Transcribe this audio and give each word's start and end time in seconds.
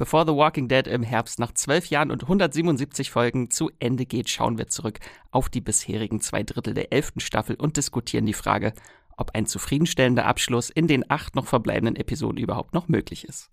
Bevor 0.00 0.24
The 0.24 0.32
Walking 0.32 0.66
Dead 0.66 0.86
im 0.86 1.02
Herbst 1.02 1.38
nach 1.38 1.52
zwölf 1.52 1.90
Jahren 1.90 2.10
und 2.10 2.22
177 2.22 3.10
Folgen 3.10 3.50
zu 3.50 3.70
Ende 3.80 4.06
geht, 4.06 4.30
schauen 4.30 4.56
wir 4.56 4.66
zurück 4.66 4.98
auf 5.30 5.50
die 5.50 5.60
bisherigen 5.60 6.22
zwei 6.22 6.42
Drittel 6.42 6.72
der 6.72 6.90
elften 6.90 7.20
Staffel 7.20 7.54
und 7.56 7.76
diskutieren 7.76 8.24
die 8.24 8.32
Frage, 8.32 8.72
ob 9.18 9.32
ein 9.34 9.44
zufriedenstellender 9.44 10.24
Abschluss 10.24 10.70
in 10.70 10.86
den 10.86 11.04
acht 11.10 11.36
noch 11.36 11.46
verbleibenden 11.46 11.96
Episoden 11.96 12.38
überhaupt 12.38 12.72
noch 12.72 12.88
möglich 12.88 13.28
ist. 13.28 13.50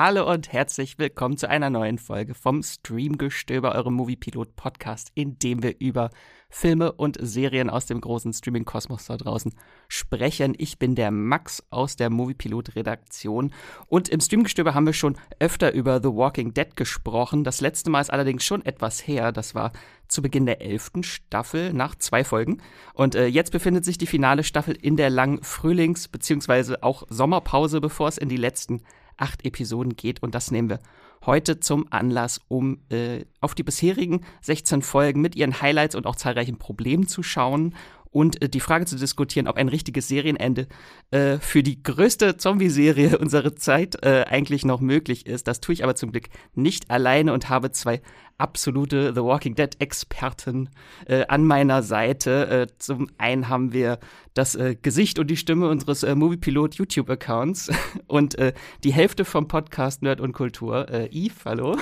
Hallo 0.00 0.30
und 0.32 0.52
herzlich 0.52 0.96
willkommen 1.00 1.36
zu 1.36 1.50
einer 1.50 1.70
neuen 1.70 1.98
Folge 1.98 2.34
vom 2.34 2.62
Streamgestöber, 2.62 3.74
eurem 3.74 3.94
Moviepilot-Podcast, 3.94 5.10
in 5.16 5.40
dem 5.40 5.60
wir 5.64 5.80
über 5.80 6.10
Filme 6.48 6.92
und 6.92 7.18
Serien 7.20 7.68
aus 7.68 7.86
dem 7.86 8.00
großen 8.00 8.32
Streaming-Kosmos 8.32 9.06
da 9.06 9.16
draußen 9.16 9.52
sprechen. 9.88 10.54
Ich 10.56 10.78
bin 10.78 10.94
der 10.94 11.10
Max 11.10 11.64
aus 11.70 11.96
der 11.96 12.10
Moviepilot-Redaktion 12.10 13.52
und 13.88 14.08
im 14.08 14.20
Streamgestöber 14.20 14.72
haben 14.72 14.86
wir 14.86 14.92
schon 14.92 15.18
öfter 15.40 15.72
über 15.74 16.00
The 16.00 16.14
Walking 16.14 16.54
Dead 16.54 16.76
gesprochen. 16.76 17.42
Das 17.42 17.60
letzte 17.60 17.90
Mal 17.90 18.00
ist 18.00 18.12
allerdings 18.12 18.44
schon 18.44 18.64
etwas 18.64 19.04
her. 19.04 19.32
Das 19.32 19.56
war 19.56 19.72
zu 20.06 20.22
Beginn 20.22 20.46
der 20.46 20.62
elften 20.62 21.02
Staffel 21.02 21.72
nach 21.72 21.96
zwei 21.96 22.22
Folgen. 22.22 22.62
Und 22.94 23.16
äh, 23.16 23.26
jetzt 23.26 23.50
befindet 23.50 23.84
sich 23.84 23.98
die 23.98 24.06
finale 24.06 24.44
Staffel 24.44 24.76
in 24.80 24.96
der 24.96 25.10
langen 25.10 25.40
Frühlings- 25.42 26.06
bzw. 26.06 26.76
auch 26.82 27.02
Sommerpause, 27.08 27.80
bevor 27.80 28.06
es 28.06 28.16
in 28.16 28.28
die 28.28 28.36
letzten 28.36 28.84
acht 29.18 29.44
Episoden 29.44 29.96
geht. 29.96 30.22
Und 30.22 30.34
das 30.34 30.50
nehmen 30.50 30.70
wir 30.70 30.80
heute 31.26 31.60
zum 31.60 31.86
Anlass, 31.90 32.40
um 32.48 32.78
äh, 32.90 33.24
auf 33.40 33.54
die 33.54 33.62
bisherigen 33.62 34.24
16 34.42 34.82
Folgen 34.82 35.20
mit 35.20 35.36
ihren 35.36 35.60
Highlights 35.60 35.94
und 35.94 36.06
auch 36.06 36.16
zahlreichen 36.16 36.58
Problemen 36.58 37.06
zu 37.08 37.22
schauen 37.22 37.74
und 38.10 38.40
äh, 38.42 38.48
die 38.48 38.60
Frage 38.60 38.86
zu 38.86 38.96
diskutieren, 38.96 39.48
ob 39.48 39.56
ein 39.56 39.68
richtiges 39.68 40.08
Serienende 40.08 40.66
äh, 41.10 41.38
für 41.38 41.62
die 41.62 41.82
größte 41.82 42.36
Zombie-Serie 42.36 43.18
unserer 43.20 43.56
Zeit 43.56 44.02
äh, 44.04 44.24
eigentlich 44.28 44.64
noch 44.64 44.80
möglich 44.80 45.26
ist. 45.26 45.46
Das 45.46 45.60
tue 45.60 45.74
ich 45.74 45.84
aber 45.84 45.94
zum 45.94 46.12
Glück 46.12 46.28
nicht 46.54 46.90
alleine 46.90 47.32
und 47.32 47.48
habe 47.48 47.70
zwei 47.72 48.00
absolute 48.38 49.12
The 49.14 49.20
Walking 49.22 49.54
Dead-Experten 49.54 50.70
äh, 51.06 51.26
an 51.26 51.44
meiner 51.44 51.82
Seite. 51.82 52.48
Äh, 52.48 52.66
zum 52.78 53.10
einen 53.18 53.48
haben 53.48 53.72
wir 53.72 53.98
das 54.34 54.54
äh, 54.54 54.76
Gesicht 54.80 55.18
und 55.18 55.28
die 55.28 55.36
Stimme 55.36 55.68
unseres 55.68 56.04
äh, 56.04 56.14
Moviepilot 56.14 56.76
YouTube-Accounts 56.76 57.70
und 58.06 58.36
die 58.84 58.92
Hälfte 58.92 59.24
vom 59.24 59.48
Podcast 59.48 60.02
Nerd 60.02 60.20
und 60.20 60.32
Kultur. 60.32 60.88
Äh, 60.88 61.08
Yves, 61.12 61.44
hallo 61.44 61.76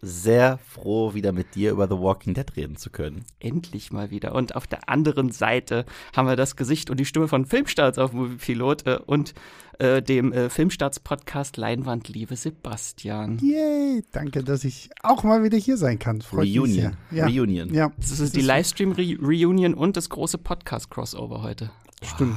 sehr 0.00 0.58
froh, 0.58 1.14
wieder 1.14 1.32
mit 1.32 1.54
dir 1.54 1.72
über 1.72 1.88
The 1.88 1.98
Walking 1.98 2.34
Dead 2.34 2.46
reden 2.56 2.76
zu 2.76 2.90
können. 2.90 3.24
Endlich 3.40 3.92
mal 3.92 4.10
wieder. 4.10 4.34
Und 4.34 4.54
auf 4.54 4.66
der 4.66 4.88
anderen 4.88 5.30
Seite 5.30 5.84
haben 6.14 6.28
wir 6.28 6.36
das 6.36 6.56
Gesicht 6.56 6.90
und 6.90 7.00
die 7.00 7.04
Stimme 7.04 7.28
von 7.28 7.46
Filmstarts 7.46 7.98
auf 7.98 8.12
Moviepilot 8.12 8.86
äh, 8.86 8.98
und 9.04 9.34
äh, 9.78 10.02
dem 10.02 10.32
äh, 10.32 10.50
Filmstarts-Podcast 10.50 11.56
Leinwand, 11.56 12.08
liebe 12.08 12.36
Sebastian. 12.36 13.38
Yay, 13.38 14.04
danke, 14.12 14.44
dass 14.44 14.64
ich 14.64 14.90
auch 15.02 15.22
mal 15.22 15.42
wieder 15.42 15.58
hier 15.58 15.76
sein 15.76 15.98
kann. 15.98 16.20
Freut 16.20 16.48
Reunion. 16.48 16.96
Ja. 17.10 17.26
Reunion. 17.26 17.72
Ja. 17.72 17.92
Das 17.96 18.20
ist 18.20 18.36
die 18.36 18.40
Livestream-Reunion 18.40 19.74
und 19.74 19.96
das 19.96 20.08
große 20.10 20.38
Podcast-Crossover 20.38 21.42
heute. 21.42 21.70
Stimmt. 22.02 22.36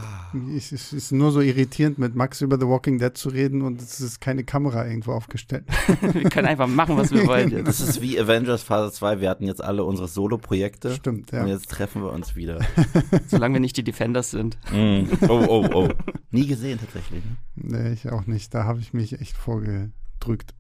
Es 0.56 0.72
ist, 0.72 0.92
ist, 0.92 1.12
nur 1.12 1.32
so 1.32 1.40
irritierend, 1.40 2.00
mit 2.00 2.16
Max 2.16 2.42
über 2.42 2.58
The 2.60 2.66
Walking 2.66 2.98
Dead 2.98 3.16
zu 3.16 3.30
reden 3.30 3.62
und 3.62 3.80
es 3.80 4.02
ist 4.02 4.20
keine 4.20 4.44
Kamera 4.44 4.88
irgendwo 4.88 5.12
aufgestellt. 5.12 5.66
wir 6.02 6.30
können 6.30 6.48
einfach 6.48 6.68
machen, 6.68 6.98
was 6.98 7.12
wir 7.12 7.28
wollen. 7.28 7.64
Das 7.64 7.80
ist 7.80 8.02
wie 8.02 8.20
Avengers 8.20 8.64
Phase 8.64 8.92
2. 8.92 9.22
Wir 9.22 9.30
hatten 9.30 9.46
jetzt 9.46 9.64
alle 9.64 9.84
unsere 9.84 10.08
Solo-Projekte. 10.08 10.96
Stimmt, 10.96 11.32
ja. 11.32 11.44
Und 11.44 11.50
jetzt 11.50 11.70
treffen 11.70 12.02
wir 12.02 12.12
uns 12.12 12.36
wieder. 12.36 12.60
Solange 13.28 13.56
wir 13.56 13.60
nicht 13.60 13.78
die 13.78 13.84
Defenders 13.84 14.32
sind. 14.32 14.58
Mm. 14.72 15.04
Oh, 15.28 15.46
oh, 15.48 15.70
oh. 15.74 15.90
Nie 16.32 16.48
gesehen 16.48 16.80
tatsächlich. 16.80 17.24
Ne? 17.24 17.38
Nee, 17.56 17.94
ich 17.94 18.10
auch 18.10 18.26
nicht. 18.26 18.54
Da 18.56 18.64
habe 18.64 18.80
ich 18.80 18.94
mich 18.94 19.20
echt 19.20 19.38
vorgedrückt. 19.38 20.56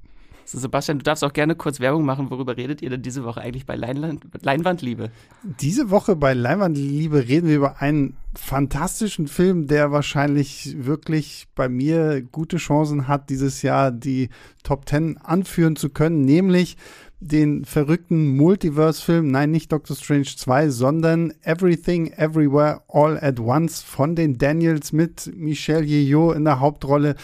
So, 0.51 0.59
Sebastian, 0.59 0.97
du 0.97 1.03
darfst 1.03 1.23
auch 1.23 1.31
gerne 1.31 1.56
kurz 1.56 1.79
Werbung 1.79 2.03
machen. 2.03 2.29
Worüber 2.29 2.57
redet 2.57 2.81
ihr 2.81 2.89
denn 2.89 3.01
diese 3.01 3.23
Woche 3.23 3.39
eigentlich 3.39 3.66
bei 3.66 3.78
Leinwand, 3.78 4.25
Leinwandliebe? 4.41 5.09
Diese 5.44 5.89
Woche 5.89 6.17
bei 6.17 6.34
Leinwandliebe 6.34 7.25
reden 7.29 7.47
wir 7.47 7.56
über 7.56 7.81
einen 7.81 8.17
fantastischen 8.35 9.28
Film, 9.28 9.67
der 9.67 9.94
wahrscheinlich 9.94 10.75
wirklich 10.78 11.47
bei 11.56 11.69
mir 11.69 12.22
gute 12.22 12.57
Chancen 12.57 13.07
hat, 13.07 13.29
dieses 13.29 13.62
Jahr 13.62 13.91
die 13.91 14.28
Top 14.63 14.85
Ten 14.85 15.17
anführen 15.19 15.78
zu 15.78 15.89
können, 15.89 16.25
nämlich 16.25 16.75
den 17.22 17.63
verrückten 17.63 18.35
Multiverse-Film, 18.35 19.28
nein, 19.28 19.51
nicht 19.51 19.72
Doctor 19.72 19.95
Strange 19.95 20.35
2, 20.35 20.68
sondern 20.69 21.33
Everything 21.44 22.12
Everywhere 22.12 22.81
All 22.89 23.18
at 23.18 23.39
Once 23.39 23.81
von 23.83 24.18
den 24.18 24.38
Daniels 24.38 24.91
mit 24.91 25.31
Michelle 25.33 25.85
Yeoh 25.85 26.33
in 26.33 26.44
der 26.44 26.59
Hauptrolle 26.59 27.16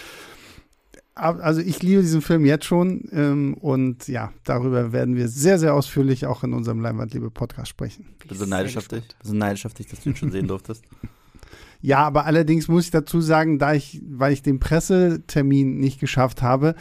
also 1.18 1.62
ich 1.62 1.82
liebe 1.82 2.02
diesen 2.02 2.22
Film 2.22 2.46
jetzt 2.46 2.66
schon 2.66 3.08
ähm, 3.12 3.54
und 3.56 4.08
ja, 4.08 4.32
darüber 4.44 4.92
werden 4.92 5.16
wir 5.16 5.28
sehr, 5.28 5.60
sehr 5.60 5.74
ausführlich 5.74 6.26
auch 6.26 6.44
in 6.44 6.54
unserem 6.54 6.80
Leinwandliebe-Podcast 6.80 7.70
sprechen. 7.70 8.06
Bist 8.28 8.42
du 8.42 8.46
neidisch 8.46 8.78
auf 8.78 8.88
dich? 8.88 9.04
Bist 9.20 9.32
du 9.32 9.36
neidisch 9.36 9.66
auf 9.66 9.74
dich, 9.74 9.88
dass 9.88 10.02
du 10.02 10.10
ihn 10.10 10.16
schon 10.16 10.32
sehen 10.32 10.48
durftest? 10.48 10.84
Ja, 11.80 12.00
aber 12.00 12.26
allerdings 12.26 12.68
muss 12.68 12.86
ich 12.86 12.92
dazu 12.92 13.22
sagen, 13.22 13.60
da 13.60 13.74
ich, 13.74 14.02
weil 14.10 14.34
ich 14.34 14.42
den 14.42 14.60
Pressetermin 14.60 15.78
nicht 15.78 16.00
geschafft 16.00 16.42
habe, 16.42 16.74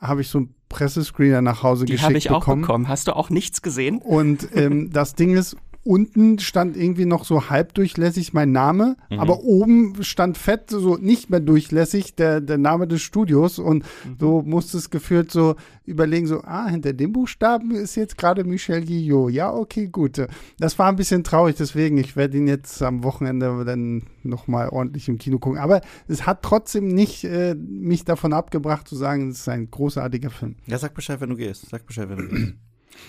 habe 0.00 0.22
ich 0.22 0.28
so 0.28 0.38
einen 0.38 0.54
Pressescreener 0.70 1.42
nach 1.42 1.62
Hause 1.62 1.84
Die 1.84 1.92
geschickt 1.92 2.16
ich 2.16 2.30
auch 2.30 2.46
bekommen. 2.46 2.88
Hast 2.88 3.08
du 3.08 3.14
auch 3.14 3.28
nichts 3.28 3.60
gesehen? 3.60 3.98
Und 3.98 4.48
ähm, 4.54 4.90
das 4.92 5.14
Ding 5.14 5.36
ist, 5.36 5.56
unten 5.82 6.38
stand 6.38 6.76
irgendwie 6.76 7.06
noch 7.06 7.24
so 7.24 7.48
halbdurchlässig 7.48 8.32
mein 8.32 8.52
Name, 8.52 8.96
mhm. 9.10 9.18
aber 9.18 9.40
oben 9.44 10.02
stand 10.02 10.36
fett 10.36 10.70
so 10.70 10.96
nicht 10.96 11.30
mehr 11.30 11.40
durchlässig 11.40 12.14
der, 12.14 12.40
der 12.40 12.58
Name 12.58 12.86
des 12.86 13.00
Studios 13.00 13.58
und 13.58 13.84
mhm. 14.04 14.16
so 14.18 14.42
musste 14.42 14.76
es 14.76 14.90
gefühlt 14.90 15.30
so 15.30 15.56
überlegen, 15.84 16.26
so, 16.26 16.42
ah, 16.42 16.68
hinter 16.68 16.92
dem 16.92 17.12
Buchstaben 17.12 17.72
ist 17.72 17.96
jetzt 17.96 18.18
gerade 18.18 18.44
Michel 18.44 18.84
Guillot. 18.84 19.32
Ja, 19.32 19.52
okay, 19.52 19.88
gut. 19.88 20.24
Das 20.58 20.78
war 20.78 20.88
ein 20.88 20.96
bisschen 20.96 21.24
traurig, 21.24 21.56
deswegen, 21.56 21.98
ich 21.98 22.14
werde 22.14 22.36
ihn 22.36 22.46
jetzt 22.46 22.82
am 22.82 23.02
Wochenende 23.02 23.64
dann 23.64 24.04
nochmal 24.22 24.68
ordentlich 24.68 25.08
im 25.08 25.18
Kino 25.18 25.38
gucken. 25.38 25.58
Aber 25.58 25.80
es 26.08 26.26
hat 26.26 26.42
trotzdem 26.42 26.88
nicht 26.88 27.24
äh, 27.24 27.54
mich 27.54 28.04
davon 28.04 28.32
abgebracht 28.32 28.86
zu 28.86 28.96
sagen, 28.96 29.30
es 29.30 29.40
ist 29.40 29.48
ein 29.48 29.70
großartiger 29.70 30.30
Film. 30.30 30.56
Ja, 30.66 30.78
sag 30.78 30.94
Bescheid, 30.94 31.20
wenn 31.20 31.30
du 31.30 31.36
gehst. 31.36 31.68
Sag 31.70 31.86
Bescheid, 31.86 32.08
wenn 32.08 32.18
du 32.18 32.28
gehst. 32.28 32.54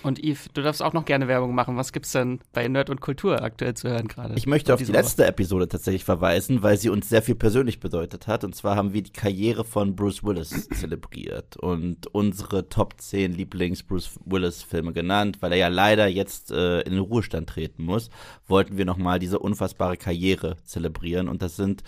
Und 0.02 0.18
Yves, 0.22 0.48
du 0.52 0.62
darfst 0.62 0.82
auch 0.82 0.92
noch 0.92 1.04
gerne 1.04 1.28
Werbung 1.28 1.54
machen. 1.54 1.76
Was 1.76 1.92
gibt's 1.92 2.12
denn 2.12 2.40
bei 2.52 2.66
Nerd 2.66 2.90
und 2.90 3.00
Kultur 3.00 3.42
aktuell 3.42 3.74
zu 3.74 3.88
hören 3.88 4.08
gerade? 4.08 4.34
Ich 4.34 4.46
möchte 4.46 4.74
auf 4.74 4.82
die 4.82 4.90
letzte 4.90 5.26
Episode 5.26 5.68
tatsächlich 5.68 6.04
verweisen, 6.04 6.62
weil 6.62 6.76
sie 6.76 6.88
uns 6.88 7.08
sehr 7.08 7.22
viel 7.22 7.34
persönlich 7.34 7.80
bedeutet 7.80 8.26
hat. 8.26 8.44
Und 8.44 8.54
zwar 8.54 8.76
haben 8.76 8.92
wir 8.92 9.02
die 9.02 9.12
Karriere 9.12 9.64
von 9.64 9.94
Bruce 9.94 10.24
Willis 10.24 10.68
zelebriert 10.74 11.56
und 11.56 12.06
unsere 12.08 12.68
Top 12.68 13.00
10 13.00 13.32
Lieblings-Bruce 13.32 14.18
Willis-Filme 14.24 14.92
genannt, 14.92 15.38
weil 15.40 15.52
er 15.52 15.58
ja 15.58 15.68
leider 15.68 16.06
jetzt 16.06 16.50
äh, 16.50 16.80
in 16.80 16.92
den 16.92 17.00
Ruhestand 17.00 17.48
treten 17.48 17.84
muss. 17.84 18.10
Wollten 18.46 18.76
wir 18.76 18.84
nochmal 18.84 19.18
diese 19.18 19.38
unfassbare 19.38 19.96
Karriere 19.96 20.56
zelebrieren. 20.64 21.28
Und 21.28 21.42
das 21.42 21.56
sind 21.56 21.82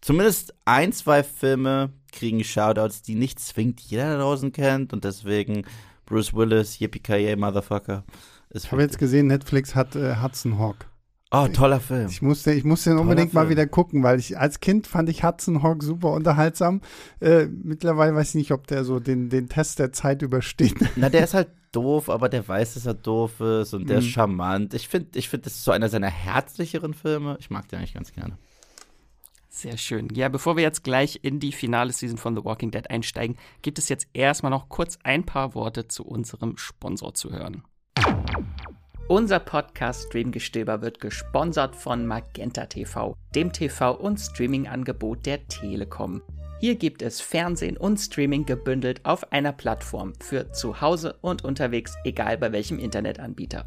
zumindest 0.00 0.54
ein, 0.64 0.92
zwei 0.92 1.22
Filme 1.22 1.90
kriegen 2.12 2.42
Shoutouts, 2.42 3.02
die 3.02 3.14
nicht 3.14 3.38
zwingend 3.38 3.80
jeder 3.80 4.12
da 4.12 4.18
draußen 4.22 4.52
kennt. 4.52 4.92
Und 4.92 5.04
deswegen 5.04 5.64
Bruce 6.08 6.32
Willis, 6.32 6.78
Yippie 6.78 7.36
Motherfucker. 7.36 8.04
Ich 8.50 8.72
habe 8.72 8.82
jetzt 8.82 8.98
gesehen, 8.98 9.26
Netflix 9.26 9.74
hat 9.74 9.94
äh, 9.94 10.16
Hudson 10.22 10.58
Hawk. 10.58 10.86
Oh, 11.30 11.46
toller 11.48 11.80
Film. 11.80 12.08
Ich 12.08 12.22
musste, 12.22 12.52
ich 12.52 12.64
musste 12.64 12.90
den 12.90 12.98
unbedingt 12.98 13.32
Film. 13.32 13.44
mal 13.44 13.50
wieder 13.50 13.66
gucken, 13.66 14.02
weil 14.02 14.18
ich 14.18 14.38
als 14.38 14.60
Kind 14.60 14.86
fand 14.86 15.10
ich 15.10 15.22
Hudson 15.22 15.62
Hawk 15.62 15.82
super 15.82 16.12
unterhaltsam. 16.12 16.80
Äh, 17.20 17.46
mittlerweile 17.46 18.14
weiß 18.14 18.30
ich 18.30 18.34
nicht, 18.36 18.52
ob 18.52 18.66
der 18.66 18.84
so 18.84 18.98
den, 18.98 19.28
den 19.28 19.50
Test 19.50 19.78
der 19.78 19.92
Zeit 19.92 20.22
übersteht. 20.22 20.76
Na, 20.96 21.10
der 21.10 21.24
ist 21.24 21.34
halt 21.34 21.48
doof, 21.72 22.08
aber 22.08 22.30
der 22.30 22.48
weiß, 22.48 22.74
dass 22.74 22.86
er 22.86 22.94
doof 22.94 23.40
ist 23.40 23.74
und 23.74 23.90
der 23.90 23.98
mhm. 24.00 24.06
ist 24.06 24.08
charmant. 24.08 24.72
Ich 24.72 24.88
finde, 24.88 25.18
ich 25.18 25.28
finde, 25.28 25.44
das 25.44 25.56
ist 25.56 25.64
so 25.64 25.72
einer 25.72 25.90
seiner 25.90 26.08
herzlicheren 26.08 26.94
Filme. 26.94 27.36
Ich 27.40 27.50
mag 27.50 27.68
den 27.68 27.80
eigentlich 27.80 27.92
ganz 27.92 28.12
gerne. 28.12 28.38
Sehr 29.58 29.76
schön. 29.76 30.08
Ja, 30.14 30.28
bevor 30.28 30.54
wir 30.54 30.62
jetzt 30.62 30.84
gleich 30.84 31.18
in 31.22 31.40
die 31.40 31.50
finale 31.50 31.92
Season 31.92 32.16
von 32.16 32.36
The 32.36 32.44
Walking 32.44 32.70
Dead 32.70 32.88
einsteigen, 32.88 33.36
gibt 33.60 33.80
es 33.80 33.88
jetzt 33.88 34.06
erstmal 34.12 34.50
noch 34.50 34.68
kurz 34.68 35.00
ein 35.02 35.26
paar 35.26 35.56
Worte 35.56 35.88
zu 35.88 36.06
unserem 36.06 36.56
Sponsor 36.56 37.12
zu 37.14 37.32
hören. 37.32 37.64
Unser 39.08 39.40
Podcast 39.40 40.06
Streamgestöber 40.06 40.80
wird 40.80 41.00
gesponsert 41.00 41.74
von 41.74 42.06
Magenta 42.06 42.66
TV, 42.66 43.16
dem 43.34 43.50
TV- 43.50 43.96
und 43.96 44.18
Streaming-Angebot 44.18 45.26
der 45.26 45.48
Telekom. 45.48 46.22
Hier 46.60 46.76
gibt 46.76 47.02
es 47.02 47.20
Fernsehen 47.20 47.76
und 47.76 47.98
Streaming 47.98 48.46
gebündelt 48.46 49.04
auf 49.04 49.32
einer 49.32 49.52
Plattform 49.52 50.12
für 50.20 50.52
zu 50.52 50.80
Hause 50.80 51.18
und 51.20 51.42
unterwegs, 51.42 51.96
egal 52.04 52.38
bei 52.38 52.52
welchem 52.52 52.78
Internetanbieter. 52.78 53.66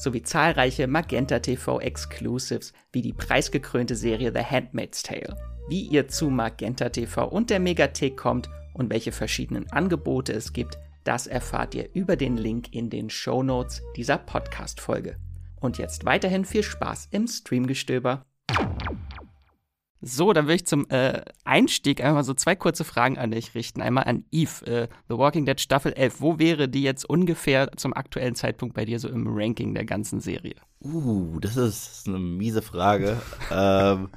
sowie 0.00 0.22
zahlreiche 0.22 0.86
Magenta 0.86 1.40
TV 1.40 1.78
Exclusives 1.80 2.72
wie 2.90 3.02
die 3.02 3.12
preisgekrönte 3.12 3.94
Serie 3.94 4.32
The 4.34 4.42
Handmaid's 4.42 5.02
Tale. 5.02 5.36
Wie 5.68 5.82
ihr 5.82 6.08
zu 6.08 6.30
Magenta 6.30 6.88
TV 6.88 7.28
und 7.28 7.50
der 7.50 7.60
Megathek 7.60 8.16
kommt 8.16 8.48
und 8.72 8.90
welche 8.90 9.12
verschiedenen 9.12 9.70
Angebote 9.70 10.32
es 10.32 10.52
gibt, 10.52 10.78
das 11.04 11.26
erfahrt 11.26 11.74
ihr 11.74 11.90
über 11.92 12.16
den 12.16 12.38
Link 12.38 12.72
in 12.72 12.88
den 12.88 13.10
Show 13.10 13.42
Notes 13.42 13.82
dieser 13.94 14.16
Podcast-Folge. 14.16 15.16
Und 15.60 15.76
jetzt 15.76 16.06
weiterhin 16.06 16.46
viel 16.46 16.62
Spaß 16.62 17.08
im 17.10 17.26
Streamgestöber. 17.26 18.24
So, 20.02 20.32
dann 20.32 20.46
will 20.46 20.56
ich 20.56 20.66
zum 20.66 20.88
äh, 20.88 21.20
Einstieg 21.44 22.02
einmal 22.02 22.24
so 22.24 22.32
zwei 22.32 22.56
kurze 22.56 22.84
Fragen 22.84 23.18
an 23.18 23.32
dich 23.32 23.54
richten. 23.54 23.82
Einmal 23.82 24.04
an 24.04 24.24
Eve, 24.30 24.66
äh, 24.66 24.88
The 25.08 25.18
Walking 25.18 25.44
Dead 25.44 25.60
Staffel 25.60 25.92
11. 25.92 26.20
Wo 26.20 26.38
wäre 26.38 26.68
die 26.68 26.82
jetzt 26.82 27.04
ungefähr 27.04 27.70
zum 27.76 27.92
aktuellen 27.92 28.34
Zeitpunkt 28.34 28.74
bei 28.74 28.86
dir 28.86 28.98
so 28.98 29.08
im 29.08 29.26
Ranking 29.28 29.74
der 29.74 29.84
ganzen 29.84 30.20
Serie? 30.20 30.54
Uh, 30.82 31.38
das 31.40 31.56
ist 31.56 32.08
eine 32.08 32.18
miese 32.18 32.62
Frage. 32.62 33.20
ähm, 33.50 34.08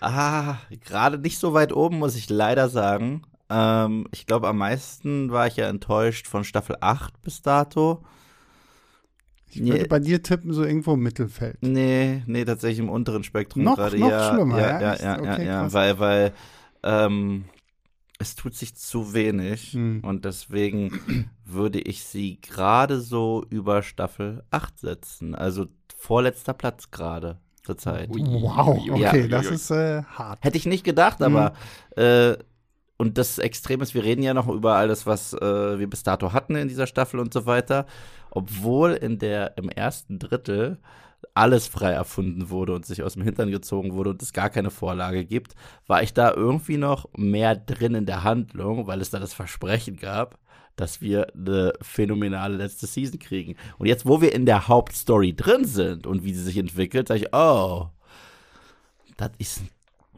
ah, 0.00 0.58
gerade 0.84 1.18
nicht 1.18 1.38
so 1.38 1.52
weit 1.52 1.72
oben, 1.72 1.98
muss 1.98 2.14
ich 2.14 2.30
leider 2.30 2.68
sagen. 2.68 3.22
Ähm, 3.50 4.06
ich 4.12 4.26
glaube, 4.26 4.46
am 4.46 4.58
meisten 4.58 5.32
war 5.32 5.48
ich 5.48 5.56
ja 5.56 5.68
enttäuscht 5.68 6.28
von 6.28 6.44
Staffel 6.44 6.76
8 6.80 7.20
bis 7.22 7.42
dato. 7.42 8.04
Ich 9.50 9.64
würde 9.64 9.86
bei 9.86 9.98
dir 9.98 10.22
tippen, 10.22 10.52
so 10.52 10.64
irgendwo 10.64 10.94
im 10.94 11.00
Mittelfeld. 11.00 11.58
Nee, 11.62 12.22
nee, 12.26 12.44
tatsächlich 12.44 12.80
im 12.80 12.90
unteren 12.90 13.24
Spektrum 13.24 13.64
noch, 13.64 13.76
gerade. 13.76 13.98
Noch 13.98 14.10
ja, 14.10 14.34
schlimmer, 14.34 14.58
ja, 14.58 14.80
ja? 14.80 14.94
ja, 14.94 15.02
ja, 15.02 15.18
okay, 15.20 15.46
ja, 15.46 15.72
weil, 15.72 15.98
weil 15.98 16.32
ähm, 16.82 17.44
es 18.18 18.34
tut 18.34 18.54
sich 18.54 18.74
zu 18.76 19.14
wenig 19.14 19.72
Hm. 19.72 20.00
und 20.02 20.24
deswegen 20.24 21.30
würde 21.44 21.80
ich 21.80 22.04
sie 22.04 22.40
gerade 22.40 23.00
so 23.00 23.44
über 23.48 23.82
Staffel 23.82 24.42
8 24.50 24.78
setzen. 24.78 25.34
Also 25.34 25.66
vorletzter 25.96 26.52
Platz 26.54 26.90
gerade 26.90 27.38
zur 27.64 27.78
Zeit. 27.78 28.08
Wow, 28.10 28.84
Ja, 28.86 29.10
okay, 29.10 29.22
ja, 29.22 29.28
das 29.28 29.46
ist 29.46 29.70
äh, 29.70 30.02
hart. 30.02 30.44
Hätte 30.44 30.56
ich 30.58 30.66
nicht 30.66 30.84
gedacht, 30.84 31.22
aber 31.22 31.52
Mhm. 31.96 32.02
äh, 32.02 32.36
und 33.00 33.16
das 33.16 33.38
Extrem 33.38 33.80
ist, 33.80 33.94
wir 33.94 34.02
reden 34.02 34.22
ja 34.24 34.34
noch 34.34 34.48
über 34.48 34.74
alles, 34.74 35.06
was 35.06 35.32
äh, 35.32 35.78
wir 35.78 35.88
bis 35.88 36.02
dato 36.02 36.32
hatten 36.32 36.56
in 36.56 36.66
dieser 36.66 36.88
Staffel 36.88 37.20
und 37.20 37.32
so 37.32 37.46
weiter. 37.46 37.86
Obwohl 38.38 38.92
in 38.92 39.18
der 39.18 39.58
im 39.58 39.68
ersten 39.68 40.20
Drittel 40.20 40.78
alles 41.34 41.66
frei 41.66 41.90
erfunden 41.90 42.50
wurde 42.50 42.72
und 42.72 42.86
sich 42.86 43.02
aus 43.02 43.14
dem 43.14 43.24
Hintern 43.24 43.50
gezogen 43.50 43.94
wurde 43.94 44.10
und 44.10 44.22
es 44.22 44.32
gar 44.32 44.48
keine 44.48 44.70
Vorlage 44.70 45.24
gibt, 45.24 45.56
war 45.88 46.04
ich 46.04 46.14
da 46.14 46.32
irgendwie 46.32 46.76
noch 46.76 47.08
mehr 47.16 47.56
drin 47.56 47.96
in 47.96 48.06
der 48.06 48.22
Handlung, 48.22 48.86
weil 48.86 49.00
es 49.00 49.10
da 49.10 49.18
das 49.18 49.34
Versprechen 49.34 49.96
gab, 49.96 50.38
dass 50.76 51.00
wir 51.00 51.34
eine 51.34 51.72
phänomenale 51.82 52.56
letzte 52.56 52.86
Season 52.86 53.18
kriegen. 53.18 53.56
Und 53.78 53.88
jetzt, 53.88 54.06
wo 54.06 54.20
wir 54.20 54.32
in 54.32 54.46
der 54.46 54.68
Hauptstory 54.68 55.34
drin 55.34 55.64
sind 55.64 56.06
und 56.06 56.22
wie 56.22 56.32
sie 56.32 56.44
sich 56.44 56.58
entwickelt, 56.58 57.08
sage 57.08 57.22
ich, 57.22 57.34
oh, 57.34 57.88
das 59.16 59.32
ist 59.38 59.62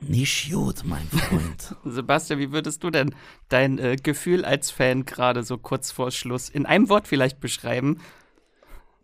nicht 0.00 0.50
gut, 0.50 0.82
mein 0.84 1.06
Freund. 1.08 1.76
Sebastian, 1.84 2.38
wie 2.38 2.52
würdest 2.52 2.82
du 2.82 2.90
denn 2.90 3.14
dein 3.48 3.78
äh, 3.78 3.96
Gefühl 3.96 4.44
als 4.44 4.70
Fan 4.70 5.04
gerade 5.04 5.42
so 5.42 5.58
kurz 5.58 5.90
vor 5.92 6.10
Schluss 6.10 6.48
in 6.48 6.66
einem 6.66 6.88
Wort 6.88 7.08
vielleicht 7.08 7.40
beschreiben? 7.40 8.00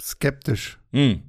Skeptisch. 0.00 0.78
hm. 0.92 1.22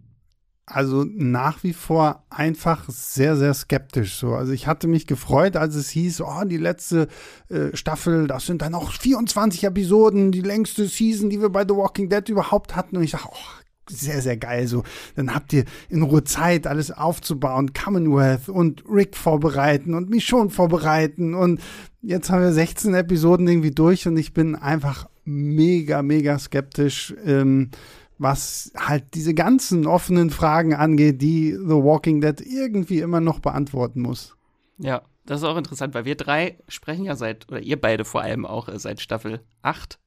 Also 0.69 1.05
nach 1.07 1.63
wie 1.63 1.71
vor 1.71 2.25
einfach 2.29 2.89
sehr, 2.89 3.37
sehr 3.37 3.53
skeptisch. 3.53 4.17
So. 4.17 4.33
Also 4.33 4.51
ich 4.51 4.67
hatte 4.67 4.89
mich 4.89 5.07
gefreut, 5.07 5.55
als 5.55 5.75
es 5.75 5.89
hieß, 5.91 6.19
oh, 6.19 6.43
die 6.43 6.57
letzte 6.57 7.07
äh, 7.47 7.73
Staffel, 7.73 8.27
das 8.27 8.47
sind 8.47 8.61
dann 8.61 8.75
auch 8.75 8.91
24 8.91 9.63
Episoden, 9.63 10.33
die 10.33 10.41
längste 10.41 10.85
Season, 10.87 11.29
die 11.29 11.39
wir 11.39 11.47
bei 11.47 11.63
The 11.63 11.73
Walking 11.73 12.09
Dead 12.09 12.27
überhaupt 12.27 12.75
hatten. 12.75 12.97
Und 12.97 13.03
ich 13.03 13.11
dachte, 13.11 13.29
oh, 13.31 13.56
sehr, 13.89 14.21
sehr 14.21 14.37
geil. 14.37 14.67
So, 14.67 14.83
dann 15.15 15.33
habt 15.33 15.53
ihr 15.53 15.65
in 15.89 16.03
Ruhe 16.03 16.23
Zeit, 16.23 16.67
alles 16.67 16.91
aufzubauen, 16.91 17.73
Commonwealth 17.73 18.49
und 18.49 18.83
Rick 18.89 19.15
vorbereiten 19.15 19.93
und 19.93 20.09
Michonne 20.09 20.49
vorbereiten. 20.49 21.33
Und 21.33 21.61
jetzt 22.01 22.29
haben 22.29 22.41
wir 22.41 22.51
16 22.51 22.93
Episoden 22.93 23.47
irgendwie 23.47 23.71
durch 23.71 24.07
und 24.07 24.17
ich 24.17 24.33
bin 24.33 24.55
einfach 24.55 25.07
mega, 25.25 26.01
mega 26.01 26.37
skeptisch. 26.39 27.13
Ähm, 27.25 27.71
was 28.19 28.71
halt 28.75 29.13
diese 29.13 29.33
ganzen 29.33 29.85
offenen 29.85 30.31
Fragen 30.31 30.73
angeht, 30.73 31.21
die 31.21 31.51
The 31.51 31.75
Walking 31.75 32.21
Dead 32.21 32.41
irgendwie 32.41 32.99
immer 32.99 33.19
noch 33.19 33.39
beantworten 33.39 34.01
muss. 34.01 34.35
Ja, 34.79 35.03
das 35.25 35.41
ist 35.41 35.47
auch 35.47 35.57
interessant, 35.57 35.93
weil 35.93 36.05
wir 36.05 36.15
drei 36.15 36.57
sprechen 36.67 37.05
ja 37.05 37.15
seit, 37.15 37.47
oder 37.49 37.61
ihr 37.61 37.79
beide 37.79 38.05
vor 38.05 38.21
allem 38.21 38.45
auch 38.45 38.69
äh, 38.69 38.79
seit 38.79 39.01
Staffel 39.01 39.41
8 39.61 39.99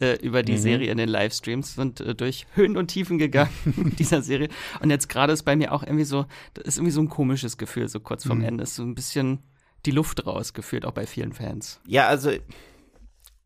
äh, 0.00 0.14
über 0.24 0.42
die 0.42 0.52
Mhm. 0.52 0.58
Serie 0.58 0.90
in 0.92 0.98
den 0.98 1.08
Livestreams, 1.08 1.74
sind 1.74 2.00
äh, 2.00 2.14
durch 2.14 2.46
Höhen 2.54 2.76
und 2.76 2.88
Tiefen 2.88 3.18
gegangen 3.18 3.50
mit 3.76 3.98
dieser 3.98 4.22
Serie. 4.22 4.48
Und 4.80 4.90
jetzt 4.90 5.08
gerade 5.08 5.32
ist 5.32 5.42
bei 5.44 5.56
mir 5.56 5.72
auch 5.72 5.82
irgendwie 5.82 6.04
so, 6.04 6.26
das 6.54 6.64
ist 6.66 6.76
irgendwie 6.78 6.92
so 6.92 7.00
ein 7.00 7.08
komisches 7.08 7.56
Gefühl, 7.58 7.88
so 7.88 8.00
kurz 8.00 8.24
vorm 8.24 8.38
Mhm. 8.38 8.44
Ende. 8.44 8.64
Ist 8.64 8.76
so 8.76 8.82
ein 8.82 8.94
bisschen 8.94 9.40
die 9.86 9.90
Luft 9.92 10.26
rausgeführt, 10.26 10.84
auch 10.84 10.92
bei 10.92 11.06
vielen 11.06 11.32
Fans. 11.32 11.80
Ja, 11.86 12.06
also 12.08 12.30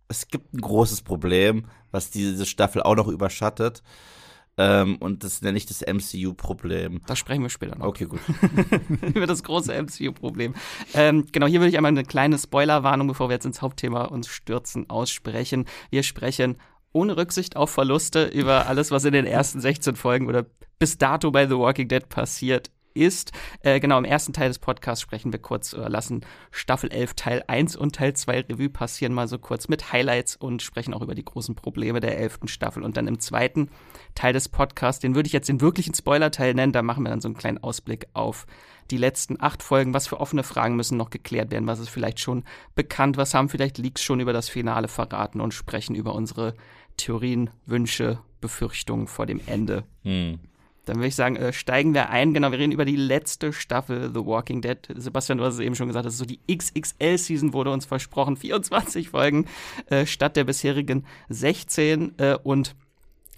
es 0.08 0.28
gibt 0.28 0.52
ein 0.54 0.60
großes 0.60 1.02
Problem, 1.02 1.66
was 1.90 2.10
diese 2.10 2.44
Staffel 2.46 2.82
auch 2.82 2.96
noch 2.96 3.08
überschattet. 3.08 3.82
Ähm, 4.58 4.96
und 4.96 5.24
das 5.24 5.40
nenne 5.40 5.56
ich 5.56 5.66
das 5.66 5.80
MCU-Problem. 5.80 7.00
Da 7.06 7.16
sprechen 7.16 7.42
wir 7.42 7.48
später 7.48 7.76
noch. 7.76 7.86
Okay, 7.86 8.04
gut. 8.04 8.20
über 9.14 9.26
das 9.26 9.42
große 9.42 9.72
MCU-Problem. 9.72 10.54
Ähm, 10.94 11.26
genau, 11.32 11.46
hier 11.46 11.60
würde 11.60 11.70
ich 11.70 11.76
einmal 11.76 11.90
eine 11.90 12.04
kleine 12.04 12.38
Spoilerwarnung, 12.38 13.08
bevor 13.08 13.28
wir 13.28 13.34
jetzt 13.34 13.46
ins 13.46 13.62
Hauptthema 13.62 14.04
uns 14.04 14.28
stürzen, 14.28 14.90
aussprechen. 14.90 15.64
Wir 15.90 16.02
sprechen 16.02 16.58
ohne 16.92 17.16
Rücksicht 17.16 17.56
auf 17.56 17.70
Verluste 17.70 18.26
über 18.26 18.66
alles, 18.66 18.90
was 18.90 19.04
in 19.04 19.14
den 19.14 19.24
ersten 19.24 19.60
16 19.60 19.96
Folgen 19.96 20.28
oder 20.28 20.44
bis 20.78 20.98
dato 20.98 21.30
bei 21.30 21.46
The 21.46 21.56
Walking 21.56 21.88
Dead 21.88 22.06
passiert 22.08 22.70
ist. 22.94 23.32
Äh, 23.62 23.80
genau, 23.80 23.98
im 23.98 24.04
ersten 24.04 24.32
Teil 24.32 24.48
des 24.48 24.58
Podcasts 24.58 25.02
sprechen 25.02 25.32
wir 25.32 25.40
kurz, 25.40 25.74
oder 25.74 25.88
lassen 25.88 26.24
Staffel 26.50 26.90
11 26.90 27.14
Teil 27.14 27.44
1 27.46 27.76
und 27.76 27.94
Teil 27.94 28.14
2 28.14 28.40
Revue 28.42 28.68
passieren, 28.68 29.14
mal 29.14 29.28
so 29.28 29.38
kurz 29.38 29.68
mit 29.68 29.92
Highlights 29.92 30.36
und 30.36 30.62
sprechen 30.62 30.94
auch 30.94 31.02
über 31.02 31.14
die 31.14 31.24
großen 31.24 31.54
Probleme 31.54 32.00
der 32.00 32.18
11. 32.18 32.40
Staffel. 32.46 32.82
Und 32.82 32.96
dann 32.96 33.06
im 33.06 33.20
zweiten 33.20 33.68
Teil 34.14 34.32
des 34.32 34.48
Podcasts, 34.48 35.00
den 35.00 35.14
würde 35.14 35.26
ich 35.26 35.32
jetzt 35.32 35.48
den 35.48 35.60
wirklichen 35.60 35.94
Spoiler-Teil 35.94 36.54
nennen, 36.54 36.72
da 36.72 36.82
machen 36.82 37.04
wir 37.04 37.10
dann 37.10 37.20
so 37.20 37.28
einen 37.28 37.36
kleinen 37.36 37.58
Ausblick 37.58 38.06
auf 38.12 38.46
die 38.90 38.96
letzten 38.96 39.40
acht 39.40 39.62
Folgen. 39.62 39.94
Was 39.94 40.06
für 40.06 40.20
offene 40.20 40.42
Fragen 40.42 40.76
müssen 40.76 40.98
noch 40.98 41.10
geklärt 41.10 41.50
werden? 41.50 41.66
Was 41.66 41.78
ist 41.78 41.88
vielleicht 41.88 42.20
schon 42.20 42.44
bekannt? 42.74 43.16
Was 43.16 43.34
haben 43.34 43.48
vielleicht 43.48 43.78
Leaks 43.78 44.02
schon 44.02 44.20
über 44.20 44.32
das 44.32 44.48
Finale 44.48 44.88
verraten? 44.88 45.40
Und 45.40 45.54
sprechen 45.54 45.94
über 45.94 46.14
unsere 46.14 46.54
Theorien, 46.96 47.50
Wünsche, 47.66 48.18
Befürchtungen 48.40 49.06
vor 49.06 49.26
dem 49.26 49.40
Ende. 49.46 49.84
Hm. 50.02 50.40
Dann 50.84 50.96
würde 50.96 51.08
ich 51.08 51.14
sagen, 51.14 51.36
äh, 51.36 51.52
steigen 51.52 51.94
wir 51.94 52.10
ein. 52.10 52.34
Genau, 52.34 52.50
wir 52.50 52.58
reden 52.58 52.72
über 52.72 52.84
die 52.84 52.96
letzte 52.96 53.52
Staffel 53.52 54.10
The 54.12 54.26
Walking 54.26 54.62
Dead. 54.62 54.78
Sebastian, 54.96 55.38
du 55.38 55.44
hast 55.44 55.54
es 55.54 55.60
eben 55.60 55.76
schon 55.76 55.86
gesagt, 55.86 56.06
das 56.06 56.14
ist 56.14 56.18
so 56.18 56.24
die 56.24 56.40
XXL-Season, 56.50 57.52
wurde 57.52 57.70
uns 57.70 57.86
versprochen. 57.86 58.36
24 58.36 59.10
Folgen 59.10 59.46
äh, 59.90 60.06
statt 60.06 60.36
der 60.36 60.44
bisherigen 60.44 61.04
16. 61.28 62.18
Äh, 62.18 62.36
und 62.42 62.74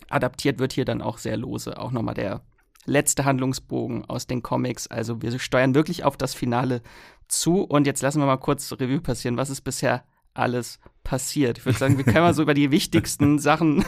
adaptiert 0.09 0.59
wird 0.59 0.73
hier 0.73 0.87
dann 0.87 1.03
auch 1.03 1.19
sehr 1.19 1.37
lose. 1.37 1.79
Auch 1.79 1.93
nochmal 1.93 2.15
der 2.15 2.41
letzte 2.87 3.25
Handlungsbogen 3.25 4.05
aus 4.07 4.27
den 4.27 4.43
Comics. 4.43 4.87
Also 4.87 5.21
wir 5.21 5.39
steuern 5.39 5.75
wirklich 5.75 6.05
auf 6.05 6.17
das 6.17 6.35
Finale 6.35 6.83
zu. 7.29 7.63
Und 7.63 7.87
jetzt 7.87 8.03
lassen 8.03 8.21
wir 8.21 8.27
mal 8.27 8.37
kurz 8.39 8.73
Revue 8.73 9.01
passieren. 9.01 9.37
Was 9.37 9.51
ist 9.51 9.63
bisher 9.63 10.05
alles 10.35 10.79
passiert? 11.03 11.59
Ich 11.59 11.67
würde 11.67 11.79
sagen, 11.79 11.97
wir 11.97 12.05
können 12.05 12.21
mal 12.21 12.35
so 12.35 12.43
über 12.43 12.55
die 12.55 12.71
wichtigsten 12.71 13.39
Sachen, 13.41 13.85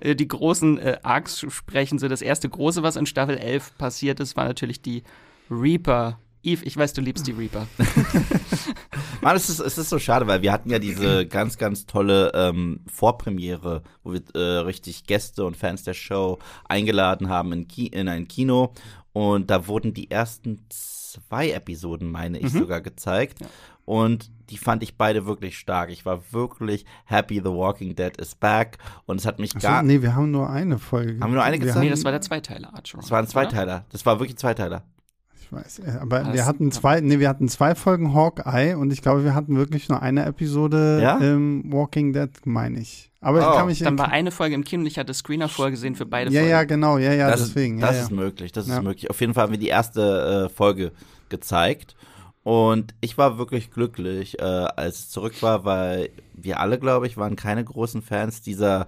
äh, 0.00 0.14
die 0.14 0.28
großen 0.28 0.78
äh, 0.78 0.98
Arcs 1.02 1.44
sprechen. 1.48 1.98
So 1.98 2.08
das 2.08 2.22
erste 2.22 2.48
große, 2.48 2.82
was 2.82 2.96
in 2.96 3.06
Staffel 3.06 3.36
11 3.38 3.76
passiert 3.78 4.20
ist, 4.20 4.36
war 4.36 4.44
natürlich 4.46 4.80
die 4.82 5.02
Reaper. 5.50 6.18
Eve, 6.42 6.64
ich 6.64 6.76
weiß, 6.76 6.92
du 6.92 7.00
liebst 7.00 7.26
die 7.26 7.32
Reaper. 7.32 7.66
Mann, 9.20 9.34
es 9.36 9.48
ist, 9.48 9.58
es 9.58 9.78
ist 9.78 9.88
so 9.88 9.98
schade, 9.98 10.26
weil 10.26 10.42
wir 10.42 10.52
hatten 10.52 10.70
ja 10.70 10.78
diese 10.78 11.26
ganz, 11.26 11.58
ganz 11.58 11.86
tolle 11.86 12.30
ähm, 12.34 12.80
Vorpremiere, 12.86 13.82
wo 14.04 14.12
wir 14.12 14.22
äh, 14.34 14.58
richtig 14.58 15.04
Gäste 15.06 15.44
und 15.44 15.56
Fans 15.56 15.82
der 15.82 15.94
Show 15.94 16.38
eingeladen 16.68 17.28
haben 17.28 17.52
in, 17.52 17.66
Ki 17.68 17.86
in 17.86 18.08
ein 18.08 18.28
Kino. 18.28 18.72
Und 19.12 19.50
da 19.50 19.66
wurden 19.66 19.94
die 19.94 20.10
ersten 20.10 20.64
zwei 20.68 21.50
Episoden, 21.50 22.10
meine 22.10 22.38
ich, 22.38 22.52
Mhm. 22.52 22.58
sogar 22.60 22.80
gezeigt. 22.80 23.40
Ja. 23.40 23.46
Und 23.86 24.30
die 24.50 24.58
fand 24.58 24.82
ich 24.82 24.96
beide 24.98 25.24
wirklich 25.26 25.56
stark. 25.58 25.90
Ich 25.90 26.04
war 26.04 26.20
wirklich 26.32 26.84
happy, 27.06 27.36
The 27.36 27.44
Walking 27.50 27.94
Dead 27.96 28.14
is 28.18 28.34
back. 28.34 28.76
Und 29.06 29.18
es 29.20 29.26
hat 29.26 29.38
mich 29.38 29.56
Achso, 29.56 29.66
gar. 29.66 29.82
nee, 29.82 30.02
wir 30.02 30.14
haben 30.14 30.30
nur 30.30 30.50
eine 30.50 30.78
Folge. 30.78 31.14
Haben 31.20 31.30
wir 31.30 31.36
nur 31.36 31.42
eine 31.44 31.58
gezeigt? 31.58 31.80
nee, 31.80 31.88
das 31.88 32.04
war 32.04 32.12
der 32.12 32.20
Zweiteiler, 32.20 32.74
Archer. 32.74 32.98
Es 32.98 33.10
war 33.10 33.20
ein 33.20 33.26
Zweiteiler. 33.26 33.84
Das 33.90 34.04
war 34.04 34.18
wirklich 34.18 34.34
ein 34.34 34.38
Zweiteiler. 34.38 34.82
Ich 35.40 35.52
weiß, 35.52 35.78
äh, 35.78 35.98
aber 36.00 36.20
Das- 36.20 36.34
wir 36.34 36.44
hatten 36.46 36.70
zwei, 36.72 37.00
nee, 37.00 37.20
wir 37.20 37.28
hatten 37.28 37.48
zwei 37.48 37.74
Folgen 37.76 38.12
Hawkeye 38.12 38.74
und 38.74 38.92
ich 38.92 39.00
glaube, 39.02 39.22
wir 39.22 39.34
hatten 39.34 39.56
wirklich 39.56 39.88
nur 39.88 40.02
eine 40.02 40.24
Episode 40.26 40.98
Ja? 41.00 41.20
ähm, 41.20 41.62
Walking 41.72 42.12
Dead, 42.12 42.30
meine 42.44 42.80
ich. 42.80 43.12
Aber 43.20 43.38
Oh, 43.38 43.50
ich 43.52 43.56
kann 43.56 43.66
mich 43.66 43.78
Dann 43.80 43.98
war 43.98 44.08
eine 44.10 44.30
Folge 44.32 44.54
im 44.56 44.62
Kino 44.64 44.80
und 44.82 44.86
ich 44.86 44.98
hatte 44.98 45.14
Screener 45.14 45.48
vorgesehen 45.48 45.94
für 45.96 46.06
beide 46.06 46.30
ja, 46.30 46.40
Folgen. 46.40 46.50
ja, 46.50 46.64
genau, 46.64 46.98
ja, 46.98 47.12
ja, 47.12 47.30
das 47.30 47.46
deswegen. 47.46 47.76
ist, 47.78 47.82
das 47.82 47.96
ja, 47.96 48.02
ist 48.02 48.10
ja. 48.10 48.16
möglich, 48.16 48.52
das 48.52 48.66
Ja. 48.68 48.76
ist 48.76 48.82
möglich. 48.82 49.10
Auf 49.10 49.20
jeden 49.20 49.34
Fall 49.34 49.44
haben 49.44 49.52
wir 49.52 49.58
die 49.58 49.68
erste 49.68 50.46
äh, 50.50 50.54
Folge 50.54 50.92
gezeigt. 51.28 51.95
Und 52.46 52.94
ich 53.00 53.18
war 53.18 53.38
wirklich 53.38 53.72
glücklich, 53.72 54.38
äh, 54.38 54.42
als 54.44 55.00
es 55.00 55.10
zurück 55.10 55.42
war, 55.42 55.64
weil 55.64 56.10
wir 56.32 56.60
alle, 56.60 56.78
glaube 56.78 57.08
ich, 57.08 57.16
waren 57.16 57.34
keine 57.34 57.64
großen 57.64 58.02
Fans 58.02 58.40
dieser 58.40 58.86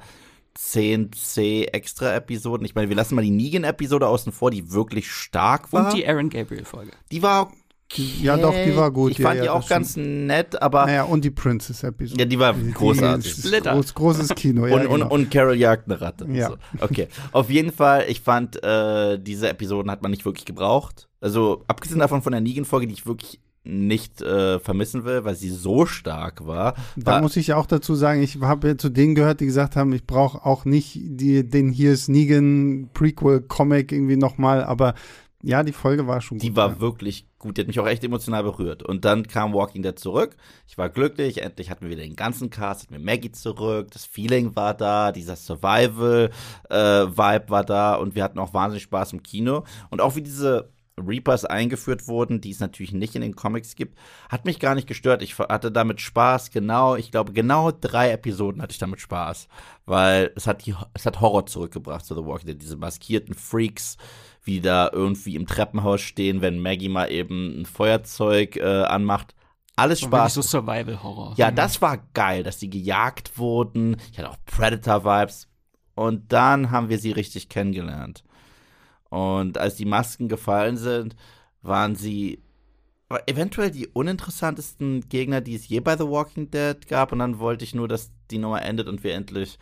10C 0.57 1.65
Extra-Episoden. 1.73 2.65
Ich 2.65 2.77
meine, 2.77 2.89
wir 2.89 2.95
lassen 2.95 3.17
mal 3.17 3.23
die 3.23 3.33
Negan-Episode 3.33 4.07
außen 4.07 4.31
vor, 4.31 4.53
die 4.53 4.71
wirklich 4.71 5.11
stark 5.11 5.73
war. 5.73 5.87
Und 5.87 5.97
die 5.97 6.07
Aaron 6.07 6.31
Gabriel-Folge. 6.31 6.93
die 7.11 7.21
war 7.21 7.51
okay. 7.91 8.09
Ja, 8.23 8.37
doch, 8.37 8.55
die 8.55 8.77
war 8.77 8.93
gut, 8.93 9.11
Ich 9.11 9.19
ja, 9.19 9.27
fand 9.27 9.39
ja, 9.39 9.43
die 9.43 9.49
auch 9.49 9.69
ganz 9.69 9.97
nett, 9.97 10.63
aber 10.63 10.87
Naja, 10.87 11.03
und 11.03 11.25
die 11.25 11.33
Princess-Episode. 11.33 12.21
Ja, 12.21 12.27
die 12.27 12.39
war 12.39 12.53
Die- 12.53 12.71
großartig. 12.71 13.35
die 13.35 13.41
Splitter. 13.41 13.73
Groß, 13.73 13.93
großes 13.93 14.29
Kino, 14.37 14.69
ja. 14.69 14.77
und, 14.77 14.87
und, 14.87 15.01
genau. 15.01 15.13
und 15.13 15.33
Carol 15.33 15.57
jagt 15.57 15.91
eine 15.91 16.01
Ratte. 16.01 16.29
Ja. 16.31 16.51
So. 16.51 16.57
Okay. 16.79 17.09
Auf 17.33 17.51
jeden 17.51 17.73
Fall, 17.73 18.05
ich 18.07 18.21
fand, 18.21 18.63
äh, 18.63 19.19
diese 19.19 19.49
Episoden 19.49 19.91
hat 19.91 20.03
man 20.03 20.13
nicht 20.13 20.25
wirklich 20.25 20.45
gebraucht. 20.45 21.09
Also, 21.21 21.65
abgesehen 21.67 21.99
davon 21.99 22.23
von 22.23 22.31
der 22.31 22.41
Negan-Folge, 22.41 22.87
die 22.87 22.93
ich 22.93 23.05
wirklich 23.05 23.41
nicht 23.65 24.23
äh, 24.23 24.59
vermissen 24.61 25.05
will, 25.05 25.25
weil 25.25 25.35
sie 25.35 25.51
so 25.51 25.87
stark 25.87 26.47
war. 26.47 26.75
Da 26.97 27.13
war 27.13 27.23
muss 27.23 27.37
ich 27.37 27.53
auch 27.53 27.67
dazu 27.67 27.95
sagen, 27.95 28.23
ich 28.23 28.41
habe 28.41 28.77
zu 28.77 28.89
denen 28.89 29.15
gehört, 29.15 29.41
die 29.41 29.47
gesagt 29.47 29.77
haben, 29.77 29.93
ich 29.93 30.07
brauche 30.07 30.45
auch 30.45 30.65
nicht 30.65 30.95
die, 30.95 31.49
den 31.49 31.71
hier 31.71 31.93
ist 31.93 32.09
Negan 32.09 32.89
Prequel-Comic 32.95 33.93
irgendwie 33.93 34.17
nochmal, 34.17 34.65
aber 34.65 34.95
ja, 35.43 35.63
die 35.63 35.73
Folge 35.73 36.09
war 36.09 36.21
schon 36.21 36.39
die 36.39 36.49
gut. 36.49 36.57
war 36.57 36.71
ja. 36.71 36.81
wirklich 36.81 37.27
gut, 37.39 37.57
die 37.57 37.61
hat 37.61 37.69
mich 37.69 37.79
auch 37.79 37.87
echt 37.87 38.03
emotional 38.03 38.43
berührt. 38.43 38.83
Und 38.83 39.05
dann 39.05 39.29
kam 39.29 39.55
Walking 39.55 39.83
Dead 39.83 39.97
zurück. 39.97 40.37
Ich 40.67 40.77
war 40.77 40.89
glücklich, 40.89 41.43
endlich 41.43 41.71
hatten 41.71 41.85
wir 41.85 41.91
wieder 41.91 42.03
den 42.03 42.17
ganzen 42.17 42.51
Cast, 42.51 42.83
hatten 42.83 42.95
wir 42.95 42.99
Maggie 42.99 43.31
zurück, 43.31 43.93
das 43.93 44.05
Feeling 44.05 44.57
war 44.57 44.75
da, 44.75 45.13
dieser 45.13 45.37
Survival-Vibe 45.37 47.45
war 47.49 47.65
da 47.65 47.95
und 47.95 48.17
wir 48.17 48.25
hatten 48.25 48.41
auch 48.41 48.53
wahnsinnig 48.53 48.83
Spaß 48.85 49.13
im 49.13 49.23
Kino. 49.23 49.63
Und 49.91 50.01
auch 50.01 50.17
wie 50.17 50.23
diese 50.23 50.71
Reapers 51.07 51.45
eingeführt 51.45 52.09
wurden, 52.09 52.41
die 52.41 52.51
es 52.51 52.61
natürlich 52.61 52.93
nicht 52.93 53.15
in 53.15 53.23
den 53.23 53.37
Comics 53.37 53.77
gibt, 53.77 53.99
hat 54.29 54.45
mich 54.45 54.59
gar 54.59 54.75
nicht 54.75 54.87
gestört. 54.87 55.23
Ich 55.23 55.39
hatte 55.39 55.71
damit 55.73 56.01
Spaß, 56.01 56.51
genau, 56.51 56.97
ich 56.97 57.11
glaube, 57.11 57.33
genau 57.33 57.71
drei 57.71 58.11
Episoden 58.11 58.63
hatte 58.63 58.73
ich 58.73 58.79
damit 58.79 59.01
Spaß. 59.01 59.49
Weil 59.87 60.33
es 60.37 60.47
hat, 60.47 60.67
die, 60.67 60.75
es 60.95 61.07
hat 61.07 61.21
Horror 61.21 61.47
zurückgebracht 61.47 62.05
zu 62.05 62.15
The 62.15 62.25
Walking 62.25 62.47
Dead. 62.47 62.61
Diese 62.61 62.77
maskierten 62.77 63.35
Freaks, 63.35 63.97
wie 64.43 64.61
da 64.61 64.91
irgendwie 64.93 65.35
im 65.35 65.47
Treppenhaus 65.47 66.01
stehen, 66.01 66.41
wenn 66.41 66.61
Maggie 66.61 66.89
mal 66.89 67.11
eben 67.11 67.61
ein 67.61 67.67
Feuerzeug 67.67 68.57
äh, 68.57 68.83
anmacht. 68.85 69.35
Alles 69.77 70.01
Spaß. 70.01 70.35
so 70.35 70.43
Survival-Horror. 70.43 71.35
Ja, 71.37 71.53
das 71.53 71.81
war 71.81 71.99
geil, 72.13 72.43
dass 72.43 72.59
die 72.59 72.69
gejagt 72.69 73.39
wurden. 73.39 73.97
Ich 74.11 74.19
hatte 74.19 74.31
auch 74.31 74.39
Predator-Vibes. 74.47 75.49
Und 75.95 76.33
dann 76.33 76.71
haben 76.71 76.89
wir 76.89 76.99
sie 76.99 77.13
richtig 77.13 77.49
kennengelernt. 77.49 78.25
Und 79.11 79.59
als 79.59 79.77
die 79.77 79.87
Masken 79.87 80.29
gefallen 80.29 80.77
sind, 80.77 81.17
waren 81.63 81.97
sie 81.97 82.43
eventuell 83.27 83.71
die 83.71 83.87
uninteressantesten 83.87 85.09
Gegner, 85.09 85.41
die 85.41 85.55
es 85.55 85.69
je 85.69 85.81
bei 85.81 85.97
The 85.97 86.09
Walking 86.09 86.51
Dead 86.51 86.87
gab. 86.89 87.13
Und 87.13 87.21
dann 87.21 87.39
wollte 87.39 87.65
ich 87.65 87.75
nur, 87.75 87.89
dass 87.89 88.11
die 88.31 88.39
Nummer 88.39 88.63
endet 88.63 88.89
und 88.89 89.03
wir 89.03 89.15
endlich 89.15 89.59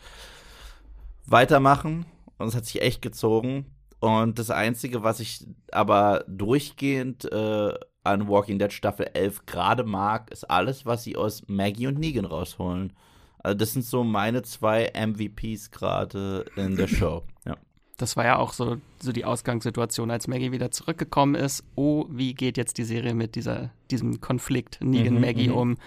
weitermachen. 1.25 2.05
Und 2.37 2.47
es 2.47 2.55
hat 2.55 2.65
sich 2.65 2.81
echt 2.81 3.01
gezogen. 3.01 3.65
Und 3.99 4.37
das 4.37 4.51
Einzige, 4.51 5.03
was 5.03 5.19
ich 5.19 5.47
aber 5.71 6.23
durchgehend 6.27 7.31
äh, 7.31 7.73
an 8.03 8.27
Walking 8.27 8.59
Dead 8.59 8.71
Staffel 8.71 9.09
11 9.13 9.45
gerade 9.45 9.83
mag, 9.83 10.29
ist 10.31 10.49
alles, 10.49 10.85
was 10.85 11.03
sie 11.03 11.15
aus 11.15 11.43
Maggie 11.47 11.87
und 11.87 11.99
Negan 11.99 12.25
rausholen. 12.25 12.93
Also 13.39 13.57
das 13.57 13.73
sind 13.73 13.85
so 13.85 14.03
meine 14.03 14.43
zwei 14.43 14.91
MVPs 14.93 15.71
gerade 15.71 16.45
in 16.55 16.75
der 16.75 16.87
Show. 16.87 17.23
Ja. 17.45 17.55
Das 17.97 18.15
war 18.15 18.25
ja 18.25 18.37
auch 18.37 18.53
so, 18.53 18.77
so 18.99 19.11
die 19.11 19.25
Ausgangssituation, 19.25 20.11
als 20.11 20.27
Maggie 20.27 20.51
wieder 20.51 20.69
zurückgekommen 20.69 21.35
ist. 21.35 21.63
Oh, 21.75 22.05
wie 22.09 22.35
geht 22.35 22.55
jetzt 22.55 22.77
die 22.77 22.83
Serie 22.83 23.15
mit 23.15 23.35
dieser, 23.35 23.71
diesem 23.89 24.21
Konflikt 24.21 24.79
Negan-Maggie 24.81 25.49
mhm. 25.49 25.55
um? 25.55 25.77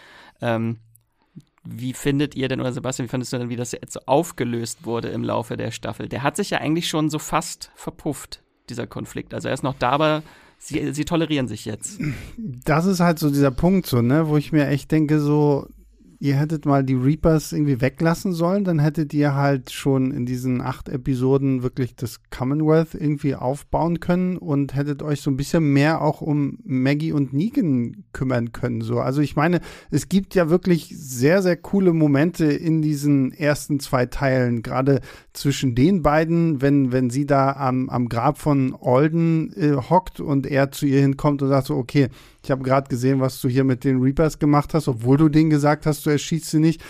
Ähm, 0.41 0.79
wie 1.63 1.93
findet 1.93 2.35
ihr 2.35 2.49
denn, 2.49 2.61
oder 2.61 2.73
Sebastian, 2.73 3.07
wie 3.07 3.11
findest 3.11 3.33
du 3.33 3.39
denn, 3.39 3.49
wie 3.49 3.57
das 3.57 3.73
jetzt 3.73 3.93
so 3.93 4.01
aufgelöst 4.07 4.85
wurde 4.85 5.09
im 5.09 5.23
Laufe 5.23 5.57
der 5.57 5.71
Staffel? 5.71 6.09
Der 6.09 6.23
hat 6.23 6.37
sich 6.37 6.51
ja 6.51 6.59
eigentlich 6.59 6.89
schon 6.89 7.11
so 7.11 7.19
fast 7.19 7.71
verpufft, 7.75 8.43
dieser 8.69 8.87
Konflikt. 8.87 9.35
Also 9.35 9.49
er 9.49 9.55
ist 9.55 9.63
noch 9.63 9.75
da, 9.79 9.91
aber 9.91 10.23
sie, 10.59 10.93
sie 10.93 11.05
tolerieren 11.05 11.49
sich 11.49 11.65
jetzt. 11.65 12.01
Das 12.37 12.87
ist 12.87 13.01
halt 13.01 13.19
so 13.19 13.29
dieser 13.29 13.51
Punkt, 13.51 13.87
so, 13.87 14.03
ne, 14.03 14.29
wo 14.29 14.37
ich 14.37 14.53
mir 14.53 14.69
echt 14.69 14.91
denke, 14.91 15.21
so, 15.21 15.69
ihr 16.21 16.37
hättet 16.37 16.67
mal 16.67 16.85
die 16.85 16.95
Reapers 16.95 17.53
irgendwie 17.53 17.81
weglassen 17.81 18.35
sollen, 18.35 18.65
dann 18.65 18.79
hättet 18.79 19.15
ihr 19.15 19.35
halt 19.35 19.73
schon 19.73 20.11
in 20.13 20.27
diesen 20.27 20.61
acht 20.61 20.91
Episoden 20.91 21.63
wirklich 21.63 21.97
das 21.97 22.21
Commonwealth 22.31 22.95
irgendwie 22.95 23.35
aufbauen 23.35 24.01
können 24.01 24.37
und 24.37 24.75
hättet 24.75 25.03
euch 25.03 25.23
so 25.23 25.31
ein 25.31 25.39
bisschen 25.39 25.73
mehr 25.73 26.03
auch 26.03 26.21
um 26.21 26.59
Maggie 26.63 27.13
und 27.13 27.33
Negan 27.33 28.05
kümmern 28.13 28.53
können. 28.53 28.83
So. 28.83 29.01
Also 29.01 29.23
ich 29.23 29.35
meine, 29.35 29.61
es 29.91 30.11
gibt 30.11 30.35
ja 30.35 30.51
wirklich 30.51 30.95
sehr, 30.95 31.41
sehr 31.41 31.57
coole 31.57 31.95
Momente 31.95 32.45
in 32.45 32.83
diesen 32.83 33.33
ersten 33.33 33.81
zwei 33.81 34.05
Teilen, 34.05 34.63
gerade 34.63 35.01
zwischen 35.33 35.75
den 35.75 36.03
beiden, 36.03 36.61
wenn, 36.61 36.93
wenn 36.93 37.09
sie 37.11 37.25
da 37.27 37.53
am, 37.53 37.89
am 37.89 38.09
Grab 38.09 38.39
von 38.39 38.77
Alden 38.81 39.53
äh, 39.57 39.77
hockt 39.77 40.21
und 40.21 40.47
er 40.47 40.71
zu 40.73 40.87
ihr 40.87 41.01
hinkommt 41.01 41.43
und 41.43 41.49
sagt 41.49 41.67
so, 41.69 41.77
okay, 41.77 42.09
ich 42.43 42.51
habe 42.51 42.63
gerade 42.63 42.89
gesehen, 42.89 43.21
was 43.21 43.41
du 43.41 43.49
hier 43.49 43.65
mit 43.65 43.85
den 43.85 44.01
Reapers 44.01 44.39
gemacht 44.39 44.75
hast, 44.75 44.89
obwohl 44.89 45.17
du 45.17 45.29
denen 45.29 45.51
gesagt 45.51 45.87
hast, 45.87 46.05
du 46.05 46.11
erschießt 46.11 46.51
sie 46.51 46.59
nicht. 46.61 46.83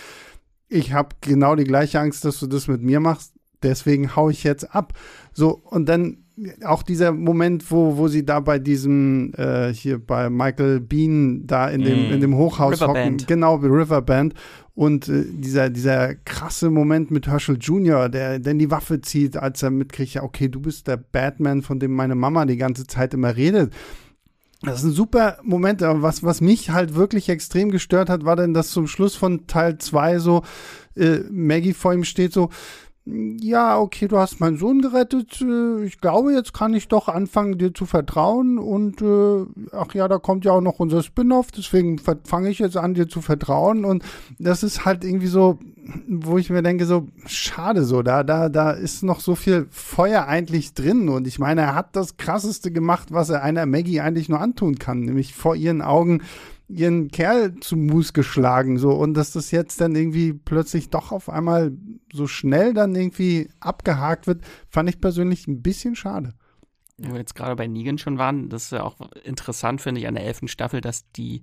Ich 0.69 0.93
habe 0.93 1.09
genau 1.21 1.55
die 1.55 1.65
gleiche 1.65 1.99
Angst, 1.99 2.25
dass 2.25 2.39
du 2.39 2.47
das 2.47 2.67
mit 2.67 2.81
mir 2.81 2.99
machst. 2.99 3.33
Deswegen 3.61 4.15
hau 4.15 4.29
ich 4.29 4.43
jetzt 4.43 4.73
ab. 4.73 4.93
So, 5.33 5.61
und 5.65 5.87
dann 5.87 6.17
auch 6.65 6.81
dieser 6.81 7.11
Moment, 7.11 7.69
wo, 7.69 7.97
wo 7.97 8.07
sie 8.07 8.25
da 8.25 8.39
bei 8.39 8.57
diesem, 8.57 9.33
äh, 9.37 9.71
hier 9.73 9.99
bei 9.99 10.29
Michael 10.29 10.79
Bean 10.79 11.45
da 11.45 11.69
in 11.69 11.81
dem, 11.83 12.09
Mm. 12.09 12.13
in 12.13 12.21
dem 12.21 12.35
Hochhaus 12.35 12.81
Riverband. 12.81 13.21
hocken. 13.21 13.27
Genau, 13.27 13.61
wie 13.61 13.67
Riverband. 13.67 14.33
Und 14.73 15.09
äh, 15.09 15.25
dieser, 15.27 15.69
dieser 15.69 16.15
krasse 16.15 16.69
Moment 16.69 17.11
mit 17.11 17.27
Herschel 17.27 17.57
Jr., 17.59 18.09
der 18.09 18.39
dann 18.39 18.59
die 18.59 18.71
Waffe 18.71 19.01
zieht, 19.01 19.37
als 19.37 19.61
er 19.63 19.69
mitkriegt, 19.69 20.13
ja, 20.13 20.23
okay, 20.23 20.47
du 20.47 20.61
bist 20.61 20.87
der 20.87 20.97
Batman, 20.97 21.61
von 21.61 21.79
dem 21.79 21.93
meine 21.93 22.15
Mama 22.15 22.45
die 22.45 22.57
ganze 22.57 22.87
Zeit 22.87 23.13
immer 23.13 23.35
redet. 23.35 23.73
Das 24.63 24.81
sind 24.81 24.91
super 24.91 25.39
Momente, 25.43 25.87
aber 25.87 26.03
was, 26.03 26.23
was 26.23 26.39
mich 26.39 26.69
halt 26.69 26.93
wirklich 26.93 27.29
extrem 27.29 27.71
gestört 27.71 28.09
hat, 28.09 28.25
war 28.25 28.35
denn, 28.35 28.53
dass 28.53 28.69
zum 28.69 28.87
Schluss 28.87 29.15
von 29.15 29.47
Teil 29.47 29.79
2 29.79 30.19
so 30.19 30.43
äh, 30.95 31.21
Maggie 31.31 31.73
vor 31.73 31.93
ihm 31.93 32.03
steht, 32.03 32.31
so, 32.31 32.49
ja, 33.41 33.77
okay, 33.77 34.07
du 34.07 34.17
hast 34.17 34.39
meinen 34.39 34.57
Sohn 34.57 34.81
gerettet. 34.81 35.41
äh, 35.41 35.83
Ich 35.83 35.99
glaube, 35.99 36.33
jetzt 36.33 36.53
kann 36.53 36.73
ich 36.73 36.87
doch 36.87 37.07
anfangen, 37.07 37.57
dir 37.57 37.73
zu 37.73 37.85
vertrauen. 37.85 38.57
Und 38.57 39.01
äh, 39.01 39.45
ach 39.71 39.93
ja, 39.93 40.07
da 40.07 40.17
kommt 40.17 40.45
ja 40.45 40.53
auch 40.53 40.61
noch 40.61 40.79
unser 40.79 41.03
Spin-off, 41.03 41.51
deswegen 41.51 41.99
fange 42.23 42.49
ich 42.49 42.59
jetzt 42.59 42.77
an, 42.77 42.93
dir 42.93 43.07
zu 43.07 43.21
vertrauen. 43.21 43.85
Und 43.85 44.03
das 44.39 44.63
ist 44.63 44.85
halt 44.85 45.03
irgendwie 45.03 45.27
so, 45.27 45.59
wo 46.07 46.37
ich 46.37 46.49
mir 46.49 46.63
denke, 46.63 46.85
so, 46.85 47.07
schade 47.25 47.83
so, 47.83 48.01
da, 48.01 48.23
da, 48.23 48.49
da 48.49 48.71
ist 48.71 49.03
noch 49.03 49.19
so 49.19 49.35
viel 49.35 49.67
Feuer 49.71 50.27
eigentlich 50.27 50.73
drin. 50.73 51.09
Und 51.09 51.27
ich 51.27 51.39
meine, 51.39 51.61
er 51.61 51.75
hat 51.75 51.95
das 51.95 52.17
krasseste 52.17 52.71
gemacht, 52.71 53.09
was 53.11 53.29
er 53.29 53.43
einer 53.43 53.65
Maggie 53.65 53.99
eigentlich 53.99 54.29
nur 54.29 54.39
antun 54.39 54.79
kann, 54.79 55.01
nämlich 55.01 55.33
vor 55.33 55.55
ihren 55.55 55.81
Augen 55.81 56.21
ihren 56.71 57.09
Kerl 57.09 57.55
zu 57.59 57.75
Mus 57.77 58.13
geschlagen, 58.13 58.77
so 58.77 58.91
und 58.91 59.13
dass 59.13 59.31
das 59.33 59.51
jetzt 59.51 59.81
dann 59.81 59.95
irgendwie 59.95 60.33
plötzlich 60.33 60.89
doch 60.89 61.11
auf 61.11 61.29
einmal 61.29 61.71
so 62.13 62.27
schnell 62.27 62.73
dann 62.73 62.95
irgendwie 62.95 63.49
abgehakt 63.59 64.27
wird, 64.27 64.41
fand 64.69 64.89
ich 64.89 64.99
persönlich 65.01 65.47
ein 65.47 65.61
bisschen 65.61 65.95
schade. 65.95 66.33
Wo 66.97 67.11
wir 67.13 67.19
jetzt 67.19 67.35
gerade 67.35 67.55
bei 67.55 67.67
Negan 67.67 67.97
schon 67.97 68.17
waren, 68.17 68.49
das 68.49 68.65
ist 68.65 68.71
ja 68.71 68.83
auch 68.83 68.95
interessant, 69.23 69.81
finde 69.81 70.01
ich, 70.01 70.07
an 70.07 70.15
der 70.15 70.25
elften 70.25 70.47
Staffel, 70.47 70.81
dass 70.81 71.09
die 71.11 71.41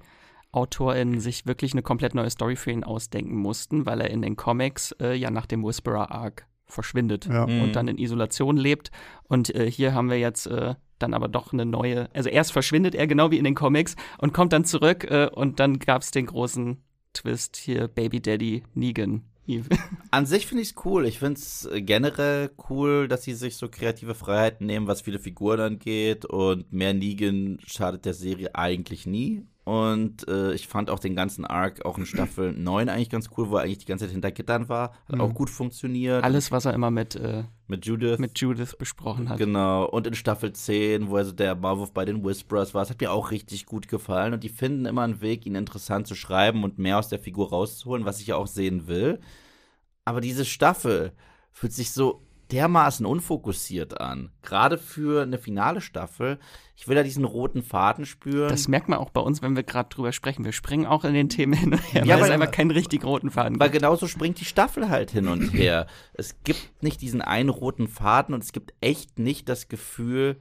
AutorInnen 0.53 1.21
sich 1.21 1.47
wirklich 1.47 1.73
eine 1.73 1.83
komplett 1.83 2.15
neue 2.15 2.31
Story 2.31 2.57
für 2.57 2.71
ihn 2.71 2.85
ausdenken 2.85 3.37
mussten, 3.37 3.85
weil 3.85 4.01
er 4.01 4.11
in 4.11 4.23
den 4.23 4.37
Comics 4.37 4.93
äh, 5.01 5.15
ja 5.15 5.31
nach 5.31 5.47
dem 5.47 5.63
Whisperer-Arc 5.65 6.47
verschwindet 6.67 7.27
Ja. 7.27 7.47
Mhm. 7.47 7.63
und 7.63 7.77
dann 7.77 7.89
in 7.89 7.99
Isolation 7.99 8.57
lebt. 8.57 8.91
Und 9.25 9.55
äh, 9.55 9.71
hier 9.71 9.95
haben 9.95 10.11
wir 10.11 10.19
jetzt 10.19 10.47
äh, 10.47 10.75
dann 10.99 11.15
aber 11.15 11.29
doch 11.29 11.53
eine 11.53 11.67
neue, 11.67 12.09
also 12.15 12.29
erst 12.29 12.53
verschwindet 12.53 12.95
er 12.95 13.07
genau 13.07 13.31
wie 13.31 13.39
in 13.39 13.45
den 13.45 13.55
Comics 13.55 13.97
und 14.19 14.33
kommt 14.33 14.53
dann 14.53 14.65
zurück 14.65 15.05
äh, 15.05 15.29
und 15.33 15.61
dann 15.61 15.79
gab 15.79 16.03
es 16.03 16.11
den 16.11 16.27
großen 16.27 16.79
Twist 17.13 17.57
hier, 17.57 17.89
Baby 17.89 18.21
Daddy 18.21 18.63
Negan. 18.75 19.23
An 20.11 20.27
sich 20.27 20.47
finde 20.47 20.63
ich 20.63 20.71
es 20.71 20.85
cool. 20.85 21.07
Ich 21.07 21.19
finde 21.21 21.41
es 21.41 21.69
generell 21.73 22.51
cool, 22.69 23.09
dass 23.09 23.23
sie 23.25 23.33
sich 23.33 23.57
so 23.57 23.69
kreative 23.69 24.15
Freiheiten 24.15 24.67
nehmen, 24.67 24.87
was 24.87 25.01
viele 25.01 25.19
Figuren 25.19 25.61
angeht. 25.61 26.27
Und 26.27 26.71
mehr 26.73 26.93
Negan 26.93 27.59
schadet 27.67 28.05
der 28.05 28.15
Serie 28.15 28.55
eigentlich 28.55 29.07
nie. 29.07 29.45
Und 29.69 30.27
äh, 30.29 30.55
ich 30.55 30.67
fand 30.67 30.89
auch 30.89 30.99
den 30.99 31.15
ganzen 31.15 31.45
Arc 31.45 31.85
auch 31.85 31.99
in 31.99 32.07
Staffel 32.07 32.53
9 32.57 32.89
eigentlich 32.89 33.11
ganz 33.11 33.29
cool, 33.37 33.51
wo 33.51 33.57
er 33.57 33.65
eigentlich 33.65 33.77
die 33.77 33.85
ganze 33.85 34.07
Zeit 34.07 34.13
hinter 34.13 34.31
Gittern 34.31 34.71
war. 34.71 34.95
Hat 35.07 35.17
mhm. 35.17 35.21
auch 35.21 35.35
gut 35.35 35.51
funktioniert. 35.51 36.25
Alles, 36.25 36.51
was 36.51 36.65
er 36.65 36.73
immer 36.73 36.91
mit, 36.91 37.17
äh, 37.17 37.45
mit 37.67 37.85
Judith. 37.85 38.19
Mit 38.19 38.39
Judith 38.39 38.77
besprochen 38.79 39.29
hat. 39.29 39.37
Genau. 39.37 39.85
Und 39.85 40.07
in 40.07 40.15
Staffel 40.15 40.55
10, 40.55 41.11
wo 41.11 41.19
er 41.19 41.27
so 41.27 41.33
der 41.33 41.55
Marwurf 41.55 41.93
bei 41.93 42.07
den 42.07 42.25
Whisperers 42.25 42.73
war, 42.73 42.81
das 42.81 42.89
hat 42.89 43.01
mir 43.03 43.13
auch 43.13 43.31
richtig 43.31 43.67
gut 43.67 43.89
gefallen. 43.89 44.33
Und 44.33 44.43
die 44.43 44.49
finden 44.49 44.87
immer 44.87 45.03
einen 45.03 45.21
Weg, 45.21 45.45
ihn 45.45 45.55
interessant 45.55 46.07
zu 46.07 46.15
schreiben 46.15 46.65
und 46.65 46.79
mehr 46.79 46.99
aus 46.99 47.11
der 47.11 47.19
Figur 47.19 47.51
rauszuholen, 47.51 48.07
was 48.07 48.23
ich 48.23 48.29
ja 48.29 48.37
auch 48.37 48.47
sehen 48.47 48.89
will. 48.89 49.21
Aber 50.07 50.23
diese 50.23 50.47
Staffel 50.47 51.13
fühlt 51.53 51.75
sich 51.75 51.91
so 51.91 52.23
dermaßen 52.51 53.05
unfokussiert 53.05 54.01
an. 54.01 54.31
Gerade 54.43 54.79
für 54.79 55.23
eine 55.23 55.39
finale 55.39 55.81
Staffel. 55.81 56.39
Ich 56.77 56.89
will 56.89 56.95
da 56.95 57.03
diesen 57.03 57.25
roten 57.25 57.63
Faden 57.63 58.07
spüren. 58.07 58.49
Das 58.49 58.69
merkt 58.69 58.89
man 58.89 58.99
auch 58.99 59.11
bei 59.11 59.21
uns, 59.21 59.43
wenn 59.43 59.57
wir 59.57 59.63
gerade 59.63 59.89
drüber 59.89 60.13
sprechen. 60.13 60.45
Wir 60.45 60.53
springen 60.53 60.87
auch 60.87 61.05
in 61.05 61.15
den 61.15 61.29
Themen 61.29 61.53
hin 61.53 61.73
und 61.73 61.93
her, 61.93 62.05
ja, 62.05 62.17
weil 62.17 62.25
es 62.25 62.31
einfach 62.31 62.51
keinen 62.51 62.71
richtig 62.71 63.05
roten 63.05 63.31
Faden 63.31 63.61
Weil 63.61 63.71
genauso 63.71 64.07
springt 64.07 64.41
die 64.41 64.45
Staffel 64.45 64.89
halt 64.89 65.11
hin 65.11 65.29
und 65.29 65.53
her. 65.53 65.87
es 66.15 66.43
gibt 66.45 66.83
nicht 66.83 67.01
diesen 67.01 67.21
einen 67.21 67.51
roten 67.51 67.89
Faden 67.89 68.35
und 68.35 68.43
es 68.43 68.53
gibt 68.53 68.73
echt 68.81 69.19
nicht 69.19 69.49
das 69.49 69.69
Gefühl, 69.69 70.39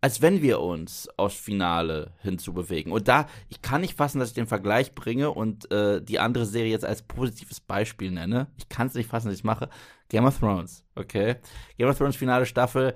als 0.00 0.22
wenn 0.22 0.42
wir 0.42 0.60
uns 0.60 1.08
aufs 1.16 1.36
Finale 1.36 2.12
hinzubewegen. 2.20 2.92
Und 2.92 3.08
da, 3.08 3.26
ich 3.48 3.60
kann 3.60 3.80
nicht 3.80 3.96
fassen, 3.96 4.20
dass 4.20 4.28
ich 4.28 4.34
den 4.34 4.46
Vergleich 4.46 4.92
bringe 4.92 5.32
und 5.32 5.70
äh, 5.72 6.00
die 6.00 6.20
andere 6.20 6.46
Serie 6.46 6.70
jetzt 6.70 6.84
als 6.84 7.02
positives 7.02 7.60
Beispiel 7.60 8.10
nenne. 8.10 8.46
Ich 8.56 8.68
kann 8.68 8.86
es 8.86 8.94
nicht 8.94 9.10
fassen, 9.10 9.26
dass 9.26 9.34
ich 9.34 9.40
es 9.40 9.44
mache. 9.44 9.68
Game 10.08 10.24
of 10.24 10.38
Thrones, 10.38 10.84
okay? 10.94 11.36
Game 11.78 11.88
of 11.88 11.98
Thrones 11.98 12.16
finale 12.16 12.46
Staffel, 12.46 12.94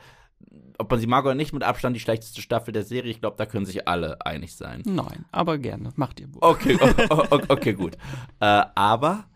ob 0.78 0.90
man 0.90 1.00
sie 1.00 1.06
mag 1.06 1.24
oder 1.24 1.34
nicht, 1.34 1.52
mit 1.52 1.62
Abstand 1.62 1.96
die 1.96 2.00
schlechteste 2.00 2.40
Staffel 2.40 2.72
der 2.72 2.84
Serie. 2.84 3.10
Ich 3.10 3.20
glaube, 3.20 3.36
da 3.36 3.46
können 3.46 3.66
sich 3.66 3.86
alle 3.88 4.24
einig 4.24 4.56
sein. 4.56 4.82
Nein, 4.86 5.24
aber 5.32 5.58
gerne. 5.58 5.90
Macht 5.96 6.20
ihr. 6.20 6.28
Okay, 6.40 6.78
okay, 6.80 7.44
okay, 7.48 7.72
gut. 7.72 7.96
Äh, 8.42 8.62
aber 8.74 9.26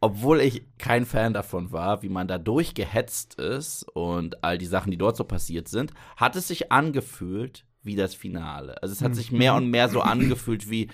obwohl 0.00 0.40
ich 0.40 0.62
kein 0.78 1.04
Fan 1.04 1.34
davon 1.34 1.72
war, 1.72 2.02
wie 2.02 2.08
man 2.08 2.28
da 2.28 2.38
durchgehetzt 2.38 3.34
ist 3.34 3.82
und 3.94 4.42
all 4.44 4.56
die 4.56 4.66
Sachen, 4.66 4.90
die 4.90 4.96
dort 4.96 5.16
so 5.16 5.24
passiert 5.24 5.68
sind, 5.68 5.92
hat 6.16 6.36
es 6.36 6.48
sich 6.48 6.70
angefühlt 6.70 7.64
wie 7.82 7.96
das 7.96 8.14
Finale. 8.14 8.80
Also 8.82 8.92
es 8.92 9.02
hat 9.02 9.14
sich 9.14 9.32
mehr 9.32 9.54
und 9.54 9.70
mehr 9.70 9.88
so 9.88 10.00
angefühlt 10.02 10.70
wie 10.70 10.88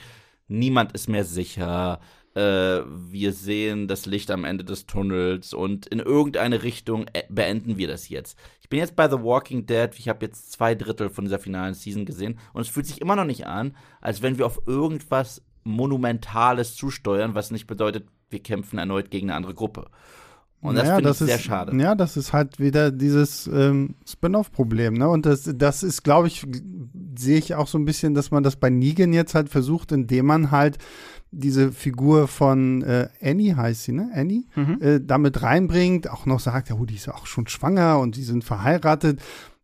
niemand 0.49 0.93
ist 0.93 1.09
mehr 1.09 1.25
sicher. 1.25 2.00
Äh, 2.35 2.83
wir 2.87 3.33
sehen 3.33 3.87
das 3.87 4.07
Licht 4.07 4.31
am 4.31 4.45
Ende 4.45 4.64
des 4.64 4.87
Tunnels 4.87 5.55
und 5.55 5.87
in 5.87 6.00
irgendeine 6.00 6.62
Richtung 6.64 7.07
äh, 7.12 7.23
beenden 7.29 7.79
wir 7.79 7.87
das 7.87 8.09
jetzt. 8.09 8.38
Ich 8.61 8.69
bin 8.69 8.81
jetzt 8.81 8.97
bei 8.97 9.09
The 9.09 9.23
Walking 9.23 9.67
Dead. 9.67 9.91
Ich 9.97 10.09
habe 10.09 10.25
jetzt 10.26 10.50
zwei 10.50 10.75
Drittel 10.75 11.11
von 11.11 11.25
dieser 11.25 11.38
finalen 11.38 11.75
Season 11.75 12.05
gesehen 12.05 12.38
und 12.53 12.62
es 12.62 12.69
fühlt 12.69 12.87
sich 12.87 13.00
immer 13.00 13.14
noch 13.14 13.25
nicht 13.25 13.47
an, 13.47 13.76
als 14.00 14.21
wenn 14.23 14.38
wir 14.38 14.47
auf 14.47 14.62
irgendwas 14.67 15.43
Monumentales 15.62 16.75
zusteuern, 16.75 17.35
was 17.35 17.50
nicht 17.50 17.67
bedeutet, 17.67 18.07
wir 18.31 18.43
kämpfen 18.43 18.79
erneut 18.79 19.11
gegen 19.11 19.31
eine 19.31 19.37
andere 19.37 19.55
Gruppe. 19.55 19.87
Und 20.64 20.76
das 20.76 20.85
naja, 20.85 20.97
finde 20.97 21.11
ich 21.11 21.17
sehr 21.19 21.38
schade. 21.38 21.76
Ja, 21.76 21.95
das 21.95 22.17
ist 22.17 22.33
halt 22.33 22.59
wieder 22.59 22.91
dieses 22.91 23.47
ähm, 23.49 23.97
Spin-off-Problem. 24.09 24.95
Ne? 24.95 25.07
Und 25.07 25.26
das, 25.26 25.50
das 25.55 25.83
ist, 25.83 26.03
glaube 26.05 26.29
ich, 26.29 26.47
sehe 27.17 27.37
ich 27.37 27.55
auch 27.55 27.67
so 27.67 27.76
ein 27.76 27.85
bisschen, 27.85 28.14
dass 28.14 28.31
man 28.31 28.43
das 28.43 28.57
bei 28.57 28.71
Negan 28.71 29.12
jetzt 29.12 29.35
halt 29.35 29.50
versucht, 29.50 29.93
indem 29.93 30.25
man 30.25 30.50
halt 30.50 30.79
diese 31.35 31.73
Figur 31.73 32.29
von 32.29 32.83
äh, 32.83 33.09
Annie 33.23 33.57
heißt 33.57 33.85
sie, 33.85 33.93
ne? 33.93 34.11
Annie, 34.14 34.45
mhm. 34.55 34.79
äh, 34.81 35.00
damit 35.00 35.43
reinbringt, 35.43 36.11
auch 36.11 36.26
noch 36.26 36.41
sagt, 36.41 36.69
ja, 36.69 36.76
oh, 36.76 36.85
die 36.85 36.95
ist 36.95 37.09
auch 37.09 37.26
schon 37.26 37.47
schwanger 37.47 37.99
und 37.99 38.17
die 38.17 38.23
sind 38.23 38.45
verheiratet. 38.45 39.21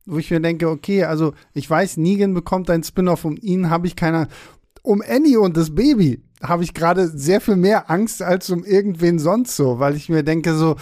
Wo 0.07 0.19
ich 0.19 0.31
mir 0.31 0.41
denke, 0.41 0.69
okay, 0.69 1.05
also 1.05 1.35
ich 1.53 1.69
weiß, 1.69 1.97
Negan 1.97 2.35
bekommt 2.35 2.71
ein 2.71 2.83
Spin-off, 2.83 3.25
um 3.25 3.37
ihn 3.41 3.71
habe 3.71 3.87
ich 3.87 3.97
keine. 3.97 4.29
Um 4.83 5.03
Annie 5.07 5.39
und 5.39 5.57
das 5.57 5.75
Baby 5.75 6.23
habe 6.43 6.65
ich 6.65 6.73
gerade 6.73 7.07
sehr 7.07 7.41
viel 7.41 7.57
mehr 7.57 7.91
Angst 7.91 8.23
als 8.23 8.49
um 8.50 8.65
irgendwen 8.65 9.19
sonst 9.19 9.57
so, 9.57 9.79
weil 9.79 9.95
ich 9.95 10.09
mir 10.09 10.23
denke 10.23 10.55
so, 10.55 10.77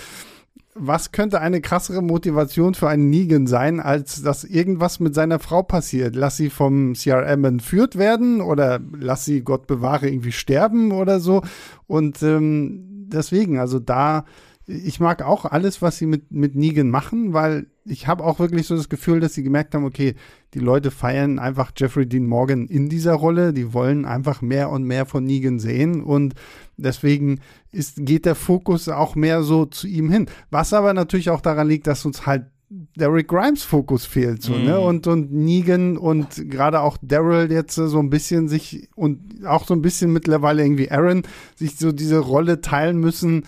was 0.79 1.13
könnte 1.13 1.41
eine 1.41 1.61
krassere 1.61 2.03
Motivation 2.03 2.75
für 2.75 2.89
einen 2.89 3.11
Negan 3.11 3.47
sein, 3.47 3.81
als 3.81 4.23
dass 4.23 4.45
irgendwas 4.45 5.01
mit 5.01 5.15
seiner 5.15 5.39
Frau 5.39 5.63
passiert? 5.63 6.17
Lass 6.17 6.37
sie 6.37 6.51
vom 6.51 6.95
CRM 6.95 7.45
entführt 7.45 7.97
werden 7.97 8.41
oder 8.41 8.81
lass 8.99 9.25
sie, 9.25 9.43
Gott 9.43 9.67
bewahre, 9.67 10.09
irgendwie 10.09 10.33
sterben 10.33 10.93
oder 10.93 11.21
so. 11.21 11.43
Und 11.87 12.23
ähm, 12.23 13.07
deswegen, 13.09 13.59
also 13.59 13.79
da 13.79 14.25
ich 14.69 15.01
mag 15.01 15.23
auch 15.23 15.47
alles, 15.47 15.81
was 15.81 15.97
sie 15.97 16.07
mit, 16.07 16.31
mit 16.31 16.55
Negan 16.55 16.91
machen, 16.91 17.33
weil 17.33 17.67
ich 17.89 18.07
habe 18.07 18.25
auch 18.25 18.39
wirklich 18.39 18.67
so 18.67 18.77
das 18.77 18.89
Gefühl, 18.89 19.21
dass 19.21 19.35
sie 19.35 19.43
gemerkt 19.43 19.75
haben, 19.75 19.85
okay, 19.85 20.15
die 20.55 20.59
Leute 20.59 20.91
feiern 20.91 21.39
einfach 21.39 21.73
Jeffrey 21.77 22.07
Dean 22.07 22.27
Morgan 22.27 22.67
in 22.67 22.89
dieser 22.89 23.15
Rolle, 23.15 23.53
die 23.53 23.73
wollen 23.73 24.05
einfach 24.05 24.43
mehr 24.43 24.71
und 24.71 24.85
mehr 24.85 25.07
von 25.07 25.25
Negan 25.25 25.59
sehen 25.59 26.03
und 26.03 26.35
deswegen 26.77 27.41
ist, 27.73 28.05
geht 28.05 28.25
der 28.25 28.35
Fokus 28.35 28.89
auch 28.89 29.15
mehr 29.15 29.43
so 29.43 29.67
zu 29.67 29.87
ihm 29.87 30.11
hin. 30.11 30.27
Was 30.51 30.73
aber 30.73 30.95
natürlich 30.95 31.31
auch 31.31 31.41
daran 31.41 31.69
liegt, 31.69 31.87
dass 31.87 32.05
uns 32.05 32.27
halt 32.27 32.47
Derek 32.71 33.29
Grimes 33.29 33.63
Fokus 33.63 34.05
fehlt 34.05 34.43
so, 34.43 34.53
mm. 34.53 34.65
ne? 34.65 34.79
Und, 34.79 35.07
und 35.07 35.33
Negan 35.33 35.97
und 35.97 36.51
gerade 36.51 36.81
auch 36.81 36.99
Daryl 37.01 37.51
jetzt 37.51 37.77
so 37.77 37.99
ein 37.99 38.11
bisschen 38.11 38.49
sich 38.49 38.91
und 38.95 39.47
auch 39.47 39.67
so 39.67 39.73
ein 39.73 39.81
bisschen 39.81 40.13
mittlerweile 40.13 40.63
irgendwie 40.63 40.91
Aaron 40.91 41.23
sich 41.57 41.77
so 41.77 41.93
diese 41.93 42.19
Rolle 42.19 42.61
teilen 42.61 42.99
müssen, 42.99 43.45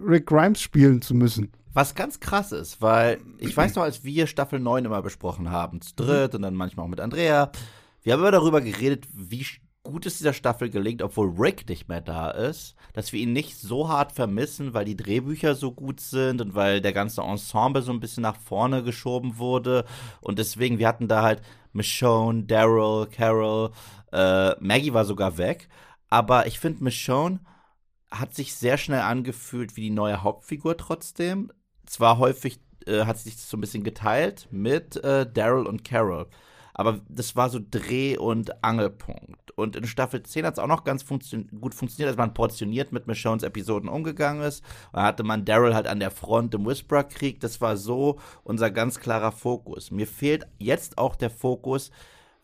Rick 0.00 0.26
Grimes 0.26 0.60
spielen 0.60 1.02
zu 1.02 1.14
müssen. 1.14 1.52
Was 1.74 1.96
ganz 1.96 2.20
krass 2.20 2.52
ist, 2.52 2.80
weil 2.80 3.20
ich 3.38 3.56
weiß 3.56 3.74
noch, 3.74 3.82
als 3.82 4.04
wir 4.04 4.28
Staffel 4.28 4.60
9 4.60 4.84
immer 4.84 5.02
besprochen 5.02 5.50
haben, 5.50 5.80
zu 5.80 5.94
dritt 5.96 6.34
und 6.36 6.42
dann 6.42 6.54
manchmal 6.54 6.86
auch 6.86 6.90
mit 6.90 7.00
Andrea, 7.00 7.50
wir 8.02 8.12
haben 8.12 8.20
immer 8.20 8.30
darüber 8.30 8.60
geredet, 8.60 9.06
wie 9.12 9.44
gut 9.82 10.06
es 10.06 10.18
dieser 10.18 10.32
Staffel 10.32 10.70
gelingt, 10.70 11.02
obwohl 11.02 11.34
Rick 11.36 11.68
nicht 11.68 11.88
mehr 11.88 12.00
da 12.00 12.30
ist, 12.30 12.74
dass 12.92 13.12
wir 13.12 13.20
ihn 13.20 13.32
nicht 13.32 13.58
so 13.58 13.88
hart 13.88 14.12
vermissen, 14.12 14.72
weil 14.72 14.84
die 14.84 14.96
Drehbücher 14.96 15.54
so 15.54 15.72
gut 15.72 16.00
sind 16.00 16.40
und 16.40 16.54
weil 16.54 16.80
der 16.80 16.92
ganze 16.92 17.22
Ensemble 17.22 17.82
so 17.82 17.92
ein 17.92 18.00
bisschen 18.00 18.22
nach 18.22 18.36
vorne 18.36 18.82
geschoben 18.82 19.36
wurde. 19.38 19.84
Und 20.20 20.38
deswegen, 20.38 20.78
wir 20.78 20.86
hatten 20.88 21.08
da 21.08 21.22
halt 21.22 21.42
Michonne, 21.72 22.44
Daryl, 22.44 23.06
Carol, 23.06 23.72
äh, 24.12 24.54
Maggie 24.60 24.94
war 24.94 25.04
sogar 25.04 25.38
weg. 25.38 25.68
Aber 26.08 26.46
ich 26.46 26.58
finde, 26.58 26.84
Michonne 26.84 27.40
hat 28.10 28.34
sich 28.34 28.54
sehr 28.54 28.78
schnell 28.78 29.00
angefühlt 29.00 29.76
wie 29.76 29.82
die 29.82 29.90
neue 29.90 30.22
Hauptfigur 30.22 30.76
trotzdem. 30.76 31.50
Zwar 31.86 32.18
häufig 32.18 32.60
äh, 32.86 33.04
hat 33.04 33.18
sich 33.18 33.34
das 33.34 33.48
so 33.48 33.56
ein 33.56 33.60
bisschen 33.60 33.84
geteilt 33.84 34.48
mit 34.50 35.02
äh, 35.02 35.30
Daryl 35.30 35.66
und 35.66 35.84
Carol. 35.84 36.26
Aber 36.74 37.00
das 37.08 37.36
war 37.36 37.48
so 37.50 37.60
Dreh- 37.70 38.18
und 38.18 38.64
Angelpunkt. 38.64 39.52
Und 39.52 39.76
in 39.76 39.86
Staffel 39.86 40.24
10 40.24 40.44
hat 40.44 40.54
es 40.54 40.58
auch 40.58 40.66
noch 40.66 40.82
ganz 40.82 41.04
funktio 41.04 41.44
gut 41.60 41.72
funktioniert, 41.72 42.10
dass 42.10 42.18
man 42.18 42.34
portioniert 42.34 42.90
mit 42.90 43.06
Michonnes 43.06 43.44
Episoden 43.44 43.88
umgegangen 43.88 44.42
ist. 44.42 44.64
Da 44.92 45.04
hatte 45.04 45.22
man 45.22 45.44
Daryl 45.44 45.74
halt 45.74 45.86
an 45.86 46.00
der 46.00 46.10
Front 46.10 46.52
im 46.54 46.66
Whisperer-Krieg. 46.66 47.38
Das 47.38 47.60
war 47.60 47.76
so 47.76 48.18
unser 48.42 48.72
ganz 48.72 48.98
klarer 48.98 49.30
Fokus. 49.30 49.92
Mir 49.92 50.08
fehlt 50.08 50.48
jetzt 50.58 50.98
auch 50.98 51.14
der 51.14 51.30
Fokus, 51.30 51.92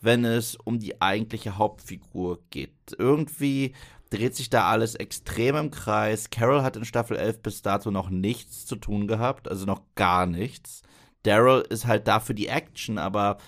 wenn 0.01 0.25
es 0.25 0.55
um 0.55 0.79
die 0.79 1.03
eigentliche 1.03 1.59
Hauptfigur 1.59 2.39
geht. 2.51 2.75
Irgendwie 2.97 3.75
dreht 4.11 4.35
sich 4.35 4.51
da 4.51 4.69
alles 4.69 4.97
extrem 4.97 5.57
im 5.57 5.71
Kreis. 5.71 6.31
Carol 6.31 6.63
hat 6.63 6.77
in 6.77 6.85
Staffel 6.85 7.17
11 7.17 7.43
bis 7.43 7.63
dato 7.63 7.91
noch 7.91 8.11
nichts 8.11 8.67
zu 8.67 8.77
tun 8.77 9.07
gehabt, 9.07 9.49
also 9.49 9.67
noch 9.67 9.83
gar 9.95 10.27
nichts. 10.27 10.83
Daryl 11.23 11.65
ist 11.69 11.87
halt 11.87 12.09
da 12.09 12.21
für 12.21 12.35
die 12.35 12.49
Action, 12.49 12.99
aber 12.99 13.39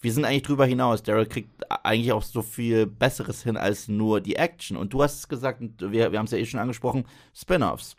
wir 0.00 0.12
sind 0.12 0.24
eigentlich 0.24 0.44
drüber 0.44 0.66
hinaus. 0.66 1.02
Daryl 1.02 1.26
kriegt 1.26 1.64
eigentlich 1.84 2.12
auch 2.12 2.22
so 2.22 2.42
viel 2.42 2.86
Besseres 2.86 3.42
hin 3.42 3.56
als 3.56 3.88
nur 3.88 4.20
die 4.20 4.36
Action. 4.36 4.76
Und 4.76 4.92
du 4.92 5.02
hast 5.02 5.18
es 5.18 5.28
gesagt, 5.28 5.60
wir, 5.60 6.12
wir 6.12 6.18
haben 6.18 6.26
es 6.26 6.30
ja 6.30 6.38
eh 6.38 6.46
schon 6.46 6.60
angesprochen, 6.60 7.04
Spin-offs. 7.34 7.96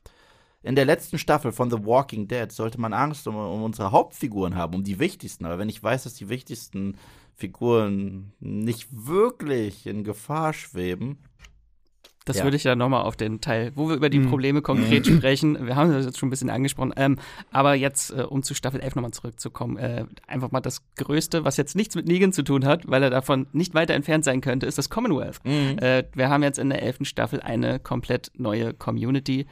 In 0.61 0.75
der 0.75 0.85
letzten 0.85 1.17
Staffel 1.17 1.51
von 1.51 1.69
The 1.69 1.85
Walking 1.85 2.27
Dead 2.27 2.51
sollte 2.51 2.79
man 2.81 2.93
Angst 2.93 3.27
um, 3.27 3.35
um 3.35 3.63
unsere 3.63 3.91
Hauptfiguren 3.91 4.55
haben, 4.55 4.75
um 4.75 4.83
die 4.83 4.99
wichtigsten. 4.99 5.45
Aber 5.45 5.57
wenn 5.57 5.69
ich 5.69 5.81
weiß, 5.81 6.03
dass 6.03 6.15
die 6.15 6.29
wichtigsten 6.29 6.97
Figuren 7.35 8.33
nicht 8.39 8.87
wirklich 8.91 9.85
in 9.87 10.03
Gefahr 10.03 10.53
schweben, 10.53 11.19
das 12.29 12.37
ja. 12.37 12.43
würde 12.43 12.57
ich 12.57 12.63
ja 12.63 12.75
nochmal 12.75 13.01
auf 13.01 13.15
den 13.15 13.41
Teil, 13.41 13.71
wo 13.73 13.89
wir 13.89 13.95
über 13.95 14.09
die 14.09 14.19
mhm. 14.19 14.29
Probleme 14.29 14.61
konkret 14.61 15.09
mhm. 15.09 15.17
sprechen. 15.17 15.65
Wir 15.65 15.75
haben 15.75 15.91
das 15.91 16.05
jetzt 16.05 16.19
schon 16.19 16.27
ein 16.27 16.29
bisschen 16.29 16.51
angesprochen. 16.51 16.93
Ähm, 16.95 17.17
aber 17.51 17.73
jetzt, 17.73 18.11
äh, 18.11 18.21
um 18.21 18.43
zu 18.43 18.53
Staffel 18.53 18.79
11 18.81 18.95
nochmal 18.95 19.11
zurückzukommen, 19.11 19.77
äh, 19.77 20.05
einfach 20.27 20.51
mal 20.51 20.61
das 20.61 20.83
Größte, 20.95 21.43
was 21.43 21.57
jetzt 21.57 21.75
nichts 21.75 21.95
mit 21.95 22.07
Negan 22.07 22.31
zu 22.31 22.43
tun 22.43 22.65
hat, 22.65 22.87
weil 22.87 23.01
er 23.01 23.09
davon 23.09 23.47
nicht 23.51 23.73
weiter 23.73 23.95
entfernt 23.95 24.25
sein 24.25 24.41
könnte, 24.41 24.67
ist 24.67 24.77
das 24.77 24.91
Commonwealth. 24.91 25.39
Mhm. 25.43 25.79
Äh, 25.79 26.03
wir 26.13 26.29
haben 26.29 26.43
jetzt 26.43 26.59
in 26.59 26.69
der 26.69 26.83
11. 26.83 26.99
Staffel 27.01 27.41
eine 27.41 27.79
komplett 27.79 28.31
neue 28.37 28.75
Community, 28.75 29.47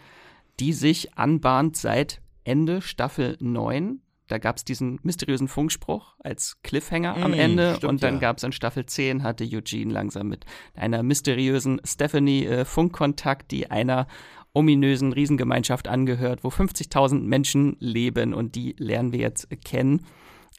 die 0.60 0.74
sich 0.74 1.18
anbahnt 1.18 1.78
seit 1.78 2.22
Ende 2.44 2.84
Staffel 2.84 3.38
9 3.40 4.02
da 4.28 4.38
gab 4.38 4.58
es 4.58 4.66
diesen 4.66 5.00
mysteriösen 5.04 5.48
Funkspruch 5.48 6.16
als 6.20 6.58
Cliffhanger 6.64 7.18
mm, 7.18 7.24
am 7.24 7.34
Ende 7.34 7.76
stimmt, 7.76 7.90
und 7.90 8.04
dann 8.04 8.16
ja. 8.16 8.20
gab 8.20 8.38
es 8.38 8.44
in 8.44 8.52
Staffel 8.52 8.86
10 8.86 9.24
hatte 9.24 9.46
Eugene 9.46 9.92
langsam 9.92 10.28
mit 10.28 10.46
einer 10.76 11.04
mysteriösen 11.04 11.82
Stephanie 11.84 12.46
äh, 12.46 12.66
Funkkontakt, 12.66 13.52
die 13.52 13.72
einer 13.72 14.08
ominösen 14.54 15.14
Riesengemeinschaft 15.14 15.88
angehört, 15.88 16.44
wo 16.44 16.50
50.000 16.50 17.22
Menschen 17.22 17.78
leben 17.80 18.34
und 18.34 18.56
die 18.56 18.76
lernen 18.78 19.14
wir 19.14 19.20
jetzt 19.20 19.48
kennen. 19.64 20.06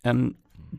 Ähm, 0.04 0.36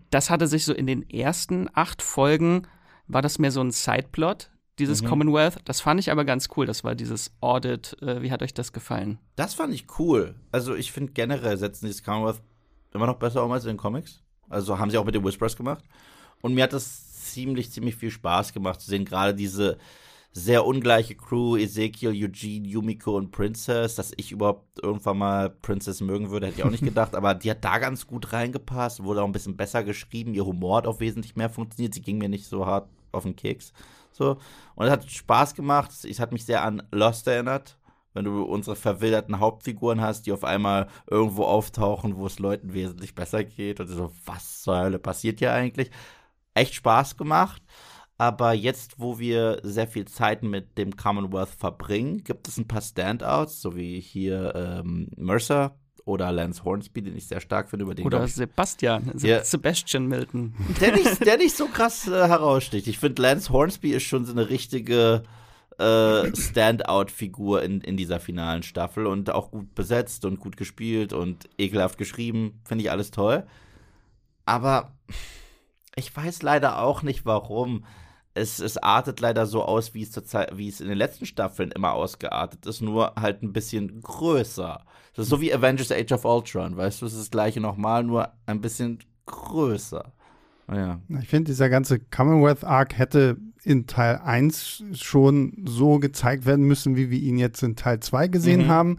das 0.10 0.30
hatte 0.30 0.48
sich 0.48 0.66
so 0.66 0.74
in 0.74 0.88
den 0.88 1.10
ersten 1.10 1.68
acht 1.74 2.02
Folgen, 2.02 2.68
war 3.08 3.22
das 3.22 3.40
mehr 3.40 3.52
so 3.52 3.62
ein 3.62 3.72
Sideplot, 3.72 4.52
dieses 4.80 5.02
mhm. 5.02 5.08
Commonwealth. 5.08 5.58
Das 5.66 5.82
fand 5.82 6.00
ich 6.00 6.12
aber 6.12 6.26
ganz 6.26 6.48
cool. 6.56 6.66
Das 6.66 6.84
war 6.84 6.96
dieses 6.96 7.32
Audit. 7.42 7.98
Äh, 8.02 8.22
wie 8.22 8.32
hat 8.32 8.42
euch 8.42 8.54
das 8.54 8.72
gefallen? 8.72 9.20
Das 9.36 9.54
fand 9.54 9.74
ich 9.74 9.88
cool. 10.00 10.36
Also 10.52 10.76
ich 10.76 10.92
finde 10.92 11.12
generell 11.12 11.58
setzen 11.58 11.86
dieses 11.86 12.04
Commonwealth 12.04 12.42
immer 12.94 13.08
noch 13.08 13.18
besser 13.18 13.44
um 13.44 13.52
als 13.52 13.66
in 13.66 13.70
den 13.70 13.78
Comics. 13.78 14.22
Also 14.50 14.80
haben 14.80 14.90
sie 14.90 14.98
auch 14.98 15.06
mit 15.06 15.16
den 15.16 15.24
Whisperers 15.24 15.56
gemacht. 15.56 15.84
Und 16.42 16.54
mir 16.54 16.64
hat 16.64 16.74
das 16.74 17.24
ziemlich, 17.32 17.72
ziemlich 17.72 17.96
viel 17.96 18.12
Spaß 18.12 18.54
gemacht 18.54 18.82
zu 18.82 18.90
sehen. 18.90 19.06
Gerade 19.06 19.36
diese 19.36 19.78
sehr 20.32 20.66
ungleiche 20.66 21.16
Crew, 21.16 21.58
Ezekiel, 21.58 22.12
Eugene, 22.12 22.68
Yumiko 22.68 23.18
und 23.18 23.32
Princess, 23.32 23.96
dass 23.96 24.14
ich 24.16 24.32
überhaupt 24.32 24.82
irgendwann 24.82 25.18
mal 25.18 25.50
Princess 25.50 26.02
mögen 26.02 26.30
würde, 26.30 26.48
hätte 26.48 26.60
ich 26.60 26.64
auch 26.64 26.70
nicht 26.70 26.84
gedacht, 26.84 27.16
aber 27.16 27.34
die 27.34 27.50
hat 27.50 27.66
da 27.66 27.80
ganz 27.80 28.06
gut 28.06 28.32
reingepasst, 28.32 29.04
wurde 29.04 29.24
auch 29.24 29.26
ein 29.26 29.32
bisschen 29.32 29.58
besser 29.58 29.84
geschrieben, 29.84 30.36
ihr 30.36 30.46
Humor 30.46 30.78
hat 30.78 30.88
auch 30.88 31.00
wesentlich 31.00 31.36
mehr 31.36 31.50
funktioniert, 31.50 31.96
sie 31.96 32.02
ging 32.02 32.20
mir 32.20 32.30
nicht 32.30 32.46
so 32.46 32.66
hart 32.66 32.90
auf 33.12 33.24
den 33.24 33.36
Keks. 33.36 33.74
So. 34.12 34.38
Und 34.76 34.86
es 34.86 34.92
hat 34.92 35.10
Spaß 35.10 35.56
gemacht, 35.56 35.92
es 36.04 36.20
hat 36.20 36.32
mich 36.32 36.46
sehr 36.46 36.64
an 36.64 36.84
Lost 36.92 37.28
erinnert, 37.28 37.79
wenn 38.14 38.26
du 38.26 38.44
unsere 38.44 38.76
verwilderten 38.76 39.40
Hauptfiguren 39.40 40.02
hast, 40.02 40.26
die 40.26 40.32
auf 40.32 40.44
einmal 40.44 40.88
irgendwo 41.10 41.44
auftauchen, 41.44 42.18
wo 42.18 42.26
es 42.26 42.40
Leuten 42.40 42.74
wesentlich 42.74 43.16
besser 43.16 43.44
geht 43.44 43.80
und 43.80 43.88
so, 43.88 44.12
was 44.26 44.62
zur 44.62 44.80
Hölle 44.80 45.00
passiert 45.00 45.40
hier 45.40 45.54
eigentlich? 45.54 45.92
Echt 46.54 46.74
Spaß 46.74 47.18
gemacht. 47.18 47.62
Aber 48.18 48.52
jetzt, 48.52 49.00
wo 49.00 49.18
wir 49.18 49.62
sehr 49.64 49.88
viel 49.88 50.06
Zeit 50.06 50.44
mit 50.44 50.78
dem 50.78 50.98
Commonwealth 50.98 51.50
verbringen, 51.50 52.24
gibt 52.26 52.50
es 52.50 52.58
ein 52.58 52.68
paar 52.68 52.82
Standouts, 52.82 53.62
so 53.62 53.78
wie 53.78 54.02
hier 54.02 54.54
ähm, 54.56 55.08
Mercer 55.16 55.78
oder 56.04 56.30
Lance 56.32 56.66
Hornsby, 56.66 57.02
den 57.02 57.16
ich 57.16 57.28
sehr 57.28 57.40
stark 57.40 57.70
finde. 57.70 57.86
Über 57.86 57.96
den, 57.96 58.06
oder 58.06 58.28
Sebastian, 58.28 59.14
ja, 59.20 59.42
Sebastian 59.44 60.08
Milton. 60.08 60.54
Der 60.82 60.94
nicht, 60.94 61.26
der 61.26 61.38
nicht 61.38 61.56
so 61.56 61.68
krass 61.68 62.10
äh, 62.10 62.28
heraussticht. 62.28 62.88
Ich 62.88 63.00
finde, 63.00 63.22
Lance 63.22 63.54
Hornsby 63.54 63.92
ist 63.92 64.04
schon 64.04 64.26
so 64.26 64.34
eine 64.34 64.50
richtige 64.50 65.24
äh, 65.80 66.36
Standout-Figur 66.36 67.64
in, 67.64 67.82
in 67.82 67.98
dieser 67.98 68.20
finalen 68.20 68.64
Staffel 68.64 69.06
und 69.06 69.30
auch 69.30 69.52
gut 69.52 69.74
besetzt 69.76 70.26
und 70.26 70.40
gut 70.40 70.58
gespielt 70.58 71.14
und 71.14 71.50
ekelhaft 71.58 71.98
geschrieben. 71.98 72.62
Finde 72.66 72.84
ich 72.84 72.92
alles 72.92 73.12
toll. 73.12 73.46
Aber 74.46 74.92
ich 75.96 76.16
weiß 76.16 76.42
leider 76.42 76.80
auch 76.80 77.02
nicht, 77.02 77.26
warum 77.26 77.86
es, 78.34 78.60
es 78.60 78.78
artet 78.78 79.20
leider 79.20 79.46
so 79.46 79.64
aus, 79.64 79.94
wie 79.94 80.04
es, 80.04 80.12
Zeit, 80.12 80.58
wie 80.58 80.68
es 80.68 80.82
in 80.82 80.88
den 80.88 80.98
letzten 80.98 81.26
Staffeln 81.26 81.72
immer 81.72 81.94
ausgeartet 81.94 82.66
ist, 82.66 82.82
nur 82.82 83.14
halt 83.16 83.42
ein 83.44 83.54
bisschen 83.54 84.02
größer. 84.02 84.84
Das 85.16 85.26
ist 85.26 85.30
so 85.30 85.42
wie 85.42 85.54
Avengers 85.54 85.92
Age 85.92 86.12
of 86.12 86.26
Ultron, 86.26 86.78
weißt 86.78 87.02
du, 87.02 87.06
es 87.06 87.14
ist 87.14 87.22
das 87.22 87.32
gleiche 87.32 87.60
nochmal, 87.60 88.04
nur 88.04 88.32
ein 88.46 88.62
bisschen 88.62 89.00
größer. 89.26 90.14
Ja. 90.72 91.00
Ich 91.22 91.28
finde, 91.28 91.50
dieser 91.50 91.70
ganze 91.70 92.00
Commonwealth 92.00 92.64
Arc 92.64 92.98
hätte 92.98 93.38
in 93.64 93.88
Teil 93.88 94.22
1 94.24 94.84
schon 94.94 95.64
so 95.66 96.00
gezeigt 96.00 96.46
werden 96.46 96.66
müssen, 96.66 96.96
wie 96.96 97.10
wir 97.10 97.20
ihn 97.20 97.38
jetzt 97.38 97.62
in 97.64 97.76
Teil 97.76 98.00
2 98.00 98.28
gesehen 98.28 98.64
mhm. 98.64 98.68
haben, 98.68 98.98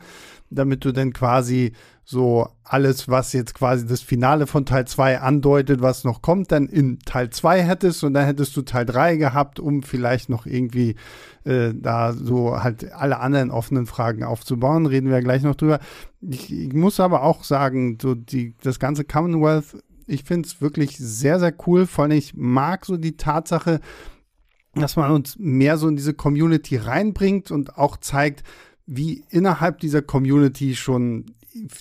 damit 0.50 0.84
du 0.84 0.92
dann 0.92 1.12
quasi 1.12 1.72
so 2.10 2.48
alles, 2.64 3.08
was 3.08 3.32
jetzt 3.32 3.54
quasi 3.54 3.86
das 3.86 4.00
Finale 4.00 4.48
von 4.48 4.66
Teil 4.66 4.84
2 4.84 5.20
andeutet, 5.20 5.80
was 5.80 6.02
noch 6.02 6.22
kommt, 6.22 6.50
dann 6.50 6.66
in 6.66 6.98
Teil 6.98 7.30
2 7.30 7.62
hättest 7.62 8.02
und 8.02 8.14
dann 8.14 8.24
hättest 8.24 8.56
du 8.56 8.62
Teil 8.62 8.84
3 8.84 9.16
gehabt, 9.16 9.60
um 9.60 9.84
vielleicht 9.84 10.28
noch 10.28 10.44
irgendwie 10.44 10.96
äh, 11.44 11.72
da 11.72 12.12
so 12.12 12.62
halt 12.62 12.92
alle 12.92 13.20
anderen 13.20 13.52
offenen 13.52 13.86
Fragen 13.86 14.24
aufzubauen. 14.24 14.86
Reden 14.86 15.06
wir 15.06 15.16
ja 15.16 15.22
gleich 15.22 15.42
noch 15.42 15.54
drüber. 15.54 15.78
Ich, 16.20 16.52
ich 16.52 16.72
muss 16.72 16.98
aber 16.98 17.22
auch 17.22 17.44
sagen, 17.44 17.96
so 18.02 18.16
die, 18.16 18.54
das 18.60 18.80
ganze 18.80 19.04
Commonwealth, 19.04 19.76
ich 20.08 20.24
finde 20.24 20.48
es 20.48 20.60
wirklich 20.60 20.98
sehr, 20.98 21.38
sehr 21.38 21.54
cool. 21.66 21.86
Vor 21.86 22.04
allem, 22.04 22.18
ich 22.18 22.34
mag 22.34 22.86
so 22.86 22.96
die 22.96 23.16
Tatsache, 23.16 23.80
dass 24.74 24.96
man 24.96 25.10
uns 25.10 25.36
mehr 25.38 25.76
so 25.76 25.88
in 25.88 25.96
diese 25.96 26.14
Community 26.14 26.76
reinbringt 26.76 27.50
und 27.50 27.76
auch 27.76 27.96
zeigt, 27.96 28.44
wie 28.86 29.24
innerhalb 29.30 29.78
dieser 29.78 30.02
Community 30.02 30.74
schon 30.74 31.26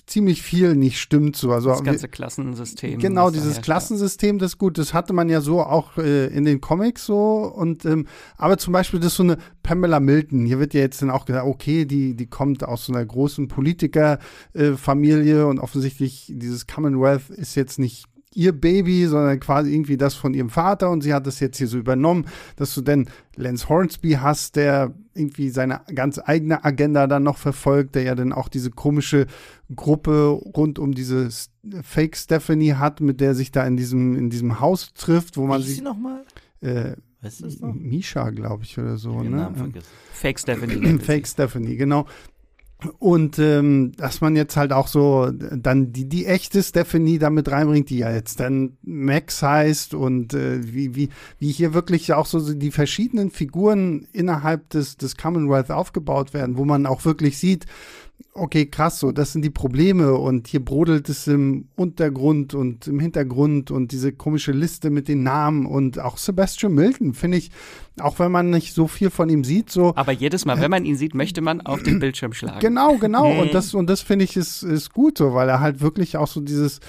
ziemlich 0.06 0.42
viel 0.42 0.74
nicht 0.74 1.00
stimmt. 1.00 1.36
So. 1.36 1.52
Also, 1.52 1.70
das 1.70 1.84
ganze 1.84 2.08
Klassensystem. 2.08 2.98
Genau, 2.98 3.30
dieses 3.30 3.60
Klassensystem, 3.60 4.38
das 4.38 4.52
ist 4.52 4.58
gut. 4.58 4.78
Das 4.78 4.94
hatte 4.94 5.12
man 5.12 5.28
ja 5.28 5.40
so 5.40 5.60
auch 5.60 5.96
äh, 5.96 6.26
in 6.26 6.44
den 6.44 6.60
Comics 6.60 7.06
so. 7.06 7.52
Und 7.54 7.84
ähm, 7.84 8.06
aber 8.36 8.58
zum 8.58 8.72
Beispiel 8.72 8.98
das 9.00 9.12
ist 9.12 9.16
so 9.16 9.22
eine 9.22 9.38
Pamela 9.62 10.00
Milton. 10.00 10.44
Hier 10.44 10.58
wird 10.58 10.74
ja 10.74 10.80
jetzt 10.80 11.02
dann 11.02 11.10
auch 11.10 11.24
gesagt, 11.24 11.46
okay, 11.46 11.84
die, 11.84 12.14
die 12.14 12.26
kommt 12.26 12.64
aus 12.64 12.86
so 12.86 12.92
einer 12.92 13.04
großen 13.04 13.48
Politikerfamilie 13.48 15.40
äh, 15.40 15.44
und 15.44 15.60
offensichtlich 15.60 16.32
dieses 16.34 16.66
Commonwealth 16.66 17.30
ist 17.30 17.54
jetzt 17.54 17.78
nicht 17.78 18.06
ihr 18.34 18.52
Baby, 18.52 19.06
sondern 19.06 19.40
quasi 19.40 19.72
irgendwie 19.72 19.96
das 19.96 20.14
von 20.14 20.34
ihrem 20.34 20.50
Vater 20.50 20.90
und 20.90 21.02
sie 21.02 21.12
hat 21.12 21.26
das 21.26 21.40
jetzt 21.40 21.58
hier 21.58 21.66
so 21.66 21.78
übernommen, 21.78 22.26
dass 22.56 22.74
du 22.74 22.80
denn 22.80 23.08
Lance 23.36 23.68
Hornsby 23.68 24.12
hast, 24.12 24.56
der 24.56 24.94
irgendwie 25.14 25.50
seine 25.50 25.80
ganz 25.94 26.20
eigene 26.22 26.64
Agenda 26.64 27.06
dann 27.06 27.24
noch 27.24 27.38
verfolgt, 27.38 27.96
der 27.96 28.04
ja 28.04 28.14
dann 28.14 28.32
auch 28.32 28.48
diese 28.48 28.70
komische 28.70 29.26
Gruppe 29.74 30.28
rund 30.28 30.78
um 30.78 30.92
diese 30.92 31.28
Fake 31.82 32.16
Stephanie 32.16 32.74
hat, 32.74 33.00
mit 33.00 33.20
der 33.20 33.34
sich 33.34 33.50
da 33.50 33.66
in 33.66 33.76
diesem, 33.76 34.16
in 34.16 34.30
diesem 34.30 34.60
Haus 34.60 34.92
trifft, 34.94 35.36
wo 35.36 35.46
man 35.46 35.60
Wie 35.60 35.66
sie 35.66 35.82
nochmal? 35.82 36.22
Äh, 36.60 36.94
Weißt 37.22 37.40
du 37.40 37.44
das 37.44 37.60
noch? 37.60 37.74
Misha, 37.74 38.30
glaube 38.30 38.64
ich, 38.64 38.78
oder 38.78 38.96
so. 38.96 39.22
Ne? 39.22 39.52
Fake 40.12 40.40
Stephanie. 40.40 40.98
Fake 41.00 41.26
Stephanie, 41.26 41.76
genau. 41.76 42.06
Und 42.98 43.38
ähm, 43.38 43.92
dass 43.96 44.20
man 44.20 44.36
jetzt 44.36 44.56
halt 44.56 44.72
auch 44.72 44.88
so 44.88 45.30
dann 45.30 45.92
die, 45.92 46.08
die 46.08 46.26
echte 46.26 46.62
Stephanie 46.62 47.18
damit 47.18 47.50
reinbringt, 47.50 47.90
die 47.90 47.98
ja 47.98 48.12
jetzt 48.12 48.40
dann 48.40 48.76
Max 48.82 49.42
heißt 49.42 49.94
und 49.94 50.34
äh, 50.34 50.60
wie, 50.72 50.94
wie, 50.94 51.08
wie 51.38 51.50
hier 51.50 51.74
wirklich 51.74 52.12
auch 52.12 52.26
so 52.26 52.54
die 52.54 52.70
verschiedenen 52.70 53.30
Figuren 53.30 54.06
innerhalb 54.12 54.68
des, 54.70 54.96
des 54.96 55.16
Commonwealth 55.16 55.70
aufgebaut 55.70 56.34
werden, 56.34 56.56
wo 56.56 56.64
man 56.64 56.86
auch 56.86 57.04
wirklich 57.04 57.38
sieht, 57.38 57.66
okay, 58.34 58.66
krass, 58.66 59.00
so, 59.00 59.12
das 59.12 59.32
sind 59.32 59.42
die 59.42 59.50
Probleme 59.50 60.14
und 60.14 60.48
hier 60.48 60.64
brodelt 60.64 61.08
es 61.08 61.26
im 61.26 61.68
Untergrund 61.76 62.54
und 62.54 62.86
im 62.86 63.00
Hintergrund 63.00 63.70
und 63.70 63.92
diese 63.92 64.12
komische 64.12 64.52
Liste 64.52 64.90
mit 64.90 65.08
den 65.08 65.22
Namen 65.22 65.66
und 65.66 65.98
auch 65.98 66.16
Sebastian 66.16 66.74
Milton, 66.74 67.14
finde 67.14 67.38
ich, 67.38 67.50
auch 68.00 68.18
wenn 68.18 68.32
man 68.32 68.50
nicht 68.50 68.74
so 68.74 68.86
viel 68.86 69.10
von 69.10 69.28
ihm 69.28 69.44
sieht, 69.44 69.70
so. 69.70 69.92
Aber 69.96 70.12
jedes 70.12 70.44
Mal, 70.44 70.60
wenn 70.60 70.70
man 70.70 70.84
ihn 70.84 70.96
sieht, 70.96 71.14
möchte 71.14 71.40
man 71.40 71.60
auf 71.60 71.82
den 71.82 71.98
Bildschirm 72.00 72.32
schlagen. 72.32 72.60
Genau, 72.60 72.96
genau. 72.96 73.40
und 73.40 73.52
das, 73.54 73.74
und 73.74 73.88
das 73.88 74.00
finde 74.00 74.24
ich 74.24 74.36
ist, 74.36 74.62
ist 74.62 74.92
gut 74.92 75.18
so, 75.18 75.34
weil 75.34 75.48
er 75.48 75.60
halt 75.60 75.80
wirklich 75.80 76.16
auch 76.16 76.28
so 76.28 76.40
dieses, 76.40 76.80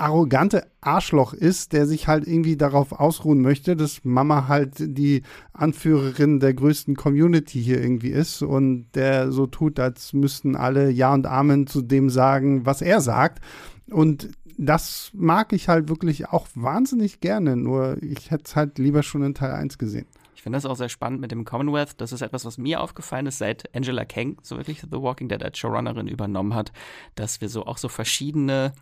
arrogante 0.00 0.66
Arschloch 0.80 1.32
ist, 1.32 1.72
der 1.72 1.86
sich 1.86 2.08
halt 2.08 2.26
irgendwie 2.26 2.56
darauf 2.56 2.92
ausruhen 2.92 3.42
möchte, 3.42 3.76
dass 3.76 4.04
Mama 4.04 4.48
halt 4.48 4.74
die 4.78 5.22
Anführerin 5.52 6.40
der 6.40 6.54
größten 6.54 6.96
Community 6.96 7.62
hier 7.62 7.80
irgendwie 7.80 8.10
ist 8.10 8.42
und 8.42 8.86
der 8.94 9.30
so 9.30 9.46
tut, 9.46 9.78
als 9.78 10.12
müssten 10.12 10.56
alle 10.56 10.90
Ja 10.90 11.12
und 11.12 11.26
Amen 11.26 11.66
zu 11.66 11.82
dem 11.82 12.10
sagen, 12.10 12.66
was 12.66 12.82
er 12.82 13.00
sagt. 13.00 13.42
Und 13.90 14.30
das 14.56 15.10
mag 15.14 15.52
ich 15.52 15.68
halt 15.68 15.88
wirklich 15.88 16.28
auch 16.28 16.46
wahnsinnig 16.54 17.20
gerne, 17.20 17.56
nur 17.56 18.02
ich 18.02 18.30
hätte 18.30 18.44
es 18.46 18.56
halt 18.56 18.78
lieber 18.78 19.02
schon 19.02 19.22
in 19.22 19.34
Teil 19.34 19.52
1 19.52 19.78
gesehen. 19.78 20.06
Ich 20.34 20.42
finde 20.42 20.56
das 20.56 20.64
auch 20.64 20.76
sehr 20.76 20.88
spannend 20.88 21.20
mit 21.20 21.32
dem 21.32 21.44
Commonwealth. 21.44 22.00
Das 22.00 22.12
ist 22.12 22.22
etwas, 22.22 22.46
was 22.46 22.56
mir 22.56 22.80
aufgefallen 22.80 23.26
ist, 23.26 23.36
seit 23.36 23.74
Angela 23.74 24.06
Kang 24.06 24.38
so 24.42 24.56
wirklich 24.56 24.80
The 24.80 25.02
Walking 25.02 25.28
Dead 25.28 25.42
als 25.42 25.58
Showrunnerin 25.58 26.08
übernommen 26.08 26.54
hat, 26.54 26.72
dass 27.14 27.42
wir 27.42 27.50
so 27.50 27.66
auch 27.66 27.76
so 27.76 27.88
verschiedene 27.88 28.72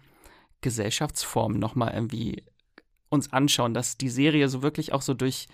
Gesellschaftsformen 0.60 1.58
nochmal 1.58 1.94
irgendwie 1.94 2.44
uns 3.08 3.32
anschauen, 3.32 3.74
dass 3.74 3.96
die 3.96 4.08
Serie 4.08 4.48
so 4.48 4.62
wirklich 4.62 4.92
auch 4.92 5.02
so 5.02 5.14
durch 5.14 5.46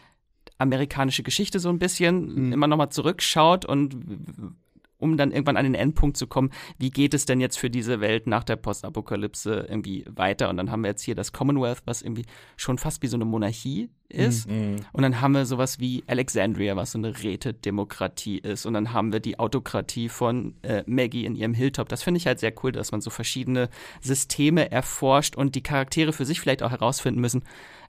amerikanische 0.58 1.22
Geschichte 1.22 1.58
so 1.58 1.68
ein 1.68 1.78
bisschen 1.78 2.46
mhm. 2.46 2.52
immer 2.52 2.66
nochmal 2.66 2.90
zurückschaut 2.90 3.64
und 3.64 4.56
um 4.98 5.16
dann 5.16 5.32
irgendwann 5.32 5.56
an 5.56 5.64
den 5.64 5.74
Endpunkt 5.74 6.16
zu 6.16 6.26
kommen, 6.26 6.50
wie 6.78 6.90
geht 6.90 7.14
es 7.14 7.26
denn 7.26 7.40
jetzt 7.40 7.58
für 7.58 7.70
diese 7.70 8.00
Welt 8.00 8.26
nach 8.26 8.44
der 8.44 8.56
Postapokalypse 8.56 9.66
irgendwie 9.68 10.04
weiter? 10.08 10.48
Und 10.48 10.56
dann 10.56 10.70
haben 10.70 10.82
wir 10.82 10.90
jetzt 10.90 11.02
hier 11.02 11.14
das 11.14 11.32
Commonwealth, 11.32 11.82
was 11.84 12.02
irgendwie 12.02 12.26
schon 12.56 12.78
fast 12.78 13.02
wie 13.02 13.08
so 13.08 13.16
eine 13.16 13.24
Monarchie 13.24 13.90
ist. 14.08 14.48
Mhm. 14.48 14.76
Und 14.92 15.02
dann 15.02 15.20
haben 15.20 15.32
wir 15.32 15.46
sowas 15.46 15.80
wie 15.80 16.04
Alexandria, 16.06 16.76
was 16.76 16.92
so 16.92 16.98
eine 16.98 17.22
Rätedemokratie 17.22 18.38
ist. 18.38 18.66
Und 18.66 18.74
dann 18.74 18.92
haben 18.92 19.12
wir 19.12 19.20
die 19.20 19.38
Autokratie 19.38 20.08
von 20.08 20.54
äh, 20.62 20.84
Maggie 20.86 21.24
in 21.24 21.34
ihrem 21.34 21.54
Hilltop. 21.54 21.88
Das 21.88 22.02
finde 22.02 22.18
ich 22.18 22.26
halt 22.26 22.38
sehr 22.38 22.52
cool, 22.62 22.72
dass 22.72 22.92
man 22.92 23.00
so 23.00 23.10
verschiedene 23.10 23.68
Systeme 24.00 24.70
erforscht 24.70 25.36
und 25.36 25.54
die 25.54 25.62
Charaktere 25.62 26.12
für 26.12 26.24
sich 26.24 26.40
vielleicht 26.40 26.62
auch 26.62 26.70
herausfinden 26.70 27.20
müssen, 27.20 27.42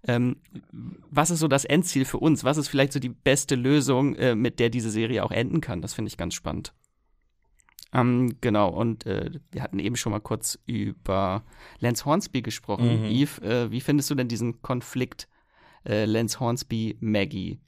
ähm, 0.08 0.38
was 1.10 1.32
ist 1.32 1.40
so 1.40 1.48
das 1.48 1.66
Endziel 1.66 2.06
für 2.06 2.18
uns? 2.18 2.44
Was 2.44 2.58
ist 2.58 2.68
vielleicht 2.68 2.94
so 2.94 3.00
die 3.00 3.10
beste 3.10 3.56
Lösung, 3.56 4.16
äh, 4.16 4.36
mit 4.36 4.60
der 4.60 4.70
diese 4.70 4.90
Serie 4.90 5.24
auch 5.24 5.32
enden 5.32 5.62
kann? 5.62 5.82
Das 5.82 5.94
finde 5.94 6.10
ich 6.10 6.18
ganz 6.18 6.34
spannend. 6.34 6.74
Ähm, 7.96 8.36
genau, 8.42 8.70
und 8.70 9.06
äh, 9.06 9.32
wir 9.52 9.64
hatten 9.64 9.80
eben 9.80 9.96
schon 9.96 10.12
mal 10.12 10.20
kurz 10.20 10.60
über 10.66 11.44
Lance 11.80 12.04
Hornsby 12.04 12.42
gesprochen. 12.42 13.04
Mhm. 13.04 13.06
Yves, 13.06 13.40
äh, 13.40 13.72
wie 13.72 13.80
findest 13.80 14.10
du 14.10 14.16
denn 14.16 14.28
diesen 14.28 14.62
Konflikt 14.62 15.30
äh, 15.86 16.04
Lance 16.04 16.40
Hornsby, 16.40 16.98
Maggie? 17.00 17.62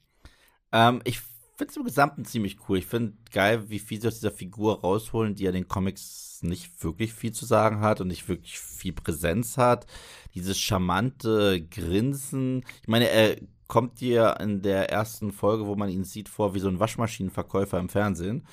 Ähm, 0.70 1.00
ich 1.04 1.20
finde 1.56 1.70
es 1.70 1.76
im 1.76 1.84
Gesamten 1.84 2.24
ziemlich 2.26 2.58
cool. 2.68 2.78
Ich 2.78 2.86
finde 2.86 3.14
geil, 3.32 3.70
wie 3.70 3.78
viel 3.78 4.00
sie 4.00 4.08
aus 4.08 4.16
dieser 4.16 4.30
Figur 4.30 4.82
rausholen, 4.82 5.34
die 5.34 5.44
ja 5.44 5.52
den 5.52 5.66
Comics 5.66 6.40
nicht 6.42 6.84
wirklich 6.84 7.14
viel 7.14 7.32
zu 7.32 7.46
sagen 7.46 7.80
hat 7.80 8.02
und 8.02 8.08
nicht 8.08 8.28
wirklich 8.28 8.58
viel 8.58 8.92
Präsenz 8.92 9.56
hat. 9.56 9.86
Dieses 10.34 10.58
charmante 10.58 11.66
Grinsen. 11.70 12.64
Ich 12.82 12.88
meine, 12.88 13.08
er 13.08 13.38
kommt 13.66 14.00
dir 14.00 14.36
in 14.40 14.60
der 14.60 14.90
ersten 14.90 15.32
Folge, 15.32 15.66
wo 15.66 15.74
man 15.74 15.88
ihn 15.88 16.04
sieht, 16.04 16.28
vor 16.28 16.54
wie 16.54 16.60
so 16.60 16.68
ein 16.68 16.80
Waschmaschinenverkäufer 16.80 17.78
im 17.78 17.88
Fernsehen. 17.88 18.46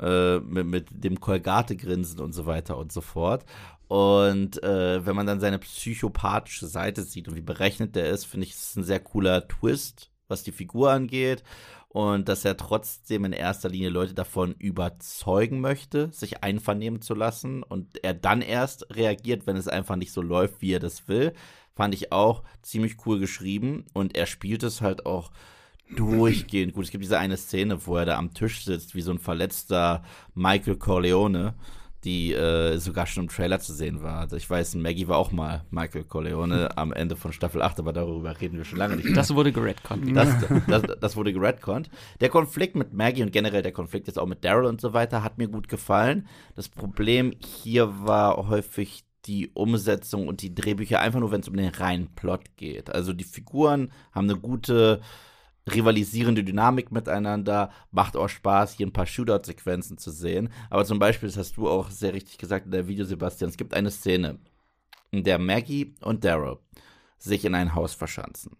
Äh, 0.00 0.40
mit, 0.40 0.66
mit 0.66 0.86
dem 0.90 1.20
Kolgate-Grinsen 1.20 2.20
und 2.20 2.32
so 2.32 2.46
weiter 2.46 2.78
und 2.78 2.90
so 2.90 3.02
fort. 3.02 3.44
Und 3.86 4.62
äh, 4.62 5.04
wenn 5.04 5.14
man 5.14 5.26
dann 5.26 5.40
seine 5.40 5.58
psychopathische 5.58 6.68
Seite 6.68 7.02
sieht 7.02 7.28
und 7.28 7.36
wie 7.36 7.42
berechnet 7.42 7.96
der 7.96 8.08
ist, 8.08 8.24
finde 8.24 8.46
ich, 8.46 8.54
ist 8.54 8.76
ein 8.76 8.84
sehr 8.84 9.00
cooler 9.00 9.46
Twist, 9.46 10.10
was 10.26 10.42
die 10.42 10.52
Figur 10.52 10.90
angeht. 10.90 11.42
Und 11.88 12.28
dass 12.30 12.46
er 12.46 12.56
trotzdem 12.56 13.26
in 13.26 13.32
erster 13.32 13.68
Linie 13.68 13.90
Leute 13.90 14.14
davon 14.14 14.54
überzeugen 14.54 15.60
möchte, 15.60 16.10
sich 16.12 16.42
einvernehmen 16.42 17.02
zu 17.02 17.14
lassen. 17.14 17.62
Und 17.62 18.02
er 18.02 18.14
dann 18.14 18.40
erst 18.40 18.86
reagiert, 18.94 19.46
wenn 19.46 19.56
es 19.56 19.68
einfach 19.68 19.96
nicht 19.96 20.12
so 20.12 20.22
läuft, 20.22 20.62
wie 20.62 20.72
er 20.72 20.80
das 20.80 21.08
will. 21.08 21.34
Fand 21.74 21.92
ich 21.92 22.10
auch 22.10 22.42
ziemlich 22.62 23.04
cool 23.04 23.18
geschrieben. 23.18 23.84
Und 23.92 24.16
er 24.16 24.26
spielt 24.26 24.62
es 24.62 24.80
halt 24.80 25.04
auch 25.04 25.30
durchgehend 25.96 26.74
gut. 26.74 26.84
Es 26.84 26.90
gibt 26.90 27.04
diese 27.04 27.18
eine 27.18 27.36
Szene, 27.36 27.86
wo 27.86 27.96
er 27.96 28.06
da 28.06 28.18
am 28.18 28.34
Tisch 28.34 28.64
sitzt, 28.64 28.94
wie 28.94 29.02
so 29.02 29.10
ein 29.10 29.18
verletzter 29.18 30.02
Michael 30.34 30.76
Corleone 30.76 31.54
die 32.04 32.32
äh, 32.32 32.78
sogar 32.78 33.06
schon 33.06 33.24
im 33.24 33.28
Trailer 33.28 33.60
zu 33.60 33.74
sehen 33.74 34.02
war. 34.02 34.20
Also 34.20 34.36
ich 34.36 34.48
weiß, 34.48 34.74
Maggie 34.76 35.08
war 35.08 35.18
auch 35.18 35.32
mal 35.32 35.64
Michael 35.70 36.04
Corleone 36.04 36.70
am 36.76 36.92
Ende 36.92 37.16
von 37.16 37.32
Staffel 37.32 37.60
8, 37.60 37.80
aber 37.80 37.92
darüber 37.92 38.40
reden 38.40 38.56
wir 38.56 38.64
schon 38.64 38.78
lange 38.78 38.96
nicht. 38.96 39.14
Das 39.14 39.34
wurde 39.34 39.52
geredconnt. 39.52 40.16
Das, 40.16 40.28
das, 40.66 40.82
das 40.98 41.16
wurde 41.16 41.32
geredconnt. 41.32 41.90
Der 42.20 42.30
Konflikt 42.30 42.74
mit 42.74 42.94
Maggie 42.94 43.22
und 43.22 43.32
generell 43.32 43.62
der 43.62 43.72
Konflikt 43.72 44.06
jetzt 44.06 44.18
auch 44.18 44.26
mit 44.26 44.44
Daryl 44.44 44.64
und 44.64 44.80
so 44.80 44.92
weiter 44.92 45.22
hat 45.22 45.36
mir 45.36 45.48
gut 45.48 45.68
gefallen. 45.68 46.26
Das 46.56 46.68
Problem 46.68 47.34
hier 47.38 48.06
war 48.06 48.48
häufig 48.48 49.04
die 49.26 49.50
Umsetzung 49.52 50.26
und 50.26 50.40
die 50.40 50.54
Drehbücher 50.54 51.00
einfach 51.00 51.20
nur, 51.20 51.30
wenn 51.30 51.42
es 51.42 51.48
um 51.48 51.56
den 51.56 51.68
reinen 51.68 52.14
Plot 52.14 52.56
geht. 52.56 52.88
Also 52.90 53.12
die 53.12 53.24
Figuren 53.24 53.92
haben 54.12 54.30
eine 54.30 54.38
gute 54.38 55.02
rivalisierende 55.72 56.44
Dynamik 56.44 56.92
miteinander. 56.92 57.70
Macht 57.90 58.16
auch 58.16 58.28
Spaß, 58.28 58.74
hier 58.74 58.86
ein 58.86 58.92
paar 58.92 59.06
Shootout-Sequenzen 59.06 59.98
zu 59.98 60.10
sehen. 60.10 60.50
Aber 60.68 60.84
zum 60.84 60.98
Beispiel, 60.98 61.28
das 61.28 61.38
hast 61.38 61.56
du 61.56 61.68
auch 61.68 61.90
sehr 61.90 62.14
richtig 62.14 62.38
gesagt 62.38 62.66
in 62.66 62.72
der 62.72 62.86
Video, 62.86 63.04
Sebastian, 63.04 63.50
es 63.50 63.56
gibt 63.56 63.74
eine 63.74 63.90
Szene, 63.90 64.38
in 65.10 65.24
der 65.24 65.38
Maggie 65.38 65.94
und 66.00 66.24
Daryl 66.24 66.58
sich 67.18 67.44
in 67.44 67.54
ein 67.54 67.74
Haus 67.74 67.94
verschanzen. 67.94 68.56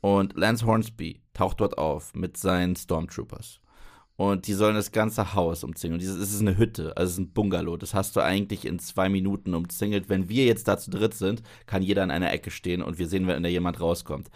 Und 0.00 0.34
Lance 0.36 0.66
Hornsby 0.66 1.22
taucht 1.32 1.60
dort 1.60 1.78
auf 1.78 2.14
mit 2.14 2.36
seinen 2.36 2.76
Stormtroopers. 2.76 3.60
Und 4.16 4.46
die 4.46 4.52
sollen 4.52 4.76
das 4.76 4.92
ganze 4.92 5.34
Haus 5.34 5.64
umzingeln. 5.64 6.00
Und 6.00 6.06
es 6.06 6.14
ist 6.14 6.40
eine 6.40 6.56
Hütte, 6.56 6.96
also 6.96 7.08
es 7.08 7.12
ist 7.14 7.18
ein 7.18 7.32
Bungalow. 7.32 7.76
Das 7.76 7.94
hast 7.94 8.14
du 8.14 8.20
eigentlich 8.20 8.64
in 8.64 8.78
zwei 8.78 9.08
Minuten 9.08 9.54
umzingelt. 9.54 10.08
Wenn 10.08 10.28
wir 10.28 10.44
jetzt 10.44 10.68
da 10.68 10.78
zu 10.78 10.90
dritt 10.90 11.14
sind, 11.14 11.42
kann 11.66 11.82
jeder 11.82 12.04
in 12.04 12.10
einer 12.12 12.32
Ecke 12.32 12.50
stehen 12.50 12.82
und 12.82 12.98
wir 12.98 13.08
sehen, 13.08 13.26
wenn 13.26 13.42
da 13.42 13.48
jemand 13.48 13.80
rauskommt. 13.80 14.30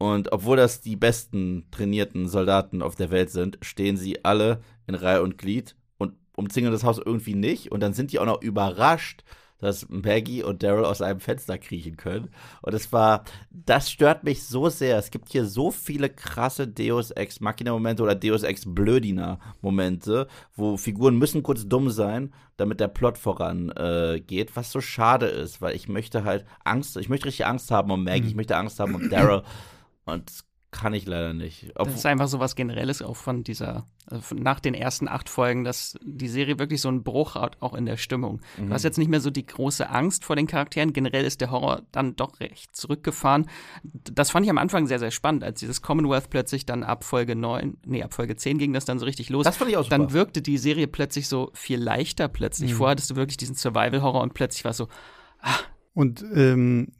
Und 0.00 0.32
obwohl 0.32 0.56
das 0.56 0.80
die 0.80 0.96
besten 0.96 1.66
trainierten 1.70 2.26
Soldaten 2.26 2.80
auf 2.80 2.94
der 2.94 3.10
Welt 3.10 3.28
sind, 3.28 3.58
stehen 3.60 3.98
sie 3.98 4.24
alle 4.24 4.62
in 4.86 4.94
Reihe 4.94 5.22
und 5.22 5.36
Glied 5.36 5.76
und 5.98 6.14
umzingeln 6.34 6.72
das 6.72 6.84
Haus 6.84 6.98
irgendwie 7.04 7.34
nicht. 7.34 7.70
Und 7.70 7.80
dann 7.80 7.92
sind 7.92 8.10
die 8.10 8.18
auch 8.18 8.24
noch 8.24 8.40
überrascht, 8.40 9.24
dass 9.58 9.90
Maggie 9.90 10.42
und 10.42 10.62
Daryl 10.62 10.86
aus 10.86 11.02
einem 11.02 11.20
Fenster 11.20 11.58
kriechen 11.58 11.98
können. 11.98 12.30
Und 12.62 12.72
es 12.72 12.94
war, 12.94 13.24
das 13.50 13.90
stört 13.90 14.24
mich 14.24 14.42
so 14.44 14.70
sehr. 14.70 14.96
Es 14.96 15.10
gibt 15.10 15.28
hier 15.28 15.44
so 15.44 15.70
viele 15.70 16.08
krasse 16.08 16.66
Deus 16.66 17.10
Ex 17.10 17.40
Machina 17.40 17.72
Momente 17.72 18.02
oder 18.02 18.14
Deus 18.14 18.42
Ex 18.42 18.62
Blödina 18.64 19.38
Momente, 19.60 20.28
wo 20.56 20.78
Figuren 20.78 21.18
müssen 21.18 21.42
kurz 21.42 21.68
dumm 21.68 21.90
sein, 21.90 22.32
damit 22.56 22.80
der 22.80 22.88
Plot 22.88 23.18
vorangeht, 23.18 24.50
äh, 24.50 24.54
was 24.56 24.72
so 24.72 24.80
schade 24.80 25.26
ist, 25.26 25.60
weil 25.60 25.76
ich 25.76 25.88
möchte 25.88 26.24
halt 26.24 26.46
Angst, 26.64 26.96
ich 26.96 27.10
möchte 27.10 27.26
richtig 27.26 27.44
Angst 27.44 27.70
haben 27.70 27.90
um 27.90 28.02
Maggie, 28.02 28.28
ich 28.28 28.34
möchte 28.34 28.56
Angst 28.56 28.80
haben 28.80 28.94
um 28.94 29.10
Daryl. 29.10 29.42
Und 30.10 30.28
das 30.28 30.44
kann 30.70 30.94
ich 30.94 31.04
leider 31.04 31.32
nicht. 31.32 31.72
Ob 31.74 31.88
das 31.88 31.96
ist 31.96 32.06
einfach 32.06 32.28
so 32.28 32.38
was 32.38 32.54
Generelles 32.54 33.02
auch 33.02 33.16
von 33.16 33.42
dieser, 33.42 33.86
also 34.06 34.22
von, 34.22 34.38
nach 34.38 34.60
den 34.60 34.74
ersten 34.74 35.08
acht 35.08 35.28
Folgen, 35.28 35.64
dass 35.64 35.98
die 36.02 36.28
Serie 36.28 36.58
wirklich 36.58 36.80
so 36.80 36.88
einen 36.88 37.02
Bruch 37.02 37.34
hat, 37.34 37.60
auch 37.60 37.74
in 37.74 37.86
der 37.86 37.96
Stimmung. 37.96 38.40
Mhm. 38.56 38.68
Du 38.68 38.74
hast 38.74 38.84
jetzt 38.84 38.98
nicht 38.98 39.10
mehr 39.10 39.20
so 39.20 39.30
die 39.30 39.44
große 39.44 39.90
Angst 39.90 40.24
vor 40.24 40.36
den 40.36 40.46
Charakteren. 40.46 40.92
Generell 40.92 41.24
ist 41.24 41.40
der 41.40 41.50
Horror 41.50 41.82
dann 41.90 42.14
doch 42.14 42.38
recht 42.38 42.74
zurückgefahren. 42.76 43.46
Das 43.82 44.30
fand 44.30 44.46
ich 44.46 44.50
am 44.50 44.58
Anfang 44.58 44.86
sehr, 44.86 45.00
sehr 45.00 45.10
spannend, 45.10 45.42
als 45.42 45.58
dieses 45.58 45.82
Commonwealth 45.82 46.30
plötzlich 46.30 46.66
dann 46.66 46.84
ab 46.84 47.02
Folge 47.02 47.34
9, 47.34 47.78
nee, 47.86 48.02
ab 48.02 48.14
Folge 48.14 48.36
10 48.36 48.58
ging 48.58 48.72
das 48.72 48.84
dann 48.84 49.00
so 49.00 49.06
richtig 49.06 49.28
los. 49.28 49.44
Das 49.44 49.56
fand 49.56 49.70
ich 49.70 49.76
auch 49.76 49.84
super. 49.84 49.98
Dann 49.98 50.12
wirkte 50.12 50.40
die 50.40 50.58
Serie 50.58 50.86
plötzlich 50.86 51.26
so 51.26 51.50
viel 51.52 51.80
leichter 51.80 52.28
plötzlich. 52.28 52.72
Mhm. 52.72 52.76
Vorher 52.76 52.92
hattest 52.92 53.10
du 53.10 53.16
wirklich 53.16 53.38
diesen 53.38 53.56
Survival-Horror 53.56 54.22
und 54.22 54.34
plötzlich 54.34 54.64
war 54.64 54.70
es 54.70 54.76
so, 54.76 54.86
ah, 55.40 55.58
und 55.94 56.24
ähm, 56.34 56.92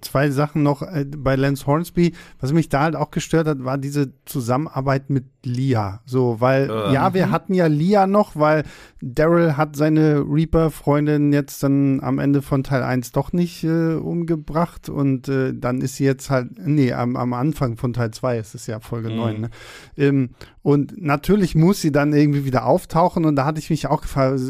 zwei 0.00 0.30
Sachen 0.30 0.62
noch 0.62 0.82
äh, 0.82 1.04
bei 1.04 1.36
Lance 1.36 1.66
Hornsby. 1.66 2.14
Was 2.40 2.52
mich 2.52 2.68
da 2.68 2.82
halt 2.82 2.96
auch 2.96 3.10
gestört 3.10 3.46
hat, 3.46 3.64
war 3.64 3.78
diese 3.78 4.12
Zusammenarbeit 4.24 5.10
mit 5.10 5.24
Lia. 5.44 6.00
So, 6.04 6.40
weil, 6.40 6.70
äh. 6.70 6.92
ja, 6.92 7.14
wir 7.14 7.30
hatten 7.30 7.54
ja 7.54 7.66
Lia 7.66 8.06
noch, 8.06 8.36
weil 8.36 8.64
Daryl 9.00 9.56
hat 9.56 9.76
seine 9.76 10.24
Reaper-Freundin 10.28 11.32
jetzt 11.32 11.62
dann 11.62 12.00
am 12.00 12.18
Ende 12.18 12.42
von 12.42 12.62
Teil 12.62 12.82
1 12.82 13.12
doch 13.12 13.32
nicht 13.32 13.64
äh, 13.64 13.94
umgebracht 13.94 14.88
und 14.88 15.28
äh, 15.28 15.52
dann 15.54 15.80
ist 15.80 15.96
sie 15.96 16.04
jetzt 16.04 16.30
halt, 16.30 16.50
nee, 16.58 16.92
am, 16.92 17.16
am 17.16 17.32
Anfang 17.32 17.76
von 17.76 17.92
Teil 17.92 18.10
2 18.10 18.38
ist 18.38 18.54
es 18.54 18.66
ja 18.66 18.80
Folge 18.80 19.10
mhm. 19.10 19.16
9, 19.16 19.40
ne? 19.40 19.50
Ähm, 19.96 20.30
und 20.62 21.00
natürlich 21.00 21.54
muss 21.54 21.80
sie 21.80 21.92
dann 21.92 22.12
irgendwie 22.12 22.44
wieder 22.44 22.66
auftauchen 22.66 23.24
und 23.24 23.36
da 23.36 23.46
hatte 23.46 23.60
ich 23.60 23.70
mich 23.70 23.86
auch 23.86 24.02
gefragt, 24.02 24.40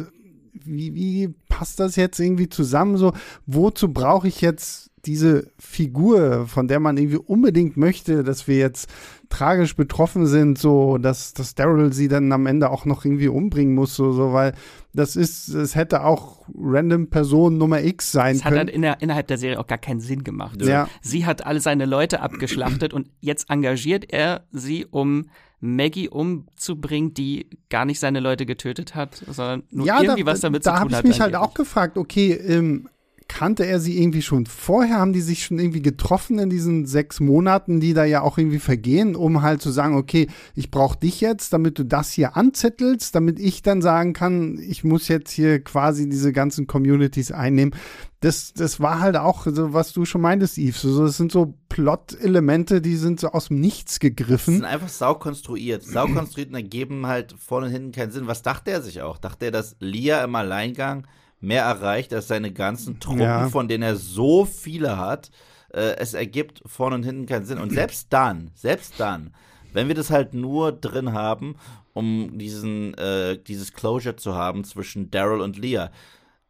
wie, 0.52 0.94
wie 0.94 1.34
passt 1.48 1.80
das 1.80 1.96
jetzt 1.96 2.18
irgendwie 2.18 2.48
zusammen? 2.48 2.96
So, 2.96 3.12
wozu 3.46 3.92
brauche 3.92 4.28
ich 4.28 4.40
jetzt 4.40 4.89
diese 5.06 5.50
Figur, 5.58 6.46
von 6.46 6.68
der 6.68 6.80
man 6.80 6.96
irgendwie 6.96 7.18
unbedingt 7.18 7.76
möchte, 7.76 8.22
dass 8.24 8.46
wir 8.46 8.58
jetzt 8.58 8.88
tragisch 9.28 9.76
betroffen 9.76 10.26
sind, 10.26 10.58
so 10.58 10.98
dass, 10.98 11.32
dass 11.32 11.54
Daryl 11.54 11.92
sie 11.92 12.08
dann 12.08 12.30
am 12.32 12.46
Ende 12.46 12.70
auch 12.70 12.84
noch 12.84 13.04
irgendwie 13.04 13.28
umbringen 13.28 13.74
muss, 13.74 13.94
so, 13.94 14.12
so 14.12 14.32
weil 14.32 14.52
das 14.92 15.14
ist, 15.14 15.48
es 15.48 15.76
hätte 15.76 16.04
auch 16.04 16.44
random 16.58 17.08
Person 17.08 17.56
Nummer 17.56 17.82
X 17.82 18.10
sein 18.10 18.34
das 18.34 18.42
können. 18.42 18.54
Das 18.54 18.60
hat 18.60 18.66
halt 18.66 18.74
in 18.74 18.82
der, 18.82 19.00
innerhalb 19.00 19.28
der 19.28 19.38
Serie 19.38 19.58
auch 19.60 19.68
gar 19.68 19.78
keinen 19.78 20.00
Sinn 20.00 20.24
gemacht. 20.24 20.60
Ja. 20.62 20.88
Sie 21.00 21.24
hat 21.26 21.46
alle 21.46 21.60
seine 21.60 21.86
Leute 21.86 22.20
abgeschlachtet 22.20 22.92
und 22.92 23.08
jetzt 23.20 23.48
engagiert 23.50 24.12
er 24.12 24.46
sie, 24.50 24.84
um 24.90 25.26
Maggie 25.60 26.08
umzubringen, 26.08 27.14
die 27.14 27.48
gar 27.68 27.84
nicht 27.84 28.00
seine 28.00 28.20
Leute 28.20 28.46
getötet 28.46 28.94
hat, 28.94 29.22
sondern 29.28 29.62
nur 29.70 29.86
ja, 29.86 30.00
irgendwie 30.00 30.24
da, 30.24 30.32
was 30.32 30.40
damit 30.40 30.66
da 30.66 30.70
zu 30.70 30.76
tun 30.76 30.84
hat. 30.84 30.92
Da 30.92 30.96
habe 30.96 31.06
ich 31.06 31.12
mich 31.12 31.20
halt 31.20 31.36
auch 31.36 31.54
gefragt, 31.54 31.98
okay, 31.98 32.32
ähm, 32.32 32.88
kannte 33.30 33.64
er 33.64 33.78
sie 33.78 33.96
irgendwie 33.96 34.22
schon 34.22 34.44
vorher? 34.44 34.98
Haben 34.98 35.12
die 35.12 35.20
sich 35.20 35.44
schon 35.44 35.60
irgendwie 35.60 35.82
getroffen 35.82 36.40
in 36.40 36.50
diesen 36.50 36.84
sechs 36.84 37.20
Monaten, 37.20 37.78
die 37.78 37.94
da 37.94 38.04
ja 38.04 38.22
auch 38.22 38.38
irgendwie 38.38 38.58
vergehen, 38.58 39.14
um 39.14 39.40
halt 39.40 39.62
zu 39.62 39.70
sagen, 39.70 39.96
okay, 39.96 40.26
ich 40.56 40.72
brauche 40.72 40.98
dich 40.98 41.20
jetzt, 41.20 41.52
damit 41.52 41.78
du 41.78 41.84
das 41.84 42.10
hier 42.10 42.36
anzettelst, 42.36 43.14
damit 43.14 43.38
ich 43.38 43.62
dann 43.62 43.82
sagen 43.82 44.14
kann, 44.14 44.58
ich 44.58 44.82
muss 44.82 45.06
jetzt 45.06 45.30
hier 45.30 45.62
quasi 45.62 46.08
diese 46.08 46.32
ganzen 46.32 46.66
Communities 46.66 47.30
einnehmen. 47.30 47.72
Das, 48.18 48.52
das 48.52 48.80
war 48.80 48.98
halt 48.98 49.16
auch 49.16 49.46
so, 49.46 49.72
was 49.72 49.92
du 49.92 50.04
schon 50.04 50.22
meintest, 50.22 50.58
Yves. 50.58 50.82
So, 50.82 51.04
das 51.04 51.16
sind 51.16 51.30
so 51.30 51.54
Plot-Elemente, 51.68 52.82
die 52.82 52.96
sind 52.96 53.20
so 53.20 53.28
aus 53.28 53.46
dem 53.46 53.60
Nichts 53.60 54.00
gegriffen. 54.00 54.54
Die 54.54 54.58
sind 54.58 54.66
einfach 54.66 54.88
saukonstruiert. 54.88 55.84
Saukonstruiert 55.84 56.48
und 56.48 56.56
ergeben 56.56 57.06
halt 57.06 57.32
vorne 57.38 57.66
und 57.66 57.72
hinten 57.72 57.92
keinen 57.92 58.10
Sinn. 58.10 58.26
Was 58.26 58.42
dachte 58.42 58.72
er 58.72 58.82
sich 58.82 59.02
auch? 59.02 59.18
Dachte 59.18 59.46
er, 59.46 59.50
dass 59.52 59.76
Lia 59.78 60.24
im 60.24 60.34
Alleingang 60.34 61.06
mehr 61.40 61.64
erreicht 61.64 62.12
als 62.12 62.28
seine 62.28 62.52
ganzen 62.52 63.00
Truppen, 63.00 63.22
ja. 63.22 63.48
von 63.48 63.68
denen 63.68 63.82
er 63.82 63.96
so 63.96 64.44
viele 64.44 64.98
hat. 64.98 65.30
Äh, 65.72 65.96
es 65.96 66.14
ergibt 66.14 66.62
vorne 66.66 66.96
und 66.96 67.04
hinten 67.04 67.26
keinen 67.26 67.44
Sinn. 67.44 67.58
Und 67.58 67.72
selbst 67.72 68.08
dann, 68.10 68.50
selbst 68.54 68.94
dann, 68.98 69.32
wenn 69.72 69.88
wir 69.88 69.94
das 69.94 70.10
halt 70.10 70.34
nur 70.34 70.72
drin 70.72 71.12
haben, 71.12 71.56
um 71.92 72.38
diesen, 72.38 72.94
äh, 72.94 73.38
dieses 73.38 73.72
Closure 73.72 74.16
zu 74.16 74.34
haben 74.34 74.64
zwischen 74.64 75.10
Daryl 75.10 75.40
und 75.40 75.58
Leah, 75.58 75.90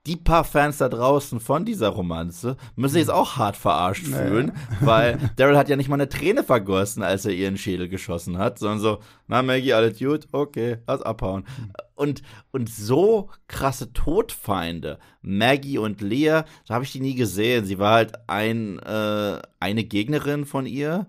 die 0.06 0.16
paar 0.16 0.44
Fans 0.44 0.78
da 0.78 0.88
draußen 0.88 1.40
von 1.40 1.66
dieser 1.66 1.88
Romanze 1.88 2.56
müssen 2.74 2.94
sich 2.94 3.02
jetzt 3.02 3.10
auch 3.10 3.36
hart 3.36 3.56
verarscht 3.56 4.08
naja. 4.08 4.26
fühlen, 4.26 4.52
weil 4.80 5.18
Daryl 5.36 5.58
hat 5.58 5.68
ja 5.68 5.76
nicht 5.76 5.88
mal 5.88 5.96
eine 5.96 6.08
Träne 6.08 6.42
vergossen, 6.42 7.02
als 7.02 7.26
er 7.26 7.32
ihren 7.32 7.58
Schädel 7.58 7.88
geschossen 7.88 8.38
hat, 8.38 8.58
sondern 8.58 8.78
so, 8.78 8.98
na 9.26 9.42
Maggie, 9.42 9.74
alles 9.74 9.98
gut, 9.98 10.26
okay, 10.32 10.78
lass 10.86 11.02
abhauen. 11.02 11.44
Und, 11.94 12.22
und 12.50 12.70
so 12.70 13.28
krasse 13.46 13.92
Todfeinde, 13.92 14.98
Maggie 15.20 15.76
und 15.76 16.00
Lea, 16.00 16.42
so 16.64 16.72
habe 16.72 16.84
ich 16.84 16.92
die 16.92 17.00
nie 17.00 17.14
gesehen. 17.14 17.66
Sie 17.66 17.78
war 17.78 17.92
halt 17.92 18.14
ein, 18.26 18.78
äh, 18.78 19.42
eine 19.60 19.84
Gegnerin 19.84 20.46
von 20.46 20.64
ihr, 20.64 21.08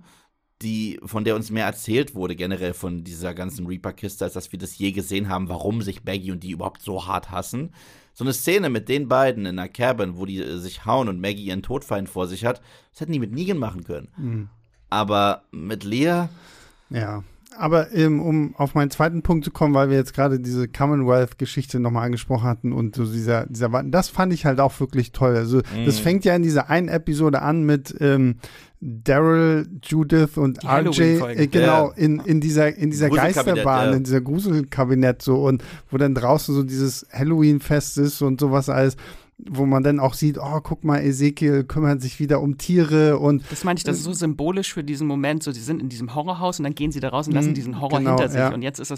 die, 0.62 1.00
von 1.06 1.24
der 1.24 1.36
uns 1.36 1.50
mehr 1.50 1.66
erzählt 1.66 2.14
wurde, 2.14 2.36
generell 2.36 2.74
von 2.74 3.06
dieser 3.06 3.34
ganzen 3.34 3.66
Reaper-Kiste, 3.68 4.26
als 4.26 4.34
dass 4.34 4.52
wir 4.52 4.60
das 4.60 4.78
je 4.78 4.92
gesehen 4.92 5.30
haben, 5.30 5.48
warum 5.48 5.82
sich 5.82 6.04
Maggie 6.04 6.32
und 6.32 6.44
die 6.44 6.52
überhaupt 6.52 6.82
so 6.82 7.08
hart 7.08 7.32
hassen 7.32 7.72
so 8.14 8.24
eine 8.24 8.34
Szene 8.34 8.70
mit 8.70 8.90
den 8.90 9.08
beiden 9.08 9.46
in 9.46 9.58
einer 9.58 9.70
Cabin, 9.70 10.18
wo 10.18 10.26
die 10.26 10.40
äh, 10.40 10.58
sich 10.58 10.86
hauen 10.86 11.08
und 11.08 11.22
Maggie 11.22 11.46
ihren 11.46 11.64
Todfeind 11.64 12.10
vor 12.10 12.28
sich 12.28 12.46
hat, 12.46 12.62
das 12.92 13.02
hätten 13.02 13.14
die 13.14 13.20
mit 13.20 13.32
Negan 13.32 13.58
machen 13.58 13.84
können. 13.84 14.10
Mhm. 14.18 14.50
Aber 14.90 15.44
mit 15.52 15.84
Lea. 15.84 16.26
Ja. 16.90 17.24
Aber 17.58 17.92
ähm, 17.94 18.22
um 18.22 18.56
auf 18.56 18.76
meinen 18.76 18.92
zweiten 18.92 19.24
Punkt 19.24 19.44
zu 19.44 19.52
kommen, 19.52 19.74
weil 19.74 19.90
wir 19.90 19.98
jetzt 19.98 20.14
gerade 20.14 20.40
diese 20.40 20.70
Commonwealth-Geschichte 20.70 21.80
nochmal 21.80 22.06
angesprochen 22.06 22.48
hatten 22.48 22.72
und 22.72 22.96
so 22.96 23.06
dieser, 23.06 23.46
dieser, 23.48 23.70
das 23.84 24.10
fand 24.10 24.34
ich 24.34 24.46
halt 24.46 24.62
auch 24.62 24.80
wirklich 24.80 25.12
toll. 25.12 25.36
Also 25.36 25.60
mm. 25.60 25.86
das 25.86 26.00
fängt 26.00 26.24
ja 26.24 26.34
in 26.36 26.44
dieser 26.44 26.70
einen 26.70 26.88
Episode 26.88 27.42
an 27.42 27.64
mit 27.64 27.94
ähm, 28.00 28.38
Daryl, 28.82 29.68
Judith 29.84 30.38
und 30.38 30.64
Die 30.64 30.68
RJ, 30.68 31.02
äh, 31.02 31.48
genau, 31.48 31.92
in, 31.92 32.20
in 32.20 32.42
dieser, 32.42 32.76
in 32.76 32.90
dieser 32.90 33.10
Geisterbahn, 33.12 33.90
ja. 33.92 33.96
in 33.96 34.04
dieser 34.04 34.22
Gruselkabinett 34.22 35.22
so 35.22 35.44
und 35.46 35.64
wo 35.92 35.98
dann 35.98 36.16
draußen 36.16 36.54
so 36.56 36.64
dieses 36.64 37.06
Halloween-Fest 37.12 38.00
ist 38.00 38.22
und 38.24 38.40
sowas 38.40 38.70
alles, 38.70 38.96
wo 39.50 39.66
man 39.68 39.84
dann 39.84 40.00
auch 40.00 40.16
sieht, 40.16 40.38
oh, 40.40 40.60
guck 40.64 40.84
mal, 40.84 41.00
Ezekiel 41.04 41.64
kümmert 41.64 42.02
sich 42.02 42.20
wieder 42.20 42.42
um 42.42 42.58
Tiere 42.58 43.20
und 43.20 43.44
Das 43.52 43.64
meine 43.64 43.78
ich, 43.78 43.84
das 43.84 43.98
ist 43.98 44.04
so 44.04 44.14
symbolisch 44.14 44.74
für 44.74 44.84
diesen 44.84 45.08
Moment. 45.08 45.44
So, 45.44 45.52
die 45.52 45.60
sind 45.60 45.80
in 45.82 45.90
diesem 45.90 46.16
Horrorhaus 46.16 46.60
und 46.60 46.64
dann 46.64 46.76
gehen 46.76 46.92
sie 46.92 47.00
da 47.00 47.10
raus 47.10 47.28
und 47.28 47.34
lassen 47.34 47.50
Mhm, 47.50 47.54
diesen 47.56 47.82
Horror 47.82 48.00
genau, 48.00 48.12
hinter 48.12 48.30
sich. 48.30 48.40
ja. 48.40 48.54
Und 48.54 48.62
jetzt 48.62 48.80
ist 48.80 48.90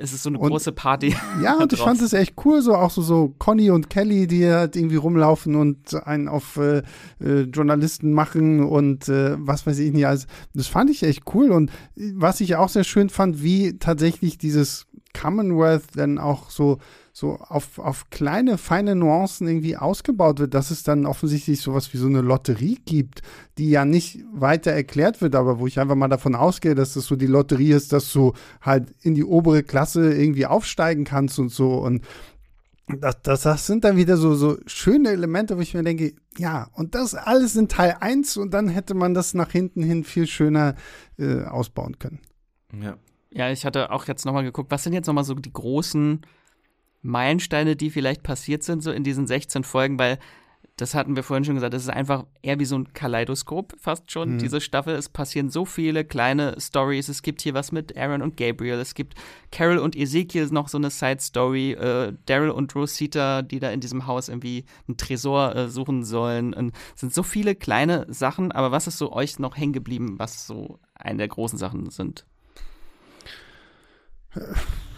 es, 0.00 0.12
ist 0.12 0.22
so 0.22 0.30
eine 0.30 0.38
Und- 0.38 0.50
große 0.50 0.72
Party. 0.72 1.14
Ja, 1.42 1.56
und 1.62 1.72
ich 1.72 1.80
fand 1.80 2.00
es 2.00 2.12
echt 2.12 2.34
cool, 2.44 2.62
so 2.62 2.74
auch 2.74 2.90
so, 2.90 3.02
so 3.02 3.34
Conny 3.38 3.70
und 3.70 3.90
Kelly, 3.90 4.26
die 4.26 4.46
halt 4.48 4.76
irgendwie 4.76 4.96
rumlaufen 4.96 5.54
und 5.56 5.94
einen 6.06 6.28
auf 6.28 6.56
äh, 6.56 6.82
äh, 7.20 7.40
Journalisten 7.42 8.12
machen 8.12 8.62
und 8.62 9.08
äh, 9.08 9.36
was 9.38 9.66
weiß 9.66 9.78
ich 9.80 9.92
nicht. 9.92 10.06
Also, 10.06 10.26
das 10.54 10.66
fand 10.66 10.90
ich 10.90 11.02
echt 11.02 11.22
cool. 11.34 11.50
Und 11.50 11.70
was 11.96 12.40
ich 12.40 12.56
auch 12.56 12.68
sehr 12.68 12.84
schön 12.84 13.08
fand, 13.10 13.42
wie 13.42 13.78
tatsächlich 13.78 14.38
dieses 14.38 14.86
Commonwealth 15.18 15.84
dann 15.96 16.18
auch 16.18 16.50
so, 16.50 16.78
so 17.18 17.34
auf, 17.34 17.80
auf 17.80 18.10
kleine, 18.10 18.58
feine 18.58 18.94
Nuancen 18.94 19.48
irgendwie 19.48 19.76
ausgebaut 19.76 20.38
wird, 20.38 20.54
dass 20.54 20.70
es 20.70 20.84
dann 20.84 21.04
offensichtlich 21.04 21.60
sowas 21.60 21.92
wie 21.92 21.96
so 21.96 22.06
eine 22.06 22.20
Lotterie 22.20 22.78
gibt, 22.84 23.22
die 23.58 23.70
ja 23.70 23.84
nicht 23.84 24.20
weiter 24.32 24.70
erklärt 24.70 25.20
wird, 25.20 25.34
aber 25.34 25.58
wo 25.58 25.66
ich 25.66 25.80
einfach 25.80 25.96
mal 25.96 26.06
davon 26.06 26.36
ausgehe, 26.36 26.76
dass 26.76 26.94
das 26.94 27.06
so 27.06 27.16
die 27.16 27.26
Lotterie 27.26 27.72
ist, 27.72 27.92
dass 27.92 28.12
du 28.12 28.34
halt 28.60 28.94
in 29.02 29.16
die 29.16 29.24
obere 29.24 29.64
Klasse 29.64 30.14
irgendwie 30.14 30.46
aufsteigen 30.46 31.02
kannst 31.02 31.40
und 31.40 31.48
so. 31.48 31.78
Und 31.78 32.04
das, 32.86 33.20
das, 33.22 33.42
das 33.42 33.66
sind 33.66 33.82
dann 33.82 33.96
wieder 33.96 34.16
so, 34.16 34.36
so 34.36 34.56
schöne 34.66 35.08
Elemente, 35.08 35.56
wo 35.56 35.60
ich 35.60 35.74
mir 35.74 35.82
denke, 35.82 36.14
ja, 36.36 36.68
und 36.74 36.94
das 36.94 37.16
alles 37.16 37.56
in 37.56 37.66
Teil 37.66 37.96
1 37.98 38.36
und 38.36 38.54
dann 38.54 38.68
hätte 38.68 38.94
man 38.94 39.12
das 39.12 39.34
nach 39.34 39.50
hinten 39.50 39.82
hin 39.82 40.04
viel 40.04 40.28
schöner 40.28 40.76
äh, 41.18 41.42
ausbauen 41.42 41.98
können. 41.98 42.20
Ja. 42.80 42.96
Ja, 43.30 43.50
ich 43.50 43.66
hatte 43.66 43.90
auch 43.90 44.06
jetzt 44.06 44.24
nochmal 44.24 44.44
geguckt, 44.44 44.70
was 44.70 44.84
sind 44.84 44.94
jetzt 44.94 45.06
nochmal 45.06 45.24
so 45.24 45.34
die 45.34 45.52
großen 45.52 46.22
Meilensteine, 47.02 47.76
die 47.76 47.90
vielleicht 47.90 48.22
passiert 48.22 48.62
sind, 48.62 48.82
so 48.82 48.90
in 48.90 49.04
diesen 49.04 49.26
16 49.26 49.64
Folgen, 49.64 49.98
weil 49.98 50.18
das 50.76 50.94
hatten 50.94 51.16
wir 51.16 51.24
vorhin 51.24 51.44
schon 51.44 51.56
gesagt, 51.56 51.74
das 51.74 51.82
ist 51.82 51.88
einfach 51.90 52.24
eher 52.40 52.60
wie 52.60 52.64
so 52.64 52.76
ein 52.78 52.92
Kaleidoskop 52.92 53.74
fast 53.80 54.12
schon, 54.12 54.34
Mhm. 54.34 54.38
diese 54.38 54.60
Staffel. 54.60 54.94
Es 54.94 55.08
passieren 55.08 55.50
so 55.50 55.64
viele 55.64 56.04
kleine 56.04 56.54
Stories. 56.60 57.08
Es 57.08 57.22
gibt 57.22 57.42
hier 57.42 57.52
was 57.52 57.72
mit 57.72 57.96
Aaron 57.96 58.22
und 58.22 58.36
Gabriel. 58.36 58.78
Es 58.78 58.94
gibt 58.94 59.14
Carol 59.50 59.78
und 59.78 59.96
Ezekiel 59.96 60.46
noch 60.52 60.68
so 60.68 60.78
eine 60.78 60.90
Side-Story. 60.90 61.72
Äh, 61.72 62.12
Daryl 62.26 62.50
und 62.50 62.76
Rosita, 62.76 63.42
die 63.42 63.58
da 63.58 63.70
in 63.70 63.80
diesem 63.80 64.06
Haus 64.06 64.28
irgendwie 64.28 64.66
einen 64.86 64.96
Tresor 64.96 65.56
äh, 65.56 65.68
suchen 65.68 66.04
sollen. 66.04 66.54
Und 66.54 66.72
es 66.94 67.00
sind 67.00 67.12
so 67.12 67.24
viele 67.24 67.56
kleine 67.56 68.06
Sachen, 68.08 68.52
aber 68.52 68.70
was 68.70 68.86
ist 68.86 68.98
so 68.98 69.12
euch 69.12 69.40
noch 69.40 69.56
hängen 69.56 69.72
geblieben, 69.72 70.14
was 70.18 70.46
so 70.46 70.78
eine 70.94 71.18
der 71.18 71.28
großen 71.28 71.58
Sachen 71.58 71.90
sind? 71.90 72.24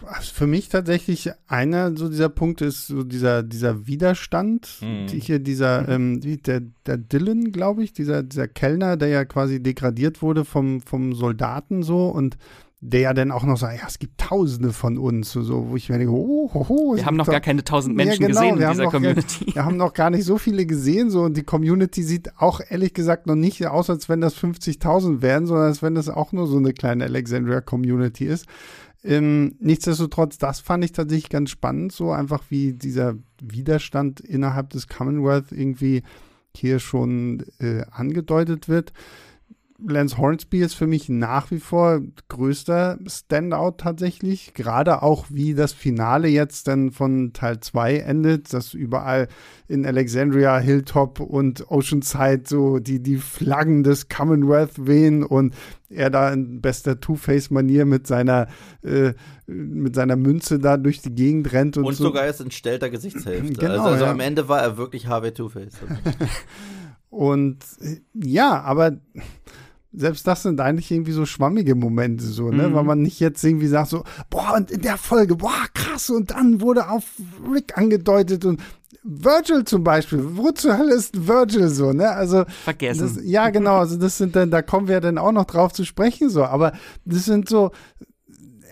Also 0.07 0.33
für 0.35 0.47
mich 0.49 0.69
tatsächlich 0.69 1.31
einer 1.47 1.97
so 1.97 2.09
dieser 2.09 2.29
Punkt 2.29 2.63
ist 2.63 2.89
so 2.89 3.05
dieser, 3.05 3.43
dieser 3.43 3.87
Widerstand. 3.87 4.79
Mhm. 4.81 5.07
Die 5.07 5.21
hier 5.21 5.39
dieser, 5.39 5.89
ähm, 5.89 6.23
wie, 6.25 6.37
der, 6.37 6.63
der 6.87 6.99
Dylan, 6.99 7.53
glaube 7.53 7.85
ich, 7.85 7.93
dieser, 7.93 8.23
dieser 8.23 8.49
Kellner, 8.49 8.97
der 8.97 9.09
ja 9.09 9.25
quasi 9.25 9.63
degradiert 9.63 10.21
wurde 10.21 10.45
vom, 10.45 10.81
vom 10.81 11.15
Soldaten 11.15 11.83
so 11.83 12.09
und 12.09 12.39
der 12.83 13.01
ja 13.01 13.15
dann 13.15 13.31
auch 13.31 13.45
noch 13.45 13.59
sagt, 13.59 13.79
ja, 13.79 13.87
es 13.87 13.99
gibt 13.99 14.19
Tausende 14.19 14.73
von 14.73 14.97
uns, 14.97 15.33
so, 15.33 15.69
wo 15.69 15.77
ich 15.77 15.91
mir 15.91 15.99
denke, 15.99 16.15
oh, 16.15 16.51
ho, 16.55 16.69
ho, 16.69 16.97
Wir 16.97 17.05
haben 17.05 17.17
noch 17.17 17.27
gar 17.27 17.41
keine 17.41 17.63
tausend 17.63 17.99
Ja, 17.99 18.07
Menschen 18.07 18.27
genau, 18.27 18.41
gesehen 18.41 18.59
wir 18.59 18.67
in 18.67 18.73
dieser 18.73 18.85
noch 18.85 18.93
Community. 18.93 19.55
Wir 19.55 19.65
haben 19.65 19.77
noch 19.77 19.93
gar 19.93 20.09
nicht 20.09 20.25
so 20.25 20.39
viele 20.39 20.65
gesehen, 20.65 21.11
so 21.11 21.23
und 21.23 21.37
die 21.37 21.43
Community 21.43 22.03
sieht 22.03 22.39
auch 22.39 22.61
ehrlich 22.67 22.95
gesagt 22.95 23.27
noch 23.27 23.35
nicht 23.35 23.67
aus, 23.67 23.91
als 23.91 24.09
wenn 24.09 24.23
das 24.23 24.35
50.000 24.35 25.21
wären, 25.21 25.47
sondern 25.47 25.67
als 25.67 25.83
wenn 25.83 25.95
das 25.95 26.09
auch 26.09 26.33
nur 26.33 26.47
so 26.47 26.57
eine 26.57 26.73
kleine 26.73 27.05
Alexandria-Community 27.05 28.25
ist. 28.25 28.47
Ähm, 29.03 29.57
nichtsdestotrotz, 29.61 30.39
das 30.39 30.61
fand 30.61 30.85
ich 30.85 30.93
tatsächlich 30.93 31.31
ganz 31.31 31.51
spannend, 31.51 31.93
so 31.93 32.13
einfach 32.13 32.43
wie 32.51 32.75
dieser 32.75 33.15
Widerstand 33.41 34.21
innerhalb 34.21 34.71
des 34.71 34.89
Commonwealth 34.89 35.53
irgendwie 35.53 36.03
hier 36.55 36.81
schon 36.81 37.45
äh, 37.59 37.83
angedeutet 37.91 38.69
wird. 38.69 38.93
Lance 39.87 40.19
Hornsby 40.19 40.61
ist 40.61 40.75
für 40.75 40.87
mich 40.87 41.09
nach 41.09 41.51
wie 41.51 41.61
vor 41.61 42.01
größter 42.29 42.99
Standout 43.07 43.77
tatsächlich. 43.79 44.55
Gerade 44.55 45.03
auch 45.03 45.27
wie 45.31 45.55
das 45.55 45.73
Finale 45.73 46.29
jetzt 46.29 46.69
dann 46.69 46.91
von 46.93 47.33
Teil 47.33 47.61
2 47.61 47.99
endet, 47.99 48.53
dass 48.53 48.75
überall 48.75 49.29
in 49.69 49.87
Alexandria, 49.87 50.59
Hilltop 50.59 51.21
und 51.21 51.71
Oceanside 51.71 52.43
so 52.47 52.79
die, 52.79 53.03
die 53.03 53.17
Flaggen 53.17 53.83
des 53.83 54.09
Commonwealth 54.09 54.87
wehen 54.87 55.23
und 55.23 55.55
er 55.89 56.11
da 56.11 56.33
in 56.33 56.61
bester 56.61 57.01
Two-Face-Manier 57.01 57.85
mit 57.85 58.07
seiner 58.07 58.49
äh, 58.83 59.13
mit 59.47 59.97
seiner 59.97 60.17
Münze 60.17 60.59
da 60.59 60.77
durch 60.77 61.03
die 61.03 61.15
Gegend 61.15 61.53
rennt 61.53 61.77
und, 61.77 61.85
Und 61.85 61.95
so. 61.95 62.05
sogar 62.05 62.27
ist 62.27 62.41
entstellter 62.41 62.91
Gesichtshälfte. 62.91 63.53
Genau, 63.61 63.73
also 63.73 63.89
also 63.89 64.05
ja. 64.05 64.11
am 64.11 64.21
Ende 64.21 64.49
war 64.49 64.61
er 64.61 64.77
wirklich 64.77 65.07
Harvey 65.09 65.33
Two-Face. 65.33 65.75
Und 67.11 67.65
äh, 67.81 68.01
ja, 68.15 68.63
aber 68.63 68.99
selbst 69.93 70.27
das 70.27 70.43
sind 70.43 70.61
eigentlich 70.61 70.91
irgendwie 70.91 71.13
so 71.13 71.27
schwammige 71.27 71.75
Momente, 71.75 72.25
so, 72.25 72.51
ne? 72.51 72.69
Mhm. 72.69 72.75
Weil 72.75 72.85
man 72.85 73.03
nicht 73.03 73.21
jetzt 73.21 73.43
irgendwie 73.43 73.67
sagt, 73.67 73.91
so, 73.91 74.05
boah, 74.29 74.55
und 74.57 74.71
in 74.71 74.83
der 74.83 74.97
Folge, 74.97 75.37
boah, 75.37 75.67
krass, 75.75 76.11
und 76.11 76.31
dann 76.31 76.61
wurde 76.61 76.89
auf 76.89 77.05
Rick 77.53 77.77
angedeutet 77.77 78.45
und 78.45 78.61
Virgil 79.03 79.65
zum 79.65 79.83
Beispiel, 79.83 80.21
wo 80.37 80.51
zur 80.53 80.77
Hölle 80.77 80.95
ist 80.95 81.27
Virgil 81.27 81.69
so, 81.69 81.93
ne? 81.93 82.11
Also, 82.11 82.45
Vergessen. 82.65 83.15
das, 83.15 83.25
ja, 83.25 83.51
genau, 83.51 83.79
also 83.79 83.97
das 83.97 84.19
sind 84.19 84.37
dann, 84.37 84.51
da 84.51 84.63
kommen 84.63 84.89
wir 84.89 85.01
dann 85.01 85.19
auch 85.19 85.33
noch 85.33 85.47
drauf 85.47 85.73
zu 85.73 85.85
sprechen, 85.85 86.29
so, 86.29 86.45
aber 86.45 86.73
das 87.05 87.25
sind 87.25 87.49
so 87.49 87.73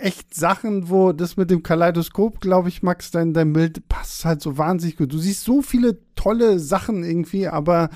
echt 0.00 0.34
Sachen, 0.34 0.90
wo 0.90 1.12
das 1.12 1.36
mit 1.36 1.50
dem 1.50 1.62
Kaleidoskop, 1.62 2.40
glaube 2.40 2.68
ich, 2.68 2.82
Max, 2.82 3.10
dein, 3.10 3.32
dein 3.34 3.52
Bild 3.52 3.88
passt 3.88 4.24
halt 4.24 4.40
so 4.40 4.56
wahnsinnig 4.56 4.96
gut. 4.96 5.12
Du 5.12 5.18
siehst 5.18 5.44
so 5.44 5.62
viele 5.62 5.98
tolle 6.14 6.58
Sachen 6.60 7.02
irgendwie, 7.02 7.48
aber 7.48 7.90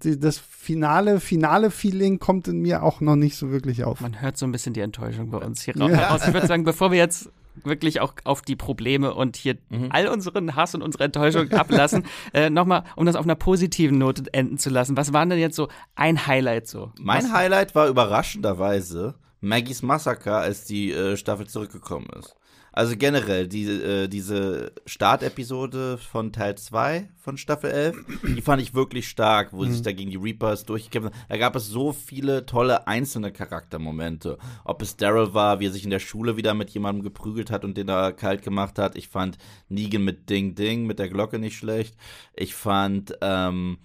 das 0.00 0.38
finale, 0.38 1.18
finale 1.20 1.70
Feeling 1.70 2.18
kommt 2.18 2.46
in 2.48 2.60
mir 2.60 2.82
auch 2.82 3.00
noch 3.00 3.16
nicht 3.16 3.36
so 3.36 3.50
wirklich 3.50 3.84
auf. 3.84 4.00
Man 4.00 4.20
hört 4.20 4.36
so 4.36 4.46
ein 4.46 4.52
bisschen 4.52 4.74
die 4.74 4.80
Enttäuschung 4.80 5.30
bei 5.30 5.38
uns 5.38 5.62
hier 5.62 5.74
Ja. 5.76 6.10
raus. 6.10 6.22
Ich 6.26 6.34
würde 6.34 6.46
sagen, 6.46 6.64
bevor 6.64 6.90
wir 6.90 6.98
jetzt 6.98 7.30
wirklich 7.64 8.00
auch 8.00 8.12
auf 8.24 8.42
die 8.42 8.54
Probleme 8.54 9.14
und 9.14 9.36
hier 9.36 9.56
all 9.90 10.06
unseren 10.08 10.54
Hass 10.54 10.74
und 10.74 10.82
unsere 10.82 11.04
Enttäuschung 11.04 11.50
ablassen, 11.52 12.04
äh, 12.32 12.50
nochmal, 12.50 12.84
um 12.96 13.06
das 13.06 13.16
auf 13.16 13.24
einer 13.24 13.34
positiven 13.34 13.98
Note 13.98 14.22
enden 14.32 14.58
zu 14.58 14.70
lassen. 14.70 14.96
Was 14.96 15.12
war 15.12 15.24
denn 15.26 15.38
jetzt 15.38 15.56
so 15.56 15.68
ein 15.96 16.26
Highlight 16.26 16.68
so? 16.68 16.92
Mein 17.00 17.24
Was, 17.24 17.32
Highlight 17.32 17.74
war 17.74 17.88
überraschenderweise 17.88 19.14
Maggies 19.40 19.82
Massaker, 19.82 20.38
als 20.38 20.64
die 20.64 20.92
äh, 20.92 21.16
Staffel 21.16 21.46
zurückgekommen 21.46 22.08
ist. 22.18 22.34
Also 22.72 22.96
generell, 22.96 23.48
die, 23.48 23.64
äh, 23.64 24.08
diese 24.08 24.72
Startepisode 24.86 25.98
von 25.98 26.32
Teil 26.32 26.56
2 26.56 27.08
von 27.16 27.36
Staffel 27.36 27.70
11, 27.70 27.96
die 28.36 28.42
fand 28.42 28.62
ich 28.62 28.74
wirklich 28.74 29.08
stark, 29.08 29.52
wo 29.52 29.64
sie 29.64 29.72
sich 29.72 29.82
da 29.82 29.92
gegen 29.92 30.10
die 30.10 30.16
Reapers 30.16 30.64
durchgekämpft 30.64 31.12
haben. 31.12 31.24
Da 31.28 31.36
gab 31.36 31.56
es 31.56 31.66
so 31.66 31.92
viele 31.92 32.46
tolle 32.46 32.86
einzelne 32.86 33.32
Charaktermomente. 33.32 34.38
Ob 34.64 34.82
es 34.82 34.96
Daryl 34.96 35.34
war, 35.34 35.60
wie 35.60 35.66
er 35.66 35.72
sich 35.72 35.84
in 35.84 35.90
der 35.90 35.98
Schule 35.98 36.36
wieder 36.36 36.54
mit 36.54 36.70
jemandem 36.70 37.02
geprügelt 37.04 37.50
hat 37.50 37.64
und 37.64 37.76
den 37.76 37.86
da 37.86 38.12
kalt 38.12 38.42
gemacht 38.42 38.78
hat. 38.78 38.96
Ich 38.96 39.08
fand 39.08 39.38
Negan 39.68 40.04
mit 40.04 40.30
Ding 40.30 40.54
Ding, 40.54 40.86
mit 40.86 40.98
der 40.98 41.08
Glocke 41.08 41.38
nicht 41.38 41.56
schlecht. 41.56 41.96
Ich 42.34 42.54
fand 42.54 43.16
ähm, 43.20 43.78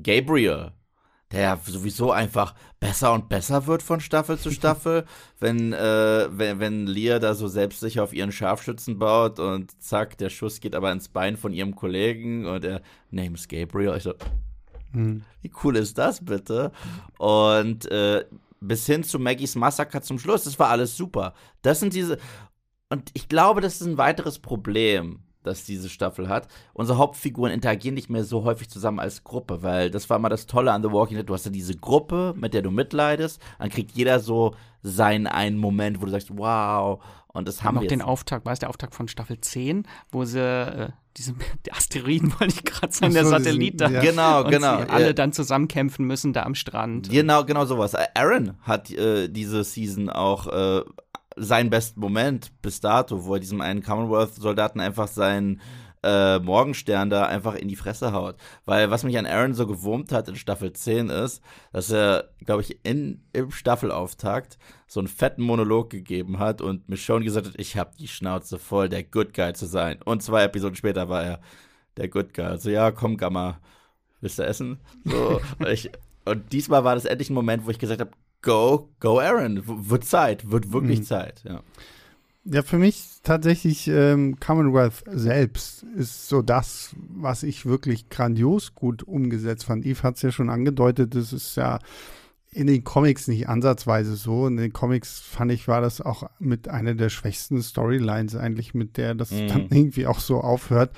Gabriel, 0.00 0.72
der 1.32 1.40
ja 1.40 1.58
sowieso 1.64 2.10
einfach 2.10 2.54
besser 2.80 3.12
und 3.12 3.28
besser 3.28 3.66
wird 3.66 3.82
von 3.82 4.00
Staffel 4.00 4.38
zu 4.38 4.50
Staffel, 4.50 5.04
wenn, 5.40 5.72
äh, 5.72 6.28
wenn, 6.30 6.60
wenn 6.60 6.86
Leah 6.86 7.18
da 7.18 7.34
so 7.34 7.48
selbstsicher 7.48 8.02
auf 8.02 8.12
ihren 8.14 8.32
Scharfschützen 8.32 8.98
baut 8.98 9.38
und 9.38 9.80
zack, 9.82 10.16
der 10.18 10.30
Schuss 10.30 10.60
geht 10.60 10.74
aber 10.74 10.90
ins 10.92 11.08
Bein 11.08 11.36
von 11.36 11.52
ihrem 11.52 11.76
Kollegen 11.76 12.46
und 12.46 12.64
er, 12.64 12.80
name's 13.10 13.48
Gabriel. 13.48 13.94
Ich 13.96 14.04
so, 14.04 14.14
Hm. 14.92 15.22
wie 15.42 15.50
cool 15.62 15.76
ist 15.76 15.98
das 15.98 16.24
bitte? 16.24 16.72
Und 17.18 17.90
äh, 17.90 18.24
bis 18.60 18.86
hin 18.86 19.04
zu 19.04 19.18
Maggies 19.18 19.54
Massaker 19.54 20.02
zum 20.02 20.18
Schluss, 20.18 20.44
das 20.44 20.58
war 20.58 20.70
alles 20.70 20.96
super. 20.96 21.34
Das 21.62 21.80
sind 21.80 21.92
diese, 21.92 22.18
und 22.88 23.10
ich 23.12 23.28
glaube, 23.28 23.60
das 23.60 23.80
ist 23.80 23.86
ein 23.86 23.98
weiteres 23.98 24.38
Problem, 24.38 25.20
das 25.48 25.64
diese 25.64 25.88
Staffel 25.88 26.28
hat. 26.28 26.48
Unsere 26.74 26.98
Hauptfiguren 26.98 27.52
interagieren 27.52 27.94
nicht 27.94 28.10
mehr 28.10 28.24
so 28.24 28.44
häufig 28.44 28.68
zusammen 28.68 29.00
als 29.00 29.24
Gruppe, 29.24 29.62
weil 29.62 29.90
das 29.90 30.08
war 30.08 30.16
immer 30.18 30.28
das 30.28 30.46
Tolle 30.46 30.72
an 30.72 30.82
The 30.82 30.92
Walking 30.92 31.16
Dead. 31.16 31.28
Du 31.28 31.34
hast 31.34 31.44
ja 31.44 31.50
diese 31.50 31.74
Gruppe, 31.74 32.34
mit 32.36 32.54
der 32.54 32.62
du 32.62 32.70
mitleidest, 32.70 33.40
dann 33.58 33.70
kriegt 33.70 33.92
jeder 33.92 34.20
so 34.20 34.54
seinen 34.82 35.26
einen 35.26 35.58
Moment, 35.58 36.00
wo 36.00 36.04
du 36.04 36.10
sagst, 36.10 36.30
wow, 36.36 37.02
und 37.28 37.46
das 37.46 37.62
haben 37.62 37.76
noch 37.76 37.82
wir 37.82 37.88
den 37.88 38.00
jetzt. 38.00 38.08
Auftakt, 38.08 38.46
war 38.46 38.52
es 38.52 38.58
der 38.58 38.68
Auftakt 38.68 38.94
von 38.94 39.06
Staffel 39.08 39.40
10, 39.40 39.86
wo 40.10 40.24
sie 40.24 40.40
äh, 40.40 40.88
diesen 41.16 41.36
der 41.66 41.76
Asteroiden, 41.76 42.32
wollte 42.40 42.54
ich 42.54 42.64
gerade 42.64 42.92
sagen, 42.92 43.12
der 43.12 43.24
so, 43.24 43.30
Satellit 43.30 43.74
diesen- 43.80 43.92
da. 43.92 44.02
ja. 44.02 44.10
Genau, 44.10 44.44
und 44.44 44.50
genau. 44.50 44.78
Sie 44.78 44.88
alle 44.88 45.06
ja. 45.06 45.12
dann 45.12 45.32
zusammenkämpfen 45.32 46.06
müssen 46.06 46.32
da 46.32 46.44
am 46.44 46.54
Strand. 46.54 47.10
Genau, 47.10 47.44
genau 47.44 47.64
sowas. 47.64 47.94
Aaron 48.14 48.54
hat 48.62 48.90
äh, 48.90 49.28
diese 49.28 49.62
Season 49.64 50.08
auch 50.10 50.46
äh, 50.46 50.82
seinen 51.38 51.70
besten 51.70 52.00
Moment 52.00 52.52
bis 52.62 52.80
dato, 52.80 53.24
wo 53.24 53.34
er 53.34 53.40
diesem 53.40 53.60
einen 53.60 53.82
Commonwealth-Soldaten 53.82 54.80
einfach 54.80 55.08
seinen 55.08 55.60
äh, 56.02 56.38
Morgenstern 56.38 57.10
da 57.10 57.26
einfach 57.26 57.54
in 57.54 57.68
die 57.68 57.76
Fresse 57.76 58.12
haut. 58.12 58.36
Weil 58.64 58.90
was 58.90 59.04
mich 59.04 59.18
an 59.18 59.26
Aaron 59.26 59.54
so 59.54 59.66
gewurmt 59.66 60.12
hat 60.12 60.28
in 60.28 60.36
Staffel 60.36 60.72
10 60.72 61.10
ist, 61.10 61.42
dass 61.72 61.90
er, 61.90 62.30
glaube 62.44 62.62
ich, 62.62 62.78
in, 62.84 63.24
im 63.32 63.50
Staffelauftakt 63.50 64.58
so 64.86 65.00
einen 65.00 65.08
fetten 65.08 65.42
Monolog 65.42 65.90
gegeben 65.90 66.38
hat 66.38 66.60
und 66.60 66.88
Michonne 66.88 67.24
gesagt 67.24 67.46
hat, 67.46 67.54
ich 67.58 67.76
habe 67.76 67.96
die 67.98 68.08
Schnauze 68.08 68.58
voll, 68.58 68.88
der 68.88 69.02
Good 69.02 69.34
Guy 69.34 69.52
zu 69.54 69.66
sein. 69.66 70.00
Und 70.04 70.22
zwei 70.22 70.44
Episoden 70.44 70.76
später 70.76 71.08
war 71.08 71.24
er 71.24 71.40
der 71.96 72.08
Good 72.08 72.34
Guy. 72.34 72.44
Also 72.44 72.70
ja, 72.70 72.90
komm, 72.90 73.16
Gamma, 73.16 73.60
willst 74.20 74.38
du 74.38 74.44
essen? 74.44 74.78
So, 75.04 75.40
ich, 75.66 75.90
und 76.24 76.52
diesmal 76.52 76.84
war 76.84 76.94
das 76.94 77.06
endlich 77.06 77.30
ein 77.30 77.34
Moment, 77.34 77.66
wo 77.66 77.70
ich 77.70 77.78
gesagt 77.78 78.00
habe, 78.00 78.10
go, 78.42 78.88
go 79.00 79.18
Aaron, 79.20 79.66
W- 79.66 79.90
wird 79.90 80.04
Zeit, 80.04 80.50
wird 80.50 80.72
wirklich 80.72 81.00
Mhm. 81.00 81.04
Zeit. 81.04 81.42
Ja. 81.44 81.62
Ja, 82.44 82.62
für 82.62 82.78
mich 82.78 83.04
tatsächlich 83.24 83.88
ähm, 83.88 84.40
Commonwealth 84.40 85.04
selbst 85.10 85.82
ist 85.82 86.28
so 86.28 86.40
das, 86.40 86.94
was 86.96 87.42
ich 87.42 87.66
wirklich 87.66 88.08
grandios 88.08 88.74
gut 88.74 89.02
umgesetzt 89.02 89.64
fand. 89.66 89.84
Eve 89.84 90.02
hat 90.02 90.16
es 90.16 90.22
ja 90.22 90.30
schon 90.32 90.48
angedeutet, 90.48 91.14
das 91.14 91.34
ist 91.34 91.56
ja 91.56 91.78
in 92.50 92.66
den 92.66 92.84
Comics 92.84 93.28
nicht 93.28 93.50
ansatzweise 93.50 94.16
so. 94.16 94.46
In 94.46 94.56
den 94.56 94.72
Comics 94.72 95.20
fand 95.20 95.52
ich, 95.52 95.68
war 95.68 95.82
das 95.82 96.00
auch 96.00 96.22
mit 96.38 96.68
einer 96.68 96.94
der 96.94 97.10
schwächsten 97.10 97.62
Storylines 97.62 98.34
eigentlich, 98.34 98.72
mit 98.72 98.96
der 98.96 99.14
das 99.14 99.30
Mhm. 99.30 99.48
dann 99.48 99.60
irgendwie 99.70 100.06
auch 100.06 100.20
so 100.20 100.40
aufhört. 100.40 100.92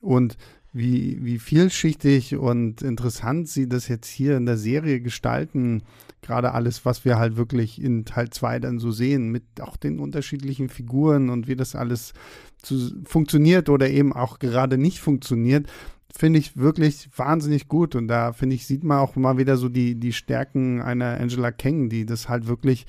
Und 0.00 0.38
wie, 0.76 1.24
wie 1.24 1.38
vielschichtig 1.38 2.36
und 2.36 2.82
interessant 2.82 3.48
sie 3.48 3.68
das 3.68 3.88
jetzt 3.88 4.08
hier 4.08 4.36
in 4.36 4.44
der 4.44 4.58
Serie 4.58 5.00
gestalten, 5.00 5.82
gerade 6.20 6.52
alles, 6.52 6.84
was 6.84 7.04
wir 7.04 7.18
halt 7.18 7.36
wirklich 7.36 7.80
in 7.80 8.04
Teil 8.04 8.28
2 8.28 8.58
dann 8.60 8.78
so 8.78 8.90
sehen, 8.90 9.30
mit 9.30 9.44
auch 9.60 9.76
den 9.76 9.98
unterschiedlichen 9.98 10.68
Figuren 10.68 11.30
und 11.30 11.48
wie 11.48 11.56
das 11.56 11.74
alles 11.74 12.12
zu, 12.62 12.92
funktioniert 13.04 13.70
oder 13.70 13.88
eben 13.88 14.12
auch 14.12 14.38
gerade 14.38 14.76
nicht 14.76 15.00
funktioniert, 15.00 15.66
finde 16.14 16.38
ich 16.38 16.58
wirklich 16.58 17.08
wahnsinnig 17.16 17.68
gut. 17.68 17.94
Und 17.94 18.08
da 18.08 18.34
finde 18.34 18.56
ich, 18.56 18.66
sieht 18.66 18.84
man 18.84 18.98
auch 18.98 19.16
mal 19.16 19.38
wieder 19.38 19.56
so 19.56 19.70
die, 19.70 19.94
die 19.94 20.12
Stärken 20.12 20.82
einer 20.82 21.18
Angela 21.18 21.52
Kang, 21.52 21.88
die 21.88 22.04
das 22.04 22.28
halt 22.28 22.48
wirklich 22.48 22.86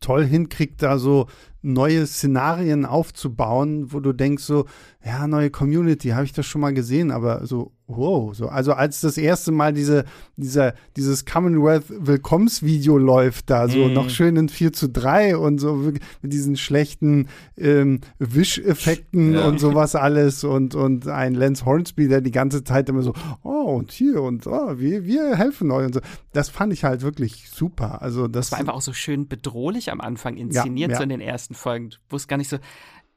toll 0.00 0.24
hinkriegt, 0.24 0.82
da 0.82 0.98
so 0.98 1.26
neue 1.62 2.06
Szenarien 2.06 2.86
aufzubauen, 2.86 3.92
wo 3.92 4.00
du 4.00 4.12
denkst 4.12 4.42
so, 4.44 4.64
ja, 5.04 5.26
neue 5.26 5.50
Community, 5.50 6.08
habe 6.10 6.24
ich 6.24 6.32
das 6.32 6.46
schon 6.46 6.60
mal 6.60 6.74
gesehen, 6.74 7.10
aber 7.10 7.46
so, 7.46 7.72
wow, 7.86 8.34
so, 8.34 8.48
also 8.48 8.72
als 8.74 9.00
das 9.00 9.16
erste 9.18 9.50
Mal 9.50 9.72
diese, 9.72 10.04
dieser, 10.36 10.74
dieses 10.96 11.24
Commonwealth 11.24 11.84
Willkommensvideo 11.88 12.98
läuft 12.98 13.50
da, 13.50 13.68
so 13.68 13.78
Mhm. 13.88 13.92
noch 13.94 14.10
schön 14.10 14.36
in 14.36 14.48
4 14.48 14.72
zu 14.72 14.88
3 14.88 15.36
und 15.36 15.58
so 15.58 15.74
mit 15.74 16.32
diesen 16.32 16.56
schlechten 16.56 17.28
ähm, 17.56 18.00
Wischeffekten 18.18 19.34
Ja. 19.34 19.46
und 19.48 19.58
sowas 19.58 19.94
alles 19.94 20.44
und, 20.44 20.74
und 20.74 21.08
ein 21.08 21.34
Lance 21.34 21.64
Hornsby, 21.64 22.08
der 22.08 22.20
die 22.20 22.30
ganze 22.30 22.64
Zeit 22.64 22.88
immer 22.88 23.02
so, 23.02 23.12
oh, 23.42 23.76
und 23.76 23.90
hier 23.92 24.22
und 24.22 24.46
oh, 24.46 24.78
wir, 24.78 25.04
wir 25.04 25.36
helfen 25.36 25.70
euch 25.70 25.86
und 25.86 25.94
so. 25.94 26.00
Das 26.32 26.48
fand 26.48 26.72
ich 26.72 26.84
halt 26.84 27.02
wirklich 27.02 27.48
super. 27.50 28.02
Also 28.02 28.28
das, 28.28 28.46
Das 28.46 28.52
war 28.52 28.60
einfach 28.60 28.74
auch 28.74 28.80
so 28.82 28.92
schön 28.92 29.28
bedrohlich 29.28 29.90
am 29.90 30.00
Anfang 30.00 30.36
inszeniert, 30.36 30.90
ja. 30.92 30.96
so 30.98 31.02
in 31.02 31.08
den 31.08 31.20
ersten 31.20 31.49
Folgen. 31.54 31.90
Du 31.90 31.96
wusst 32.10 32.28
gar 32.28 32.36
nicht 32.36 32.48
so, 32.50 32.58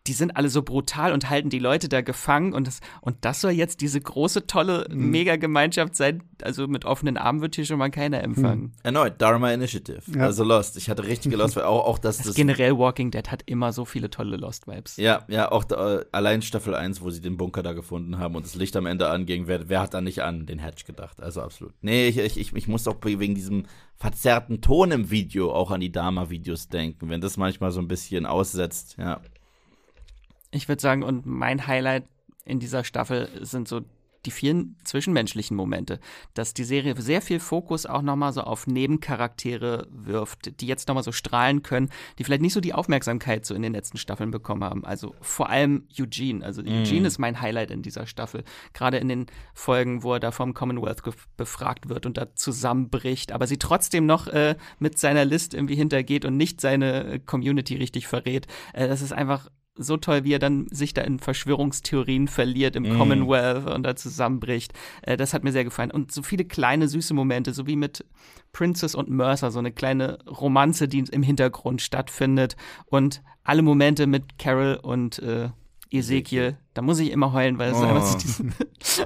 die 0.08 0.14
sind 0.14 0.36
alle 0.36 0.50
so 0.50 0.64
brutal 0.64 1.14
und 1.14 1.30
halten 1.30 1.50
die 1.50 1.60
Leute 1.60 1.88
da 1.88 2.02
gefangen 2.02 2.54
und 2.54 2.68
das, 2.68 2.82
und 3.02 3.18
das 3.22 3.40
soll 3.40 3.52
jetzt 3.52 3.80
diese 3.82 4.02
große, 4.02 4.48
tolle 4.48 4.86
Mhm. 4.90 5.12
Mega-Gemeinschaft 5.12 5.96
sein. 5.96 6.24
Also 6.42 6.68
mit 6.68 6.84
offenen 6.84 7.18
Armen 7.18 7.42
wird 7.42 7.56
hier 7.56 7.66
schon 7.66 7.78
mal 7.78 7.90
keiner 7.90 8.22
empfangen. 8.22 8.74
Erneut, 8.84 9.22
Dharma 9.22 9.52
Initiative. 9.52 10.02
Ja. 10.14 10.24
Also 10.26 10.44
Lost. 10.44 10.76
Ich 10.76 10.90
hatte 10.90 11.06
richtige 11.06 11.38
Lost, 11.38 11.56
weil 11.56 11.64
auch, 11.64 11.86
auch 11.86 12.00
das, 12.00 12.18
Das 12.18 12.26
das 12.28 12.36
generell 12.36 12.78
Walking 12.78 13.12
Dead 13.12 13.32
hat 13.32 13.44
immer 13.46 13.72
so 13.72 13.86
viele 13.86 14.10
tolle 14.10 14.36
Lost-Vibes. 14.36 14.98
Ja, 14.98 15.24
ja, 15.30 15.52
auch 15.52 15.64
da, 15.64 16.00
äh, 16.00 16.06
allein 16.12 16.42
Staffel 16.42 16.76
1, 16.76 17.02
wo 17.02 17.10
sie 17.10 17.22
den 17.22 17.38
Bunker 17.38 17.64
da 17.64 17.72
gefunden 17.72 18.20
haben 18.20 18.36
und 18.36 18.46
das 18.46 18.56
Licht 18.56 18.76
am 18.76 18.86
Ende 18.86 19.10
anging, 19.10 19.48
wer, 19.48 19.70
wer 19.70 19.80
hat 19.82 19.94
da 19.94 20.02
nicht 20.02 20.22
an 20.22 20.46
den 20.46 20.60
Hatch 20.60 20.84
gedacht? 20.86 21.22
Also 21.22 21.42
absolut. 21.42 21.74
Nee, 21.82 22.08
ich, 22.10 22.18
ich, 22.18 22.38
ich, 22.38 22.54
ich 22.54 22.68
muss 22.68 22.88
auch 22.88 22.98
wegen 23.04 23.36
diesem 23.36 23.64
verzerrten 23.96 24.60
Ton 24.60 24.92
im 24.92 25.12
Video 25.12 25.54
auch 25.54 25.72
an 25.72 25.80
die 25.80 25.92
Dama-Videos 25.92 26.68
denken, 26.68 27.10
wenn 27.10 27.22
das 27.22 27.38
manchmal 27.38 27.72
so 27.72 27.80
ein 27.80 27.88
bisschen 27.88 28.26
aussetzt, 28.26 28.98
ja. 28.98 29.22
Ich 30.54 30.68
würde 30.68 30.82
sagen, 30.82 31.04
und 31.04 31.26
mein 31.26 31.68
Highlight 31.68 32.06
in 32.46 32.60
dieser 32.60 32.84
Staffel 32.84 33.30
sind 33.42 33.68
so 33.68 33.82
die 34.26 34.32
vielen 34.32 34.78
zwischenmenschlichen 34.84 35.58
Momente, 35.58 36.00
dass 36.34 36.54
die 36.54 36.64
Serie 36.64 36.96
sehr 37.00 37.22
viel 37.22 37.40
Fokus 37.40 37.86
auch 37.86 38.02
nochmal 38.02 38.32
so 38.32 38.42
auf 38.42 38.68
Nebencharaktere 38.68 39.88
wirft, 39.92 40.62
die 40.62 40.68
jetzt 40.68 40.88
nochmal 40.88 41.04
so 41.04 41.12
strahlen 41.12 41.62
können, 41.62 41.90
die 42.18 42.24
vielleicht 42.24 42.42
nicht 42.42 42.54
so 42.54 42.62
die 42.62 42.74
Aufmerksamkeit 42.74 43.46
so 43.46 43.54
in 43.54 43.62
den 43.62 43.74
letzten 43.74 43.98
Staffeln 43.98 44.32
bekommen 44.32 44.64
haben. 44.64 44.86
Also 44.86 45.14
vor 45.20 45.50
allem 45.50 45.88
Eugene. 46.00 46.44
Also 46.44 46.62
Eugene 46.62 47.08
ist 47.08 47.18
mein 47.18 47.42
Highlight 47.42 47.72
in 47.72 47.82
dieser 47.82 48.08
Staffel. 48.08 48.44
Gerade 48.74 48.98
in 48.98 49.10
den 49.10 49.26
Folgen, 49.54 50.04
wo 50.04 50.14
er 50.14 50.20
da 50.20 50.32
vom 50.32 50.54
Commonwealth 50.54 51.02
befragt 51.36 51.90
wird 51.90 52.06
und 52.06 52.18
da 52.18 52.34
zusammenbricht, 52.36 53.32
aber 53.32 53.48
sie 53.48 53.58
trotzdem 53.58 54.06
noch 54.06 54.28
äh, 54.28 54.56
mit 54.80 55.00
seiner 55.00 55.26
List 55.26 55.54
irgendwie 55.54 55.76
hintergeht 55.76 56.24
und 56.24 56.38
nicht 56.38 56.62
seine 56.62 57.20
Community 57.20 57.76
richtig 57.76 58.08
verrät. 58.08 58.48
Äh, 58.72 58.88
das 58.88 59.02
ist 59.02 59.12
einfach 59.12 59.50
so 59.76 59.98
toll, 59.98 60.24
wie 60.24 60.34
er 60.34 60.40
dann 60.40 60.68
sich 60.70 60.94
da 60.94 61.02
in 61.02 61.20
Verschwörungstheorien 61.20 62.28
verliert 62.28 62.76
im 62.76 62.84
Mhm. 62.84 62.98
Commonwealth 62.98 63.68
und 63.68 63.84
da 63.84 63.96
zusammenbricht. 63.96 64.74
Äh, 65.02 65.18
das 65.18 65.34
hat 65.34 65.44
mir 65.44 65.52
sehr 65.52 65.64
gefallen. 65.64 65.92
Und 65.92 66.12
so 66.12 66.22
viele 66.22 66.46
kleine 66.46 66.88
süße 66.88 67.14
Momente, 67.14 67.54
so 67.54 67.66
wie 67.66 67.76
mit 67.76 68.06
Princess 68.52 68.94
und 68.94 69.10
Mercer, 69.10 69.52
so 69.52 69.60
eine 69.60 69.72
kleine 69.72 70.20
Romanze, 70.26 70.88
die 70.88 71.04
im 71.12 71.24
Hintergrund 71.24 71.82
stattfindet. 71.82 72.56
Und 72.86 73.24
alle 73.44 73.62
Momente 73.64 74.06
mit 74.08 74.38
Carol 74.38 74.80
und 74.82 75.20
äh, 75.20 75.50
Ezekiel, 75.94 76.58
da 76.74 76.82
muss 76.82 77.00
ich 77.00 77.12
immer 77.12 77.34
heulen, 77.34 77.60
weil 77.60 77.72
es 77.72 77.78
Oh. 77.78 77.84
einfach 77.84 78.06
so 78.06 78.18
diesen 78.18 78.54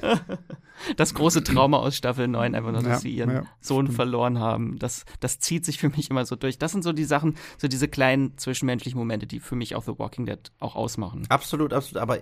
das 0.96 1.14
große 1.14 1.44
Trauma 1.44 1.78
aus 1.78 1.96
Staffel 1.96 2.28
9, 2.28 2.56
einfach 2.56 2.72
nur, 2.72 2.82
dass 2.82 2.90
Ja, 2.90 3.00
sie 3.00 3.10
ihren 3.12 3.32
ja, 3.32 3.44
Sohn 3.60 3.86
stimmt. 3.88 3.96
verloren 3.96 4.40
haben. 4.40 4.78
Das, 4.80 5.06
das 5.20 5.40
zieht 5.40 5.66
sich 5.66 5.78
für 5.80 5.90
mich 5.90 6.10
immer 6.10 6.26
so 6.26 6.36
durch. 6.36 6.58
Das 6.60 6.72
sind 6.72 6.84
so 6.84 6.94
die 6.94 7.04
Sachen, 7.04 7.36
so 7.58 7.68
diese 7.68 7.88
kleinen 7.88 8.38
zwischenmenschlichen 8.38 8.98
Momente, 8.98 9.28
die 9.28 9.40
für 9.40 9.56
mich 9.56 9.76
auch 9.76 9.84
The 9.84 9.98
Walking 9.98 10.26
Dead 10.26 10.40
auch 10.60 10.76
ausmachen. 10.76 11.26
Absolut, 11.30 11.74
absolut. 11.74 12.02
Aber 12.02 12.20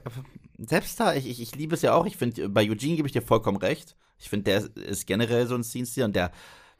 selbst 0.57 0.99
da, 0.99 1.13
ich, 1.13 1.29
ich, 1.29 1.41
ich 1.41 1.55
liebe 1.55 1.75
es 1.75 1.81
ja 1.81 1.93
auch. 1.93 2.05
Ich 2.05 2.17
finde, 2.17 2.47
bei 2.49 2.69
Eugene 2.69 2.95
gebe 2.95 3.07
ich 3.07 3.13
dir 3.13 3.21
vollkommen 3.21 3.57
recht. 3.57 3.95
Ich 4.19 4.29
finde, 4.29 4.45
der 4.45 4.85
ist, 4.85 5.05
generell 5.05 5.47
so 5.47 5.55
ein 5.55 5.63
Scene 5.63 5.85
und 6.05 6.15
der, 6.15 6.31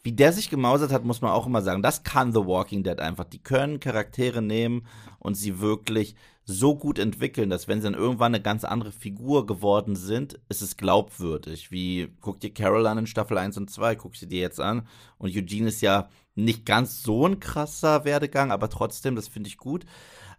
wie 0.01 0.13
der 0.13 0.31
sich 0.31 0.49
gemausert 0.49 0.91
hat, 0.93 1.03
muss 1.03 1.21
man 1.21 1.31
auch 1.31 1.45
immer 1.45 1.61
sagen. 1.61 1.81
Das 1.81 2.03
kann 2.03 2.31
The 2.31 2.45
Walking 2.45 2.83
Dead 2.83 2.99
einfach. 2.99 3.25
Die 3.25 3.39
können 3.39 3.79
Charaktere 3.81 4.41
nehmen 4.41 4.85
und 5.19 5.35
sie 5.35 5.59
wirklich 5.59 6.15
so 6.45 6.75
gut 6.75 6.99
entwickeln, 6.99 7.49
dass 7.49 7.67
wenn 7.67 7.81
sie 7.81 7.85
dann 7.85 7.99
irgendwann 7.99 8.33
eine 8.33 8.41
ganz 8.41 8.63
andere 8.63 8.91
Figur 8.91 9.47
geworden 9.47 9.95
sind, 9.95 10.39
ist 10.47 10.61
es 10.61 10.77
glaubwürdig. 10.77 11.71
Wie, 11.71 12.09
guck 12.21 12.39
dir 12.39 12.53
Carol 12.53 12.85
an 12.85 12.99
in 12.99 13.07
Staffel 13.07 13.37
1 13.37 13.57
und 13.57 13.71
2, 13.71 13.95
guck 13.95 14.15
sie 14.15 14.27
dir 14.27 14.41
jetzt 14.41 14.59
an. 14.59 14.87
Und 15.17 15.35
Eugene 15.35 15.69
ist 15.69 15.81
ja 15.81 16.09
nicht 16.35 16.65
ganz 16.65 17.01
so 17.01 17.25
ein 17.25 17.39
krasser 17.39 18.05
Werdegang, 18.05 18.51
aber 18.51 18.69
trotzdem, 18.69 19.15
das 19.15 19.27
finde 19.27 19.47
ich 19.47 19.57
gut. 19.57 19.85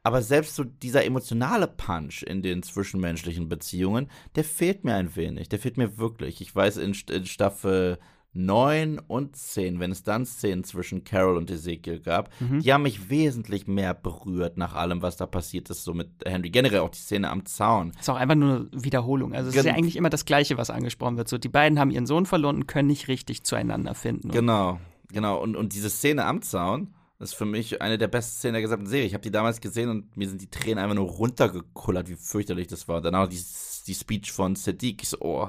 Aber 0.05 0.23
selbst 0.23 0.55
so 0.55 0.63
dieser 0.63 1.05
emotionale 1.05 1.67
Punch 1.67 2.23
in 2.23 2.41
den 2.41 2.63
zwischenmenschlichen 2.63 3.49
Beziehungen, 3.49 4.09
der 4.37 4.45
fehlt 4.45 4.85
mir 4.85 4.95
ein 4.95 5.17
wenig. 5.17 5.49
Der 5.49 5.59
fehlt 5.59 5.77
mir 5.77 5.99
wirklich. 5.99 6.41
Ich 6.41 6.55
weiß, 6.55 6.77
in, 6.77 6.95
in 7.11 7.27
Staffel 7.27 7.99
9 8.37 8.99
und 8.99 9.35
10, 9.37 9.81
wenn 9.81 9.91
es 9.91 10.03
dann 10.03 10.27
Szenen 10.27 10.63
zwischen 10.65 11.05
Carol 11.05 11.37
und 11.37 11.51
Ezekiel 11.51 12.01
gab, 12.01 12.31
die 12.41 12.73
haben 12.73 12.83
mich 12.83 13.11
wesentlich 13.11 13.67
mehr 13.67 13.95
berührt 13.95 14.57
nach 14.57 14.75
allem, 14.75 15.03
was 15.03 15.17
da 15.17 15.27
passiert 15.27 15.71
ist, 15.71 15.85
so 15.85 15.95
mit 15.95 16.11
Henry. 16.25 16.51
Generell 16.51 16.81
auch 16.81 16.91
die 16.91 16.99
Szene 16.99 17.31
am 17.31 17.45
Zaun. 17.47 17.93
ist 17.99 18.09
auch 18.11 18.17
einfach 18.17 18.35
nur 18.35 18.69
eine 18.73 18.85
Wiederholung. 18.85 19.35
Also 19.35 19.49
es 19.49 19.57
ist 19.57 19.63
Gen- 19.63 19.73
ja 19.73 19.77
eigentlich 19.79 19.97
immer 19.97 20.11
das 20.11 20.25
Gleiche, 20.25 20.57
was 20.59 20.71
angesprochen 20.71 21.17
wird. 21.17 21.29
So, 21.29 21.39
die 21.39 21.49
beiden 21.49 21.79
haben 21.79 21.91
ihren 21.91 22.07
Sohn 22.07 22.27
verloren 22.27 22.57
und 22.57 22.67
können 22.67 22.89
nicht 22.89 23.09
richtig 23.09 23.45
zueinander 23.45 23.95
finden. 23.95 24.31
Genau, 24.31 24.79
genau. 25.13 25.41
Und, 25.43 25.57
und 25.57 25.73
diese 25.75 25.91
Szene 25.91 26.25
am 26.27 26.43
Zaun 26.43 26.95
ist 27.19 27.35
für 27.35 27.47
mich 27.47 27.81
eine 27.81 27.97
der 27.97 28.09
besten 28.09 28.37
Szenen 28.37 28.53
der 28.55 28.63
gesamten 28.63 28.87
Serie. 28.87 29.07
Ich 29.07 29.15
habe 29.15 29.23
die 29.23 29.31
damals 29.31 29.61
gesehen 29.63 29.89
und 29.89 30.17
mir 30.17 30.29
sind 30.29 30.43
die 30.43 30.51
Tränen 30.51 30.79
einfach 30.79 30.97
nur 30.97 31.09
runtergekullert, 31.09 32.09
wie 32.11 32.17
fürchterlich 32.17 32.67
das 32.67 32.89
war. 32.89 33.01
Danach 33.01 33.27
die, 33.29 33.41
die 33.87 33.95
Speech 33.95 34.33
von 34.33 34.55
Sadiq. 34.57 35.03
Ich 35.03 35.09
so, 35.09 35.19
oh, 35.21 35.49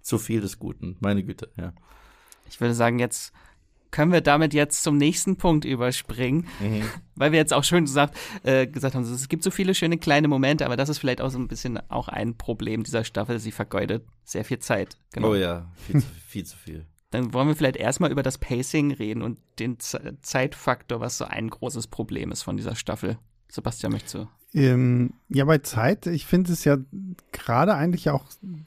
zu 0.00 0.18
viel 0.18 0.40
des 0.40 0.58
Guten. 0.60 0.96
Meine 1.00 1.24
Güte, 1.24 1.50
ja. 1.56 1.72
Ich 2.50 2.60
würde 2.60 2.74
sagen, 2.74 2.98
jetzt 2.98 3.32
können 3.90 4.12
wir 4.12 4.20
damit 4.20 4.54
jetzt 4.54 4.82
zum 4.82 4.96
nächsten 4.96 5.36
Punkt 5.36 5.64
überspringen, 5.64 6.46
mhm. 6.60 6.82
weil 7.14 7.32
wir 7.32 7.38
jetzt 7.38 7.54
auch 7.54 7.64
schön 7.64 7.84
gesagt, 7.84 8.16
äh, 8.42 8.66
gesagt 8.66 8.94
haben, 8.94 9.02
es 9.02 9.28
gibt 9.28 9.42
so 9.42 9.50
viele 9.50 9.74
schöne 9.74 9.98
kleine 9.98 10.28
Momente, 10.28 10.66
aber 10.66 10.76
das 10.76 10.88
ist 10.88 10.98
vielleicht 10.98 11.20
auch 11.20 11.30
so 11.30 11.38
ein 11.38 11.48
bisschen 11.48 11.78
auch 11.90 12.08
ein 12.08 12.36
Problem 12.36 12.84
dieser 12.84 13.04
Staffel. 13.04 13.38
Sie 13.38 13.52
vergeudet 13.52 14.04
sehr 14.24 14.44
viel 14.44 14.58
Zeit. 14.58 14.98
Genau. 15.12 15.30
Oh 15.30 15.34
ja, 15.34 15.70
viel 15.86 16.00
zu, 16.00 16.06
viel 16.26 16.44
zu 16.44 16.56
viel. 16.56 16.86
Dann 17.10 17.32
wollen 17.32 17.48
wir 17.48 17.56
vielleicht 17.56 17.76
erstmal 17.76 18.10
über 18.10 18.22
das 18.22 18.36
Pacing 18.36 18.92
reden 18.92 19.22
und 19.22 19.38
den 19.58 19.78
Z 19.80 20.18
Zeitfaktor, 20.20 21.00
was 21.00 21.16
so 21.16 21.24
ein 21.24 21.48
großes 21.48 21.86
Problem 21.86 22.30
ist 22.32 22.42
von 22.42 22.58
dieser 22.58 22.74
Staffel. 22.74 23.18
Sebastian, 23.48 23.92
möchtest 23.92 24.14
du? 24.14 24.28
Ähm, 24.54 25.12
ja, 25.28 25.44
bei 25.44 25.58
Zeit, 25.58 26.06
ich 26.06 26.24
finde 26.24 26.52
es 26.52 26.64
ja 26.64 26.78
gerade 27.32 27.74
eigentlich 27.74 28.08
auch 28.08 28.24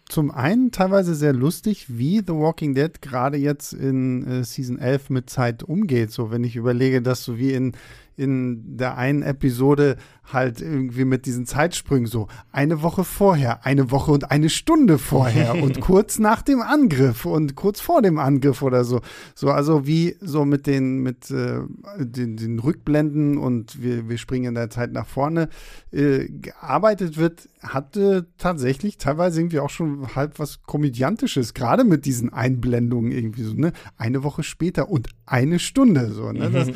zum 0.08 0.30
einen 0.30 0.72
teilweise 0.72 1.16
sehr 1.16 1.34
lustig, 1.34 1.86
wie 1.90 2.20
The 2.20 2.34
Walking 2.34 2.76
Dead 2.76 3.02
gerade 3.02 3.38
jetzt 3.38 3.74
in 3.74 4.28
äh, 4.28 4.44
Season 4.44 4.78
11 4.78 5.10
mit 5.10 5.30
Zeit 5.32 5.64
umgeht. 5.64 6.12
So, 6.12 6.30
wenn 6.30 6.44
ich 6.44 6.56
überlege, 6.56 7.02
dass 7.02 7.24
so 7.24 7.40
wie 7.40 7.54
in 7.54 7.74
in 8.16 8.78
der 8.78 8.98
einen 8.98 9.22
Episode 9.24 9.98
halt 10.34 10.62
irgendwie 10.62 11.06
mit 11.06 11.26
diesen 11.26 11.46
Zeitsprüngen 11.46 12.06
so 12.06 12.28
eine 12.52 12.82
Woche 12.82 13.04
vorher, 13.04 13.66
eine 13.66 13.92
Woche 13.92 14.12
und 14.12 14.32
eine 14.32 14.50
Stunde 14.50 14.98
vorher 14.98 15.56
und 15.64 15.82
kurz 15.82 16.20
nach 16.20 16.42
dem 16.42 16.62
Angriff 16.62 17.26
und 17.26 17.56
kurz 17.56 17.82
vor 17.82 18.02
dem 18.02 18.20
Angriff 18.20 18.62
oder 18.62 18.84
so. 18.84 19.02
So, 19.36 19.50
also 19.50 19.88
wie 19.88 20.16
so 20.22 20.46
mit 20.46 20.68
den, 20.68 21.00
mit 21.00 21.32
äh, 21.32 21.62
den, 21.98 22.38
den 22.38 22.60
Rückblenden 22.60 23.38
und 23.38 23.82
wir, 23.82 24.10
wir 24.10 24.18
springen 24.18 24.50
in 24.50 24.56
der 24.56 24.70
Zeit 24.70 24.92
nach 24.92 25.08
vorne 25.08 25.50
äh, 25.92 26.28
gearbeitet 26.30 27.18
wird, 27.18 27.50
hatte 27.62 28.28
tatsächlich 28.38 28.98
teilweise 28.98 29.40
irgendwie 29.40 29.60
auch 29.60 29.70
schon 29.70 30.16
halb 30.16 30.40
was 30.40 30.64
Komödiantisches, 30.64 31.54
gerade 31.54 31.84
mit 31.84 32.06
diesen 32.06 32.32
Einblendungen 32.32 33.12
irgendwie 33.12 33.44
so, 33.44 33.54
ne? 33.54 33.72
Eine 33.98 34.24
Woche 34.24 34.44
später 34.44 34.90
und 34.90 35.10
eine 35.26 35.60
Stunde 35.60 36.12
so, 36.12 36.32
ne? 36.32 36.50
Das, 36.50 36.72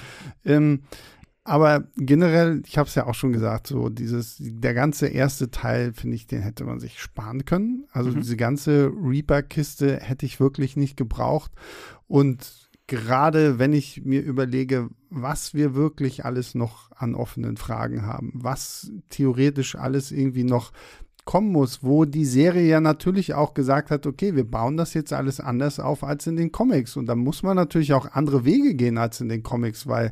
ähm, 0.46 0.82
aber 1.48 1.84
generell, 1.96 2.64
ich 2.66 2.80
habe 2.80 2.90
es 2.90 2.96
ja 2.96 3.06
auch 3.06 3.14
schon 3.14 3.32
gesagt, 3.32 3.68
so 3.68 3.90
dieses, 3.90 4.38
der 4.40 4.74
ganze 4.74 5.08
erste 5.08 5.52
Teil, 5.52 5.94
finde 5.94 6.16
ich, 6.16 6.26
den 6.26 6.42
hätte 6.42 6.64
man 6.64 6.80
sich 6.80 7.00
sparen 7.00 7.46
können. 7.46 7.86
Also 7.92 8.10
mhm. 8.10 8.16
diese 8.16 8.36
ganze 8.36 8.92
Reaper-Kiste 8.92 10.00
hätte 10.02 10.26
ich 10.26 10.40
wirklich 10.40 10.76
nicht 10.76 10.98
gebraucht. 10.98 11.52
Und 12.08 12.68
gerade 12.88 13.60
wenn 13.60 13.74
ich 13.74 14.04
mir 14.04 14.24
überlege, 14.24 14.90
was 15.12 15.54
wir 15.54 15.76
wirklich 15.76 16.26
alles 16.26 16.56
noch 16.56 16.92
an 16.94 17.14
offenen 17.14 17.58
Fragen 17.58 18.08
haben, 18.08 18.32
was 18.34 18.92
theoretisch 19.10 19.76
alles 19.76 20.12
irgendwie 20.12 20.46
noch 20.46 20.72
kommen 21.26 21.52
muss, 21.52 21.84
wo 21.84 22.06
die 22.06 22.26
Serie 22.26 22.68
ja 22.68 22.80
natürlich 22.80 23.34
auch 23.34 23.54
gesagt 23.54 23.92
hat, 23.92 24.06
okay, 24.06 24.36
wir 24.36 24.50
bauen 24.50 24.78
das 24.78 24.94
jetzt 24.94 25.12
alles 25.12 25.40
anders 25.40 25.80
auf 25.80 26.04
als 26.04 26.28
in 26.28 26.38
den 26.38 26.52
Comics. 26.52 26.98
Und 26.98 27.08
da 27.08 27.16
muss 27.16 27.44
man 27.44 27.56
natürlich 27.56 27.94
auch 27.94 28.12
andere 28.12 28.46
Wege 28.46 28.76
gehen 28.76 28.98
als 28.98 29.22
in 29.22 29.30
den 29.30 29.44
Comics, 29.44 29.88
weil 29.88 30.12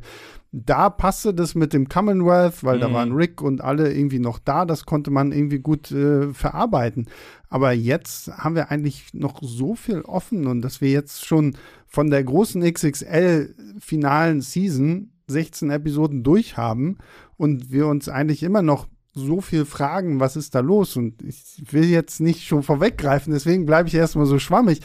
da 0.56 0.88
passte 0.88 1.34
das 1.34 1.56
mit 1.56 1.72
dem 1.72 1.88
Commonwealth, 1.88 2.62
weil 2.62 2.76
mhm. 2.76 2.80
da 2.80 2.92
waren 2.92 3.12
Rick 3.12 3.42
und 3.42 3.60
alle 3.60 3.92
irgendwie 3.92 4.20
noch 4.20 4.38
da, 4.38 4.64
das 4.64 4.86
konnte 4.86 5.10
man 5.10 5.32
irgendwie 5.32 5.58
gut 5.58 5.90
äh, 5.90 6.32
verarbeiten. 6.32 7.08
Aber 7.48 7.72
jetzt 7.72 8.28
haben 8.28 8.54
wir 8.54 8.70
eigentlich 8.70 9.12
noch 9.14 9.40
so 9.42 9.74
viel 9.74 10.02
offen 10.02 10.46
und 10.46 10.62
dass 10.62 10.80
wir 10.80 10.90
jetzt 10.90 11.26
schon 11.26 11.56
von 11.88 12.08
der 12.08 12.22
großen 12.22 12.62
XXL-finalen 12.62 14.42
Season 14.42 15.10
16 15.26 15.70
Episoden 15.70 16.22
durchhaben 16.22 16.98
und 17.36 17.72
wir 17.72 17.88
uns 17.88 18.08
eigentlich 18.08 18.44
immer 18.44 18.62
noch 18.62 18.86
so 19.12 19.40
viel 19.40 19.64
fragen, 19.64 20.20
was 20.20 20.36
ist 20.36 20.54
da 20.54 20.60
los? 20.60 20.96
Und 20.96 21.20
ich 21.22 21.64
will 21.70 21.84
jetzt 21.84 22.20
nicht 22.20 22.46
schon 22.46 22.62
vorweggreifen, 22.62 23.32
deswegen 23.32 23.66
bleibe 23.66 23.88
ich 23.88 23.94
erstmal 23.94 24.26
so 24.26 24.38
schwammig. 24.38 24.80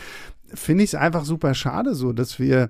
Finde 0.51 0.83
ich 0.83 0.91
es 0.91 0.95
einfach 0.95 1.25
super 1.25 1.53
schade, 1.53 1.93
so 1.93 2.11
dass 2.11 2.39
wir 2.39 2.69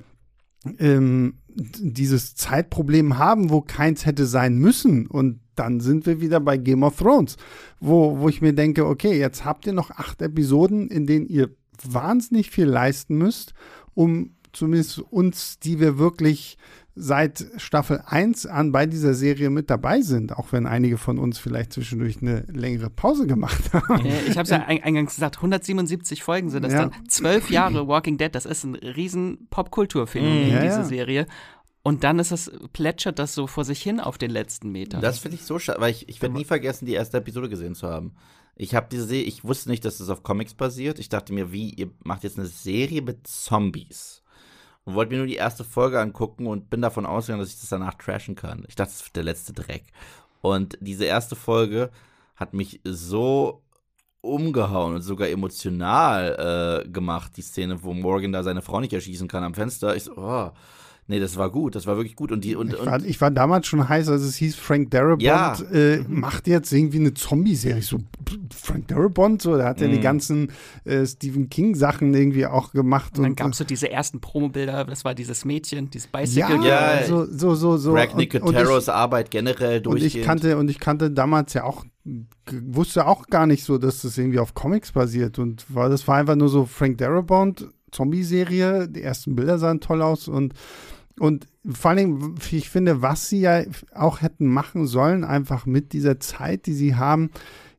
ähm, 0.77 1.35
dieses 1.47 2.35
Zeitproblem 2.35 3.17
haben, 3.17 3.49
wo 3.49 3.61
keins 3.61 4.05
hätte 4.05 4.25
sein 4.25 4.57
müssen. 4.57 5.07
Und 5.07 5.39
dann 5.55 5.79
sind 5.79 6.05
wir 6.05 6.21
wieder 6.21 6.39
bei 6.39 6.57
Game 6.57 6.83
of 6.83 6.97
Thrones, 6.97 7.37
wo, 7.79 8.19
wo 8.19 8.29
ich 8.29 8.41
mir 8.41 8.53
denke, 8.53 8.85
okay, 8.85 9.17
jetzt 9.17 9.45
habt 9.45 9.67
ihr 9.67 9.73
noch 9.73 9.91
acht 9.91 10.21
Episoden, 10.21 10.89
in 10.89 11.05
denen 11.05 11.27
ihr 11.27 11.49
wahnsinnig 11.83 12.49
viel 12.49 12.65
leisten 12.65 13.17
müsst, 13.17 13.53
um 13.93 14.35
zumindest 14.51 14.99
uns, 14.99 15.59
die 15.59 15.79
wir 15.79 15.97
wirklich 15.97 16.57
seit 16.99 17.45
Staffel 17.57 18.03
1 18.05 18.45
an 18.45 18.71
bei 18.71 18.85
dieser 18.85 19.13
Serie 19.13 19.49
mit 19.49 19.69
dabei 19.69 20.01
sind, 20.01 20.37
auch 20.37 20.51
wenn 20.51 20.67
einige 20.67 20.97
von 20.97 21.17
uns 21.17 21.39
vielleicht 21.39 21.73
zwischendurch 21.73 22.21
eine 22.21 22.41
längere 22.51 22.89
Pause 22.89 23.25
gemacht 23.25 23.73
haben. 23.73 24.05
ich 24.05 24.37
habe 24.37 24.43
es 24.43 24.49
ja 24.49 24.57
eingangs 24.65 25.15
gesagt, 25.15 25.37
177 25.37 26.23
Folgen 26.23 26.49
sind 26.49 26.63
das 26.63 26.73
ja. 26.73 26.89
dann. 26.89 27.07
Zwölf 27.07 27.49
Jahre 27.49 27.87
Walking 27.87 28.17
Dead, 28.17 28.33
das 28.33 28.45
ist 28.45 28.65
ein 28.65 28.75
riesen 28.75 29.47
Popkulturphänomen, 29.49 30.49
ja, 30.49 30.61
diese 30.61 30.79
ja. 30.79 30.83
Serie. 30.83 31.27
Und 31.81 32.03
dann 32.03 32.19
ist 32.19 32.31
es, 32.31 32.51
plätschert 32.73 33.17
das 33.17 33.33
so 33.33 33.47
vor 33.47 33.63
sich 33.63 33.81
hin 33.81 33.99
auf 33.99 34.17
den 34.17 34.31
letzten 34.31 34.69
Metern. 34.71 35.01
Das 35.01 35.19
finde 35.19 35.35
ich 35.35 35.43
so 35.43 35.57
schade, 35.57 35.79
weil 35.79 35.91
ich, 35.91 36.09
ich 36.09 36.21
werde 36.21 36.35
nie 36.35 36.43
vergessen, 36.43 36.85
die 36.85 36.93
erste 36.93 37.17
Episode 37.17 37.49
gesehen 37.49 37.73
zu 37.73 37.87
haben. 37.87 38.13
Ich 38.55 38.75
habe 38.75 38.87
diese 38.91 39.05
Serie, 39.05 39.23
ich 39.23 39.45
wusste 39.45 39.69
nicht, 39.69 39.85
dass 39.85 39.99
das 39.99 40.09
auf 40.09 40.21
Comics 40.21 40.53
basiert. 40.53 40.99
Ich 40.99 41.07
dachte 41.07 41.31
mir, 41.31 41.53
wie, 41.53 41.69
ihr 41.69 41.89
macht 42.03 42.25
jetzt 42.25 42.37
eine 42.37 42.47
Serie 42.47 43.01
mit 43.01 43.25
Zombies 43.25 44.21
und 44.85 44.95
wollte 44.95 45.11
mir 45.11 45.19
nur 45.19 45.27
die 45.27 45.35
erste 45.35 45.63
Folge 45.63 45.99
angucken 45.99 46.47
und 46.47 46.69
bin 46.69 46.81
davon 46.81 47.05
ausgegangen, 47.05 47.41
dass 47.41 47.53
ich 47.53 47.59
das 47.59 47.69
danach 47.69 47.95
trashen 47.95 48.35
kann. 48.35 48.65
Ich 48.67 48.75
dachte, 48.75 48.91
das 48.91 49.01
ist 49.01 49.15
der 49.15 49.23
letzte 49.23 49.53
Dreck. 49.53 49.83
Und 50.41 50.77
diese 50.81 51.05
erste 51.05 51.35
Folge 51.35 51.91
hat 52.35 52.53
mich 52.53 52.79
so 52.83 53.61
umgehauen 54.21 54.95
und 54.95 55.01
sogar 55.01 55.29
emotional 55.29 56.83
äh, 56.85 56.89
gemacht, 56.89 57.33
die 57.37 57.41
Szene, 57.41 57.83
wo 57.83 57.93
Morgan 57.93 58.31
da 58.31 58.43
seine 58.43 58.61
Frau 58.61 58.79
nicht 58.79 58.93
erschießen 58.93 59.27
kann 59.27 59.43
am 59.43 59.53
Fenster. 59.53 59.95
Ich 59.95 60.03
so, 60.03 60.17
oh, 60.17 60.51
Nee, 61.09 61.19
das 61.19 61.37
war 61.37 61.49
gut, 61.49 61.73
das 61.73 61.87
war 61.87 61.95
wirklich 61.95 62.15
gut. 62.15 62.31
Und 62.31 62.43
die, 62.43 62.55
und, 62.55 62.71
ich, 62.71 62.85
war, 62.85 63.03
ich 63.03 63.19
war 63.19 63.31
damals 63.31 63.65
schon 63.65 63.89
heiß, 63.89 64.09
als 64.09 64.21
es 64.21 64.35
hieß, 64.35 64.55
Frank 64.55 64.91
Darabont 64.91 65.23
ja. 65.23 65.57
äh, 65.73 66.03
macht 66.07 66.47
jetzt 66.47 66.71
irgendwie 66.71 66.99
eine 66.99 67.15
Zombie-Serie. 67.15 67.81
So, 67.81 67.97
Frank 68.55 68.89
Darabont, 68.89 69.41
so, 69.41 69.57
der 69.57 69.65
hat 69.65 69.81
ja 69.81 69.87
die 69.87 69.97
mhm. 69.97 70.01
ganzen 70.01 70.51
äh, 70.85 71.03
Stephen 71.07 71.49
King-Sachen 71.49 72.13
irgendwie 72.13 72.45
auch 72.45 72.73
gemacht. 72.73 73.17
Und 73.17 73.23
dann 73.23 73.35
gab 73.35 73.53
es 73.53 73.57
so 73.57 73.63
diese 73.63 73.89
ersten 73.89 74.21
Promobilder, 74.21 74.85
das 74.85 75.03
war 75.03 75.15
dieses 75.15 75.45
Mädchen, 75.45 75.89
dieses 75.89 76.07
Bicycle. 76.07 76.63
Ja, 76.63 76.99
ja 76.99 77.07
so, 77.07 77.25
so, 77.25 77.55
so. 77.55 77.77
so. 77.77 77.93
Greg 77.93 78.15
Nicoteros 78.15 78.87
Arbeit 78.87 79.31
generell 79.31 79.81
durch. 79.81 80.01
Und 80.01 80.05
ich 80.05 80.21
kannte, 80.21 80.59
und 80.59 80.69
ich 80.69 80.79
kannte 80.79 81.09
damals 81.09 81.55
ja 81.55 81.63
auch 81.63 81.85
wusste 82.51 83.07
auch 83.07 83.27
gar 83.27 83.47
nicht 83.47 83.63
so, 83.63 83.79
dass 83.79 84.03
das 84.03 84.17
irgendwie 84.17 84.39
auf 84.39 84.53
Comics 84.53 84.91
basiert 84.91 85.39
und 85.39 85.65
war, 85.73 85.89
das 85.89 86.07
war 86.07 86.17
einfach 86.17 86.35
nur 86.35 86.49
so 86.49 86.65
Frank 86.65 86.99
Darabont, 86.99 87.67
Zombie-Serie, 87.91 88.87
die 88.87 89.01
ersten 89.01 89.35
Bilder 89.35 89.57
sahen 89.57 89.79
toll 89.79 90.01
aus 90.01 90.27
und 90.27 90.53
und 91.19 91.47
vor 91.69 91.91
allem, 91.91 92.35
ich 92.51 92.69
finde, 92.69 93.01
was 93.01 93.29
sie 93.29 93.41
ja 93.41 93.63
auch 93.93 94.21
hätten 94.21 94.47
machen 94.47 94.87
sollen, 94.87 95.23
einfach 95.23 95.65
mit 95.65 95.93
dieser 95.93 96.19
Zeit, 96.19 96.65
die 96.65 96.73
sie 96.73 96.95
haben, 96.95 97.29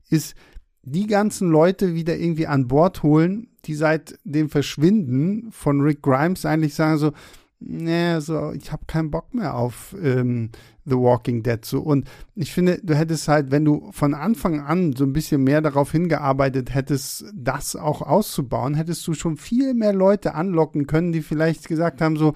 ist 0.08 0.34
die 0.82 1.06
ganzen 1.06 1.50
Leute 1.50 1.94
wieder 1.94 2.16
irgendwie 2.16 2.46
an 2.46 2.68
Bord 2.68 3.02
holen, 3.02 3.48
die 3.64 3.74
seit 3.74 4.18
dem 4.24 4.48
Verschwinden 4.48 5.50
von 5.52 5.80
Rick 5.80 6.02
Grimes 6.02 6.46
eigentlich 6.46 6.74
sagen 6.74 6.98
so, 6.98 7.12
nee, 7.60 8.18
so, 8.20 8.52
ich 8.52 8.72
habe 8.72 8.86
keinen 8.86 9.10
Bock 9.10 9.34
mehr 9.34 9.54
auf 9.54 9.94
ähm, 10.02 10.50
The 10.86 10.96
Walking 10.96 11.42
Dead. 11.42 11.64
So. 11.64 11.80
Und 11.80 12.08
ich 12.34 12.52
finde, 12.52 12.80
du 12.82 12.94
hättest 12.94 13.28
halt, 13.28 13.50
wenn 13.50 13.64
du 13.64 13.90
von 13.92 14.14
Anfang 14.14 14.60
an 14.60 14.94
so 14.94 15.04
ein 15.04 15.12
bisschen 15.12 15.44
mehr 15.44 15.60
darauf 15.60 15.92
hingearbeitet 15.92 16.74
hättest, 16.74 17.26
das 17.34 17.76
auch 17.76 18.02
auszubauen, 18.02 18.74
hättest 18.74 19.06
du 19.06 19.14
schon 19.14 19.36
viel 19.36 19.74
mehr 19.74 19.92
Leute 19.92 20.34
anlocken 20.34 20.86
können, 20.86 21.12
die 21.12 21.22
vielleicht 21.22 21.68
gesagt 21.68 22.00
haben, 22.00 22.16
so, 22.16 22.34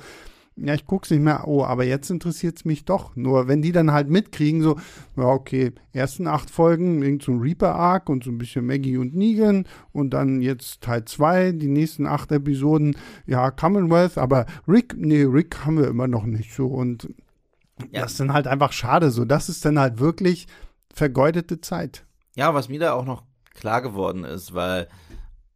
ja, 0.56 0.74
ich 0.74 0.86
guck's 0.86 1.10
nicht 1.10 1.22
mehr, 1.22 1.48
oh, 1.48 1.64
aber 1.64 1.84
jetzt 1.84 2.10
interessiert's 2.10 2.64
mich 2.64 2.84
doch. 2.84 3.16
Nur 3.16 3.48
wenn 3.48 3.60
die 3.60 3.72
dann 3.72 3.92
halt 3.92 4.08
mitkriegen, 4.08 4.62
so, 4.62 4.76
ja, 5.16 5.24
okay, 5.24 5.72
ersten 5.92 6.26
acht 6.26 6.48
Folgen, 6.50 7.02
irgend 7.02 7.22
so 7.24 7.32
ein 7.32 7.40
Reaper-Arc 7.40 8.08
und 8.08 8.22
so 8.22 8.30
ein 8.30 8.38
bisschen 8.38 8.66
Maggie 8.66 8.96
und 8.96 9.14
Negan 9.14 9.66
und 9.92 10.10
dann 10.10 10.40
jetzt 10.40 10.80
Teil 10.80 11.04
zwei, 11.06 11.52
die 11.52 11.68
nächsten 11.68 12.06
acht 12.06 12.30
Episoden, 12.30 12.96
ja, 13.26 13.50
Commonwealth, 13.50 14.16
aber 14.16 14.46
Rick, 14.68 14.94
nee, 14.96 15.22
Rick 15.22 15.64
haben 15.64 15.78
wir 15.78 15.88
immer 15.88 16.06
noch 16.06 16.24
nicht 16.24 16.54
so 16.54 16.66
und 16.66 17.08
ja. 17.90 18.02
das 18.02 18.12
ist 18.12 18.20
dann 18.20 18.32
halt 18.32 18.46
einfach 18.46 18.72
schade, 18.72 19.10
so, 19.10 19.24
das 19.24 19.48
ist 19.48 19.64
dann 19.64 19.78
halt 19.78 19.98
wirklich 19.98 20.46
vergeudete 20.92 21.60
Zeit. 21.60 22.06
Ja, 22.36 22.54
was 22.54 22.68
mir 22.68 22.78
da 22.78 22.92
auch 22.92 23.04
noch 23.04 23.24
klar 23.54 23.82
geworden 23.82 24.24
ist, 24.24 24.54
weil 24.54 24.88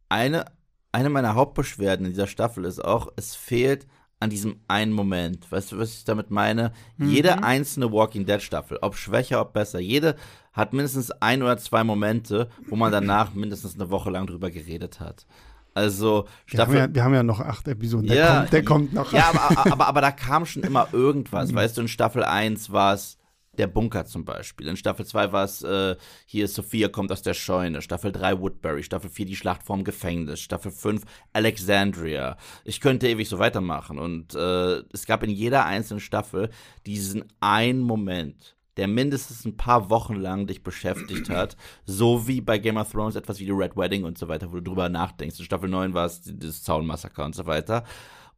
eine, 0.09 0.45
eine 0.91 1.09
meiner 1.09 1.35
Hauptbeschwerden 1.35 2.05
in 2.05 2.11
dieser 2.11 2.27
Staffel 2.27 2.65
ist 2.65 2.83
auch, 2.83 3.07
es 3.15 3.35
fehlt 3.35 3.87
an 4.19 4.29
diesem 4.29 4.57
einen 4.67 4.91
Moment. 4.91 5.51
Weißt 5.51 5.71
du, 5.71 5.77
was 5.77 5.93
ich 5.93 6.03
damit 6.03 6.29
meine? 6.29 6.71
Mhm. 6.97 7.09
Jede 7.09 7.43
einzelne 7.43 7.91
Walking 7.91 8.25
Dead 8.25 8.41
Staffel, 8.41 8.77
ob 8.81 8.95
schwächer, 8.95 9.41
ob 9.41 9.53
besser, 9.53 9.79
jede 9.79 10.15
hat 10.53 10.73
mindestens 10.73 11.11
ein 11.11 11.41
oder 11.41 11.57
zwei 11.57 11.83
Momente, 11.83 12.49
wo 12.67 12.75
man 12.75 12.91
danach 12.91 13.33
mindestens 13.33 13.75
eine 13.75 13.89
Woche 13.89 14.09
lang 14.09 14.27
drüber 14.27 14.49
geredet 14.51 14.99
hat. 14.99 15.25
Also 15.73 16.25
Staffel. 16.45 16.73
Wir 16.73 16.81
haben 16.81 16.89
ja, 16.89 16.95
wir 16.95 17.03
haben 17.03 17.13
ja 17.13 17.23
noch 17.23 17.39
acht 17.39 17.67
Episoden. 17.67 18.07
Der, 18.07 18.17
ja, 18.17 18.37
kommt, 18.39 18.53
der 18.53 18.65
kommt 18.65 18.93
noch. 18.93 19.13
Ja, 19.13 19.29
aber, 19.29 19.71
aber, 19.71 19.87
aber, 19.87 20.01
da 20.01 20.11
kam 20.11 20.45
schon 20.45 20.63
immer 20.63 20.89
irgendwas. 20.91 21.53
Weißt 21.53 21.77
du, 21.77 21.81
in 21.81 21.87
Staffel 21.87 22.23
1 22.23 22.71
war 22.71 22.95
es 22.95 23.18
der 23.59 23.67
Bunker 23.67 24.05
zum 24.05 24.25
Beispiel. 24.25 24.67
In 24.67 24.77
Staffel 24.77 25.05
2 25.05 25.31
war 25.31 25.43
es, 25.43 25.61
äh, 25.61 25.95
hier 26.25 26.47
Sophia 26.47 26.87
kommt 26.87 27.11
aus 27.11 27.21
der 27.21 27.33
Scheune. 27.33 27.81
Staffel 27.81 28.11
3 28.11 28.39
Woodbury. 28.39 28.83
Staffel 28.83 29.09
4 29.09 29.25
die 29.25 29.35
Schlacht 29.35 29.63
vorm 29.63 29.83
Gefängnis. 29.83 30.39
Staffel 30.39 30.71
5 30.71 31.03
Alexandria. 31.33 32.37
Ich 32.63 32.79
könnte 32.79 33.07
ewig 33.07 33.27
so 33.29 33.37
weitermachen. 33.37 33.99
Und 33.99 34.33
äh, 34.33 34.81
es 34.93 35.05
gab 35.05 35.23
in 35.23 35.29
jeder 35.29 35.65
einzelnen 35.65 35.99
Staffel 35.99 36.49
diesen 36.85 37.25
einen 37.41 37.81
Moment, 37.81 38.55
der 38.77 38.87
mindestens 38.87 39.45
ein 39.45 39.57
paar 39.57 39.89
Wochen 39.89 40.15
lang 40.15 40.47
dich 40.47 40.63
beschäftigt 40.63 41.29
hat. 41.29 41.57
So 41.85 42.27
wie 42.27 42.41
bei 42.41 42.57
Game 42.57 42.77
of 42.77 42.91
Thrones 42.91 43.15
etwas 43.15 43.39
wie 43.39 43.45
die 43.45 43.51
Red 43.51 43.75
Wedding 43.75 44.05
und 44.05 44.17
so 44.17 44.29
weiter, 44.29 44.51
wo 44.51 44.55
du 44.55 44.63
drüber 44.63 44.89
nachdenkst. 44.89 45.37
In 45.37 45.45
Staffel 45.45 45.69
9 45.69 45.93
war 45.93 46.05
es 46.05 46.21
das 46.25 46.63
Zaunmassaker 46.63 47.25
und 47.25 47.35
so 47.35 47.45
weiter. 47.45 47.83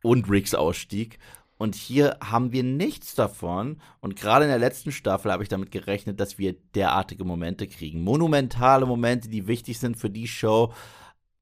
Und 0.04 0.28
Ricks 0.32 0.56
Ausstieg. 0.56 1.20
Und 1.62 1.76
hier 1.76 2.18
haben 2.24 2.52
wir 2.52 2.64
nichts 2.64 3.14
davon. 3.14 3.80
Und 4.00 4.16
gerade 4.16 4.46
in 4.46 4.50
der 4.50 4.58
letzten 4.58 4.92
Staffel 4.92 5.32
habe 5.32 5.44
ich 5.44 5.50
damit 5.50 5.70
gerechnet, 5.70 6.20
dass 6.20 6.40
wir 6.40 6.56
derartige 6.74 7.24
Momente 7.24 7.68
kriegen. 7.68 8.04
Monumentale 8.04 8.88
Momente, 8.88 9.30
die 9.30 9.46
wichtig 9.46 9.78
sind 9.78 9.96
für 9.96 10.10
die 10.10 10.28
Show, 10.28 10.74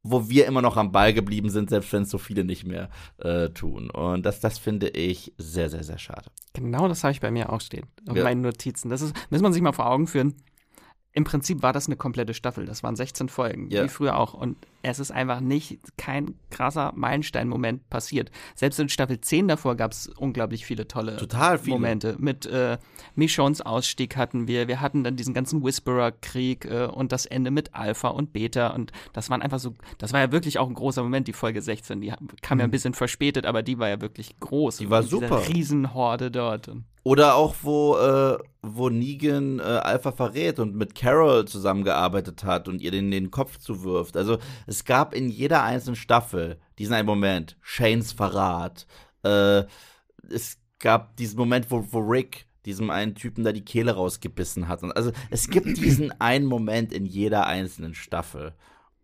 wo 0.03 0.27
wir 0.29 0.45
immer 0.45 0.61
noch 0.61 0.75
am 0.75 0.91
Ball 0.91 1.13
geblieben 1.13 1.49
sind, 1.49 1.69
selbst 1.69 1.93
wenn 1.93 2.03
es 2.03 2.09
so 2.09 2.17
viele 2.17 2.43
nicht 2.43 2.65
mehr 2.65 2.89
äh, 3.19 3.49
tun. 3.49 3.89
Und 3.91 4.25
das, 4.25 4.41
das 4.41 4.57
finde 4.57 4.89
ich 4.89 5.33
sehr, 5.37 5.69
sehr, 5.69 5.83
sehr 5.83 5.97
schade. 5.97 6.29
Genau 6.53 6.89
das 6.89 7.03
habe 7.05 7.11
ich 7.13 7.21
bei 7.21 7.31
mir 7.31 7.51
auch 7.53 7.61
stehen, 7.61 7.85
auf 8.09 8.17
Ja. 8.17 8.23
meinen 8.25 8.41
Notizen. 8.41 8.89
Das 8.89 9.01
ist, 9.01 9.15
muss 9.29 9.41
man 9.41 9.53
sich 9.53 9.61
mal 9.61 9.71
vor 9.73 9.89
Augen 9.89 10.05
führen. 10.07 10.35
Im 11.13 11.23
Prinzip 11.23 11.61
war 11.63 11.73
das 11.73 11.87
eine 11.87 11.95
komplette 11.95 12.33
Staffel. 12.33 12.65
Das 12.65 12.83
waren 12.83 12.95
16 12.97 13.29
Folgen, 13.29 13.69
Ja. 13.71 13.83
wie 13.85 13.89
früher 13.89 14.17
auch. 14.17 14.33
Und 14.33 14.57
es 14.81 14.99
ist 14.99 15.11
einfach 15.11 15.39
nicht 15.41 15.79
kein 15.97 16.35
krasser 16.51 16.93
Meilenstein-Moment 16.95 17.89
passiert. 17.89 18.31
Selbst 18.55 18.79
in 18.79 18.89
Staffel 18.89 19.19
10 19.19 19.47
davor 19.47 19.75
gab 19.75 19.91
es 19.91 20.07
unglaublich 20.07 20.65
viele 20.65 20.87
tolle 20.87 21.17
Total 21.17 21.57
viele. 21.57 21.75
Momente. 21.75 22.15
Mit 22.17 22.45
äh, 22.45 22.77
Michonnes 23.15 23.61
Ausstieg 23.61 24.15
hatten 24.15 24.47
wir. 24.47 24.67
Wir 24.67 24.81
hatten 24.81 25.03
dann 25.03 25.15
diesen 25.15 25.33
ganzen 25.33 25.63
Whisperer-Krieg 25.63 26.65
äh, 26.65 26.85
und 26.85 27.11
das 27.11 27.25
Ende 27.25 27.51
mit 27.51 27.75
Alpha 27.75 28.09
und 28.09 28.31
Beta. 28.31 28.67
Und 28.67 28.91
das 29.13 29.29
waren 29.29 29.41
einfach 29.41 29.59
so, 29.59 29.75
das 29.97 30.13
war 30.13 30.21
ja 30.21 30.31
wirklich 30.31 30.59
auch 30.59 30.67
ein 30.67 30.75
großer 30.75 31.03
Moment, 31.03 31.27
die 31.27 31.33
Folge 31.33 31.61
16. 31.61 32.01
Die 32.01 32.13
kam 32.41 32.59
ja 32.59 32.65
ein 32.65 32.71
bisschen 32.71 32.93
verspätet, 32.93 33.45
aber 33.45 33.63
die 33.63 33.79
war 33.79 33.89
ja 33.89 34.01
wirklich 34.01 34.39
groß. 34.39 34.79
Mhm. 34.79 34.83
Die 34.83 34.89
war 34.89 35.03
super. 35.03 35.47
Riesenhorde 35.47 36.31
dort. 36.31 36.71
Oder 37.03 37.35
auch, 37.35 37.55
wo, 37.61 37.97
äh, 37.97 38.37
wo 38.61 38.89
Negan 38.89 39.59
äh, 39.59 39.63
Alpha 39.63 40.11
verrät 40.11 40.59
und 40.59 40.75
mit 40.75 40.95
Carol 40.95 41.45
zusammengearbeitet 41.45 42.43
hat 42.43 42.67
und 42.67 42.81
ihr 42.81 42.91
den, 42.91 43.09
den 43.09 43.31
Kopf 43.31 43.57
zuwirft. 43.57 44.17
Also 44.17 44.37
es 44.69 44.85
gab 44.85 45.15
in 45.15 45.29
jeder 45.29 45.63
einzelnen 45.63 45.95
Staffel 45.95 46.59
diesen 46.77 46.93
einen 46.93 47.07
Moment, 47.07 47.57
Shanes 47.61 48.11
Verrat. 48.11 48.85
Äh, 49.23 49.63
es 50.29 50.59
gab 50.77 51.17
diesen 51.17 51.37
Moment, 51.39 51.71
wo, 51.71 51.83
wo 51.91 51.97
Rick 51.99 52.45
diesem 52.65 52.91
einen 52.91 53.15
Typen 53.15 53.43
da 53.43 53.51
die 53.51 53.65
Kehle 53.65 53.93
rausgebissen 53.93 54.67
hat. 54.67 54.83
Also 54.95 55.11
es 55.31 55.49
gibt 55.49 55.65
diesen 55.77 56.11
einen 56.21 56.45
Moment 56.45 56.93
in 56.93 57.07
jeder 57.07 57.47
einzelnen 57.47 57.95
Staffel. 57.95 58.53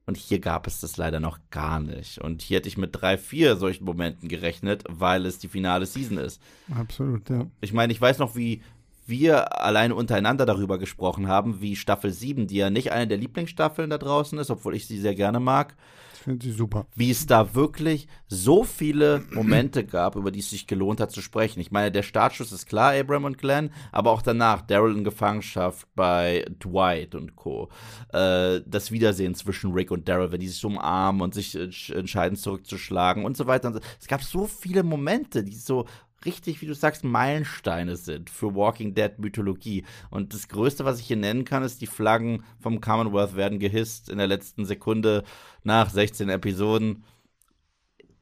Und 0.06 0.18
hier 0.18 0.38
gab 0.38 0.68
es 0.68 0.82
das 0.82 0.98
leider 0.98 1.20
noch 1.20 1.40
gar 1.50 1.80
nicht. 1.80 2.20
Und 2.20 2.44
hier 2.44 2.58
hätte 2.58 2.68
ich 2.68 2.78
mit 2.78 2.92
drei, 2.94 3.18
vier 3.18 3.56
solchen 3.56 3.86
Momenten 3.86 4.30
gerechnet, 4.30 4.84
weil 4.88 5.26
es 5.26 5.40
die 5.40 5.48
finale 5.48 5.88
Season 5.88 6.20
ist. 6.20 6.40
Absolut, 6.72 7.28
ja. 7.28 7.48
Ich 7.60 7.74
meine, 7.74 7.92
ich 7.92 8.00
weiß 8.00 8.20
noch, 8.20 8.36
wie 8.36 8.62
wir 9.08 9.62
alleine 9.62 9.96
untereinander 9.96 10.46
darüber 10.46 10.78
gesprochen 10.78 11.28
haben, 11.28 11.62
wie 11.62 11.76
Staffel 11.76 12.12
7, 12.12 12.48
die 12.48 12.58
ja 12.58 12.70
nicht 12.70 12.92
eine 12.92 13.08
der 13.08 13.18
Lieblingsstaffeln 13.18 13.90
da 13.90 13.98
draußen 13.98 14.38
ist, 14.40 14.50
obwohl 14.50 14.76
ich 14.76 14.88
sie 14.88 15.00
sehr 15.00 15.16
gerne 15.16 15.40
mag, 15.40 15.76
Ich 16.14 16.20
finde 16.22 16.44
sie 16.46 16.52
super. 16.54 16.88
wie 16.96 17.12
es 17.12 17.28
da 17.28 17.54
wirklich 17.54 18.08
so 18.28 18.64
viele 18.64 19.22
Momente 19.32 19.86
gab, 19.86 20.16
über 20.16 20.32
die 20.32 20.40
es 20.40 20.50
sich 20.50 20.66
gelohnt 20.66 21.00
hat 21.00 21.12
zu 21.12 21.22
sprechen. 21.22 21.60
Ich 21.60 21.72
meine, 21.72 21.92
der 21.92 22.02
Startschuss 22.02 22.52
ist 22.52 22.66
klar, 22.66 22.94
Abram 22.94 23.26
und 23.26 23.38
Glenn, 23.38 23.70
aber 23.92 24.10
auch 24.10 24.24
danach, 24.24 24.62
Daryl 24.62 24.98
in 24.98 25.04
Gefangenschaft 25.04 25.88
bei 25.96 26.44
Dwight 26.64 27.14
und 27.14 27.36
Co. 27.36 27.70
Äh, 28.12 28.62
das 28.66 28.90
Wiedersehen 28.92 29.36
zwischen 29.36 29.72
Rick 29.74 29.92
und 29.92 30.10
Daryl, 30.10 30.32
wenn 30.32 30.40
die 30.40 30.48
sich 30.48 30.66
umarmen 30.66 31.22
und 31.22 31.36
sich 31.36 31.56
entscheiden 31.92 32.38
zurückzuschlagen 32.38 33.24
und 33.24 33.38
so 33.38 33.46
weiter. 33.46 33.80
Es 34.02 34.08
gab 34.08 34.24
so 34.24 34.48
viele 34.48 34.82
Momente, 34.82 35.44
die 35.44 35.56
so 35.56 35.86
richtig, 36.26 36.62
wie 36.62 36.66
du 36.66 36.74
sagst, 36.76 37.04
Meilensteine 37.04 37.96
sind 37.96 38.30
für 38.30 38.56
Walking 38.56 38.94
Dead 38.96 39.12
Mythologie. 39.18 39.86
Und 40.10 40.34
das 40.34 40.48
Größte, 40.48 40.86
was 40.86 41.00
ich 41.00 41.08
hier 41.08 41.18
nennen 41.18 41.46
kann, 41.46 41.64
ist, 41.64 41.82
die 41.82 41.88
Flaggen 41.88 42.44
vom 42.60 42.82
Commonwealth 42.82 43.36
werden 43.36 43.60
gehisst 43.60 44.10
in 44.10 44.18
der 44.18 44.28
letzten 44.28 44.66
Sekunde 44.66 45.24
nach 45.64 45.90
16 45.90 46.30
Episoden. 46.30 47.04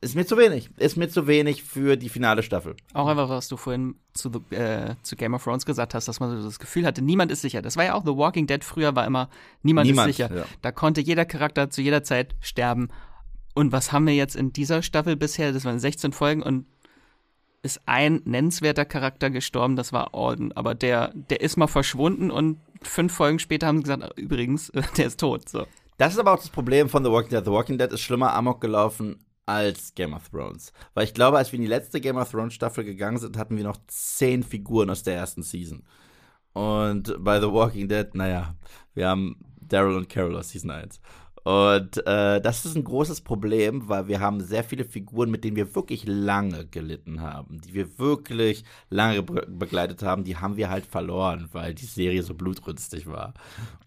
Ist 0.02 0.16
mir 0.16 0.26
zu 0.26 0.38
wenig. 0.38 0.70
Ist 0.78 0.98
mir 0.98 1.08
zu 1.08 1.28
wenig 1.28 1.64
für 1.64 1.96
die 1.96 2.10
finale 2.10 2.44
Staffel. 2.44 2.76
auch 2.94 3.08
einfach, 3.08 3.30
was 3.30 3.48
du 3.48 3.56
vorhin 3.56 3.96
zu, 4.14 4.30
The- 4.50 4.56
äh, 4.56 4.96
zu 5.02 5.16
Game 5.16 5.34
of 5.34 5.42
Thrones 5.44 5.66
gesagt 5.66 5.94
hast, 5.94 6.10
dass 6.10 6.20
man 6.20 6.30
so 6.38 6.46
das 6.46 6.60
Gefühl 6.60 6.86
hatte, 6.86 7.02
niemand 7.02 7.32
ist 7.32 7.42
sicher. 7.42 7.62
Das 7.62 7.78
war 7.78 7.86
ja 7.86 7.94
auch 7.94 8.04
The 8.04 8.12
Walking 8.18 8.46
Dead 8.46 8.62
früher, 8.66 8.96
war 8.98 9.08
immer, 9.08 9.30
niemand, 9.62 9.88
Niemand, 9.88 10.10
ist 10.10 10.18
sicher. 10.18 10.36
ja. 10.36 10.46
Da 10.62 10.74
konnte 10.74 11.00
jeder 11.00 11.24
Charakter 11.24 11.70
zu 11.70 11.82
jeder 11.82 12.04
Zeit 12.04 12.36
sterben. 12.42 12.90
Und 13.56 13.72
was 13.72 13.94
haben 13.94 14.06
wir 14.06 14.14
jetzt 14.16 14.36
in 14.36 14.52
dieser 14.52 14.82
Staffel 14.82 15.16
bisher? 15.16 15.54
Das 15.54 15.64
waren 15.64 15.80
16 15.80 16.12
Folgen 16.12 16.44
und 16.44 16.66
ist 17.64 17.82
ein 17.86 18.22
nennenswerter 18.26 18.86
Charakter 18.86 19.30
gestorben, 19.30 19.76
das 19.76 19.94
war 19.94 20.14
Alden. 20.14 20.52
Aber 20.52 20.76
der, 20.76 21.12
der 21.14 21.42
ist 21.42 21.58
mal 21.58 21.68
verschwunden 21.68 22.30
und 22.30 22.60
fünf 22.82 23.14
Folgen 23.14 23.40
später 23.40 23.68
haben 23.68 23.78
sie 23.78 23.84
gesagt, 23.84 24.04
"Ah, 24.04 24.12
übrigens, 24.16 24.72
der 24.98 25.08
ist 25.08 25.20
tot. 25.20 25.50
So. 25.50 25.66
Das 25.98 26.14
ist 26.14 26.20
aber 26.20 26.34
auch 26.34 26.40
das 26.40 26.50
Problem 26.50 26.90
von 26.90 27.04
The 27.04 27.12
Walking 27.12 27.30
Dead. 27.32 27.46
The 27.46 27.52
Walking 27.52 27.78
Dead 27.78 27.92
ist 27.92 28.02
schlimmer 28.02 28.34
Amok 28.34 28.62
gelaufen 28.62 29.18
als 29.46 29.94
Game 29.96 30.14
of 30.14 30.30
Thrones. 30.30 30.74
Weil 30.94 31.06
ich 31.06 31.14
glaube, 31.14 31.38
als 31.38 31.52
wir 31.52 31.58
in 31.58 31.64
die 31.64 31.70
letzte 31.70 32.02
Game 32.02 32.18
of 32.18 32.32
Thrones 32.32 32.54
Staffel 32.54 32.84
gegangen 32.84 33.18
sind, 33.18 33.38
hatten 33.38 33.58
wir 33.58 33.64
noch 33.64 33.78
zehn 33.88 34.44
Figuren 34.44 34.90
aus 34.90 35.04
der 35.04 35.16
ersten 35.16 35.44
Season. 35.44 35.84
Und 36.54 37.16
bei 37.20 37.40
The 37.40 37.52
Walking 37.52 37.88
Dead, 37.88 38.14
naja, 38.14 38.56
wir 38.94 39.08
haben 39.08 39.38
Daryl 39.60 39.98
und 39.98 40.10
Carol 40.10 40.36
aus 40.36 40.50
Season 40.50 40.72
1. 40.72 41.00
Und 41.44 41.98
äh, 42.08 42.40
das 42.40 42.66
ist 42.66 42.76
ein 42.76 42.86
großes 42.86 43.22
Problem, 43.22 43.90
weil 43.90 44.08
wir 44.08 44.22
haben 44.22 44.40
sehr 44.40 44.64
viele 44.64 44.86
Figuren, 44.86 45.30
mit 45.30 45.44
denen 45.44 45.58
wir 45.58 45.76
wirklich 45.76 46.06
lange 46.06 46.66
gelitten 46.66 47.22
haben, 47.22 47.60
die 47.60 47.74
wir 47.74 48.00
wirklich 48.00 48.64
lange 48.90 49.24
be 49.24 49.46
begleitet 49.48 50.04
haben, 50.04 50.24
die 50.24 50.38
haben 50.38 50.56
wir 50.56 50.70
halt 50.70 50.86
verloren, 50.86 51.50
weil 51.52 51.74
die 51.74 51.86
Serie 51.86 52.24
so 52.24 52.34
blutrünstig 52.34 53.08
war. 53.08 53.34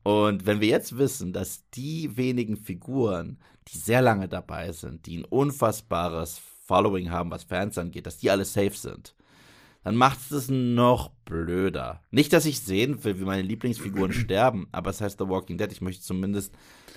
Und 0.02 0.44
wenn 0.44 0.60
wir 0.60 0.68
jetzt 0.68 0.98
wissen, 0.98 1.32
dass 1.32 1.68
die 1.70 2.16
wenigen 2.18 2.58
Figuren, 2.58 3.38
die 3.68 3.78
sehr 3.78 4.02
lange 4.02 4.28
dabei 4.28 4.72
sind, 4.72 5.06
die 5.06 5.18
ein 5.18 5.24
unfassbares 5.24 6.40
Following 6.66 7.10
haben, 7.10 7.30
was 7.30 7.44
Fans 7.44 7.78
angeht, 7.78 8.06
dass 8.06 8.18
die 8.18 8.30
alle 8.30 8.44
safe 8.44 8.76
sind, 8.76 9.14
dann 9.82 9.96
macht 9.96 10.18
es 10.18 10.30
es 10.32 10.48
noch 10.50 11.10
blöder. 11.24 12.02
Nicht, 12.10 12.32
dass 12.32 12.44
ich 12.44 12.60
sehen 12.60 13.02
will, 13.04 13.20
wie 13.20 13.24
meine 13.24 13.42
Lieblingsfiguren 13.42 14.12
sterben, 14.12 14.66
aber 14.72 14.90
es 14.90 15.00
heißt 15.00 15.18
The 15.18 15.28
Walking 15.28 15.58
Dead, 15.58 15.70
ich 15.70 15.80
möchte 15.80 16.02
zumindest 16.02 16.52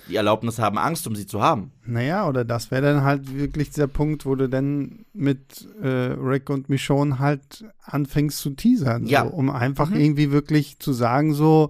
die 0.09 0.15
Erlaubnis 0.15 0.59
haben, 0.59 0.77
Angst 0.77 1.07
um 1.07 1.15
sie 1.15 1.25
zu 1.27 1.41
haben. 1.41 1.71
Naja, 1.85 2.27
oder 2.27 2.43
das 2.43 2.71
wäre 2.71 2.81
dann 2.81 3.03
halt 3.03 3.33
wirklich 3.35 3.69
der 3.71 3.87
Punkt, 3.87 4.25
wo 4.25 4.35
du 4.35 4.49
dann 4.49 5.05
mit 5.13 5.67
äh, 5.81 5.87
Rick 5.87 6.49
und 6.49 6.67
Michonne 6.69 7.19
halt 7.19 7.63
anfängst 7.83 8.39
zu 8.39 8.49
teasern. 8.51 9.05
Ja. 9.05 9.23
So, 9.23 9.29
um 9.29 9.49
einfach 9.49 9.89
Mhm. 9.89 9.99
irgendwie 9.99 10.31
wirklich 10.31 10.79
zu 10.79 10.91
sagen, 10.93 11.33
so, 11.33 11.69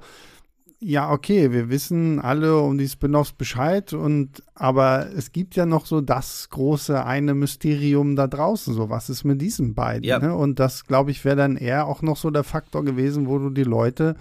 ja, 0.82 1.12
okay, 1.12 1.52
wir 1.52 1.70
wissen 1.70 2.22
alle 2.22 2.58
um 2.58 2.78
die 2.78 2.88
Spin-offs 2.88 3.34
Bescheid 3.34 3.92
und 3.92 4.42
aber 4.56 5.08
es 5.14 5.34
gibt 5.34 5.58
ja 5.58 5.66
noch 5.66 5.86
so 5.86 6.00
das 6.00 6.50
große 6.50 7.04
eine 7.06 7.34
Mysterium 7.34 8.16
da 8.16 8.28
draußen, 8.28 8.74
so 8.74 8.90
was 8.90 9.10
ist 9.10 9.26
mit 9.26 9.42
diesen 9.42 9.74
beiden, 9.76 10.06
Ja. 10.06 10.20
ne? 10.20 10.34
Und 10.34 10.58
das, 10.60 10.86
glaube 10.86 11.12
ich, 11.12 11.26
wäre 11.26 11.36
dann 11.36 11.58
eher 11.58 11.86
auch 11.86 12.02
noch 12.02 12.16
so 12.16 12.32
der 12.32 12.46
Faktor 12.46 12.86
gewesen, 12.86 13.28
wo 13.28 13.38
du 13.40 13.50
die 13.50 13.64
Leute 13.66 14.16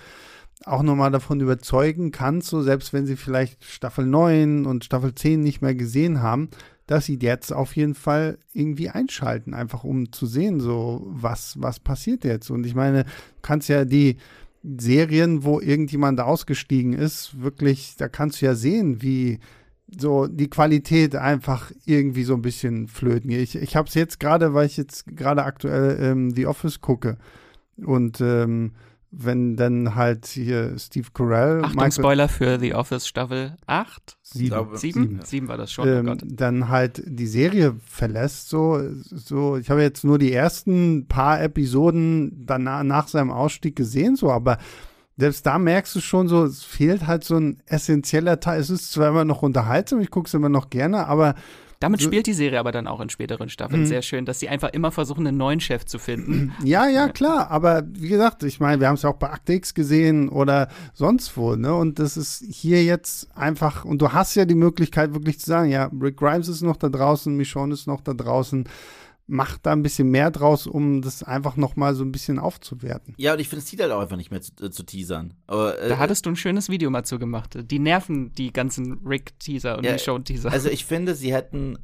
auch 0.68 0.82
nochmal 0.82 1.10
davon 1.10 1.40
überzeugen 1.40 2.10
kannst, 2.10 2.48
so 2.48 2.62
selbst 2.62 2.92
wenn 2.92 3.06
sie 3.06 3.16
vielleicht 3.16 3.64
Staffel 3.64 4.06
9 4.06 4.66
und 4.66 4.84
Staffel 4.84 5.14
10 5.14 5.40
nicht 5.40 5.62
mehr 5.62 5.74
gesehen 5.74 6.22
haben, 6.22 6.50
dass 6.86 7.06
sie 7.06 7.18
jetzt 7.20 7.52
auf 7.52 7.76
jeden 7.76 7.94
Fall 7.94 8.38
irgendwie 8.52 8.88
einschalten, 8.88 9.54
einfach 9.54 9.84
um 9.84 10.12
zu 10.12 10.26
sehen, 10.26 10.60
so 10.60 11.02
was, 11.06 11.60
was 11.60 11.80
passiert 11.80 12.24
jetzt. 12.24 12.50
Und 12.50 12.64
ich 12.64 12.74
meine, 12.74 13.04
du 13.04 13.10
kannst 13.42 13.68
ja 13.68 13.84
die 13.84 14.16
Serien, 14.62 15.44
wo 15.44 15.60
irgendjemand 15.60 16.20
ausgestiegen 16.20 16.94
ist, 16.94 17.40
wirklich, 17.40 17.96
da 17.96 18.08
kannst 18.08 18.40
du 18.40 18.46
ja 18.46 18.54
sehen, 18.54 19.02
wie 19.02 19.38
so 19.96 20.26
die 20.26 20.50
Qualität 20.50 21.14
einfach 21.16 21.72
irgendwie 21.84 22.24
so 22.24 22.34
ein 22.34 22.42
bisschen 22.42 22.88
flöten. 22.88 23.30
Ich, 23.30 23.54
ich 23.54 23.76
habe 23.76 23.88
es 23.88 23.94
jetzt 23.94 24.20
gerade, 24.20 24.54
weil 24.54 24.66
ich 24.66 24.76
jetzt 24.76 25.06
gerade 25.16 25.44
aktuell 25.44 25.98
ähm, 26.00 26.30
The 26.30 26.46
Office 26.46 26.80
gucke 26.80 27.18
und 27.76 28.20
ähm, 28.20 28.72
wenn 29.10 29.56
dann 29.56 29.94
halt 29.94 30.26
hier 30.26 30.78
Steve 30.78 31.08
Carell, 31.14 31.64
Achtung, 31.64 31.90
Spoiler 31.90 32.28
für 32.28 32.58
The 32.58 32.74
Office 32.74 33.06
Staffel 33.06 33.56
8? 33.66 34.18
sieben, 34.22 34.48
glaube, 34.48 34.76
Sieben? 34.76 35.02
sieben. 35.02 35.20
Sieben 35.24 35.48
war 35.48 35.56
das 35.56 35.72
schon, 35.72 35.88
oh 35.88 35.92
ähm, 35.92 36.06
Gott. 36.06 36.22
dann 36.24 36.68
halt 36.68 37.02
die 37.06 37.26
Serie 37.26 37.76
verlässt, 37.86 38.48
so, 38.48 38.80
so, 38.92 39.56
ich 39.56 39.70
habe 39.70 39.82
jetzt 39.82 40.04
nur 40.04 40.18
die 40.18 40.32
ersten 40.32 41.06
paar 41.08 41.42
Episoden 41.42 42.44
danach, 42.46 42.82
nach 42.82 43.08
seinem 43.08 43.30
Ausstieg 43.30 43.76
gesehen, 43.76 44.16
so, 44.16 44.30
aber 44.30 44.58
selbst 45.16 45.44
da 45.46 45.58
merkst 45.58 45.96
du 45.96 46.00
schon 46.00 46.28
so, 46.28 46.44
es 46.44 46.62
fehlt 46.62 47.06
halt 47.06 47.24
so 47.24 47.36
ein 47.36 47.60
essentieller 47.66 48.38
Teil. 48.38 48.60
Es 48.60 48.70
ist 48.70 48.92
zwar 48.92 49.08
immer 49.08 49.24
noch 49.24 49.42
unterhaltsam, 49.42 50.00
ich 50.00 50.10
gucke 50.10 50.28
es 50.28 50.34
immer 50.34 50.48
noch 50.48 50.70
gerne, 50.70 51.08
aber 51.08 51.34
Damit 51.80 52.02
spielt 52.02 52.26
die 52.26 52.32
Serie 52.32 52.58
aber 52.58 52.72
dann 52.72 52.88
auch 52.88 53.00
in 53.00 53.08
späteren 53.08 53.48
Staffeln 53.48 53.82
mhm. 53.82 53.86
sehr 53.86 54.02
schön, 54.02 54.24
dass 54.24 54.40
sie 54.40 54.48
einfach 54.48 54.70
immer 54.70 54.90
versuchen, 54.90 55.26
einen 55.26 55.36
neuen 55.36 55.60
Chef 55.60 55.84
zu 55.84 55.98
finden. 55.98 56.52
Ja, 56.64 56.88
ja, 56.88 57.08
klar. 57.08 57.50
Aber 57.50 57.84
wie 57.92 58.08
gesagt, 58.08 58.42
ich 58.42 58.60
meine, 58.60 58.80
wir 58.80 58.88
haben 58.88 58.96
es 58.96 59.02
ja 59.02 59.10
auch 59.10 59.16
bei 59.16 59.30
Akte 59.30 59.52
X 59.54 59.74
gesehen 59.74 60.28
oder 60.28 60.68
sonst 60.92 61.36
wo, 61.36 61.54
ne? 61.54 61.72
Und 61.72 61.98
das 61.98 62.16
ist 62.16 62.44
hier 62.50 62.84
jetzt 62.84 63.28
einfach, 63.36 63.84
und 63.84 64.02
du 64.02 64.12
hast 64.12 64.34
ja 64.34 64.44
die 64.44 64.54
Möglichkeit 64.54 65.14
wirklich 65.14 65.38
zu 65.38 65.46
sagen, 65.46 65.70
ja, 65.70 65.90
Rick 66.00 66.16
Grimes 66.16 66.48
ist 66.48 66.62
noch 66.62 66.76
da 66.76 66.88
draußen, 66.88 67.34
Michonne 67.34 67.74
ist 67.74 67.86
noch 67.86 68.00
da 68.00 68.12
draußen 68.12 68.64
macht 69.28 69.66
da 69.66 69.72
ein 69.72 69.82
bisschen 69.82 70.10
mehr 70.10 70.30
draus, 70.30 70.66
um 70.66 71.02
das 71.02 71.22
einfach 71.22 71.56
noch 71.56 71.76
mal 71.76 71.94
so 71.94 72.02
ein 72.02 72.10
bisschen 72.10 72.38
aufzuwerten. 72.38 73.14
Ja, 73.18 73.34
und 73.34 73.40
ich 73.40 73.48
finde, 73.48 73.60
es 73.60 73.66
zieht 73.66 73.80
halt 73.80 73.92
auch 73.92 74.00
einfach 74.00 74.16
nicht 74.16 74.30
mehr 74.30 74.40
zu, 74.40 74.52
äh, 74.64 74.70
zu 74.70 74.82
teasern. 74.82 75.34
Aber, 75.46 75.78
äh, 75.78 75.90
da 75.90 75.98
hattest 75.98 76.24
du 76.24 76.30
ein 76.30 76.36
schönes 76.36 76.70
Video 76.70 76.88
mal 76.88 77.04
zu 77.04 77.18
gemacht. 77.18 77.56
Die 77.60 77.78
nerven 77.78 78.32
die 78.32 78.52
ganzen 78.52 79.06
Rick-Teaser 79.06 79.76
und 79.78 79.84
ja, 79.84 79.92
die 79.92 79.98
Show-Teaser. 79.98 80.50
Also 80.50 80.70
ich 80.70 80.86
finde, 80.86 81.14
sie 81.14 81.32
hätten, 81.32 81.78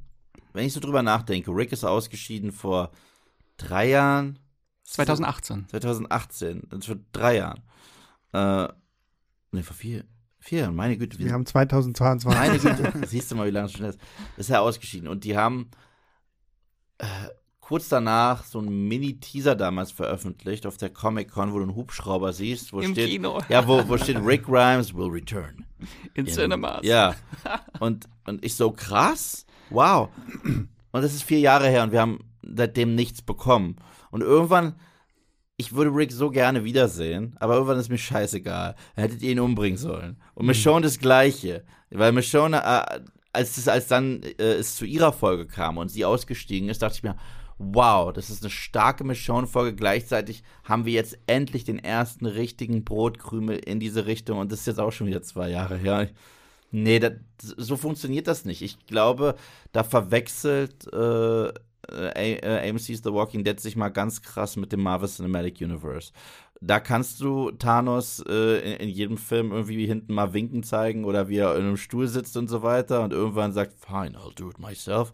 wenn 0.55 0.67
ich 0.67 0.73
so 0.73 0.81
drüber 0.81 1.03
nachdenke, 1.03 1.51
Rick 1.51 1.73
ist 1.73 1.85
ausgeschieden 1.85 2.51
vor 2.51 2.91
drei 3.59 3.91
Jahren. 3.91 4.39
2018. 4.85 5.67
2018, 5.69 6.63
das 6.71 6.87
vor 6.87 6.97
drei 7.13 7.37
Jahren. 7.37 7.63
Äh, 8.33 8.69
ne, 9.53 9.63
vor 9.63 9.77
vier, 9.77 10.05
vier 10.39 10.61
Jahren, 10.61 10.75
meine 10.75 10.97
Güte. 10.97 11.19
Wir, 11.19 11.27
wir 11.27 11.33
haben 11.35 11.45
2022. 11.45 12.39
Meine 12.39 12.59
Güte, 12.59 12.93
siehst 13.07 13.31
du 13.31 13.37
mal, 13.37 13.47
wie 13.47 13.51
lange 13.51 13.67
es 13.67 13.73
schon 13.73 13.85
ist. 13.85 13.99
Ist 14.39 14.51
er 14.51 14.63
ausgeschieden. 14.63 15.09
Und 15.09 15.25
die 15.25 15.37
haben 15.37 15.71
äh, 16.99 17.07
kurz 17.61 17.89
danach 17.89 18.45
so 18.45 18.61
ein 18.61 18.89
Mini-Teaser 18.89 19.55
damals 19.57 19.91
veröffentlicht 19.91 20.67
auf 20.67 20.77
der 20.77 20.91
Comic-Con, 20.91 21.53
wo 21.53 21.59
du 21.59 21.65
einen 21.65 21.75
Hubschrauber 21.75 22.33
siehst, 22.33 22.73
wo 22.73 22.81
Im 22.81 22.93
steht, 22.93 23.09
Kino. 23.09 23.41
ja, 23.49 23.67
wo, 23.67 23.89
wo 23.89 23.97
steht 23.97 24.19
Rick 24.25 24.45
Grimes 24.45 24.95
will 24.95 25.09
return. 25.09 25.65
In, 26.15 26.27
In 26.27 26.33
Cinemas. 26.33 26.81
Ja. 26.85 27.15
Und, 27.81 28.07
und 28.27 28.45
ich 28.45 28.55
so, 28.55 28.71
krass, 28.71 29.47
wow. 29.71 30.09
Und 30.45 30.69
das 31.03 31.15
ist 31.15 31.23
vier 31.23 31.41
Jahre 31.41 31.69
her 31.69 31.83
und 31.83 31.93
wir 31.93 32.01
haben 32.01 32.19
seitdem 32.43 32.95
nichts 32.95 33.23
bekommen. 33.23 33.77
Und 34.11 34.21
irgendwann, 34.23 34.75
ich 35.57 35.75
würde 35.75 35.91
Rick 35.91 36.13
so 36.13 36.31
gerne 36.31 36.65
wiedersehen, 36.65 37.35
aber 37.41 37.55
irgendwann 37.55 37.79
ist 37.79 37.89
mir 37.89 37.99
scheißegal. 37.99 38.77
Hättet 38.95 39.23
ihr 39.23 39.33
ihn 39.33 39.41
umbringen 39.41 39.79
sollen. 39.79 40.21
Und 40.35 40.47
Michonne 40.47 40.83
das 40.83 40.99
Gleiche. 40.99 41.65
Weil 41.91 42.13
Michonne, 42.13 42.63
äh, 42.63 43.01
als 43.35 43.69
als 43.69 43.89
dann 43.89 44.23
äh, 44.23 44.55
es 44.55 44.77
zu 44.77 44.85
ihrer 44.85 45.13
Folge 45.13 45.47
kam 45.47 45.79
und 45.79 45.89
sie 45.89 46.05
ausgestiegen 46.05 46.69
ist, 46.69 46.83
dachte 46.83 46.97
ich 46.97 47.03
mir, 47.03 47.17
wow, 47.59 48.13
das 48.13 48.31
ist 48.31 48.43
eine 48.43 48.51
starke 48.51 49.05
Michonne-Folge. 49.05 49.75
Gleichzeitig 49.75 50.43
haben 50.65 50.85
wir 50.85 50.93
jetzt 50.93 51.19
endlich 51.27 51.65
den 51.65 51.79
ersten 51.79 52.27
richtigen 52.27 52.85
Brotkrümel 52.85 53.59
in 53.59 53.81
diese 53.81 54.07
Richtung 54.07 54.39
und 54.39 54.51
das 54.51 54.61
ist 54.61 54.67
jetzt 54.67 54.81
auch 54.81 54.93
schon 54.93 55.07
wieder 55.07 55.23
zwei 55.23 55.51
Jahre 55.51 55.77
her. 55.77 56.09
Nee, 56.71 56.99
das, 56.99 57.13
so 57.39 57.77
funktioniert 57.77 58.27
das 58.27 58.45
nicht. 58.45 58.63
Ich 58.63 58.87
glaube, 58.87 59.37
da 59.73 59.85
verwechselt 59.85 60.93
äh, 60.93 61.49
äh, 61.89 62.69
AMC's 62.69 63.03
The 63.05 63.13
Walking 63.13 63.45
Dead 63.45 63.61
sich 63.61 63.77
mal 63.77 63.91
ganz 63.91 64.23
krass 64.23 64.57
mit 64.57 64.73
dem 64.73 64.83
Marvel 64.83 65.09
Cinematic 65.09 65.61
Universe 65.61 66.13
da 66.67 66.81
kannst 66.81 67.21
du 67.21 67.51
Thanos 67.51 68.25
äh, 68.27 68.59
in, 68.59 68.81
in, 68.81 68.89
jedem 68.89 69.19
Film 69.19 69.53
irgendwie 69.53 69.87
hinten 69.87 70.15
mal 70.15 70.33
winken 70.33 70.63
zeigen 70.63 71.05
oder 71.05 71.29
wie 71.29 71.39
er 71.39 71.57
in 71.57 71.63
einem 71.63 71.77
Stuhl 71.77 72.09
sitzt 72.09 72.37
und 72.37 72.49
so 72.49 72.63
weiter 72.63 73.03
und 73.03 73.13
irgendwann 73.13 73.53
sagt, 73.53 73.75
fine, 73.75 74.19
I'll 74.19 74.35
do 74.35 74.51
it 74.51 74.59
myself 74.59 75.13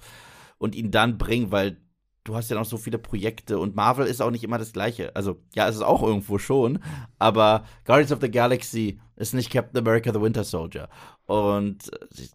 und 0.59 0.75
ihn 0.75 0.91
dann 0.91 1.19
bringen, 1.19 1.51
weil 1.51 1.79
du 2.25 2.37
hast 2.37 2.51
ja 2.51 2.57
noch 2.57 2.65
so 2.65 2.77
viele 2.77 2.99
Projekte 2.99 3.59
und 3.59 3.75
Marvel 3.75 4.07
ist 4.07 4.21
auch 4.21 4.31
nicht 4.31 4.45
immer 4.45 4.59
das 4.59 4.73
Gleiche. 4.73 5.15
Also, 5.17 5.41
ja, 5.55 5.69
es 5.69 5.77
ist 5.77 5.83
auch 5.83 6.03
irgendwo 6.03 6.39
schon, 6.39 6.79
aber 7.19 7.65
Guardians 7.85 8.13
of 8.13 8.21
the 8.21 8.31
Galaxy 8.31 9.01
ist 9.17 9.35
nicht 9.35 9.51
Captain 9.51 9.79
America 9.79 10.13
the 10.13 10.21
Winter 10.21 10.45
Soldier. 10.45 10.89
Und 11.27 11.91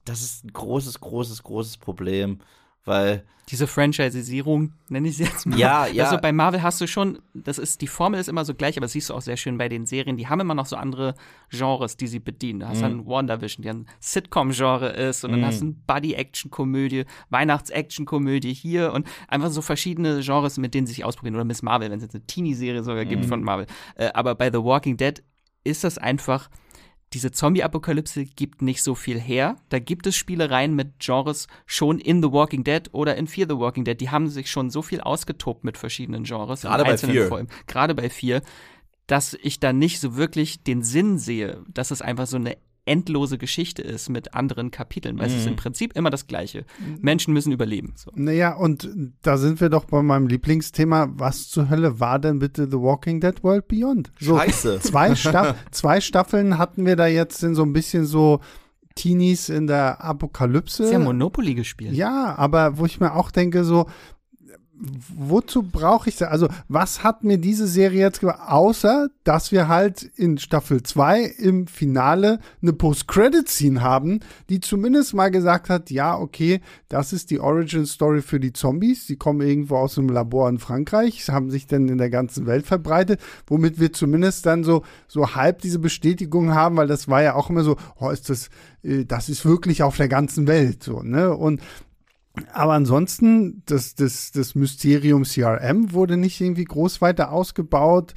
das 0.05 0.22
ist 0.22 0.45
ein 0.45 0.53
großes, 0.53 0.99
großes, 0.99 1.43
großes 1.43 1.78
Problem 1.78 2.39
weil 2.86 3.25
diese 3.49 3.67
Franchisierung, 3.67 4.73
nenne 4.89 5.07
ich 5.07 5.17
sie 5.17 5.23
jetzt 5.25 5.45
mal. 5.45 5.57
Ja, 5.57 5.86
ja. 5.86 6.05
Also 6.05 6.17
bei 6.19 6.31
Marvel 6.31 6.63
hast 6.63 6.81
du 6.81 6.88
schon, 6.88 7.19
das 7.33 7.59
ist, 7.59 7.81
die 7.81 7.88
Formel 7.88 8.19
ist 8.19 8.27
immer 8.27 8.43
so 8.43 8.55
gleich, 8.55 8.75
aber 8.75 8.86
das 8.86 8.93
siehst 8.93 9.09
du 9.09 9.13
auch 9.13 9.21
sehr 9.21 9.38
schön 9.38 9.57
bei 9.57 9.69
den 9.69 9.86
Serien, 9.86 10.17
die 10.17 10.27
haben 10.27 10.39
immer 10.39 10.55
noch 10.55 10.65
so 10.65 10.75
andere 10.75 11.13
Genres, 11.51 11.95
die 11.95 12.07
sie 12.07 12.19
bedienen. 12.19 12.61
Da 12.61 12.69
hast 12.69 12.81
du 12.81 12.88
mhm. 12.88 12.97
dann 12.97 13.05
WandaVision, 13.05 13.61
die 13.61 13.69
ein 13.69 13.88
Sitcom-Genre 13.99 14.89
ist 14.89 15.23
und 15.23 15.31
dann 15.31 15.41
mhm. 15.41 15.45
hast 15.45 15.61
du 15.61 15.65
eine 15.65 15.75
Buddy-Action-Komödie, 15.86 17.05
Weihnachts-Action-Komödie 17.29 18.53
hier 18.53 18.93
und 18.93 19.07
einfach 19.27 19.51
so 19.51 19.61
verschiedene 19.61 20.21
Genres, 20.21 20.57
mit 20.57 20.73
denen 20.73 20.88
sie 20.88 20.93
sich 20.93 21.05
ausprobieren. 21.05 21.36
Oder 21.36 21.45
Miss 21.45 21.61
Marvel, 21.61 21.91
wenn 21.91 21.97
es 21.97 22.03
jetzt 22.03 22.15
eine 22.15 22.25
Teenie-Serie 22.25 22.83
sogar 22.83 23.05
mhm. 23.05 23.09
gibt 23.09 23.25
von 23.25 23.43
Marvel. 23.43 23.67
Äh, 23.95 24.09
aber 24.13 24.33
bei 24.33 24.51
The 24.51 24.63
Walking 24.63 24.97
Dead 24.97 25.23
ist 25.63 25.83
das 25.83 25.99
einfach 25.99 26.49
diese 27.16 27.32
Zombie-Apokalypse 27.32 28.26
gibt 28.26 28.61
nicht 28.61 28.84
so 28.84 28.93
viel 28.93 29.18
her. 29.18 29.55
Da 29.70 29.80
gibt 29.80 30.05
es 30.05 30.18
Spielereien 30.18 30.76
mit 30.76 30.99
Genres 30.99 31.47
schon 31.66 31.99
in 31.99 32.22
The 32.22 32.34
Walking 32.34 32.66
Dead 32.66 32.89
oder 32.91 33.16
in 33.16 33.28
Fear 33.28 33.47
the 33.49 33.57
Walking 33.57 33.86
Dead. 33.86 33.99
Die 33.99 34.09
haben 34.09 34.28
sich 34.28 34.51
schon 34.51 34.70
so 34.70 34.82
viel 34.82 34.99
ausgetobt 34.99 35.63
mit 35.63 35.78
verschiedenen 35.78 36.26
Genres. 36.26 36.63
Gerade 36.63 36.84
bei 36.84 36.97
Fear. 36.97 37.47
Gerade 37.68 37.95
bei 37.95 38.09
Fear, 38.09 38.41
dass 39.07 39.34
ich 39.41 39.61
da 39.61 39.72
nicht 39.72 40.01
so 40.01 40.18
wirklich 40.18 40.63
den 40.63 40.84
Sinn 40.84 41.18
sehe, 41.18 41.63
dass 41.70 41.91
es 41.91 42.01
einfach 42.01 42.28
so 42.28 42.36
eine 42.36 42.57
endlose 42.86 43.38
Geschichte 43.38 43.81
ist 43.81 44.09
mit 44.09 44.33
anderen 44.33 44.71
Kapiteln, 44.71 45.17
weil 45.17 45.27
mhm. 45.27 45.33
es 45.33 45.39
ist 45.41 45.47
im 45.47 45.53
mhm. 45.53 45.57
Prinzip 45.57 45.95
immer 45.95 46.09
das 46.09 46.27
Gleiche. 46.27 46.65
Menschen 47.01 47.33
müssen 47.33 47.51
überleben. 47.51 47.93
So. 47.95 48.11
Naja, 48.15 48.53
und 48.55 48.89
da 49.21 49.38
sind 49.38 49.59
wir 49.59 49.69
doch 49.69 49.86
bei 49.86 50.01
meinem 50.01 50.27
Lieblingsthema. 50.27 51.09
Was 51.13 51.49
zur 51.49 51.69
Hölle 51.69 51.99
war 51.99 52.19
denn 52.19 52.39
bitte 52.39 52.65
The 52.69 52.77
Walking 52.77 53.19
Dead 53.19 53.43
World 53.43 53.67
Beyond? 53.67 54.11
So, 54.19 54.38
Scheiße. 54.38 54.79
Zwei, 54.81 55.15
Staff 55.15 55.55
zwei 55.71 55.99
Staffeln 55.99 56.57
hatten 56.57 56.86
wir 56.86 56.95
da 56.95 57.07
jetzt 57.07 57.43
in 57.43 57.55
so 57.55 57.63
ein 57.63 57.73
bisschen 57.73 58.05
so 58.05 58.39
Teenies 58.95 59.49
in 59.49 59.67
der 59.67 60.03
Apokalypse. 60.03 60.88
Sie 60.88 60.95
haben 60.95 61.03
Monopoly 61.03 61.53
gespielt. 61.53 61.93
Ja, 61.93 62.36
aber 62.38 62.77
wo 62.77 62.86
ich 62.86 63.01
mir 63.01 63.13
auch 63.13 63.29
denke, 63.29 63.65
so, 63.65 63.88
wozu 64.78 65.63
brauche 65.63 66.09
ich 66.09 66.17
das? 66.17 66.30
Also, 66.30 66.47
was 66.67 67.03
hat 67.03 67.23
mir 67.23 67.38
diese 67.38 67.67
Serie 67.67 68.01
jetzt 68.01 68.19
gemacht? 68.19 68.39
Außer, 68.45 69.09
dass 69.23 69.51
wir 69.51 69.67
halt 69.67 70.03
in 70.03 70.38
Staffel 70.38 70.84
2 70.84 71.23
im 71.23 71.67
Finale 71.67 72.39
eine 72.61 72.73
Post-Credit-Scene 72.73 73.82
haben, 73.82 74.19
die 74.49 74.59
zumindest 74.59 75.13
mal 75.13 75.32
gesagt 75.32 75.69
hat, 75.69 75.91
ja, 75.91 76.17
okay, 76.17 76.61
das 76.89 77.13
ist 77.13 77.32
die 77.32 77.39
Origin-Story 77.39 78.21
für 78.21 78.39
die 78.39 78.53
Zombies. 78.53 79.07
Die 79.07 79.15
kommen 79.15 79.41
irgendwo 79.41 79.78
aus 79.78 79.97
einem 79.97 80.09
Labor 80.09 80.49
in 80.49 80.59
Frankreich, 80.59 81.30
haben 81.30 81.49
sich 81.49 81.67
dann 81.67 81.88
in 81.88 81.97
der 81.97 82.09
ganzen 82.09 82.45
Welt 82.45 82.65
verbreitet, 82.65 83.19
womit 83.47 83.80
wir 83.80 83.93
zumindest 83.93 84.45
dann 84.45 84.63
so, 84.63 84.84
so 85.07 85.36
halb 85.36 85.61
diese 85.61 85.80
Bestätigung 85.80 86.53
haben, 86.53 86.78
weil 86.78 86.88
das 86.88 87.07
war 87.07 87.23
ja 87.23 87.36
auch 87.36 87.49
immer 87.49 87.63
so, 87.63 87.78
oh, 87.99 88.09
ist 88.09 88.30
das, 88.30 88.49
äh, 88.84 89.05
das 89.05 89.30
ist 89.30 89.45
wirklich 89.45 89.84
auf 89.84 89.97
der 89.97 90.09
ganzen 90.09 90.47
Welt, 90.47 90.84
so, 90.84 91.01
ne? 91.01 91.36
Und 91.36 91.61
aber 92.53 92.73
ansonsten, 92.73 93.61
das, 93.65 93.95
das, 93.95 94.31
das 94.31 94.55
Mysterium 94.55 95.23
CRM 95.23 95.93
wurde 95.93 96.17
nicht 96.17 96.39
irgendwie 96.41 96.65
groß 96.65 97.01
weiter 97.01 97.31
ausgebaut. 97.31 98.13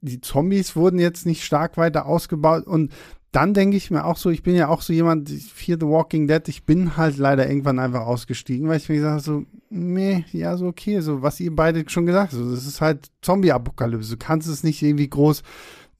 Die 0.00 0.20
Zombies 0.20 0.76
wurden 0.76 0.98
jetzt 0.98 1.26
nicht 1.26 1.44
stark 1.44 1.76
weiter 1.76 2.06
ausgebaut. 2.06 2.66
Und 2.66 2.92
dann 3.32 3.54
denke 3.54 3.78
ich 3.78 3.90
mir 3.90 4.04
auch 4.04 4.18
so, 4.18 4.28
ich 4.28 4.42
bin 4.42 4.54
ja 4.54 4.68
auch 4.68 4.82
so 4.82 4.92
jemand, 4.92 5.30
für 5.30 5.78
The 5.80 5.86
Walking 5.86 6.28
Dead, 6.28 6.46
ich 6.48 6.64
bin 6.64 6.98
halt 6.98 7.16
leider 7.16 7.48
irgendwann 7.48 7.78
einfach 7.78 8.02
ausgestiegen, 8.02 8.68
weil 8.68 8.76
ich 8.76 8.88
mir 8.90 8.96
gesagt 8.96 9.12
habe, 9.12 9.22
so, 9.22 9.44
nee, 9.70 10.24
ja, 10.32 10.56
so 10.58 10.66
okay, 10.66 11.00
so 11.00 11.22
was 11.22 11.40
ihr 11.40 11.54
beide 11.56 11.82
schon 11.88 12.04
gesagt 12.04 12.32
habt, 12.32 12.42
so, 12.42 12.50
das 12.50 12.66
ist 12.66 12.82
halt 12.82 13.10
Zombie-Apokalypse. 13.22 14.10
Du 14.10 14.16
kannst 14.18 14.48
es 14.48 14.62
nicht 14.62 14.82
irgendwie 14.82 15.08
groß 15.08 15.42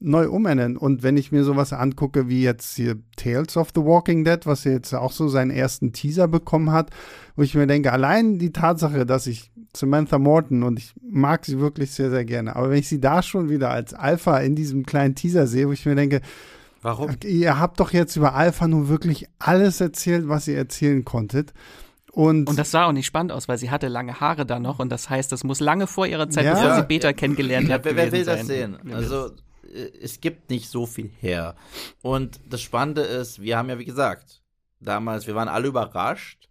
neu 0.03 0.29
umändern. 0.29 0.77
Und 0.77 1.01
wenn 1.01 1.17
ich 1.17 1.31
mir 1.31 1.43
sowas 1.43 1.73
angucke 1.73 2.27
wie 2.29 2.43
jetzt 2.43 2.75
hier 2.75 2.97
Tales 3.15 3.57
of 3.57 3.69
the 3.73 3.81
Walking 3.81 4.23
Dead, 4.23 4.45
was 4.45 4.63
jetzt 4.65 4.93
auch 4.93 5.11
so 5.11 5.27
seinen 5.27 5.51
ersten 5.51 5.93
Teaser 5.93 6.27
bekommen 6.27 6.71
hat, 6.71 6.91
wo 7.35 7.41
ich 7.41 7.55
mir 7.55 7.67
denke, 7.67 7.91
allein 7.91 8.37
die 8.37 8.51
Tatsache, 8.51 9.05
dass 9.05 9.27
ich 9.27 9.51
Samantha 9.75 10.19
Morton 10.19 10.63
und 10.63 10.77
ich 10.77 10.93
mag 11.01 11.45
sie 11.45 11.59
wirklich 11.59 11.91
sehr, 11.91 12.09
sehr 12.09 12.25
gerne, 12.25 12.55
aber 12.55 12.69
wenn 12.69 12.77
ich 12.77 12.87
sie 12.87 13.01
da 13.01 13.23
schon 13.23 13.49
wieder 13.49 13.71
als 13.71 13.93
Alpha 13.93 14.37
in 14.39 14.55
diesem 14.55 14.85
kleinen 14.85 15.15
Teaser 15.15 15.47
sehe, 15.47 15.67
wo 15.67 15.71
ich 15.71 15.85
mir 15.85 15.95
denke, 15.95 16.21
Warum? 16.83 17.11
Ihr 17.23 17.59
habt 17.59 17.79
doch 17.79 17.93
jetzt 17.93 18.17
über 18.17 18.35
Alpha 18.35 18.67
nur 18.67 18.89
wirklich 18.89 19.27
alles 19.39 19.79
erzählt, 19.79 20.27
was 20.27 20.49
ihr 20.49 20.57
erzählen 20.57 21.05
konntet. 21.05 21.53
Und, 22.11 22.47
und 22.47 22.59
das 22.59 22.71
sah 22.71 22.85
auch 22.85 22.91
nicht 22.91 23.05
spannend 23.05 23.31
aus, 23.31 23.47
weil 23.47 23.57
sie 23.57 23.71
hatte 23.71 23.87
lange 23.87 24.19
Haare 24.19 24.45
da 24.45 24.59
noch 24.59 24.79
und 24.79 24.91
das 24.91 25.09
heißt, 25.09 25.31
das 25.31 25.43
muss 25.43 25.61
lange 25.61 25.87
vor 25.87 26.05
ihrer 26.05 26.29
Zeit, 26.29 26.45
ja. 26.45 26.53
bevor 26.53 26.75
sie 26.75 26.83
Beta 26.83 27.13
kennengelernt 27.13 27.71
hat. 27.71 27.85
Wer, 27.85 27.95
wer 27.95 28.11
will 28.11 28.25
sein. 28.25 28.37
das 28.37 28.47
sehen? 28.47 28.77
Also 28.91 29.31
es 29.73 30.21
gibt 30.21 30.49
nicht 30.49 30.69
so 30.69 30.85
viel 30.85 31.09
her. 31.19 31.55
Und 32.01 32.39
das 32.49 32.61
Spannende 32.61 33.01
ist, 33.01 33.41
wir 33.41 33.57
haben 33.57 33.69
ja, 33.69 33.79
wie 33.79 33.85
gesagt, 33.85 34.41
damals, 34.79 35.27
wir 35.27 35.35
waren 35.35 35.47
alle 35.47 35.67
überrascht, 35.67 36.49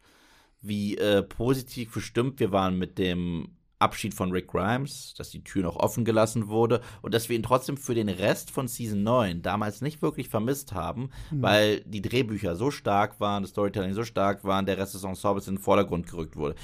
wie 0.61 0.97
äh, 0.97 1.23
positiv 1.23 1.93
bestimmt 1.93 2.41
wir 2.41 2.53
waren 2.53 2.79
mit 2.79 2.99
dem 2.99 3.57
Abschied 3.79 4.15
von 4.15 4.31
Rick 4.31 4.47
Grimes, 4.47 5.15
dass 5.19 5.31
die 5.31 5.43
Tür 5.43 5.65
noch 5.65 5.77
offen 5.77 6.05
gelassen 6.05 6.47
wurde 6.47 6.81
und 7.03 7.13
dass 7.13 7.29
wir 7.29 7.35
ihn 7.35 7.43
trotzdem 7.43 7.77
für 7.77 7.95
den 7.95 8.09
Rest 8.09 8.53
von 8.53 8.69
Season 8.69 9.03
9 9.03 9.43
damals 9.43 9.81
nicht 9.81 10.03
wirklich 10.03 10.29
vermisst 10.29 10.73
haben, 10.73 11.11
mhm. 11.33 11.43
weil 11.43 11.81
die 11.81 12.01
Drehbücher 12.01 12.55
so 12.55 12.71
stark 12.71 13.19
waren, 13.19 13.43
das 13.43 13.51
Storytelling 13.51 13.95
so 13.95 14.05
stark 14.05 14.45
waren, 14.45 14.67
der 14.67 14.79
Rest 14.79 14.95
des 14.95 15.03
Ensembles 15.03 15.49
in 15.49 15.57
den 15.57 15.63
Vordergrund 15.63 16.09
gerückt 16.09 16.37
wurde 16.37 16.55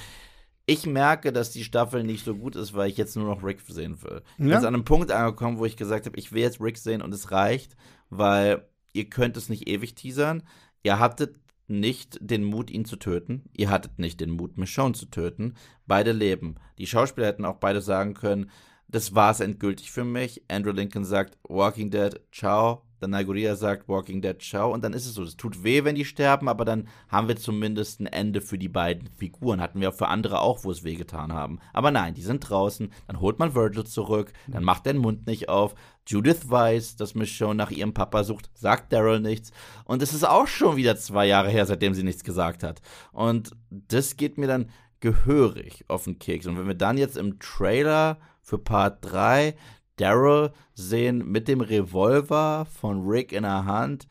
ich 0.69 0.85
merke, 0.85 1.33
dass 1.33 1.51
die 1.51 1.65
Staffel 1.65 2.05
nicht 2.05 2.27
so 2.27 2.35
gut 2.35 2.55
ist, 2.55 2.75
weil 2.75 2.91
ich 2.91 2.99
jetzt 2.99 3.17
nur 3.17 3.25
noch 3.25 3.43
Rick 3.43 3.63
sehen 3.67 4.03
will. 4.03 4.21
Ich 4.33 4.37
bin 4.37 4.49
jetzt 4.49 4.67
an 4.67 4.75
einem 4.75 4.85
Punkt 4.85 5.11
angekommen, 5.11 5.59
wo 5.59 5.65
ich 5.65 5.79
gesagt 5.79 6.05
habe, 6.05 6.19
ich 6.19 6.31
will 6.31 6.43
jetzt 6.43 6.61
Rick 6.61 6.77
sehen 6.77 7.01
und 7.01 7.15
es 7.15 7.31
reicht, 7.31 7.75
weil 8.11 8.69
ihr 8.93 9.09
könnt 9.09 9.39
es 9.39 9.49
nicht 9.49 9.67
ewig 9.67 9.95
teasern. 9.95 10.43
Ihr 10.83 10.99
hattet 10.99 11.37
nicht 11.69 12.19
den 12.21 12.45
Mut, 12.45 12.71
ihn 12.71 12.85
zu 12.85 12.97
töten. 12.97 13.45
Ihr 13.55 13.71
hattet 13.71 13.99
nicht 13.99 14.21
den 14.21 14.29
Mut, 14.29 14.59
Michonne 14.59 14.93
zu 14.93 15.07
töten. 15.07 15.55
Beide 15.87 16.13
leben. 16.13 16.57
Die 16.77 16.87
Schauspieler 16.87 17.29
hätten 17.29 17.47
auch 17.47 17.57
beide 17.57 17.81
sagen 17.81 18.13
können, 18.13 18.51
das 18.89 19.15
war's 19.15 19.41
endgültig 19.41 19.91
für 19.91 20.05
mich. 20.05 20.43
Andrew 20.49 20.73
Lincoln 20.73 21.05
sagt, 21.05 21.39
Walking 21.49 21.91
Dead, 21.91 22.21
ciao. 22.31 22.88
Dann 23.01 23.11
Nagoria 23.11 23.57
sagt, 23.57 23.89
Walking 23.89 24.23
Dead, 24.23 24.41
ciao. 24.41 24.73
Und 24.73 24.83
dann 24.85 24.93
ist 24.93 25.07
es 25.07 25.15
so. 25.15 25.23
Es 25.23 25.37
tut 25.37 25.63
weh, 25.63 25.85
wenn 25.85 25.95
die 25.95 26.05
sterben, 26.05 26.49
aber 26.49 26.65
dann 26.65 26.89
haben 27.09 27.29
wir 27.29 27.37
zumindest 27.37 28.01
ein 28.01 28.07
Ende 28.07 28.41
für 28.41 28.59
die 28.59 28.69
beiden 28.69 29.09
Figuren. 29.09 29.61
Hatten 29.61 29.81
wir 29.81 29.91
auch 29.91 29.95
für 29.95 30.09
andere 30.09 30.41
auch, 30.41 30.65
wo 30.65 30.71
es 30.71 30.85
weh 30.85 30.95
getan 30.95 31.33
haben. 31.33 31.59
Aber 31.73 31.91
nein, 31.91 32.15
die 32.15 32.23
sind 32.23 32.41
draußen. 32.41 32.93
Dann 33.07 33.21
holt 33.21 33.39
man 33.39 33.55
Virgil 33.55 33.85
zurück. 33.85 34.33
Dann 34.47 34.65
macht 34.65 34.87
er 34.87 34.93
den 34.93 35.03
Mund 35.03 35.27
nicht 35.27 35.49
auf. 35.49 35.75
Judith 36.07 36.49
weiß, 36.49 36.97
dass 36.97 37.15
Michonne 37.15 37.55
nach 37.55 37.71
ihrem 37.71 37.93
Papa 37.93 38.25
sucht, 38.25 38.51
sagt 38.55 38.93
Daryl 38.93 39.21
nichts. 39.21 39.53
Und 39.85 40.03
es 40.03 40.15
ist 40.15 40.27
auch 40.27 40.47
schon 40.47 40.77
wieder 40.77 40.97
zwei 40.97 41.27
Jahre 41.27 41.51
her, 41.51 41.67
seitdem 41.67 41.93
sie 41.93 42.03
nichts 42.03 42.25
gesagt 42.25 42.63
hat. 42.63 42.81
Und 43.13 43.55
das 43.71 44.17
geht 44.17 44.39
mir 44.39 44.47
dann 44.47 44.71
gehörig 45.01 45.85
auf 45.89 46.05
den 46.05 46.19
Keks. 46.19 46.47
Und 46.47 46.59
wenn 46.59 46.67
wir 46.67 46.75
dann 46.75 46.99
jetzt 46.99 47.17
im 47.17 47.39
Trailer 47.39 48.19
für 48.41 48.59
Part 48.59 48.99
3 49.03 49.55
Daryl 50.01 50.53
sehen 50.75 51.31
mit 51.31 51.49
dem 51.49 51.61
Revolver 51.61 52.67
von 52.67 53.07
Rick 53.07 53.33
in 53.33 53.43
der 53.43 53.65
Hand. 53.65 54.07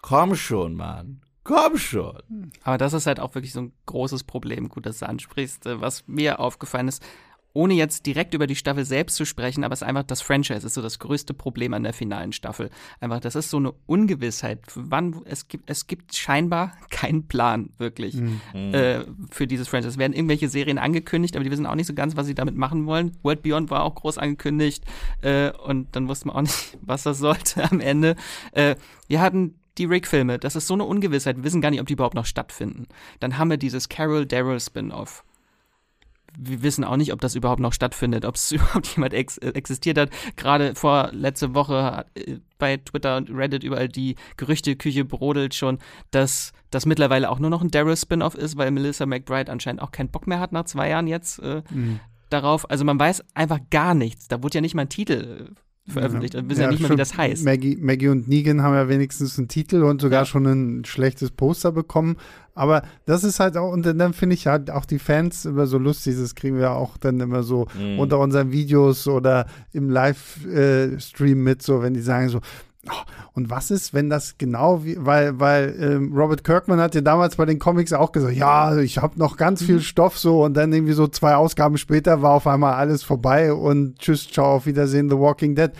Komm 0.00 0.34
schon, 0.34 0.74
Mann. 0.74 1.20
Komm 1.44 1.76
schon. 1.76 2.52
Aber 2.62 2.78
das 2.78 2.92
ist 2.92 3.06
halt 3.06 3.18
auch 3.18 3.34
wirklich 3.34 3.52
so 3.52 3.62
ein 3.62 3.72
großes 3.86 4.24
Problem, 4.24 4.68
gut, 4.68 4.86
dass 4.86 5.00
du 5.00 5.08
ansprichst. 5.08 5.66
Äh, 5.66 5.80
was 5.80 6.06
mir 6.06 6.38
aufgefallen 6.40 6.88
ist, 6.88 7.02
ohne 7.54 7.74
jetzt 7.74 8.06
direkt 8.06 8.34
über 8.34 8.46
die 8.46 8.56
Staffel 8.56 8.84
selbst 8.84 9.16
zu 9.16 9.24
sprechen, 9.24 9.64
aber 9.64 9.74
es 9.74 9.82
ist 9.82 9.88
einfach 9.88 10.04
das 10.04 10.22
Franchise 10.22 10.66
ist 10.66 10.74
so 10.74 10.82
das 10.82 10.98
größte 10.98 11.34
Problem 11.34 11.74
an 11.74 11.82
der 11.82 11.92
finalen 11.92 12.32
Staffel. 12.32 12.70
Einfach, 13.00 13.20
das 13.20 13.34
ist 13.34 13.50
so 13.50 13.58
eine 13.58 13.72
Ungewissheit. 13.86 14.60
Wann 14.74 15.22
es 15.24 15.48
gibt, 15.48 15.68
es 15.68 15.86
gibt 15.86 16.14
scheinbar 16.14 16.72
keinen 16.90 17.26
Plan 17.26 17.70
wirklich 17.78 18.14
mhm. 18.14 18.40
äh, 18.54 19.04
für 19.30 19.46
dieses 19.46 19.68
Franchise. 19.68 19.90
Es 19.90 19.98
werden 19.98 20.12
irgendwelche 20.12 20.48
Serien 20.48 20.78
angekündigt, 20.78 21.36
aber 21.36 21.44
die 21.44 21.50
wissen 21.50 21.66
auch 21.66 21.74
nicht 21.74 21.86
so 21.86 21.94
ganz, 21.94 22.16
was 22.16 22.26
sie 22.26 22.34
damit 22.34 22.56
machen 22.56 22.86
wollen. 22.86 23.12
World 23.22 23.42
Beyond 23.42 23.70
war 23.70 23.82
auch 23.82 23.94
groß 23.94 24.18
angekündigt 24.18 24.84
äh, 25.20 25.50
und 25.50 25.94
dann 25.94 26.08
wusste 26.08 26.28
man 26.28 26.36
auch 26.36 26.42
nicht, 26.42 26.78
was 26.80 27.02
das 27.02 27.18
sollte 27.18 27.70
am 27.70 27.80
Ende. 27.80 28.16
Äh, 28.52 28.76
wir 29.08 29.20
hatten 29.20 29.56
die 29.78 29.84
Rick-Filme, 29.86 30.38
das 30.38 30.54
ist 30.54 30.66
so 30.66 30.74
eine 30.74 30.84
Ungewissheit, 30.84 31.36
wir 31.36 31.44
wissen 31.44 31.62
gar 31.62 31.70
nicht, 31.70 31.80
ob 31.80 31.86
die 31.86 31.94
überhaupt 31.94 32.14
noch 32.14 32.26
stattfinden. 32.26 32.86
Dann 33.20 33.38
haben 33.38 33.48
wir 33.48 33.56
dieses 33.56 33.88
Carol 33.88 34.26
Daryl 34.26 34.60
Spin-off 34.60 35.24
wir 36.38 36.62
wissen 36.62 36.84
auch 36.84 36.96
nicht, 36.96 37.12
ob 37.12 37.20
das 37.20 37.34
überhaupt 37.34 37.60
noch 37.60 37.72
stattfindet, 37.72 38.24
ob 38.24 38.36
es 38.36 38.50
überhaupt 38.52 38.86
jemand 38.88 39.14
ex 39.14 39.38
äh, 39.38 39.48
existiert 39.50 39.98
hat. 39.98 40.10
Gerade 40.36 40.74
vor 40.74 41.10
letzte 41.12 41.54
Woche 41.54 42.04
äh, 42.14 42.38
bei 42.58 42.76
Twitter 42.76 43.16
und 43.16 43.30
Reddit 43.30 43.64
überall 43.64 43.88
die 43.88 44.16
Gerüchteküche 44.36 45.04
brodelt 45.04 45.54
schon, 45.54 45.78
dass 46.10 46.52
das 46.70 46.86
mittlerweile 46.86 47.30
auch 47.30 47.38
nur 47.38 47.50
noch 47.50 47.62
ein 47.62 47.70
Daryl-Spin-off 47.70 48.34
ist, 48.34 48.56
weil 48.56 48.70
Melissa 48.70 49.06
McBride 49.06 49.50
anscheinend 49.50 49.82
auch 49.82 49.90
keinen 49.90 50.10
Bock 50.10 50.26
mehr 50.26 50.40
hat 50.40 50.52
nach 50.52 50.64
zwei 50.64 50.88
Jahren 50.88 51.06
jetzt 51.06 51.38
äh, 51.40 51.62
mhm. 51.70 52.00
darauf. 52.30 52.70
Also 52.70 52.84
man 52.84 52.98
weiß 52.98 53.24
einfach 53.34 53.58
gar 53.70 53.94
nichts. 53.94 54.28
Da 54.28 54.42
wurde 54.42 54.56
ja 54.56 54.60
nicht 54.60 54.74
mal 54.74 54.82
ein 54.82 54.88
Titel 54.88 55.48
äh, 55.50 55.54
veröffentlicht. 55.86 56.34
Wir 56.34 56.48
wissen 56.48 56.60
ja, 56.60 56.66
ja, 56.66 56.70
nicht 56.70 56.80
mal, 56.80 56.90
wie 56.90 56.96
das 56.96 57.16
heißt. 57.16 57.44
Maggie, 57.44 57.76
Maggie 57.80 58.08
und 58.08 58.28
Negan 58.28 58.62
haben 58.62 58.74
ja 58.74 58.88
wenigstens 58.88 59.38
einen 59.38 59.48
Titel 59.48 59.82
und 59.82 60.00
sogar 60.00 60.22
ja. 60.22 60.26
schon 60.26 60.46
ein 60.46 60.84
schlechtes 60.84 61.30
Poster 61.30 61.72
bekommen. 61.72 62.16
Aber 62.54 62.82
das 63.06 63.24
ist 63.24 63.40
halt 63.40 63.56
auch, 63.56 63.72
und 63.72 63.84
dann 63.84 64.12
finde 64.12 64.34
ich 64.34 64.46
halt 64.46 64.70
auch 64.70 64.84
die 64.84 64.98
Fans 64.98 65.44
immer 65.44 65.66
so 65.66 65.78
lustig, 65.78 66.16
das 66.18 66.34
kriegen 66.34 66.58
wir 66.58 66.72
auch 66.72 66.98
dann 66.98 67.18
immer 67.20 67.42
so 67.42 67.66
mhm. 67.78 67.98
unter 67.98 68.18
unseren 68.18 68.52
Videos 68.52 69.08
oder 69.08 69.46
im 69.72 69.88
Livestream 69.88 71.42
mit, 71.42 71.62
so 71.62 71.82
wenn 71.82 71.94
die 71.94 72.00
sagen 72.00 72.28
so, 72.28 72.40
und 73.34 73.48
was 73.48 73.70
ist, 73.70 73.94
wenn 73.94 74.10
das 74.10 74.38
genau 74.38 74.84
wie, 74.84 74.96
weil, 74.98 75.38
weil 75.38 75.74
ähm, 75.78 76.12
Robert 76.12 76.42
Kirkman 76.42 76.80
hat 76.80 76.96
ja 76.96 77.00
damals 77.00 77.36
bei 77.36 77.44
den 77.44 77.60
Comics 77.60 77.92
auch 77.92 78.10
gesagt, 78.10 78.34
ja, 78.34 78.76
ich 78.78 78.98
habe 78.98 79.18
noch 79.18 79.36
ganz 79.36 79.62
viel 79.62 79.76
mhm. 79.76 79.82
Stoff 79.82 80.18
so 80.18 80.42
und 80.42 80.54
dann 80.54 80.72
irgendwie 80.72 80.92
so 80.92 81.06
zwei 81.06 81.36
Ausgaben 81.36 81.78
später 81.78 82.22
war 82.22 82.32
auf 82.32 82.46
einmal 82.46 82.74
alles 82.74 83.04
vorbei 83.04 83.52
und 83.52 83.98
tschüss, 84.00 84.28
ciao, 84.28 84.56
auf 84.56 84.66
Wiedersehen, 84.66 85.08
The 85.08 85.16
Walking 85.16 85.54
Dead. 85.54 85.70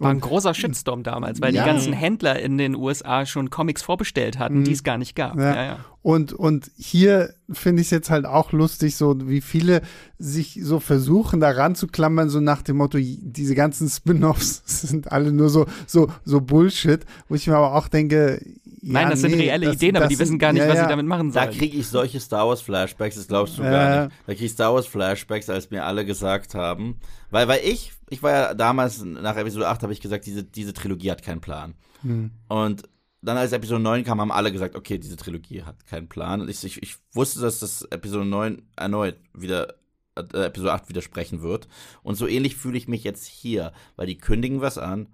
War 0.00 0.10
ein 0.10 0.20
großer 0.20 0.54
Shitstorm 0.54 1.02
damals, 1.02 1.42
weil 1.42 1.54
ja. 1.54 1.62
die 1.62 1.70
ganzen 1.70 1.92
Händler 1.92 2.40
in 2.40 2.56
den 2.56 2.74
USA 2.74 3.26
schon 3.26 3.50
Comics 3.50 3.82
vorbestellt 3.82 4.38
hatten, 4.38 4.60
mhm. 4.60 4.64
die 4.64 4.72
es 4.72 4.82
gar 4.82 4.96
nicht 4.96 5.14
gab. 5.14 5.36
Ja. 5.36 5.54
Ja, 5.54 5.78
und, 6.02 6.32
und 6.32 6.70
hier 6.78 7.34
finde 7.50 7.82
ich 7.82 7.88
es 7.88 7.90
jetzt 7.90 8.08
halt 8.08 8.24
auch 8.24 8.52
lustig, 8.52 8.96
so 8.96 9.28
wie 9.28 9.42
viele 9.42 9.82
sich 10.18 10.58
so 10.62 10.80
versuchen, 10.80 11.40
da 11.40 11.50
ranzuklammern, 11.50 12.30
so 12.30 12.40
nach 12.40 12.62
dem 12.62 12.78
Motto, 12.78 12.96
diese 12.98 13.54
ganzen 13.54 13.90
Spin-offs 13.90 14.62
sind 14.88 15.12
alle 15.12 15.32
nur 15.32 15.50
so, 15.50 15.66
so, 15.86 16.08
so 16.24 16.40
Bullshit, 16.40 17.04
wo 17.28 17.34
ich 17.34 17.46
mir 17.46 17.56
aber 17.56 17.74
auch 17.74 17.88
denke, 17.88 18.42
Nein, 18.82 19.10
das 19.10 19.22
nee, 19.22 19.30
sind 19.30 19.40
reelle 19.40 19.66
das, 19.66 19.76
Ideen, 19.76 19.96
aber 19.96 20.06
die 20.06 20.18
wissen 20.18 20.38
gar 20.38 20.52
nicht, 20.52 20.62
ja, 20.62 20.68
was 20.68 20.78
sie 20.78 20.86
damit 20.86 21.06
machen 21.06 21.32
sollen. 21.32 21.50
Da 21.50 21.52
kriege 21.52 21.76
ich 21.76 21.86
solche 21.86 22.20
Star 22.20 22.48
Wars 22.48 22.62
Flashbacks, 22.62 23.16
das 23.16 23.28
glaubst 23.28 23.58
du 23.58 23.62
gar 23.62 24.04
nicht. 24.04 24.16
Da 24.26 24.32
kriege 24.34 24.46
ich 24.46 24.52
Star 24.52 24.74
Wars 24.74 24.86
Flashbacks, 24.86 25.50
als 25.50 25.70
mir 25.70 25.84
alle 25.84 26.04
gesagt 26.04 26.54
haben, 26.54 26.98
weil, 27.30 27.48
weil 27.48 27.60
ich, 27.64 27.92
ich 28.08 28.22
war 28.22 28.30
ja 28.30 28.54
damals, 28.54 29.02
nach 29.02 29.36
Episode 29.36 29.68
8 29.68 29.82
habe 29.82 29.92
ich 29.92 30.00
gesagt, 30.00 30.26
diese, 30.26 30.44
diese 30.44 30.72
Trilogie 30.72 31.10
hat 31.10 31.22
keinen 31.22 31.40
Plan. 31.40 31.74
Hm. 32.02 32.30
Und 32.48 32.84
dann 33.22 33.36
als 33.36 33.52
Episode 33.52 33.80
9 33.80 34.04
kam, 34.04 34.20
haben 34.20 34.32
alle 34.32 34.52
gesagt, 34.52 34.74
okay, 34.74 34.98
diese 34.98 35.16
Trilogie 35.16 35.62
hat 35.62 35.86
keinen 35.86 36.08
Plan. 36.08 36.40
Und 36.40 36.48
ich, 36.48 36.64
ich, 36.64 36.82
ich 36.82 36.96
wusste, 37.12 37.40
dass 37.40 37.60
das 37.60 37.82
Episode 37.82 38.24
9 38.24 38.62
erneut 38.76 39.16
wieder 39.34 39.74
äh, 40.14 40.46
Episode 40.46 40.72
8 40.72 40.88
widersprechen 40.88 41.42
wird. 41.42 41.68
Und 42.02 42.14
so 42.14 42.26
ähnlich 42.26 42.56
fühle 42.56 42.78
ich 42.78 42.88
mich 42.88 43.04
jetzt 43.04 43.26
hier, 43.26 43.72
weil 43.96 44.06
die 44.06 44.18
kündigen 44.18 44.60
was 44.60 44.78
an 44.78 45.08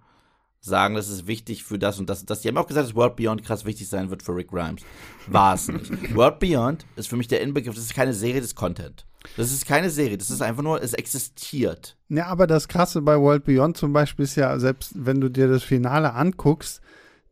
sagen, 0.67 0.95
das 0.95 1.09
ist 1.09 1.27
wichtig 1.27 1.65
für 1.65 1.79
das 1.79 1.99
und 1.99 2.11
das 2.11 2.21
und 2.21 2.31
das. 2.31 2.41
Die 2.41 2.49
haben 2.49 2.57
auch 2.57 2.67
gesagt, 2.67 2.89
dass 2.89 2.95
World 2.95 3.17
Beyond 3.17 3.45
krass 3.45 3.65
wichtig 3.65 3.89
sein 3.89 4.11
wird 4.11 4.23
für 4.23 4.35
Rick 4.35 4.49
Grimes. 4.49 4.83
War 5.27 5.55
es 5.55 5.69
nicht. 5.69 5.91
World 6.15 6.39
Beyond 6.39 6.85
ist 6.97 7.09
für 7.09 7.17
mich 7.17 7.29
der 7.29 7.41
Inbegriff, 7.41 7.75
das 7.75 7.85
ist 7.85 7.95
keine 7.95 8.13
Serie, 8.13 8.41
das 8.41 8.51
ist 8.51 8.57
Content. 8.57 9.07
Das 9.37 9.51
ist 9.51 9.67
keine 9.67 9.91
Serie, 9.91 10.19
das 10.19 10.31
ist 10.31 10.43
einfach 10.43 10.63
nur, 10.63 10.83
es 10.83 10.95
existiert. 10.95 11.97
Ja, 12.09 12.27
aber 12.27 12.47
das 12.47 12.69
Krasse 12.69 13.03
bei 13.03 13.19
World 13.19 13.45
Beyond 13.45 13.77
zum 13.77 13.93
Beispiel 13.93 14.25
ist 14.25 14.37
ja, 14.37 14.59
selbst 14.59 14.93
wenn 14.95 15.21
du 15.21 15.29
dir 15.29 15.49
das 15.49 15.65
Finale 15.65 16.13
anguckst, 16.15 16.81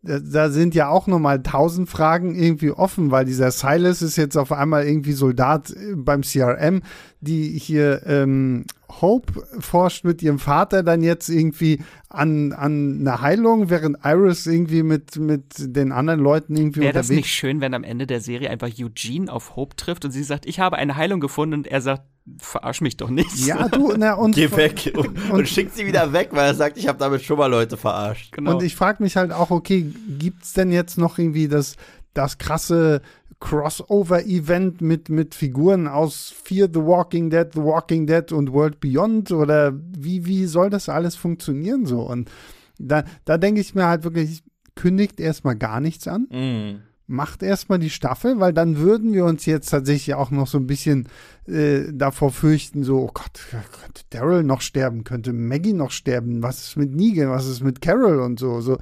da 0.04 0.50
sind 0.50 0.74
ja 0.74 0.88
auch 0.88 1.06
nochmal 1.06 1.42
tausend 1.42 1.88
Fragen 1.88 2.34
irgendwie 2.34 2.70
offen, 2.70 3.10
weil 3.10 3.24
dieser 3.24 3.50
Silas 3.50 4.02
ist 4.02 4.16
jetzt 4.16 4.36
auf 4.36 4.52
einmal 4.52 4.86
irgendwie 4.86 5.12
Soldat 5.12 5.70
äh, 5.70 5.94
beim 5.96 6.20
CRM, 6.20 6.82
die 7.20 7.58
hier 7.58 8.02
ähm, 8.06 8.66
Hope 9.00 9.32
forscht 9.60 10.04
mit 10.04 10.22
ihrem 10.22 10.38
Vater 10.38 10.82
dann 10.82 11.02
jetzt 11.02 11.28
irgendwie 11.28 11.80
an, 12.08 12.52
an 12.52 13.00
einer 13.00 13.20
Heilung, 13.20 13.70
während 13.70 13.98
Iris 14.04 14.46
irgendwie 14.46 14.82
mit, 14.82 15.16
mit 15.16 15.54
den 15.58 15.92
anderen 15.92 16.20
Leuten 16.20 16.56
irgendwie 16.56 16.80
Wäre 16.80 16.92
das 16.92 17.08
nicht 17.08 17.28
schön, 17.28 17.60
wenn 17.60 17.74
am 17.74 17.84
Ende 17.84 18.06
der 18.06 18.20
Serie 18.20 18.50
einfach 18.50 18.68
Eugene 18.78 19.32
auf 19.32 19.56
Hope 19.56 19.76
trifft 19.76 20.04
und 20.04 20.10
sie 20.10 20.22
sagt, 20.22 20.46
ich 20.46 20.60
habe 20.60 20.76
eine 20.76 20.96
Heilung 20.96 21.20
gefunden 21.20 21.54
und 21.54 21.66
er 21.66 21.80
sagt, 21.80 22.02
verarsch 22.38 22.80
mich 22.80 22.96
doch 22.96 23.10
nicht. 23.10 23.46
Ja, 23.46 23.68
du, 23.68 23.94
na 23.96 24.14
und. 24.14 24.34
Geh 24.34 24.50
weg 24.52 24.92
und, 24.94 25.08
und, 25.08 25.30
und 25.30 25.48
schickt 25.48 25.74
sie 25.74 25.86
wieder 25.86 26.12
weg, 26.12 26.30
weil 26.32 26.46
er 26.46 26.54
sagt, 26.54 26.78
ich 26.78 26.88
habe 26.88 26.98
damit 26.98 27.22
schon 27.22 27.38
mal 27.38 27.46
Leute 27.46 27.76
verarscht. 27.76 28.32
Genau. 28.32 28.52
Und 28.52 28.62
ich 28.62 28.74
frage 28.74 29.02
mich 29.02 29.16
halt 29.16 29.32
auch, 29.32 29.50
okay, 29.50 29.92
gibt's 30.18 30.52
denn 30.52 30.72
jetzt 30.72 30.96
noch 30.96 31.18
irgendwie 31.18 31.48
das, 31.48 31.76
das 32.14 32.38
krasse 32.38 33.02
Crossover-Event 33.40 34.80
mit, 34.80 35.08
mit 35.08 35.34
Figuren 35.34 35.86
aus 35.86 36.34
Fear 36.42 36.68
the 36.72 36.80
Walking 36.80 37.30
Dead, 37.30 37.48
The 37.52 37.60
Walking 37.60 38.06
Dead 38.06 38.32
und 38.32 38.52
World 38.52 38.80
Beyond? 38.80 39.32
Oder 39.32 39.72
wie, 39.74 40.26
wie 40.26 40.46
soll 40.46 40.70
das 40.70 40.88
alles 40.88 41.16
funktionieren 41.16 41.86
so? 41.86 42.02
Und 42.02 42.30
da, 42.78 43.04
da 43.24 43.38
denke 43.38 43.60
ich 43.60 43.74
mir 43.74 43.86
halt 43.86 44.04
wirklich, 44.04 44.42
kündigt 44.74 45.20
erstmal 45.20 45.56
gar 45.56 45.80
nichts 45.80 46.08
an. 46.08 46.26
Mm 46.30 46.94
macht 47.06 47.42
erstmal 47.42 47.78
die 47.78 47.90
Staffel, 47.90 48.40
weil 48.40 48.52
dann 48.52 48.78
würden 48.78 49.12
wir 49.12 49.24
uns 49.24 49.44
jetzt 49.44 49.68
tatsächlich 49.70 50.14
auch 50.14 50.30
noch 50.30 50.46
so 50.46 50.58
ein 50.58 50.66
bisschen 50.66 51.08
äh, 51.46 51.92
davor 51.92 52.30
fürchten, 52.30 52.82
so, 52.82 52.98
oh 53.00 53.10
Gott, 53.12 53.40
könnte 53.50 54.02
Daryl 54.10 54.42
noch 54.42 54.62
sterben, 54.62 55.04
könnte 55.04 55.32
Maggie 55.32 55.74
noch 55.74 55.90
sterben, 55.90 56.42
was 56.42 56.68
ist 56.68 56.76
mit 56.76 56.94
Negan, 56.94 57.30
was 57.30 57.46
ist 57.46 57.62
mit 57.62 57.82
Carol 57.82 58.20
und 58.20 58.38
so, 58.38 58.60
so. 58.60 58.78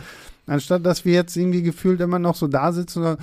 Anstatt 0.46 0.86
dass 0.86 1.04
wir 1.04 1.14
jetzt 1.14 1.36
irgendwie 1.36 1.62
gefühlt 1.62 2.00
immer 2.00 2.18
noch 2.18 2.34
so 2.34 2.46
da 2.46 2.72
sitzen 2.72 3.04
und 3.04 3.18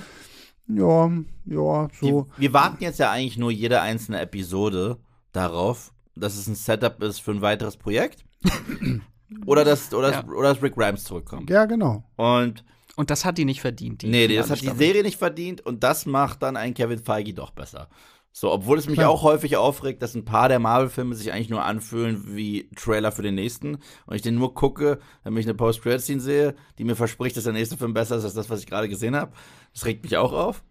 ja, 0.74 1.10
ja, 1.46 1.88
so. 2.00 2.26
Die, 2.36 2.42
wir 2.42 2.52
warten 2.52 2.82
jetzt 2.82 2.98
ja 2.98 3.10
eigentlich 3.10 3.38
nur 3.38 3.50
jede 3.50 3.80
einzelne 3.80 4.20
Episode 4.20 4.98
darauf, 5.32 5.92
dass 6.14 6.36
es 6.36 6.46
ein 6.46 6.54
Setup 6.54 7.02
ist 7.02 7.20
für 7.20 7.32
ein 7.32 7.40
weiteres 7.40 7.76
Projekt. 7.76 8.24
oder 9.46 9.64
dass, 9.64 9.92
oder, 9.92 10.12
ja. 10.12 10.24
oder 10.24 10.54
dass 10.54 10.62
Rick 10.62 10.74
Grimes 10.74 11.04
zurückkommt. 11.04 11.50
Ja, 11.50 11.64
genau. 11.66 12.04
Und 12.16 12.64
und 12.96 13.08
das 13.08 13.24
hat 13.24 13.38
die 13.38 13.46
nicht 13.46 13.62
verdient. 13.62 14.02
Die 14.02 14.08
nee, 14.08 14.28
das 14.28 14.50
hat 14.50 14.60
die 14.60 14.68
Serie 14.68 15.02
nicht 15.02 15.16
verdient 15.16 15.64
und 15.64 15.82
das 15.82 16.04
macht 16.04 16.42
dann 16.42 16.56
einen 16.56 16.74
Kevin 16.74 16.98
Feige 16.98 17.32
doch 17.32 17.50
besser. 17.50 17.88
So, 18.32 18.52
obwohl 18.52 18.78
es 18.78 18.86
mich 18.86 18.96
Klar. 18.96 19.10
auch 19.10 19.22
häufig 19.22 19.56
aufregt, 19.56 20.02
dass 20.02 20.14
ein 20.14 20.24
paar 20.24 20.48
der 20.48 20.60
Marvel-Filme 20.60 21.14
sich 21.16 21.32
eigentlich 21.32 21.50
nur 21.50 21.64
anfühlen 21.64 22.36
wie 22.36 22.70
Trailer 22.76 23.10
für 23.10 23.22
den 23.22 23.34
nächsten 23.34 23.78
und 24.06 24.14
ich 24.14 24.22
den 24.22 24.36
nur 24.36 24.54
gucke, 24.54 25.00
damit 25.24 25.40
ich 25.40 25.46
eine 25.46 25.56
Post-Credit-Scene 25.56 26.20
sehe, 26.20 26.54
die 26.78 26.84
mir 26.84 26.94
verspricht, 26.94 27.36
dass 27.36 27.44
der 27.44 27.52
nächste 27.52 27.76
Film 27.76 27.92
besser 27.92 28.16
ist 28.16 28.24
als 28.24 28.34
das, 28.34 28.48
was 28.48 28.60
ich 28.60 28.66
gerade 28.66 28.88
gesehen 28.88 29.16
habe. 29.16 29.32
Das 29.72 29.84
regt 29.84 30.04
mich 30.04 30.16
auch 30.16 30.32
auf. 30.32 30.62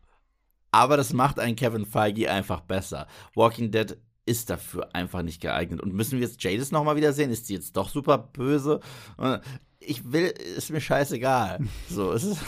Aber 0.71 0.97
das 0.97 1.13
macht 1.13 1.39
einen 1.39 1.55
Kevin 1.55 1.85
Feige 1.85 2.31
einfach 2.31 2.61
besser. 2.61 3.07
Walking 3.35 3.71
Dead 3.71 3.97
ist 4.25 4.49
dafür 4.49 4.89
einfach 4.93 5.23
nicht 5.23 5.41
geeignet. 5.41 5.81
Und 5.81 5.93
müssen 5.93 6.19
wir 6.19 6.25
jetzt 6.25 6.41
Jadis 6.43 6.71
nochmal 6.71 6.95
wieder 6.95 7.11
sehen? 7.13 7.31
Ist 7.31 7.49
die 7.49 7.55
jetzt 7.55 7.75
doch 7.75 7.89
super 7.89 8.17
böse? 8.17 8.79
ich 9.79 10.11
will, 10.11 10.27
ist 10.55 10.69
mir 10.69 10.81
scheißegal. 10.81 11.59
So, 11.89 12.13
es 12.13 12.23
ist. 12.23 12.41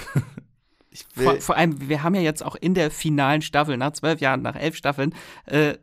Vor, 1.16 1.40
vor, 1.40 1.58
allem, 1.58 1.90
wir 1.90 2.04
haben 2.04 2.16
ja 2.16 2.22
jetzt 2.22 2.44
auch 2.44 2.56
in 2.56 2.74
der 2.74 2.92
finalen 2.92 3.42
Staffel, 3.42 3.78
nach 3.78 3.94
zwölf 3.94 4.20
Jahren, 4.20 4.42
nach 4.42 4.56
elf 4.56 4.76
Staffeln, 4.76 5.16
äh, 5.46 5.76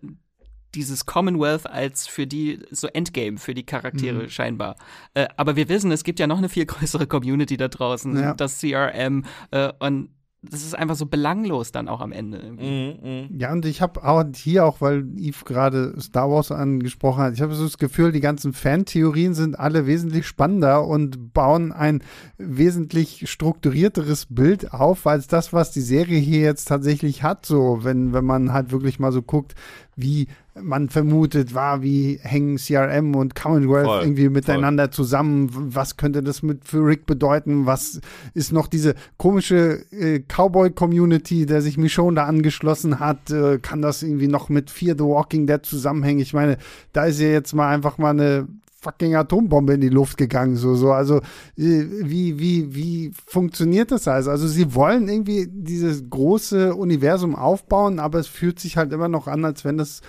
dieses 0.75 1.07
Commonwealth 1.07 1.67
als 1.67 2.07
für 2.07 2.27
die 2.27 2.61
so 2.71 2.89
Endgame 2.89 3.39
für 3.39 3.55
die 3.55 3.65
Charaktere 3.65 4.25
mhm. 4.25 4.29
scheinbar. 4.29 4.77
Äh, 5.15 5.29
aber 5.37 5.57
wir 5.57 5.69
wissen, 5.69 5.91
es 5.91 6.05
gibt 6.05 6.21
ja 6.21 6.27
noch 6.27 6.39
eine 6.39 6.49
viel 6.49 6.67
größere 6.67 7.07
Community 7.07 7.57
da 7.57 7.69
draußen, 7.69 8.17
ja. 8.17 8.35
das 8.35 8.61
CRM 8.61 9.25
äh, 9.51 9.73
und 9.79 10.11
das 10.43 10.63
ist 10.63 10.77
einfach 10.77 10.95
so 10.95 11.07
belanglos 11.07 11.73
dann 11.73 11.89
auch 11.89 12.01
am 12.01 12.13
Ende. 12.13 12.39
Mm, 12.39 13.35
mm. 13.35 13.41
Ja, 13.41 13.53
und 13.53 13.65
ich 13.67 13.83
habe 13.83 14.05
auch 14.05 14.25
hier 14.35 14.65
auch, 14.65 14.81
weil 14.81 15.05
Yves 15.17 15.45
gerade 15.45 16.01
Star 16.01 16.31
Wars 16.31 16.53
angesprochen 16.53 17.23
hat, 17.23 17.35
ich 17.35 17.43
habe 17.43 17.55
so 17.55 17.65
das 17.65 17.77
Gefühl, 17.77 18.13
die 18.13 18.21
ganzen 18.21 18.53
Fantheorien 18.53 19.35
sind 19.35 19.59
alle 19.59 19.87
wesentlich 19.87 20.27
spannender 20.29 20.87
und 20.87 21.33
bauen 21.33 21.73
ein 21.73 22.03
wesentlich 22.37 23.29
strukturierteres 23.29 24.27
Bild 24.31 24.73
auf, 24.73 25.09
als 25.09 25.27
das, 25.27 25.53
was 25.53 25.73
die 25.73 25.81
Serie 25.81 26.21
hier 26.21 26.41
jetzt 26.41 26.67
tatsächlich 26.67 27.25
hat. 27.25 27.45
So, 27.45 27.81
wenn, 27.83 28.13
wenn 28.13 28.25
man 28.25 28.53
halt 28.53 28.71
wirklich 28.71 29.01
mal 29.01 29.11
so 29.11 29.23
guckt, 29.23 29.57
wie 29.97 30.29
man 30.63 30.89
vermutet, 30.89 31.55
war, 31.55 31.83
wie 31.83 32.19
hängen 32.23 32.57
CRM 32.57 33.15
und 33.15 33.35
Commonwealth 33.35 33.87
voll, 33.87 34.03
irgendwie 34.03 34.29
miteinander 34.29 34.85
voll. 34.85 34.93
zusammen? 34.93 35.49
Was 35.53 35.97
könnte 35.97 36.23
das 36.23 36.43
mit 36.43 36.65
für 36.65 36.85
Rick 36.85 37.07
bedeuten? 37.07 37.67
Was 37.67 38.01
ist 38.35 38.53
noch 38.53 38.67
diese 38.67 38.95
komische 39.17 39.85
äh, 39.93 40.21
Cowboy-Community, 40.21 41.47
der 41.47 41.63
sich 41.63 41.79
Michonne 41.79 42.17
da 42.17 42.25
angeschlossen 42.25 43.01
hat? 43.01 43.31
Äh, 43.31 43.59
kann 43.59 43.83
das 43.83 44.03
irgendwie 44.03 44.29
noch 44.29 44.49
mit 44.49 44.71
Fear 44.71 44.97
the 44.97 45.05
Walking 45.05 45.47
Dead 45.47 45.65
zusammenhängen? 45.65 46.21
Ich 46.21 46.35
meine, 46.35 46.59
da 46.93 47.05
ist 47.05 47.21
ja 47.21 47.29
jetzt 47.29 47.55
mal 47.55 47.69
einfach 47.69 47.99
mal 47.99 48.11
eine 48.11 48.49
fucking 48.81 49.17
Atombombe 49.17 49.75
in 49.75 49.81
die 49.81 49.89
Luft 49.89 50.17
gegangen. 50.17 50.57
So, 50.57 50.75
so. 50.75 50.93
Also, 50.93 51.17
äh, 51.57 51.85
wie, 52.03 52.39
wie, 52.39 52.75
wie 52.75 53.13
funktioniert 53.27 53.91
das 53.91 54.09
alles? 54.09 54.29
Also, 54.29 54.47
sie 54.47 54.75
wollen 54.75 55.09
irgendwie 55.09 55.49
dieses 55.51 56.09
große 56.09 56.75
Universum 56.75 57.35
aufbauen, 57.35 57.99
aber 57.99 58.19
es 58.19 58.29
fühlt 58.29 58.61
sich 58.61 58.77
halt 58.77 58.93
immer 58.93 59.09
noch 59.09 59.27
an, 59.27 59.45
als 59.45 59.65
wenn 59.65 59.79
das 59.79 60.01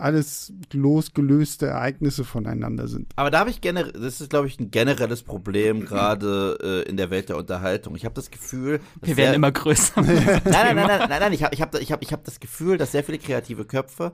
alles 0.00 0.52
losgelöste 0.72 1.66
Ereignisse 1.66 2.24
voneinander 2.24 2.88
sind. 2.88 3.12
Aber 3.16 3.30
da 3.30 3.40
habe 3.40 3.50
ich 3.50 3.60
generell, 3.60 3.92
das 3.92 4.20
ist, 4.20 4.30
glaube 4.30 4.46
ich, 4.46 4.58
ein 4.58 4.70
generelles 4.70 5.22
Problem, 5.22 5.84
gerade 5.84 6.84
äh, 6.86 6.88
in 6.88 6.96
der 6.96 7.10
Welt 7.10 7.28
der 7.28 7.36
Unterhaltung. 7.36 7.96
Ich 7.96 8.04
habe 8.04 8.14
das 8.14 8.30
Gefühl. 8.30 8.80
Wir 9.02 9.16
werden 9.16 9.34
immer 9.34 9.52
größer. 9.52 10.00
nein, 10.02 10.16
nein, 10.44 10.44
nein, 10.44 10.74
nein, 10.76 11.08
nein, 11.08 11.20
nein, 11.20 11.32
ich 11.32 11.42
habe 11.42 11.54
ich 11.54 11.62
hab, 11.62 11.74
ich 11.74 11.92
hab, 11.92 12.02
ich 12.02 12.12
hab 12.12 12.24
das 12.24 12.40
Gefühl, 12.40 12.78
dass 12.78 12.92
sehr 12.92 13.04
viele 13.04 13.18
kreative 13.18 13.64
Köpfe 13.64 14.12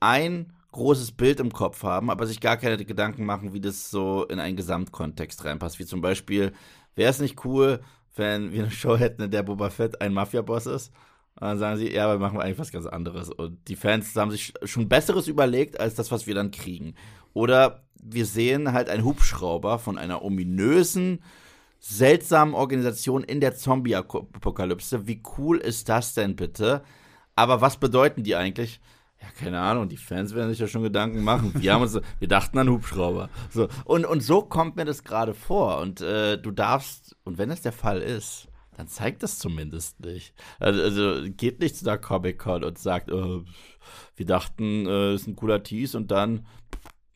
ein 0.00 0.52
großes 0.72 1.12
Bild 1.12 1.40
im 1.40 1.52
Kopf 1.52 1.82
haben, 1.82 2.10
aber 2.10 2.26
sich 2.26 2.40
gar 2.40 2.56
keine 2.56 2.84
Gedanken 2.84 3.24
machen, 3.24 3.52
wie 3.52 3.60
das 3.60 3.90
so 3.90 4.24
in 4.26 4.38
einen 4.38 4.56
Gesamtkontext 4.56 5.44
reinpasst. 5.44 5.78
Wie 5.78 5.86
zum 5.86 6.00
Beispiel, 6.00 6.52
wäre 6.94 7.10
es 7.10 7.20
nicht 7.20 7.44
cool, 7.44 7.80
wenn 8.16 8.52
wir 8.52 8.62
eine 8.62 8.70
Show 8.70 8.96
hätten, 8.96 9.22
in 9.22 9.30
der 9.30 9.42
Boba 9.42 9.70
Fett 9.70 10.00
ein 10.00 10.12
Mafia-Boss 10.12 10.66
ist? 10.66 10.92
Und 11.40 11.46
dann 11.46 11.58
sagen 11.58 11.78
sie, 11.78 11.90
ja, 11.90 12.04
aber 12.04 12.14
wir 12.14 12.26
machen 12.26 12.40
eigentlich 12.40 12.58
was 12.58 12.70
ganz 12.70 12.84
anderes. 12.86 13.30
Und 13.30 13.66
die 13.68 13.76
Fans 13.76 14.14
haben 14.14 14.30
sich 14.30 14.52
schon 14.64 14.90
Besseres 14.90 15.26
überlegt, 15.26 15.80
als 15.80 15.94
das, 15.94 16.12
was 16.12 16.26
wir 16.26 16.34
dann 16.34 16.50
kriegen. 16.50 16.94
Oder 17.32 17.84
wir 18.02 18.26
sehen 18.26 18.72
halt 18.72 18.90
einen 18.90 19.04
Hubschrauber 19.04 19.78
von 19.78 19.96
einer 19.96 20.22
ominösen, 20.22 21.22
seltsamen 21.78 22.54
Organisation 22.54 23.24
in 23.24 23.40
der 23.40 23.54
Zombie-Apokalypse. 23.54 25.06
Wie 25.06 25.22
cool 25.38 25.56
ist 25.56 25.88
das 25.88 26.12
denn 26.12 26.36
bitte? 26.36 26.82
Aber 27.36 27.62
was 27.62 27.78
bedeuten 27.78 28.22
die 28.22 28.36
eigentlich? 28.36 28.80
Ja, 29.18 29.28
keine 29.38 29.60
Ahnung, 29.60 29.88
die 29.88 29.96
Fans 29.96 30.34
werden 30.34 30.50
sich 30.50 30.58
ja 30.58 30.66
schon 30.66 30.82
Gedanken 30.82 31.22
machen. 31.22 31.54
Wir 31.56 31.72
haben 31.72 31.82
uns, 31.82 31.98
wir 32.18 32.28
dachten 32.28 32.58
an 32.58 32.68
Hubschrauber. 32.68 33.30
So, 33.50 33.68
und, 33.84 34.04
und 34.04 34.20
so 34.22 34.42
kommt 34.42 34.76
mir 34.76 34.84
das 34.84 35.04
gerade 35.04 35.32
vor. 35.32 35.78
Und 35.80 36.02
äh, 36.02 36.36
du 36.36 36.50
darfst, 36.50 37.16
und 37.24 37.38
wenn 37.38 37.50
es 37.50 37.62
der 37.62 37.72
Fall 37.72 38.02
ist, 38.02 38.49
dann 38.80 38.88
zeigt 38.88 39.22
das 39.22 39.38
zumindest 39.38 40.00
nicht. 40.00 40.32
Also, 40.58 40.80
also 40.80 41.30
geht 41.30 41.60
nicht 41.60 41.76
zu 41.76 41.84
der 41.84 41.98
Comic-Con 41.98 42.64
und 42.64 42.78
sagt, 42.78 43.10
äh, 43.10 43.40
wir 44.16 44.26
dachten, 44.26 44.86
äh, 44.86 45.14
ist 45.14 45.26
ein 45.26 45.36
cooler 45.36 45.62
Tease 45.62 45.98
und 45.98 46.10
dann 46.10 46.46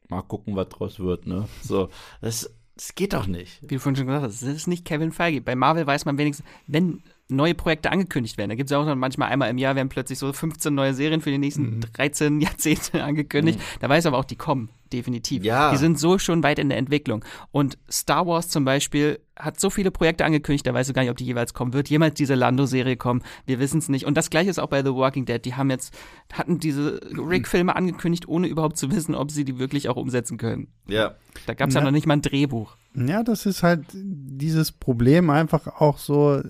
mal 0.09 0.21
gucken, 0.21 0.57
was 0.57 0.69
draus 0.69 1.01
wird, 1.01 1.27
ne? 1.27 1.49
So, 1.63 1.89
das, 2.21 2.55
das 2.77 2.95
geht 2.95 3.15
doch 3.15 3.27
nicht. 3.27 3.63
Wie 3.63 3.77
du 3.77 3.81
vorhin 3.81 3.97
schon 3.97 4.07
gesagt 4.07 4.27
hast, 4.27 4.43
das 4.43 4.49
ist 4.51 4.67
nicht 4.67 4.85
Kevin 4.85 5.11
Feige. 5.11 5.41
Bei 5.41 5.55
Marvel 5.57 5.87
weiß 5.87 6.05
man 6.05 6.19
wenigstens, 6.19 6.47
wenn 6.67 7.03
neue 7.29 7.55
Projekte 7.55 7.91
angekündigt 7.91 8.37
werden. 8.37 8.51
Da 8.51 8.55
gibt 8.55 8.71
es 8.71 8.71
ja 8.71 8.79
auch 8.79 8.95
manchmal 8.95 9.31
einmal 9.31 9.49
im 9.49 9.57
Jahr 9.57 9.75
werden 9.77 9.89
plötzlich 9.89 10.19
so 10.19 10.33
15 10.33 10.75
neue 10.75 10.93
Serien 10.93 11.23
für 11.23 11.31
die 11.31 11.39
nächsten 11.39 11.77
mhm. 11.77 11.81
13 11.81 12.41
Jahrzehnte 12.41 13.03
angekündigt. 13.05 13.59
Mhm. 13.59 13.81
Da 13.81 13.89
weiß 13.89 14.05
aber 14.07 14.19
auch, 14.19 14.25
die 14.25 14.37
kommen, 14.37 14.69
definitiv. 14.93 15.43
Ja. 15.43 15.71
Die 15.71 15.79
sind 15.79 15.99
so 15.99 16.19
schon 16.19 16.43
weit 16.43 16.59
in 16.59 16.69
der 16.69 16.77
Entwicklung. 16.77 17.25
Und 17.51 17.79
Star 17.91 18.27
Wars 18.27 18.49
zum 18.49 18.67
Beispiel 18.67 19.21
hat 19.37 19.59
so 19.59 19.71
viele 19.71 19.91
Projekte 19.91 20.25
angekündigt, 20.25 20.67
da 20.67 20.75
weißt 20.75 20.91
du 20.91 20.93
gar 20.93 21.03
nicht, 21.03 21.11
ob 21.11 21.17
die 21.17 21.25
jeweils 21.25 21.55
kommen. 21.55 21.73
Wird 21.73 21.89
jemals 21.89 22.15
diese 22.15 22.35
Lando-Serie 22.35 22.97
kommen? 22.97 23.23
Wir 23.47 23.59
wissen 23.59 23.79
es 23.79 23.89
nicht. 23.89 24.05
Und 24.05 24.17
das 24.17 24.29
gleiche 24.29 24.51
ist 24.51 24.59
auch 24.59 24.69
bei 24.69 24.83
The 24.83 24.95
Walking 24.95 25.25
Dead. 25.25 25.43
Die 25.43 25.55
haben 25.55 25.71
jetzt, 25.71 25.95
hatten 26.33 26.59
diese 26.59 27.01
Rick-Filme 27.17 27.75
angekündigt, 27.75 28.29
ohne 28.29 28.49
überhaupt 28.49 28.77
zu 28.77 28.93
wissen, 28.93 29.15
ob 29.15 29.31
sie 29.31 29.45
die 29.45 29.59
wirklich 29.59 29.89
auch 29.89 29.97
umsetzen 29.97 30.37
können. 30.37 30.69
Ja. 30.87 31.15
Da 31.47 31.55
gab 31.55 31.69
es 31.69 31.75
ja. 31.75 31.81
ja 31.81 31.87
noch 31.87 31.91
nicht 31.91 32.07
mal 32.07 32.15
ein 32.15 32.23
Drehbuch. 32.23 32.77
Ja, 32.95 33.23
das 33.23 33.47
ist 33.47 33.63
halt 33.63 33.87
dieses 33.93 34.71
Problem 34.71 35.31
einfach 35.31 35.67
auch 35.81 35.99
so, 35.99 36.43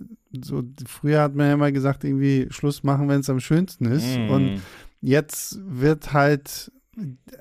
so 0.43 0.63
früher 0.87 1.23
hat 1.23 1.35
man 1.35 1.47
ja 1.47 1.55
immer 1.55 1.73
gesagt, 1.73 2.05
irgendwie 2.05 2.49
Schluss 2.51 2.83
machen, 2.83 3.09
wenn 3.09 3.21
es 3.21 3.31
am 3.31 3.41
schönsten 3.41 3.87
ist. 3.87 4.19
Mm. 4.19 4.31
Und 4.31 4.63
jetzt 5.01 5.59
wird 5.65 6.13
halt 6.13 6.73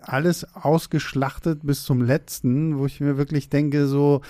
alles 0.02 0.46
ausgeschlachtet 0.56 1.62
bis 1.64 1.84
zum 1.84 2.02
letzten, 2.02 2.78
wo 2.78 2.86
ich 2.86 3.00
mir 3.00 3.18
wirklich 3.18 3.50
denke, 3.50 3.88
so, 3.88 4.22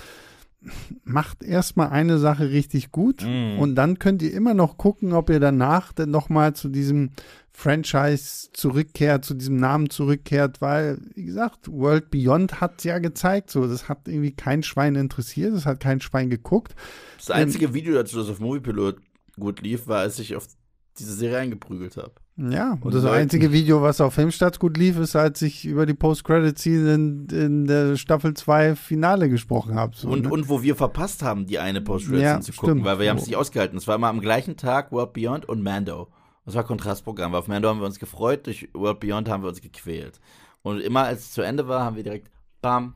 macht 1.04 1.42
erstmal 1.42 1.90
eine 1.90 2.18
Sache 2.18 2.50
richtig 2.50 2.92
gut 2.92 3.22
mm. 3.22 3.58
und 3.58 3.74
dann 3.74 3.98
könnt 3.98 4.22
ihr 4.22 4.32
immer 4.32 4.54
noch 4.54 4.76
gucken, 4.76 5.12
ob 5.12 5.30
ihr 5.30 5.40
danach 5.40 5.92
dann 5.92 6.10
nochmal 6.10 6.54
zu 6.54 6.68
diesem 6.68 7.10
Franchise 7.52 8.48
zurückkehrt, 8.52 9.24
zu 9.24 9.34
diesem 9.34 9.56
Namen 9.56 9.88
zurückkehrt, 9.88 10.60
weil, 10.60 10.98
wie 11.14 11.24
gesagt, 11.24 11.70
World 11.70 12.10
Beyond 12.10 12.60
hat 12.60 12.82
ja 12.82 12.98
gezeigt, 12.98 13.50
so, 13.50 13.66
das 13.66 13.88
hat 13.88 14.08
irgendwie 14.08 14.32
kein 14.32 14.62
Schwein 14.62 14.96
interessiert, 14.96 15.54
das 15.54 15.64
hat 15.64 15.78
kein 15.78 16.00
Schwein 16.00 16.30
geguckt. 16.30 16.74
Das 17.16 17.30
einzige 17.30 17.66
ähm, 17.66 17.74
Video 17.74 17.94
dazu, 17.94 18.16
das 18.16 18.28
auf 18.28 18.40
Moviepilot 18.40 18.96
gut 19.38 19.60
lief, 19.60 19.86
war, 19.86 20.00
als 20.00 20.18
ich 20.18 20.34
auf 20.34 20.48
diese 20.98 21.14
Serie 21.14 21.38
eingeprügelt 21.38 21.96
habe. 21.96 22.12
Ja, 22.36 22.78
und 22.80 22.92
das 22.92 23.04
Leuten. 23.04 23.16
einzige 23.16 23.52
Video, 23.52 23.82
was 23.82 24.00
auf 24.00 24.14
Filmstarts 24.14 24.58
gut 24.58 24.76
lief, 24.76 24.98
ist, 24.98 25.14
als 25.14 25.40
ich 25.42 25.64
über 25.64 25.86
die 25.86 25.94
Post-Credit-Scene 25.94 26.94
in, 26.94 27.26
in, 27.28 27.66
der 27.66 27.96
Staffel 27.96 28.34
2 28.34 28.74
Finale 28.74 29.28
gesprochen 29.28 29.74
habe. 29.74 29.94
So, 29.94 30.08
und, 30.08 30.24
ne? 30.24 30.30
und 30.30 30.48
wo 30.48 30.62
wir 30.62 30.74
verpasst 30.74 31.22
haben, 31.22 31.46
die 31.46 31.58
eine 31.58 31.80
Post-Credit-Scene 31.80 32.34
ja, 32.34 32.40
zu 32.40 32.52
gucken, 32.52 32.76
stimmt. 32.76 32.84
weil 32.84 32.98
wir 32.98 33.10
haben 33.10 33.18
es 33.18 33.26
nicht 33.26 33.36
ausgehalten. 33.36 33.78
Es 33.78 33.86
war 33.86 33.94
immer 33.94 34.08
am 34.08 34.20
gleichen 34.20 34.56
Tag 34.56 34.90
World 34.90 35.12
Beyond 35.12 35.48
und 35.48 35.62
Mando. 35.62 36.08
Das 36.44 36.54
war 36.54 36.64
Kontrastprogramm. 36.64 37.34
Auf 37.34 37.46
Mando 37.46 37.68
haben 37.68 37.78
wir 37.78 37.86
uns 37.86 37.98
gefreut, 37.98 38.46
durch 38.46 38.68
World 38.74 39.00
Beyond 39.00 39.28
haben 39.28 39.42
wir 39.42 39.48
uns 39.48 39.60
gequält. 39.60 40.20
Und 40.62 40.80
immer 40.80 41.04
als 41.04 41.20
es 41.20 41.32
zu 41.32 41.42
Ende 41.42 41.68
war, 41.68 41.84
haben 41.84 41.96
wir 41.96 42.02
direkt 42.02 42.30
bam, 42.60 42.94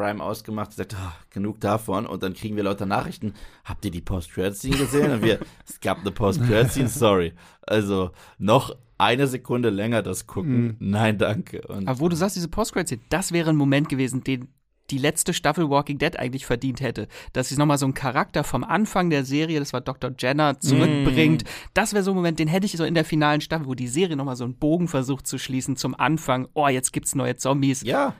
Prime 0.00 0.24
ausgemacht, 0.24 0.70
gesagt, 0.70 0.96
oh, 0.98 1.12
genug 1.28 1.60
davon. 1.60 2.06
Und 2.06 2.22
dann 2.22 2.32
kriegen 2.32 2.56
wir 2.56 2.62
lauter 2.62 2.86
Nachrichten. 2.86 3.34
Habt 3.64 3.84
ihr 3.84 3.90
die 3.90 4.00
Post-Credit-Scene 4.00 4.76
gesehen? 4.76 5.12
Und 5.12 5.22
wir, 5.22 5.40
es 5.68 5.78
gab 5.80 6.00
eine 6.00 6.10
Post-Credit-Scene, 6.10 6.88
sorry. 6.88 7.34
Also 7.60 8.10
noch 8.38 8.74
eine 8.96 9.26
Sekunde 9.26 9.68
länger 9.68 10.02
das 10.02 10.26
gucken. 10.26 10.62
Mhm. 10.62 10.76
Nein, 10.78 11.18
danke. 11.18 11.60
Und 11.68 11.86
Aber 11.86 12.00
wo 12.00 12.08
du 12.08 12.16
sagst, 12.16 12.36
diese 12.36 12.48
Post-Credit-Scene, 12.48 13.02
das 13.10 13.32
wäre 13.32 13.50
ein 13.50 13.56
Moment 13.56 13.90
gewesen, 13.90 14.24
den 14.24 14.48
die 14.88 14.98
letzte 14.98 15.34
Staffel 15.34 15.68
Walking 15.68 15.98
Dead 15.98 16.18
eigentlich 16.18 16.46
verdient 16.46 16.80
hätte. 16.80 17.06
Dass 17.34 17.50
sie 17.50 17.56
nochmal 17.56 17.78
so 17.78 17.84
einen 17.84 17.94
Charakter 17.94 18.42
vom 18.42 18.64
Anfang 18.64 19.10
der 19.10 19.24
Serie, 19.26 19.60
das 19.60 19.72
war 19.72 19.82
Dr. 19.82 20.12
Jenner, 20.18 20.58
zurückbringt. 20.58 21.44
Mm. 21.44 21.46
Das 21.74 21.92
wäre 21.92 22.02
so 22.02 22.10
ein 22.12 22.16
Moment, 22.16 22.38
den 22.38 22.48
hätte 22.48 22.66
ich 22.66 22.72
so 22.72 22.84
in 22.84 22.94
der 22.94 23.04
finalen 23.04 23.40
Staffel, 23.40 23.66
wo 23.66 23.74
die 23.74 23.86
Serie 23.86 24.16
nochmal 24.16 24.36
so 24.36 24.44
einen 24.44 24.56
Bogen 24.56 24.88
versucht 24.88 25.26
zu 25.26 25.38
schließen 25.38 25.76
zum 25.76 25.94
Anfang. 25.94 26.48
Oh, 26.54 26.66
jetzt 26.66 26.92
gibt's 26.92 27.14
neue 27.14 27.36
Zombies. 27.36 27.82
Ja. 27.82 28.14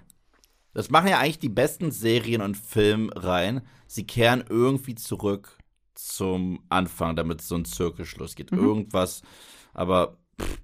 Das 0.72 0.90
machen 0.90 1.08
ja 1.08 1.18
eigentlich 1.18 1.38
die 1.38 1.48
besten 1.48 1.90
Serien 1.90 2.42
und 2.42 2.56
Filmreihen. 2.56 3.62
Sie 3.86 4.06
kehren 4.06 4.44
irgendwie 4.48 4.94
zurück 4.94 5.58
zum 5.94 6.62
Anfang, 6.68 7.16
damit 7.16 7.42
so 7.42 7.56
ein 7.56 7.64
Zirkelschluss 7.64 8.34
geht. 8.36 8.52
Mhm. 8.52 8.58
Irgendwas, 8.58 9.22
aber 9.74 10.16
pff, 10.40 10.58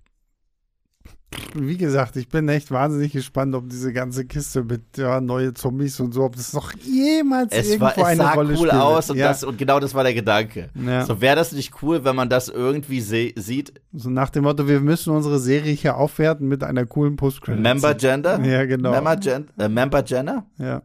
wie 1.55 1.77
gesagt, 1.77 2.17
ich 2.17 2.29
bin 2.29 2.49
echt 2.49 2.71
wahnsinnig 2.71 3.13
gespannt, 3.13 3.55
ob 3.55 3.69
diese 3.69 3.93
ganze 3.93 4.25
Kiste 4.25 4.63
mit 4.63 4.97
ja, 4.97 5.21
neue 5.21 5.53
Zombies 5.55 5.99
und 6.01 6.13
so, 6.13 6.23
ob 6.23 6.37
das 6.37 6.53
noch 6.53 6.73
jemals 6.75 7.53
es 7.53 7.69
irgendwo 7.69 7.85
war, 7.87 7.99
es 7.99 8.05
eine 8.05 8.23
sah 8.23 8.33
Rolle 8.33 8.51
cool 8.51 8.69
spielt. 8.69 8.73
aus 8.73 9.11
und, 9.11 9.17
ja. 9.17 9.29
das, 9.29 9.45
und 9.45 9.59
genau 9.59 9.81
das 9.81 9.95
war 9.95 10.05
der 10.05 10.15
Gedanke. 10.15 10.71
Ja. 10.75 11.05
So 11.05 11.21
wäre 11.21 11.37
das 11.37 11.53
nicht 11.53 11.83
cool, 11.83 12.05
wenn 12.05 12.15
man 12.15 12.29
das 12.29 12.49
irgendwie 12.49 13.01
sieht. 13.01 13.73
So 13.93 14.11
nach 14.11 14.31
dem 14.31 14.45
Motto, 14.45 14.69
wir 14.69 14.81
müssen 14.81 15.15
unsere 15.15 15.39
Serie 15.39 15.73
hier 15.73 15.97
aufwerten 15.97 16.47
mit 16.47 16.63
einer 16.63 16.87
coolen 16.87 17.17
post 17.17 17.47
Member 17.49 17.95
Gender? 17.95 18.41
Ja, 18.45 18.65
genau. 18.65 18.93
Member, 18.93 19.17
Gen 19.17 19.49
äh, 19.59 19.69
Member 19.69 20.03
Gender? 20.03 20.47
Ja. 20.59 20.83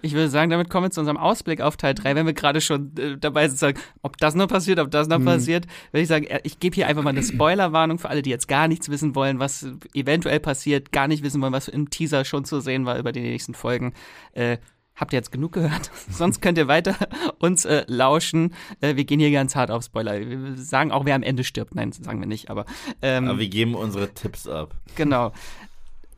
Ich 0.00 0.12
würde 0.12 0.28
sagen, 0.28 0.50
damit 0.50 0.70
kommen 0.70 0.86
wir 0.86 0.90
zu 0.90 1.00
unserem 1.00 1.16
Ausblick 1.16 1.60
auf 1.60 1.76
Teil 1.76 1.94
3, 1.94 2.14
wenn 2.14 2.26
wir 2.26 2.32
gerade 2.32 2.60
schon 2.60 2.96
äh, 2.96 3.16
dabei 3.18 3.48
sind, 3.48 3.58
sagen, 3.58 3.80
ob 4.02 4.16
das 4.16 4.34
noch 4.34 4.46
passiert, 4.46 4.78
ob 4.78 4.90
das 4.90 5.08
noch 5.08 5.18
mhm. 5.18 5.24
passiert. 5.24 5.66
Würde 5.90 6.02
ich 6.02 6.08
sagen, 6.08 6.26
äh, 6.26 6.40
ich 6.44 6.60
gebe 6.60 6.74
hier 6.74 6.86
einfach 6.86 7.02
mal 7.02 7.10
eine 7.10 7.22
Spoilerwarnung 7.22 7.98
für 7.98 8.08
alle, 8.08 8.22
die 8.22 8.30
jetzt 8.30 8.46
gar 8.46 8.68
nichts 8.68 8.88
wissen 8.90 9.14
wollen, 9.14 9.40
was 9.40 9.66
eventuell 9.94 10.40
passiert, 10.40 10.92
gar 10.92 11.08
nicht 11.08 11.22
wissen 11.24 11.42
wollen, 11.42 11.52
was 11.52 11.68
im 11.68 11.90
Teaser 11.90 12.24
schon 12.24 12.44
zu 12.44 12.60
sehen 12.60 12.86
war 12.86 12.98
über 12.98 13.12
die 13.12 13.20
nächsten 13.20 13.54
Folgen. 13.54 13.92
Äh, 14.32 14.58
habt 14.94 15.12
ihr 15.12 15.18
jetzt 15.18 15.32
genug 15.32 15.52
gehört. 15.52 15.90
Sonst 16.10 16.40
könnt 16.40 16.58
ihr 16.58 16.68
weiter 16.68 16.96
uns 17.38 17.64
äh, 17.64 17.84
lauschen. 17.86 18.54
Äh, 18.80 18.96
wir 18.96 19.04
gehen 19.04 19.20
hier 19.20 19.30
ganz 19.30 19.56
hart 19.56 19.70
auf 19.70 19.84
Spoiler. 19.84 20.20
Wir 20.20 20.56
sagen 20.56 20.92
auch, 20.92 21.04
wer 21.04 21.14
am 21.14 21.22
Ende 21.22 21.44
stirbt. 21.44 21.74
Nein, 21.74 21.92
sagen 21.92 22.20
wir 22.20 22.26
nicht, 22.26 22.50
aber. 22.50 22.66
Ähm, 23.02 23.28
aber 23.28 23.38
wir 23.38 23.48
geben 23.48 23.74
unsere 23.74 24.12
Tipps 24.12 24.46
ab. 24.46 24.74
Genau. 24.96 25.32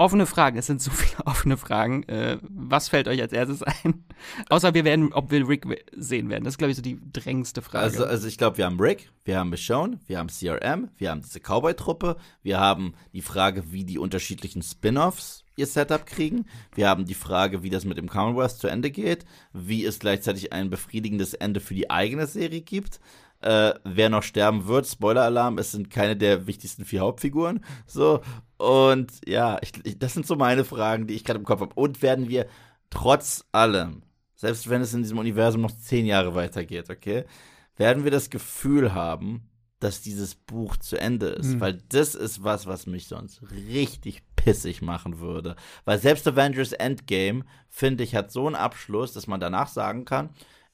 Offene 0.00 0.24
Fragen, 0.24 0.56
es 0.56 0.64
sind 0.64 0.80
so 0.80 0.90
viele 0.90 1.26
offene 1.26 1.58
Fragen. 1.58 2.04
Äh, 2.04 2.38
was 2.40 2.88
fällt 2.88 3.06
euch 3.06 3.20
als 3.20 3.34
erstes 3.34 3.62
ein? 3.62 4.02
Außer 4.48 4.72
wir 4.72 4.86
werden, 4.86 5.12
ob 5.12 5.30
wir 5.30 5.46
Rick 5.46 5.66
sehen 5.94 6.30
werden. 6.30 6.44
Das 6.44 6.54
ist, 6.54 6.58
glaube 6.58 6.70
ich, 6.70 6.76
so 6.78 6.82
die 6.82 6.98
drängendste 7.12 7.60
Frage. 7.60 7.84
Also, 7.84 8.06
also 8.06 8.26
ich 8.26 8.38
glaube, 8.38 8.56
wir 8.56 8.64
haben 8.64 8.80
Rick, 8.80 9.10
wir 9.24 9.38
haben 9.38 9.50
Michonne, 9.50 10.00
wir 10.06 10.18
haben 10.18 10.28
CRM, 10.28 10.88
wir 10.96 11.10
haben 11.10 11.20
diese 11.20 11.38
Cowboy-Truppe, 11.38 12.16
wir 12.42 12.58
haben 12.58 12.94
die 13.12 13.20
Frage, 13.20 13.72
wie 13.72 13.84
die 13.84 13.98
unterschiedlichen 13.98 14.62
Spin-offs 14.62 15.44
ihr 15.56 15.66
Setup 15.66 16.06
kriegen. 16.06 16.46
Wir 16.74 16.88
haben 16.88 17.04
die 17.04 17.12
Frage, 17.12 17.62
wie 17.62 17.68
das 17.68 17.84
mit 17.84 17.98
dem 17.98 18.08
Commonwealth 18.08 18.52
zu 18.52 18.68
Ende 18.68 18.90
geht, 18.90 19.26
wie 19.52 19.84
es 19.84 19.98
gleichzeitig 19.98 20.54
ein 20.54 20.70
befriedigendes 20.70 21.34
Ende 21.34 21.60
für 21.60 21.74
die 21.74 21.90
eigene 21.90 22.26
Serie 22.26 22.62
gibt 22.62 23.00
äh, 23.40 23.74
wer 23.84 24.08
noch 24.08 24.22
sterben 24.22 24.66
wird. 24.66 24.86
Spoiler-Alarm, 24.86 25.58
es 25.58 25.72
sind 25.72 25.90
keine 25.90 26.16
der 26.16 26.46
wichtigsten 26.46 26.84
vier 26.84 27.00
Hauptfiguren. 27.00 27.64
So, 27.86 28.20
und 28.58 29.12
ja, 29.26 29.58
ich, 29.62 29.72
ich, 29.84 29.98
das 29.98 30.14
sind 30.14 30.26
so 30.26 30.36
meine 30.36 30.64
Fragen, 30.64 31.06
die 31.06 31.14
ich 31.14 31.24
gerade 31.24 31.38
im 31.38 31.46
Kopf 31.46 31.60
habe. 31.60 31.74
Und 31.74 32.02
werden 32.02 32.28
wir 32.28 32.46
trotz 32.90 33.44
allem, 33.52 34.02
selbst 34.36 34.68
wenn 34.68 34.82
es 34.82 34.94
in 34.94 35.02
diesem 35.02 35.18
Universum 35.18 35.62
noch 35.62 35.72
zehn 35.72 36.06
Jahre 36.06 36.34
weitergeht, 36.34 36.90
okay, 36.90 37.24
werden 37.76 38.04
wir 38.04 38.10
das 38.10 38.30
Gefühl 38.30 38.92
haben, 38.94 39.48
dass 39.78 40.02
dieses 40.02 40.34
Buch 40.34 40.76
zu 40.76 41.00
Ende 41.00 41.28
ist. 41.28 41.54
Mhm. 41.54 41.60
Weil 41.60 41.78
das 41.88 42.14
ist 42.14 42.44
was, 42.44 42.66
was 42.66 42.86
mich 42.86 43.08
sonst 43.08 43.40
richtig 43.50 44.22
pissig 44.36 44.82
machen 44.82 45.20
würde. 45.20 45.56
Weil 45.86 45.98
selbst 45.98 46.28
Avengers 46.28 46.72
Endgame, 46.72 47.44
finde 47.70 48.04
ich, 48.04 48.14
hat 48.14 48.30
so 48.30 48.46
einen 48.46 48.56
Abschluss, 48.56 49.14
dass 49.14 49.26
man 49.26 49.40
danach 49.40 49.68
sagen 49.68 50.04
kann, 50.04 50.30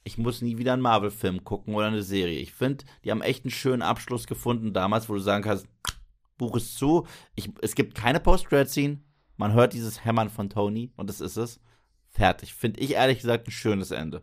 ich 0.06 0.18
muss 0.18 0.40
nie 0.40 0.56
wieder 0.56 0.72
einen 0.72 0.82
Marvel-Film 0.82 1.42
gucken 1.42 1.74
oder 1.74 1.88
eine 1.88 2.04
Serie. 2.04 2.38
Ich 2.38 2.54
finde, 2.54 2.84
die 3.04 3.10
haben 3.10 3.22
echt 3.22 3.44
einen 3.44 3.50
schönen 3.50 3.82
Abschluss 3.82 4.28
gefunden 4.28 4.72
damals, 4.72 5.08
wo 5.08 5.14
du 5.14 5.18
sagen 5.18 5.42
kannst, 5.42 5.66
Buch 6.38 6.54
ist 6.54 6.78
zu, 6.78 7.08
ich, 7.34 7.50
es 7.60 7.74
gibt 7.74 7.96
keine 7.96 8.20
Post-Credit-Scene, 8.20 9.00
man 9.36 9.52
hört 9.52 9.72
dieses 9.72 10.04
Hämmern 10.04 10.30
von 10.30 10.48
Tony 10.48 10.92
und 10.96 11.10
das 11.10 11.20
ist 11.20 11.36
es. 11.36 11.58
Fertig. 12.08 12.54
Finde 12.54 12.78
ich 12.80 12.92
ehrlich 12.92 13.18
gesagt 13.18 13.48
ein 13.48 13.50
schönes 13.50 13.90
Ende. 13.90 14.22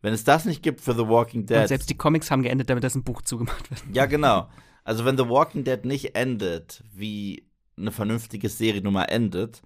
Wenn 0.00 0.14
es 0.14 0.24
das 0.24 0.46
nicht 0.46 0.62
gibt 0.62 0.80
für 0.80 0.94
The 0.94 1.06
Walking 1.06 1.44
Dead. 1.44 1.58
Und 1.58 1.68
selbst 1.68 1.90
die 1.90 1.98
Comics 1.98 2.30
haben 2.30 2.42
geendet, 2.42 2.70
damit 2.70 2.82
das 2.82 2.94
ein 2.94 3.04
Buch 3.04 3.20
zugemacht 3.20 3.70
wird. 3.70 3.82
Ja, 3.94 4.06
genau. 4.06 4.48
Also 4.84 5.04
wenn 5.04 5.18
The 5.18 5.28
Walking 5.28 5.64
Dead 5.64 5.84
nicht 5.84 6.14
endet, 6.14 6.82
wie 6.94 7.46
eine 7.76 7.92
vernünftige 7.92 8.48
Seriennummer 8.48 9.10
endet, 9.10 9.60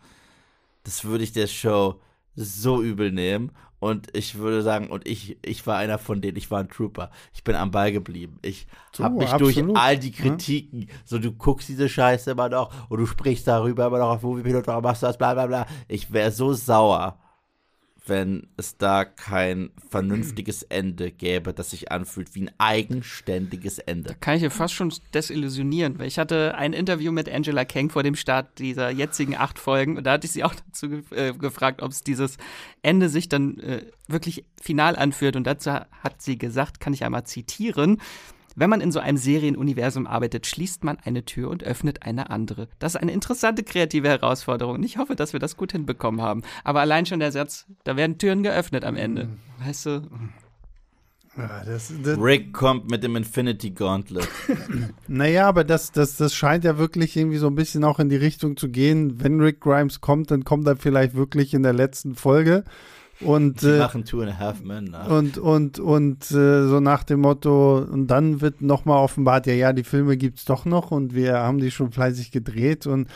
das 0.83 1.05
würde 1.05 1.23
ich 1.23 1.33
der 1.33 1.47
Show 1.47 2.01
so 2.35 2.83
übel 2.83 3.13
nehmen. 3.13 3.53
Und 3.81 4.09
ich 4.17 4.39
würde 4.39 4.63
sagen, 4.63 4.89
und 4.89 5.07
ich, 5.07 5.37
ich 5.45 5.67
war 5.67 5.77
einer 5.77 5.99
von 5.99 6.23
denen, 6.23 6.39
ich 6.39 6.51
war 6.51 6.61
ein 6.61 6.71
Trooper. 6.71 7.11
Ich 7.35 7.45
bin 7.45 7.55
am 7.55 7.71
Ball 7.71 7.93
geblieben. 7.93 8.39
Ich 8.41 8.67
so, 8.93 9.05
habe 9.05 9.17
mich 9.17 9.29
absolut. 9.29 9.57
durch 9.57 9.77
all 9.77 9.99
die 9.99 10.11
Kritiken, 10.11 10.83
ja. 10.83 10.95
so 11.05 11.19
du 11.19 11.33
guckst 11.33 11.69
diese 11.69 11.89
Scheiße 11.89 12.31
immer 12.31 12.49
noch 12.49 12.73
und 12.89 12.99
du 12.99 13.05
sprichst 13.05 13.47
darüber 13.47 13.89
immer 13.89 13.99
noch 13.99 14.09
auf 14.09 14.23
Movie 14.23 14.43
Pilot, 14.43 14.67
warum 14.69 14.85
machst 14.85 15.03
du 15.03 15.07
das, 15.07 15.19
bla 15.19 15.35
bla 15.35 15.47
bla. 15.47 15.67
Ich 15.87 16.11
wäre 16.11 16.31
so 16.31 16.55
sauer 16.55 17.19
wenn 18.07 18.49
es 18.57 18.77
da 18.77 19.05
kein 19.05 19.71
vernünftiges 19.89 20.63
Ende 20.63 21.11
gäbe, 21.11 21.55
das 21.55 21.71
sich 21.71 21.91
anfühlt 21.91 22.35
wie 22.35 22.43
ein 22.43 22.51
eigenständiges 22.59 23.79
Ende. 23.79 24.11
Da 24.11 24.15
kann 24.15 24.37
ich 24.37 24.43
ja 24.43 24.51
fast 24.51 24.75
schon 24.75 24.93
desillusionieren, 25.15 25.99
weil 25.99 26.09
ich 26.09 26.19
hatte 26.19 26.55
ein 26.57 26.73
Interview 26.73 27.13
mit 27.13 27.31
Angela 27.33 27.65
Kang 27.65 27.91
vor 27.91 28.03
dem 28.03 28.15
Start 28.15 28.59
dieser 28.59 28.91
jetzigen 28.91 29.37
acht 29.37 29.59
Folgen 29.59 29.97
und 29.97 30.05
da 30.05 30.13
hatte 30.13 30.27
ich 30.27 30.33
sie 30.33 30.45
auch 30.45 30.55
dazu 30.55 30.89
ge 30.89 31.03
äh, 31.11 31.33
gefragt, 31.33 31.83
ob 31.83 31.93
es 31.93 32.03
dieses 32.03 32.37
Ende 32.83 33.09
sich 33.09 33.29
dann 33.29 33.59
äh, 33.59 33.87
wirklich 34.07 34.45
final 34.61 34.97
anfühlt 34.97 35.37
und 35.37 35.47
dazu 35.47 35.71
hat 35.71 36.21
sie 36.21 36.37
gesagt, 36.37 36.81
kann 36.81 36.93
ich 36.93 37.05
einmal 37.05 37.25
zitieren, 37.25 38.01
wenn 38.57 38.71
man 38.71 38.81
in 38.81 38.93
so 38.93 39.01
einem 39.01 39.19
Serienuniversum 39.19 40.07
arbeitet, 40.07 40.47
schließt 40.47 40.85
man 40.85 40.99
eine 41.05 41.25
Tür 41.25 41.51
und 41.51 41.65
öffnet 41.65 42.03
eine 42.03 42.31
andere. 42.31 42.69
Das 42.79 42.95
ist 42.95 43.01
eine 43.01 43.13
interessante 43.13 43.63
kreative 43.63 44.09
Herausforderung. 44.09 44.83
Ich 44.83 44.99
hoffe, 44.99 45.17
dass 45.17 45.33
wir 45.33 45.41
das 45.41 45.57
gut 45.57 45.73
hinbekommen 45.73 46.21
haben. 46.21 46.43
Aber 46.63 46.81
allein 46.81 47.07
schon 47.07 47.21
der 47.21 47.33
Satz, 47.33 47.67
da 47.85 47.97
werden 47.97 48.19
Türen 48.19 48.43
geöffnet 48.43 48.85
am 48.85 48.97
Ende. 48.97 49.29
Weißt 49.65 49.87
du? 49.87 50.03
Ja, 51.37 51.65
das, 51.65 51.93
das 52.03 52.19
Rick 52.19 52.53
kommt 52.53 52.89
mit 52.91 53.03
dem 53.03 53.17
Infinity 53.17 53.71
Gauntlet. 53.71 54.29
naja, 55.09 55.49
aber 55.49 55.65
das, 55.65 55.91
das, 55.91 56.17
das 56.17 56.33
scheint 56.33 56.63
ja 56.63 56.79
wirklich 56.79 57.17
irgendwie 57.17 57.39
so 57.39 57.49
ein 57.49 57.57
bisschen 57.57 57.83
auch 57.83 57.99
in 57.99 58.09
die 58.09 58.17
Richtung 58.17 58.57
zu 58.57 58.69
gehen. 58.69 59.21
Wenn 59.21 59.41
Rick 59.41 59.61
Grimes 59.61 60.01
kommt, 60.01 60.31
dann 60.31 60.45
kommt 60.45 60.67
er 60.69 60.77
vielleicht 60.77 61.15
wirklich 61.15 61.53
in 61.53 61.65
der 61.65 61.73
letzten 61.73 62.15
Folge. 62.15 62.63
Und, 63.21 63.61
Sie 63.61 63.77
äh, 63.77 63.79
machen 63.79 64.05
Two 64.05 64.21
and 64.21 64.33
a 64.33 64.39
Half 64.39 64.63
Men 64.63 64.85
nach. 64.85 65.09
Und, 65.09 65.39
und, 65.39 65.79
und 65.79 66.31
äh, 66.31 66.67
so 66.67 66.81
nach 66.81 67.05
dem 67.05 67.21
Motto, 67.21 67.79
und 67.79 68.09
dann 68.09 68.41
wird 68.41 68.61
nochmal 68.61 69.03
offenbart, 69.03 69.47
ja, 69.47 69.55
ja, 69.55 69.73
die 69.73 69.85
Filme 69.85 70.17
gibt 70.17 70.39
es 70.39 70.45
doch 70.45 70.65
noch 70.65 70.91
und 70.91 71.15
wir 71.15 71.39
haben 71.39 71.59
die 71.59 71.71
schon 71.71 71.93
fleißig 71.93 72.31
gedreht. 72.31 72.87
Und 72.87 73.09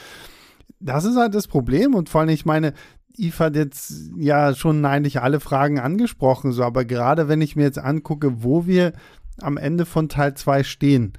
das 0.80 1.04
ist 1.04 1.16
halt 1.16 1.34
das 1.34 1.48
Problem. 1.48 1.94
Und 1.94 2.08
vor 2.08 2.20
allem, 2.20 2.30
ich 2.30 2.46
meine, 2.46 2.74
Yves 3.18 3.40
hat 3.40 3.56
jetzt 3.56 4.12
ja 4.16 4.54
schon 4.54 4.84
eigentlich 4.84 5.20
alle 5.20 5.40
Fragen 5.40 5.80
angesprochen, 5.80 6.52
so, 6.52 6.62
aber 6.62 6.84
gerade 6.84 7.28
wenn 7.28 7.40
ich 7.40 7.56
mir 7.56 7.64
jetzt 7.64 7.78
angucke, 7.78 8.42
wo 8.42 8.66
wir 8.66 8.92
am 9.40 9.56
Ende 9.56 9.86
von 9.86 10.08
Teil 10.08 10.34
2 10.34 10.62
stehen, 10.62 11.14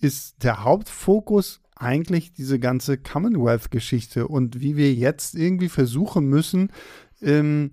ist 0.00 0.42
der 0.42 0.64
Hauptfokus 0.64 1.60
eigentlich 1.76 2.32
diese 2.32 2.58
ganze 2.58 2.96
Commonwealth-Geschichte 2.96 4.28
und 4.28 4.60
wie 4.60 4.76
wir 4.76 4.94
jetzt 4.94 5.34
irgendwie 5.34 5.68
versuchen 5.68 6.26
müssen, 6.26 6.70
ähm, 7.20 7.72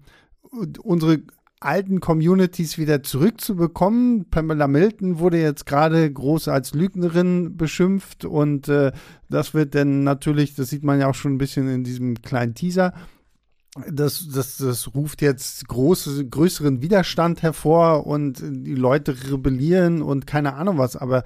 unsere 0.52 1.22
alten 1.60 2.00
Communities 2.00 2.78
wieder 2.78 3.04
zurückzubekommen. 3.04 4.30
Pamela 4.30 4.68
Milton 4.68 5.20
wurde 5.20 5.42
jetzt 5.42 5.66
gerade 5.66 6.12
groß 6.12 6.48
als 6.48 6.74
Lügnerin 6.74 7.58
beschimpft 7.58 8.24
und 8.26 8.70
äh, 8.70 8.92
das 9.30 9.54
wird 9.54 9.76
dann 9.76 10.04
natürlich, 10.04 10.56
das 10.56 10.70
sieht 10.70 10.84
man 10.84 11.00
ja 11.00 11.08
auch 11.10 11.16
schon 11.16 11.34
ein 11.34 11.38
bisschen 11.38 11.68
in 11.68 11.84
diesem 11.84 12.22
kleinen 12.22 12.56
Teaser, 12.56 12.94
das, 13.88 14.28
das, 14.34 14.58
das 14.58 14.94
ruft 14.96 15.22
jetzt 15.22 15.68
große, 15.68 16.28
größeren 16.28 16.82
Widerstand 16.82 17.44
hervor 17.44 18.08
und 18.08 18.42
die 18.42 18.76
Leute 18.76 19.16
rebellieren 19.32 20.02
und 20.02 20.26
keine 20.26 20.56
Ahnung 20.56 20.78
was, 20.78 20.96
aber 20.96 21.24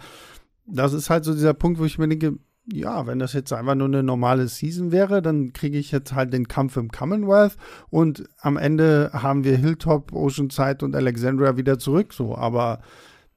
das 0.65 0.93
ist 0.93 1.09
halt 1.09 1.25
so 1.25 1.33
dieser 1.33 1.53
Punkt, 1.53 1.79
wo 1.79 1.85
ich 1.85 1.97
mir 1.97 2.07
denke, 2.07 2.37
ja, 2.65 3.05
wenn 3.07 3.19
das 3.19 3.33
jetzt 3.33 3.51
einfach 3.51 3.75
nur 3.75 3.87
eine 3.87 4.03
normale 4.03 4.47
Season 4.47 4.91
wäre, 4.91 5.21
dann 5.21 5.51
kriege 5.51 5.77
ich 5.77 5.91
jetzt 5.91 6.13
halt 6.13 6.31
den 6.31 6.47
Kampf 6.47 6.77
im 6.77 6.89
Commonwealth 6.89 7.57
und 7.89 8.23
am 8.39 8.57
Ende 8.57 9.09
haben 9.13 9.43
wir 9.43 9.57
Hilltop, 9.57 10.13
Oceanside 10.13 10.85
und 10.85 10.95
Alexandria 10.95 11.57
wieder 11.57 11.77
zurück, 11.77 12.13
so, 12.13 12.35
aber 12.35 12.81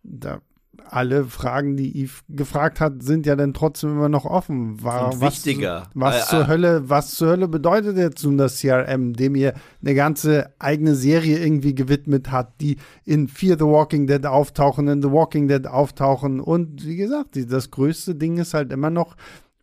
da 0.05 0.41
alle 0.85 1.25
Fragen, 1.25 1.77
die 1.77 2.05
Yves 2.05 2.25
gefragt 2.29 2.81
hat, 2.81 3.03
sind 3.03 3.27
ja 3.27 3.37
dann 3.37 3.55
trotzdem 3.55 3.91
immer 3.91 4.09
noch 4.09 4.25
offen. 4.25 4.83
War, 4.83 5.13
Und 5.13 5.21
wichtiger. 5.21 5.89
Was, 5.95 6.15
was 6.15 6.27
äh, 6.27 6.31
zur 6.31 6.41
äh. 6.41 6.47
Hölle, 6.47 6.91
was 6.91 7.15
zur 7.15 7.29
Hölle 7.29 7.49
bedeutet 7.49 7.97
jetzt 7.97 8.25
nun 8.25 8.39
das 8.39 8.61
CRM, 8.61 9.15
dem 9.15 9.35
ihr 9.35 9.55
eine 9.83 9.95
ganze 9.95 10.51
eigene 10.59 10.95
Serie 10.95 11.39
irgendwie 11.39 11.75
gewidmet 11.75 12.31
hat, 12.31 12.61
die 12.61 12.77
in 13.05 13.29
Fear 13.29 13.59
the 13.59 13.65
Walking 13.65 14.07
Dead 14.07 14.25
auftauchen, 14.27 14.89
in 14.89 15.03
The 15.03 15.11
Walking 15.11 15.49
Dead 15.49 15.67
auftauchen. 15.67 16.41
Und 16.41 16.85
wie 16.87 16.97
gesagt, 16.97 17.39
das 17.51 17.71
größte 17.71 18.15
Ding 18.15 18.39
ist 18.39 18.55
halt 18.55 18.73
immer 18.73 18.91
noch, 18.91 19.17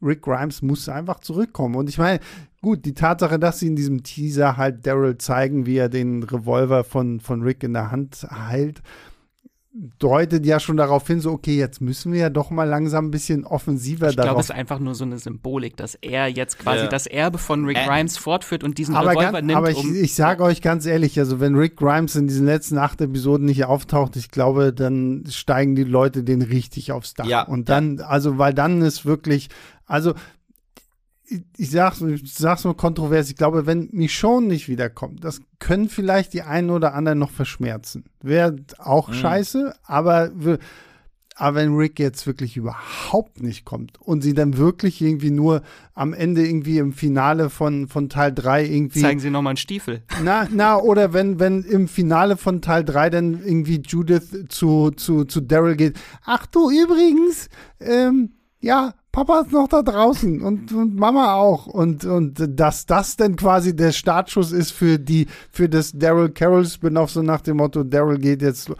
Rick 0.03 0.21
Grimes 0.23 0.61
muss 0.61 0.89
einfach 0.89 1.19
zurückkommen. 1.19 1.75
Und 1.75 1.89
ich 1.89 1.97
meine, 1.97 2.19
gut, 2.61 2.85
die 2.85 2.93
Tatsache, 2.93 3.39
dass 3.39 3.59
sie 3.59 3.67
in 3.67 3.75
diesem 3.75 4.03
Teaser 4.03 4.57
halt 4.57 4.85
Daryl 4.85 5.17
zeigen, 5.17 5.65
wie 5.65 5.77
er 5.77 5.89
den 5.89 6.23
Revolver 6.23 6.83
von, 6.83 7.19
von 7.19 7.41
Rick 7.41 7.63
in 7.63 7.73
der 7.73 7.91
Hand 7.91 8.27
hält, 8.29 8.81
deutet 9.97 10.45
ja 10.45 10.59
schon 10.59 10.77
darauf 10.77 11.07
hin, 11.07 11.19
so, 11.19 11.31
okay, 11.31 11.57
jetzt 11.57 11.81
müssen 11.81 12.13
wir 12.13 12.19
ja 12.19 12.29
doch 12.29 12.51
mal 12.51 12.65
langsam 12.65 13.07
ein 13.07 13.11
bisschen 13.11 13.43
offensiver 13.43 14.09
ich 14.09 14.15
darauf. 14.15 14.25
Ich 14.25 14.29
glaube, 14.29 14.39
es 14.41 14.49
ist 14.49 14.55
einfach 14.55 14.79
nur 14.79 14.93
so 14.93 15.03
eine 15.03 15.17
Symbolik, 15.17 15.75
dass 15.77 15.95
er 15.95 16.27
jetzt 16.27 16.59
quasi 16.59 16.83
ja. 16.83 16.87
das 16.87 17.07
Erbe 17.07 17.39
von 17.39 17.65
Rick 17.65 17.79
Grimes 17.85 18.17
fortführt 18.17 18.63
und 18.63 18.77
diesen 18.77 18.95
aber 18.95 19.11
Revolver 19.11 19.31
ganz, 19.31 19.47
nimmt. 19.47 19.57
Aber 19.57 19.71
ich, 19.71 19.77
um 19.77 19.95
ich 19.95 20.13
sage 20.13 20.43
euch 20.43 20.61
ganz 20.61 20.85
ehrlich, 20.85 21.17
also 21.17 21.39
wenn 21.39 21.55
Rick 21.55 21.77
Grimes 21.77 22.15
in 22.15 22.27
diesen 22.27 22.45
letzten 22.45 22.77
acht 22.77 23.01
Episoden 23.01 23.45
nicht 23.45 23.65
auftaucht, 23.65 24.15
ich 24.15 24.29
glaube, 24.29 24.73
dann 24.73 25.23
steigen 25.27 25.75
die 25.75 25.83
Leute 25.83 26.23
den 26.23 26.43
richtig 26.43 26.91
aufs 26.91 27.15
Dach. 27.15 27.25
Ja. 27.25 27.41
Und 27.41 27.69
dann, 27.69 27.99
also, 27.99 28.37
weil 28.37 28.53
dann 28.53 28.83
ist 28.83 29.05
wirklich, 29.07 29.49
also 29.87 30.13
ich 31.57 31.71
sag's, 31.71 32.01
ich 32.01 32.33
sag's 32.33 32.63
nur 32.63 32.77
kontrovers, 32.77 33.29
ich 33.29 33.35
glaube, 33.35 33.65
wenn 33.65 33.89
Michonne 33.91 34.47
nicht 34.47 34.67
wiederkommt, 34.67 35.23
das 35.23 35.41
können 35.59 35.89
vielleicht 35.89 36.33
die 36.33 36.41
einen 36.41 36.69
oder 36.69 36.93
anderen 36.93 37.19
noch 37.19 37.31
verschmerzen. 37.31 38.05
Wäre 38.21 38.55
auch 38.77 39.09
mhm. 39.09 39.13
scheiße, 39.13 39.73
aber, 39.83 40.31
aber 41.35 41.55
wenn 41.55 41.75
Rick 41.75 41.99
jetzt 41.99 42.27
wirklich 42.27 42.57
überhaupt 42.57 43.41
nicht 43.41 43.65
kommt 43.65 43.99
und 43.99 44.21
sie 44.21 44.33
dann 44.33 44.57
wirklich 44.57 45.01
irgendwie 45.01 45.31
nur 45.31 45.61
am 45.93 46.13
Ende 46.13 46.45
irgendwie 46.45 46.77
im 46.77 46.93
Finale 46.93 47.49
von, 47.49 47.87
von 47.87 48.09
Teil 48.09 48.33
3 48.33 48.65
irgendwie. 48.65 49.01
Zeigen 49.01 49.19
sie 49.19 49.29
nochmal 49.29 49.51
einen 49.51 49.57
Stiefel. 49.57 50.03
Na, 50.23 50.47
na, 50.51 50.77
oder 50.77 51.13
wenn, 51.13 51.39
wenn 51.39 51.63
im 51.63 51.87
Finale 51.87 52.37
von 52.37 52.61
Teil 52.61 52.83
3 52.83 53.09
dann 53.09 53.43
irgendwie 53.43 53.81
Judith 53.81 54.45
zu, 54.49 54.91
zu, 54.91 55.25
zu 55.25 55.41
Daryl 55.41 55.75
geht. 55.75 55.99
Ach 56.23 56.45
du, 56.45 56.69
übrigens, 56.69 57.49
ähm, 57.79 58.33
ja, 58.59 58.93
Papa 59.13 59.41
ist 59.41 59.51
noch 59.51 59.67
da 59.67 59.83
draußen 59.83 60.41
und, 60.41 60.71
und 60.73 60.95
Mama 60.95 61.35
auch. 61.35 61.67
Und, 61.67 62.03
und 62.03 62.43
dass 62.49 62.87
das 62.87 63.15
denn 63.15 63.35
quasi 63.35 63.75
der 63.75 63.91
Startschuss 63.91 64.51
ist 64.51 64.71
für 64.71 64.97
die, 64.97 65.27
für 65.51 65.69
das 65.69 65.91
Daryl 65.93 66.29
Carroll 66.29 66.65
Spin-off, 66.65 67.11
so 67.11 67.21
nach 67.21 67.41
dem 67.41 67.57
Motto, 67.57 67.83
Daryl 67.83 68.17
geht 68.17 68.41
jetzt 68.41 68.71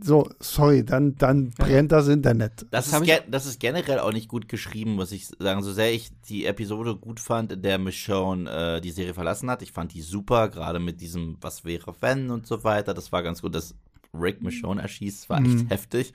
so, 0.00 0.28
sorry, 0.40 0.84
dann, 0.84 1.16
dann 1.16 1.50
brennt 1.56 1.90
das 1.90 2.06
Internet. 2.08 2.66
Das, 2.70 2.90
Das 2.90 3.00
ist, 3.00 3.22
das 3.30 3.46
ist 3.46 3.60
generell 3.60 3.98
auch 3.98 4.12
nicht 4.12 4.28
gut 4.28 4.46
geschrieben, 4.46 4.92
muss 4.92 5.10
ich 5.10 5.26
sagen. 5.38 5.62
So 5.62 5.72
sehr 5.72 5.92
ich 5.92 6.10
die 6.28 6.44
Episode 6.44 6.94
gut 6.94 7.18
fand, 7.18 7.52
in 7.52 7.62
der 7.62 7.78
Michonne 7.78 8.76
äh, 8.76 8.80
die 8.82 8.90
Serie 8.92 9.14
verlassen 9.14 9.50
hat. 9.50 9.62
Ich 9.62 9.72
fand 9.72 9.94
die 9.94 10.02
super, 10.02 10.50
gerade 10.50 10.78
mit 10.80 11.00
diesem 11.00 11.38
Was 11.40 11.64
wäre 11.64 11.94
wenn 12.00 12.30
und 12.30 12.46
so 12.46 12.62
weiter. 12.62 12.92
Das 12.94 13.10
war 13.10 13.22
ganz 13.22 13.40
gut, 13.42 13.54
dass 13.54 13.74
Rick 14.14 14.42
Michonne 14.42 14.82
erschießt. 14.82 15.28
war 15.30 15.40
echt 15.40 15.64
Mhm. 15.64 15.68
heftig. 15.68 16.12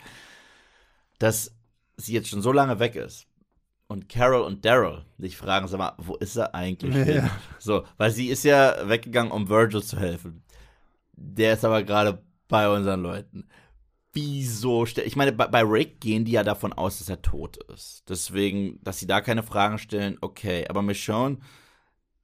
Dass 1.20 1.52
sie 1.98 2.14
jetzt 2.14 2.30
schon 2.30 2.42
so 2.42 2.52
lange 2.52 2.80
weg 2.80 2.96
ist. 2.96 3.26
Und 3.94 4.10
Carol 4.10 4.42
und 4.42 4.66
Daryl 4.66 5.06
sich 5.20 5.38
fragen, 5.38 5.68
sag 5.68 5.78
mal, 5.78 5.94
wo 6.00 6.16
ist 6.16 6.36
er 6.36 6.56
eigentlich 6.56 6.96
Ja. 7.06 7.30
So, 7.60 7.84
weil 7.98 8.10
sie 8.10 8.30
ist 8.30 8.44
ja 8.44 8.90
weggegangen, 8.90 9.32
um 9.32 9.50
Virgil 9.50 9.84
zu 9.84 10.00
helfen. 10.00 10.44
Der 11.12 11.54
ist 11.54 11.64
aber 11.64 11.84
gerade 11.84 12.24
bei 12.48 12.68
unseren 12.68 13.04
Leuten. 13.04 13.48
Wieso? 14.12 14.88
Ich 14.88 15.16
meine, 15.16 15.32
bei, 15.32 15.46
bei 15.46 15.62
Rick 15.62 16.02
gehen 16.02 16.26
die 16.26 16.32
ja 16.32 16.44
davon 16.44 16.74
aus, 16.74 16.98
dass 16.98 17.08
er 17.08 17.22
tot 17.22 17.58
ist. 17.72 18.10
Deswegen, 18.10 18.80
dass 18.82 18.98
sie 18.98 19.06
da 19.06 19.22
keine 19.22 19.44
Fragen 19.44 19.78
stellen, 19.78 20.18
okay. 20.22 20.66
Aber 20.68 20.82
Michonne, 20.82 21.38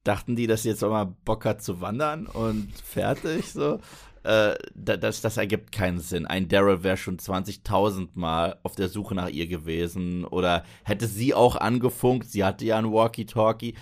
dachten 0.02 0.34
die, 0.34 0.48
dass 0.48 0.64
sie 0.64 0.70
jetzt 0.70 0.82
auch 0.82 0.90
mal 0.90 1.04
Bock 1.24 1.44
hat 1.44 1.62
zu 1.62 1.80
wandern 1.80 2.26
und 2.26 2.72
fertig 2.82 3.52
so? 3.52 3.78
Äh, 4.22 4.54
da- 4.74 4.96
das, 4.98 5.20
das 5.22 5.36
ergibt 5.38 5.72
keinen 5.72 5.98
Sinn. 5.98 6.26
Ein 6.26 6.48
Daryl 6.48 6.82
wäre 6.82 6.96
schon 6.98 7.18
20.000 7.18 8.10
Mal 8.14 8.58
auf 8.62 8.74
der 8.76 8.88
Suche 8.88 9.14
nach 9.14 9.28
ihr 9.28 9.46
gewesen 9.46 10.24
oder 10.24 10.64
hätte 10.84 11.06
sie 11.06 11.32
auch 11.34 11.56
angefunkt. 11.56 12.28
Sie 12.28 12.44
hatte 12.44 12.64
ja 12.66 12.76
ein 12.78 12.92
Walkie-Talkie. 12.92 13.74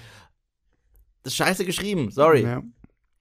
Das 1.23 1.33
ist 1.33 1.37
scheiße 1.37 1.65
geschrieben, 1.65 2.11
sorry. 2.11 2.43
Ja. 2.43 2.63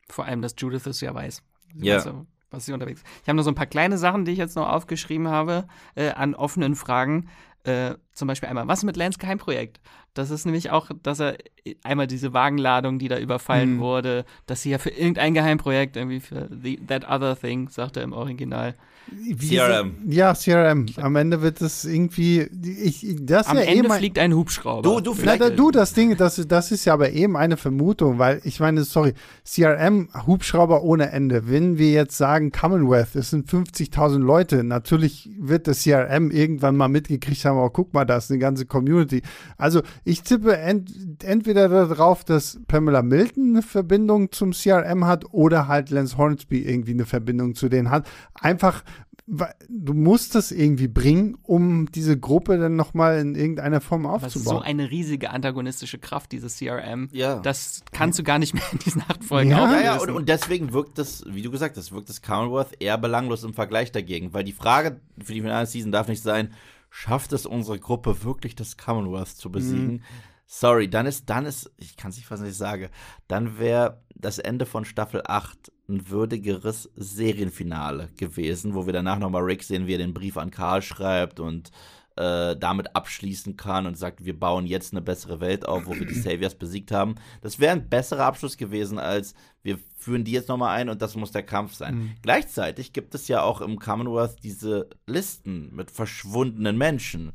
Vor 0.09 0.25
allem, 0.25 0.41
dass 0.41 0.55
Judith 0.57 0.85
es 0.85 1.01
ja 1.01 1.13
weiß. 1.13 1.41
Sie 1.75 1.85
Ja. 1.87 1.97
weiß 1.97 2.05
ja, 2.05 2.25
was 2.51 2.65
sie 2.65 2.73
unterwegs 2.73 3.01
ist. 3.01 3.07
Ich 3.23 3.27
habe 3.27 3.35
noch 3.35 3.43
so 3.43 3.51
ein 3.51 3.55
paar 3.55 3.65
kleine 3.65 3.97
Sachen, 3.97 4.23
die 4.23 4.31
ich 4.31 4.37
jetzt 4.37 4.55
noch 4.55 4.69
aufgeschrieben 4.69 5.27
habe, 5.27 5.67
äh, 5.95 6.09
an 6.11 6.35
offenen 6.35 6.75
Fragen. 6.75 7.29
Äh, 7.63 7.95
zum 8.13 8.27
Beispiel 8.29 8.47
einmal, 8.47 8.67
was 8.67 8.83
mit 8.83 8.95
Lance 8.95 9.17
Geheimprojekt? 9.19 9.81
Das 10.17 10.31
ist 10.31 10.45
nämlich 10.45 10.71
auch, 10.71 10.89
dass 11.03 11.19
er 11.19 11.37
einmal 11.83 12.07
diese 12.07 12.33
Wagenladung, 12.33 12.99
die 12.99 13.07
da 13.07 13.17
überfallen 13.19 13.75
Mhm. 13.75 13.79
wurde, 13.79 14.25
dass 14.45 14.61
sie 14.61 14.69
ja 14.71 14.77
für 14.77 14.89
irgendein 14.89 15.33
Geheimprojekt, 15.33 15.95
irgendwie 15.97 16.19
für 16.19 16.49
the, 16.63 16.77
That 16.87 17.09
Other 17.09 17.35
Thing, 17.39 17.69
sagt 17.69 17.97
er 17.97 18.03
im 18.03 18.13
Original. 18.13 18.73
Wie 19.09 19.55
CRM. 19.55 19.95
sie- 20.05 20.15
Ja, 20.17 20.33
CRM. 20.33 20.85
Am 20.97 21.15
Ende 21.15 21.41
wird 21.41 21.61
es 21.61 21.85
irgendwie, 21.85 22.41
ich, 22.61 23.15
das 23.21 23.47
Am 23.47 23.55
ja 23.55 23.63
eh 23.63 23.77
Ende 23.77 23.87
mein, 23.87 23.99
fliegt 23.99 24.19
ein 24.19 24.33
Hubschrauber. 24.35 24.81
Du, 24.81 24.99
du, 24.99 25.11
Na, 25.13 25.15
vielleicht. 25.17 25.41
da, 25.41 25.49
du, 25.49 25.71
das 25.71 25.93
Ding, 25.93 26.17
das, 26.17 26.45
das 26.45 26.73
ist 26.73 26.83
ja 26.83 26.93
aber 26.93 27.11
eben 27.11 27.37
eine 27.37 27.55
Vermutung, 27.55 28.19
weil 28.19 28.41
ich 28.43 28.59
meine, 28.59 28.83
sorry, 28.83 29.13
CRM, 29.45 30.09
Hubschrauber 30.27 30.83
ohne 30.83 31.09
Ende. 31.13 31.49
Wenn 31.49 31.77
wir 31.77 31.91
jetzt 31.91 32.17
sagen 32.17 32.51
Commonwealth, 32.51 33.15
es 33.15 33.29
sind 33.29 33.47
50.000 33.49 34.17
Leute, 34.19 34.65
natürlich 34.65 35.29
wird 35.39 35.67
das 35.69 35.83
CRM 35.83 36.29
irgendwann 36.29 36.75
mal 36.75 36.89
mitgekriegt 36.89 37.45
haben, 37.45 37.57
oh, 37.59 37.69
guck 37.69 37.93
mal, 37.93 38.03
da 38.03 38.17
ist 38.17 38.29
eine 38.29 38.39
ganze 38.39 38.65
Community. 38.65 39.21
Also 39.57 39.83
ich 40.07 40.23
tippe 40.23 40.57
ent, 40.57 41.23
entweder 41.23 41.67
darauf, 41.67 42.23
dass 42.23 42.59
Pamela 42.67 43.01
Milton 43.01 43.49
eine 43.49 43.61
Verbindung 43.61 44.31
zum 44.31 44.51
CRM 44.51 45.05
hat 45.05 45.25
oder 45.33 45.67
halt 45.67 45.89
Lance 45.89 46.17
Hornsby 46.17 46.61
irgendwie 46.61 46.91
eine 46.91 47.05
Verbindung 47.05 47.55
zu 47.55 47.67
denen 47.67 47.89
hat. 47.89 48.07
Einfach, 48.33 48.83
du 49.27 49.93
musst 49.93 50.33
das 50.33 50.53
irgendwie 50.53 50.87
bringen, 50.87 51.37
um 51.43 51.91
diese 51.91 52.17
Gruppe 52.17 52.57
dann 52.57 52.77
nochmal 52.77 53.19
in 53.19 53.35
irgendeiner 53.35 53.81
Form 53.81 54.05
Aber 54.05 54.25
es 54.25 54.35
ist 54.37 54.37
aufzubauen. 54.37 54.59
so 54.59 54.63
eine 54.63 54.89
riesige 54.89 55.31
antagonistische 55.31 55.97
Kraft, 55.97 56.31
dieses 56.31 56.57
CRM. 56.57 57.09
Ja. 57.11 57.39
Das 57.39 57.81
kannst 57.91 58.17
du 58.17 58.23
gar 58.23 58.39
nicht 58.39 58.53
mehr 58.53 58.63
in 58.71 58.79
diesen 58.79 59.03
acht 59.09 59.25
Folgen 59.25 59.49
Ja, 59.51 59.69
Ja, 59.73 59.81
ja, 59.81 59.97
und, 59.97 60.09
und 60.09 60.29
deswegen 60.29 60.71
wirkt 60.71 60.97
das, 60.97 61.25
wie 61.27 61.41
du 61.41 61.51
gesagt 61.51 61.75
hast, 61.75 61.91
wirkt 61.91 62.07
das 62.07 62.21
Commonwealth 62.21 62.69
eher 62.79 62.97
belanglos 62.97 63.43
im 63.43 63.53
Vergleich 63.53 63.91
dagegen. 63.91 64.33
Weil 64.33 64.45
die 64.45 64.53
Frage 64.53 65.01
für 65.21 65.33
die 65.33 65.41
finale 65.41 65.65
Season 65.65 65.91
darf 65.91 66.07
nicht 66.07 66.23
sein, 66.23 66.53
schafft 66.89 67.33
es 67.33 67.45
unsere 67.45 67.79
Gruppe 67.79 68.23
wirklich, 68.23 68.55
das 68.55 68.77
Commonwealth 68.77 69.29
zu 69.29 69.51
besiegen? 69.51 70.03
Sorry, 70.45 70.89
dann 70.89 71.05
ist, 71.05 71.29
dann 71.29 71.45
ist, 71.45 71.71
ich 71.77 71.97
kann 71.97 72.11
es 72.11 72.17
nicht 72.17 72.31
was 72.31 72.41
ich 72.41 72.55
sage, 72.55 72.89
dann 73.27 73.59
wäre 73.59 74.01
das 74.15 74.39
Ende 74.39 74.65
von 74.65 74.85
Staffel 74.85 75.21
8 75.25 75.71
ein 75.89 76.09
würdigeres 76.09 76.89
Serienfinale 76.95 78.09
gewesen, 78.17 78.73
wo 78.73 78.85
wir 78.85 78.93
danach 78.93 79.19
nochmal 79.19 79.43
Rick 79.43 79.63
sehen, 79.63 79.87
wie 79.87 79.95
er 79.95 79.99
den 79.99 80.13
Brief 80.13 80.37
an 80.37 80.51
Karl 80.51 80.81
schreibt 80.81 81.39
und 81.39 81.71
äh, 82.17 82.55
damit 82.57 82.95
abschließen 82.95 83.57
kann 83.57 83.85
und 83.85 83.97
sagt, 83.97 84.25
wir 84.25 84.37
bauen 84.37 84.65
jetzt 84.65 84.93
eine 84.93 85.01
bessere 85.01 85.39
Welt 85.39 85.67
auf, 85.67 85.85
wo 85.85 85.93
wir 85.95 86.05
die 86.05 86.13
Saviors 86.19 86.55
besiegt 86.55 86.91
haben. 86.91 87.15
Das 87.41 87.59
wäre 87.59 87.73
ein 87.73 87.89
besserer 87.89 88.25
Abschluss 88.25 88.57
gewesen, 88.57 88.99
als 88.99 89.33
wir 89.63 89.79
führen 89.97 90.23
die 90.23 90.31
jetzt 90.31 90.47
nochmal 90.49 90.77
ein 90.77 90.89
und 90.89 91.01
das 91.01 91.15
muss 91.15 91.31
der 91.31 91.43
Kampf 91.43 91.73
sein. 91.73 91.95
Mhm. 91.95 92.11
Gleichzeitig 92.21 92.93
gibt 92.93 93.13
es 93.15 93.27
ja 93.27 93.41
auch 93.41 93.61
im 93.61 93.79
Commonwealth 93.79 94.37
diese 94.43 94.89
Listen 95.05 95.75
mit 95.75 95.91
verschwundenen 95.91 96.77
Menschen. 96.77 97.33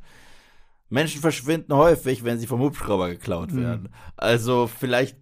Menschen 0.89 1.21
verschwinden 1.21 1.75
häufig, 1.75 2.25
wenn 2.25 2.39
sie 2.39 2.47
vom 2.47 2.61
Hubschrauber 2.61 3.09
geklaut 3.09 3.53
Mhm. 3.53 3.63
werden. 3.63 3.89
Also 4.17 4.67
vielleicht 4.67 5.17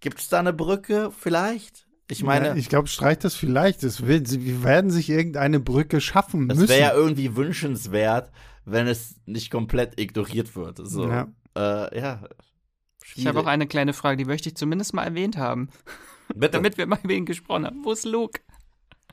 gibt 0.00 0.20
es 0.20 0.28
da 0.28 0.38
eine 0.40 0.52
Brücke, 0.52 1.10
vielleicht? 1.18 1.86
Ich 2.10 2.22
meine, 2.22 2.48
ja, 2.48 2.54
ich 2.54 2.68
glaube, 2.68 2.88
streicht 2.88 3.24
das 3.24 3.34
vielleicht. 3.34 3.82
Es 3.82 4.06
wird, 4.06 4.28
sie 4.28 4.62
werden 4.62 4.90
sich 4.90 5.08
irgendeine 5.08 5.58
Brücke 5.60 6.02
schaffen 6.02 6.48
das 6.48 6.58
müssen. 6.58 6.68
wäre 6.68 6.80
ja 6.80 6.92
irgendwie 6.94 7.34
wünschenswert, 7.36 8.30
wenn 8.64 8.86
es 8.86 9.20
nicht 9.26 9.50
komplett 9.50 9.98
ignoriert 10.00 10.56
wird. 10.56 10.78
So. 10.82 11.08
Ja. 11.08 11.28
Äh, 11.56 12.00
ja. 12.00 12.22
Ich 13.14 13.26
habe 13.26 13.40
auch 13.40 13.46
eine 13.46 13.66
kleine 13.66 13.92
Frage, 13.92 14.16
die 14.16 14.24
möchte 14.24 14.48
ich 14.48 14.56
zumindest 14.56 14.94
mal 14.94 15.04
erwähnt 15.04 15.36
haben, 15.36 15.68
Bitte. 16.34 16.52
damit 16.52 16.78
wir 16.78 16.86
mal 16.86 16.98
über 17.02 17.12
ihn 17.12 17.26
gesprochen 17.26 17.66
haben. 17.66 17.84
Wo 17.84 17.92
ist 17.92 18.04
Luke? 18.04 18.40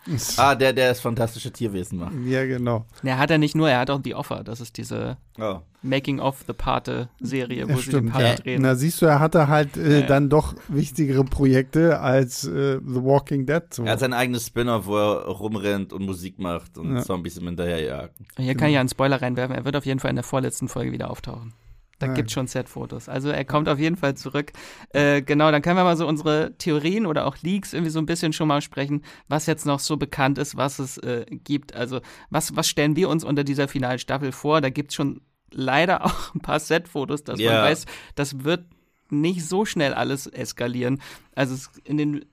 ah, 0.38 0.56
der, 0.56 0.74
der 0.74 0.90
das 0.90 1.00
fantastische 1.00 1.52
Tierwesen 1.52 2.00
macht. 2.00 2.14
ja, 2.26 2.46
genau. 2.46 2.86
Ne, 3.04 3.18
hat 3.18 3.30
er 3.32 3.38
nicht 3.38 3.56
nur, 3.56 3.70
er 3.70 3.80
hat 3.80 3.90
auch 3.90 4.00
The 4.04 4.16
Offer. 4.16 4.44
Das 4.44 4.60
ist 4.62 4.78
diese 4.78 5.18
Oh. 5.40 5.60
Making 5.84 6.20
of 6.20 6.44
the 6.46 6.54
Pate-Serie, 6.54 7.68
wo 7.68 7.72
Ja, 7.74 7.78
sie 7.78 7.92
den. 7.92 8.10
Pate 8.10 8.24
Ja. 8.24 8.36
drehen. 8.36 8.62
Na, 8.62 8.76
siehst 8.76 9.02
du, 9.02 9.06
er 9.06 9.20
hatte 9.20 9.48
halt 9.48 9.78
äh, 9.78 10.02
Ja. 10.02 10.06
dann 10.06 10.30
doch 10.30 10.56
wichtigere 10.68 11.24
Projekte 11.24 12.00
als 12.00 12.44
äh, 12.46 12.80
The 12.86 13.04
Walking 13.04 13.46
Dead. 13.46 13.64
So. 13.72 13.84
Er 13.84 13.94
hat 13.94 14.00
sein 14.00 14.14
eigenes 14.14 14.46
Spin-off, 14.48 14.86
wo 14.86 14.98
er 14.98 15.26
rumrennt 15.28 15.94
und 15.94 16.04
Musik 16.06 16.38
macht 16.40 16.78
und 16.78 16.96
Ja. 16.96 17.02
Zombies 17.04 17.38
ihm 17.38 17.48
hinterherjagen. 17.48 18.26
Hier 18.38 18.56
kann 18.56 18.68
ich 18.70 18.76
ja 18.76 18.80
einen 18.82 18.90
Spoiler 18.90 19.22
reinwerfen. 19.22 19.56
Er 19.56 19.66
wird 19.66 19.76
auf 19.76 19.86
jeden 19.86 20.00
Fall 20.00 20.10
in 20.10 20.16
der 20.18 20.24
vorletzten 20.26 20.68
Folge 20.68 20.92
wieder 20.92 21.10
auftauchen. 21.10 21.54
Da 22.02 22.08
Ja. 22.08 22.14
gibt 22.14 22.30
es 22.30 22.34
schon 22.34 22.48
Set-Fotos. 22.48 23.08
Also 23.10 23.30
er 23.30 23.46
kommt 23.46 23.70
auf 23.70 23.78
jeden 23.80 23.96
Fall 23.96 24.16
zurück. 24.16 24.52
Äh, 24.90 25.22
genau, 25.22 25.52
dann 25.52 25.62
können 25.62 25.78
wir 25.78 25.84
mal 25.84 25.96
so 25.98 26.08
unsere 26.08 26.56
Theorien 26.58 27.06
oder 27.06 27.26
auch 27.28 27.38
Leaks 27.42 27.74
irgendwie 27.74 27.92
so 27.92 28.00
ein 28.00 28.06
bisschen 28.08 28.34
schon 28.34 28.48
mal 28.48 28.62
sprechen, 28.62 29.04
was 29.28 29.46
jetzt 29.46 29.66
noch 29.66 29.80
so 29.80 29.98
bekannt 29.98 30.38
ist, 30.40 30.58
was 30.58 30.80
es 30.80 30.98
äh, 30.98 31.26
gibt. 31.30 31.76
Also 31.76 32.02
was, 32.30 32.56
was 32.56 32.68
stellen 32.68 32.96
wir 32.96 33.08
uns 33.10 33.24
unter 33.24 33.44
dieser 33.44 33.68
finalen 33.68 34.00
Staffel 34.00 34.32
vor? 34.32 34.62
Da 34.62 34.70
gibt 34.70 34.90
es 34.92 34.96
schon 34.96 35.22
leider 35.52 36.04
auch 36.06 36.34
ein 36.34 36.42
paar 36.42 36.60
Set-Fotos, 36.60 37.24
dass 37.24 37.40
Ja. 37.40 37.52
man 37.54 37.62
weiß, 37.64 37.86
das 38.16 38.44
wird 38.44 38.66
nicht 39.12 39.46
so 39.46 39.66
schnell 39.66 39.94
alles 39.94 40.26
eskalieren. 40.26 41.02
Also 41.36 41.54
es 41.54 41.70
in 41.84 41.98
den, 41.98 42.26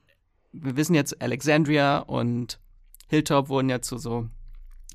wir 0.51 0.77
wissen 0.77 0.95
jetzt, 0.95 1.21
Alexandria 1.21 1.99
und 1.99 2.59
Hilltop 3.07 3.49
wurden 3.49 3.69
ja 3.69 3.81
zu 3.81 3.97
so 3.97 4.27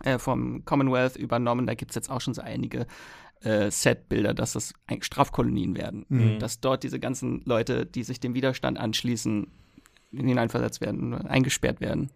äh, 0.02 0.18
vom 0.18 0.64
Commonwealth 0.64 1.16
übernommen. 1.16 1.66
Da 1.66 1.74
gibt 1.74 1.90
es 1.92 1.94
jetzt 1.94 2.10
auch 2.10 2.20
schon 2.20 2.34
so 2.34 2.42
einige 2.42 2.86
äh, 3.44 3.70
Setbilder, 3.70 4.34
dass 4.34 4.54
das 4.54 4.74
eigentlich 4.86 5.04
Strafkolonien 5.04 5.76
werden. 5.76 6.06
Mhm. 6.08 6.38
Dass 6.38 6.60
dort 6.60 6.82
diese 6.82 6.98
ganzen 6.98 7.42
Leute, 7.44 7.86
die 7.86 8.02
sich 8.02 8.20
dem 8.20 8.34
Widerstand 8.34 8.78
anschließen, 8.78 9.46
hineinversetzt 10.12 10.80
werden, 10.80 11.14
eingesperrt 11.14 11.80
werden. 11.80 12.10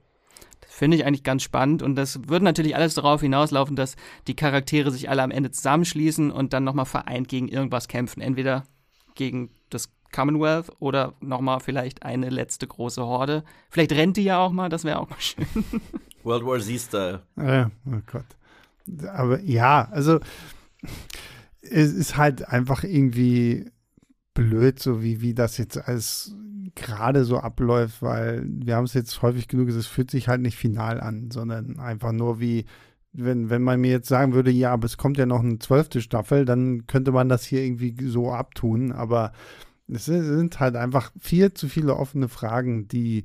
Das 0.60 0.72
finde 0.72 0.96
ich 0.96 1.05
eigentlich 1.05 1.24
ganz 1.24 1.42
spannend 1.42 1.82
und 1.82 1.96
das 1.96 2.28
würde 2.28 2.44
natürlich 2.44 2.76
alles 2.76 2.94
darauf 2.94 3.20
hinauslaufen, 3.20 3.76
dass 3.76 3.96
die 4.26 4.36
Charaktere 4.36 4.90
sich 4.90 5.09
alle 5.09 5.22
am 5.22 5.30
Ende 5.30 5.50
zusammenschließen 5.50 6.30
und 6.30 6.52
dann 6.52 6.64
nochmal 6.64 6.84
vereint 6.84 7.28
gegen 7.28 7.48
irgendwas 7.48 7.88
kämpfen. 7.88 8.20
Entweder 8.20 8.64
gegen 9.14 9.50
das 9.70 9.90
Commonwealth 10.12 10.70
oder 10.78 11.14
nochmal 11.20 11.60
vielleicht 11.60 12.02
eine 12.02 12.30
letzte 12.30 12.66
große 12.66 13.05
Horde. 13.05 13.44
Vielleicht 13.68 13.92
rennt 13.92 14.16
die 14.16 14.24
ja 14.24 14.38
auch 14.38 14.52
mal, 14.52 14.68
das 14.68 14.84
wäre 14.84 15.00
auch 15.00 15.10
mal 15.10 15.20
schön. 15.20 15.46
World 16.22 16.44
War 16.44 16.60
Z-Style. 16.60 17.22
Äh, 17.36 17.66
oh 17.86 18.00
Gott. 18.10 18.24
Aber 19.12 19.40
ja, 19.40 19.88
also 19.90 20.20
es 21.60 21.92
ist 21.92 22.16
halt 22.16 22.48
einfach 22.48 22.84
irgendwie 22.84 23.70
blöd, 24.34 24.78
so 24.78 25.02
wie, 25.02 25.20
wie 25.20 25.34
das 25.34 25.59
jetzt 25.59 25.76
als 25.76 26.34
gerade 26.74 27.24
so 27.24 27.38
abläuft, 27.38 28.02
weil 28.02 28.44
wir 28.46 28.76
haben 28.76 28.84
es 28.84 28.94
jetzt 28.94 29.20
häufig 29.22 29.48
genug, 29.48 29.68
es 29.68 29.86
fühlt 29.86 30.10
sich 30.10 30.28
halt 30.28 30.40
nicht 30.40 30.56
final 30.56 31.00
an, 31.00 31.30
sondern 31.30 31.78
einfach 31.78 32.12
nur 32.12 32.40
wie, 32.40 32.66
wenn, 33.12 33.50
wenn 33.50 33.62
man 33.62 33.80
mir 33.80 33.90
jetzt 33.90 34.09
sagen 34.09 34.32
würde, 34.32 34.50
ja, 34.50 34.72
aber 34.72 34.86
es 34.86 34.96
kommt 34.96 35.18
ja 35.18 35.26
noch 35.26 35.40
eine 35.40 35.59
zwölfte 35.59 36.00
Staffel, 36.00 36.44
dann 36.44 36.86
könnte 36.86 37.10
man 37.10 37.28
das 37.28 37.44
hier 37.44 37.62
irgendwie 37.62 37.96
so 38.06 38.32
abtun, 38.32 38.92
aber 38.92 39.32
es 39.88 40.05
sind 40.05 40.60
halt 40.60 40.76
einfach 40.76 41.12
viel 41.18 41.52
zu 41.55 41.68
viele 41.68 41.96
offene 41.96 42.28
Fragen, 42.28 42.88
die 42.88 43.24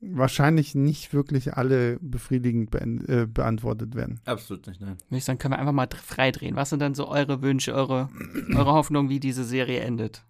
wahrscheinlich 0.00 0.74
nicht 0.74 1.12
wirklich 1.12 1.54
alle 1.54 1.98
befriedigend 2.00 2.70
be 2.70 2.80
äh, 2.80 3.26
beantwortet 3.26 3.94
werden. 3.94 4.20
Absolut 4.24 4.66
nicht, 4.66 4.80
nein. 4.80 4.96
Würde 5.08 5.18
ich 5.18 5.24
sagen, 5.24 5.38
können 5.38 5.54
wir 5.54 5.58
einfach 5.58 5.72
mal 5.72 5.88
freidrehen. 5.92 6.56
Was 6.56 6.70
sind 6.70 6.80
dann 6.80 6.94
so 6.94 7.08
eure 7.08 7.42
Wünsche, 7.42 7.74
eure, 7.74 8.08
eure 8.54 8.72
Hoffnung, 8.72 9.08
wie 9.08 9.20
diese 9.20 9.44
Serie 9.44 9.80
endet? 9.80 10.24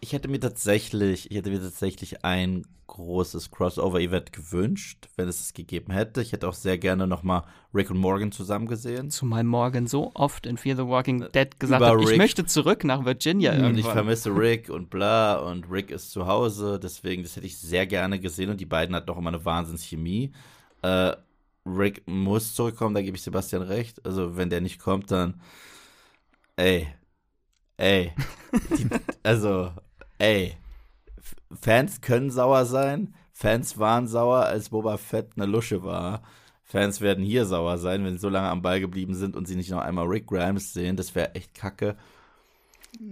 Ich 0.00 0.12
hätte 0.12 0.28
mir 0.28 0.40
tatsächlich, 0.40 1.30
ich 1.30 1.36
hätte 1.36 1.50
mir 1.50 1.60
tatsächlich 1.60 2.24
ein 2.24 2.64
großes 2.86 3.50
Crossover-Event 3.52 4.32
gewünscht, 4.32 5.08
wenn 5.16 5.28
es 5.28 5.40
es 5.40 5.52
gegeben 5.52 5.92
hätte. 5.92 6.22
Ich 6.22 6.32
hätte 6.32 6.48
auch 6.48 6.54
sehr 6.54 6.76
gerne 6.76 7.06
nochmal 7.06 7.44
Rick 7.72 7.90
und 7.90 7.98
Morgan 7.98 8.32
zusammen 8.32 8.66
gesehen. 8.66 9.10
Zumal 9.10 9.44
Morgan 9.44 9.86
so 9.86 10.10
oft 10.14 10.44
in 10.44 10.56
Fear 10.56 10.76
the 10.76 10.86
Walking 10.86 11.20
Dead 11.32 11.58
gesagt 11.60 11.80
Über 11.80 12.00
hat, 12.00 12.10
ich 12.10 12.18
möchte 12.18 12.44
zurück 12.46 12.82
nach 12.82 13.04
Virginia 13.04 13.52
irgendwann. 13.52 13.72
Und 13.72 13.78
ich 13.78 13.86
vermisse 13.86 14.30
Rick 14.36 14.70
und 14.70 14.90
bla 14.90 15.36
und 15.36 15.70
Rick 15.70 15.90
ist 15.90 16.10
zu 16.10 16.26
Hause, 16.26 16.80
deswegen, 16.82 17.22
das 17.22 17.36
hätte 17.36 17.46
ich 17.46 17.58
sehr 17.58 17.86
gerne 17.86 18.18
gesehen 18.18 18.50
und 18.50 18.60
die 18.60 18.66
beiden 18.66 18.94
hatten 18.96 19.06
doch 19.06 19.18
immer 19.18 19.30
eine 19.30 19.44
Wahnsinnschemie. 19.44 20.32
Äh, 20.82 21.12
Rick 21.66 22.02
muss 22.06 22.54
zurückkommen, 22.54 22.94
da 22.94 23.02
gebe 23.02 23.16
ich 23.16 23.22
Sebastian 23.22 23.62
recht. 23.62 24.04
Also, 24.04 24.36
wenn 24.36 24.50
der 24.50 24.60
nicht 24.60 24.80
kommt, 24.80 25.10
dann 25.10 25.40
ey, 26.56 26.88
ey, 27.76 28.12
die, 28.76 28.88
also, 29.22 29.70
ey, 30.20 30.54
Fans 31.60 32.00
können 32.00 32.30
sauer 32.30 32.64
sein. 32.64 33.14
Fans 33.32 33.78
waren 33.78 34.06
sauer, 34.06 34.44
als 34.44 34.68
Boba 34.68 34.96
Fett 34.96 35.30
eine 35.36 35.46
Lusche 35.46 35.82
war. 35.82 36.22
Fans 36.62 37.00
werden 37.00 37.24
hier 37.24 37.46
sauer 37.46 37.78
sein, 37.78 38.04
wenn 38.04 38.12
sie 38.12 38.20
so 38.20 38.28
lange 38.28 38.48
am 38.48 38.62
Ball 38.62 38.80
geblieben 38.80 39.14
sind 39.14 39.34
und 39.34 39.48
sie 39.48 39.56
nicht 39.56 39.70
noch 39.70 39.80
einmal 39.80 40.06
Rick 40.06 40.28
Grimes 40.28 40.72
sehen. 40.72 40.96
Das 40.96 41.14
wäre 41.14 41.34
echt 41.34 41.54
kacke. 41.54 41.96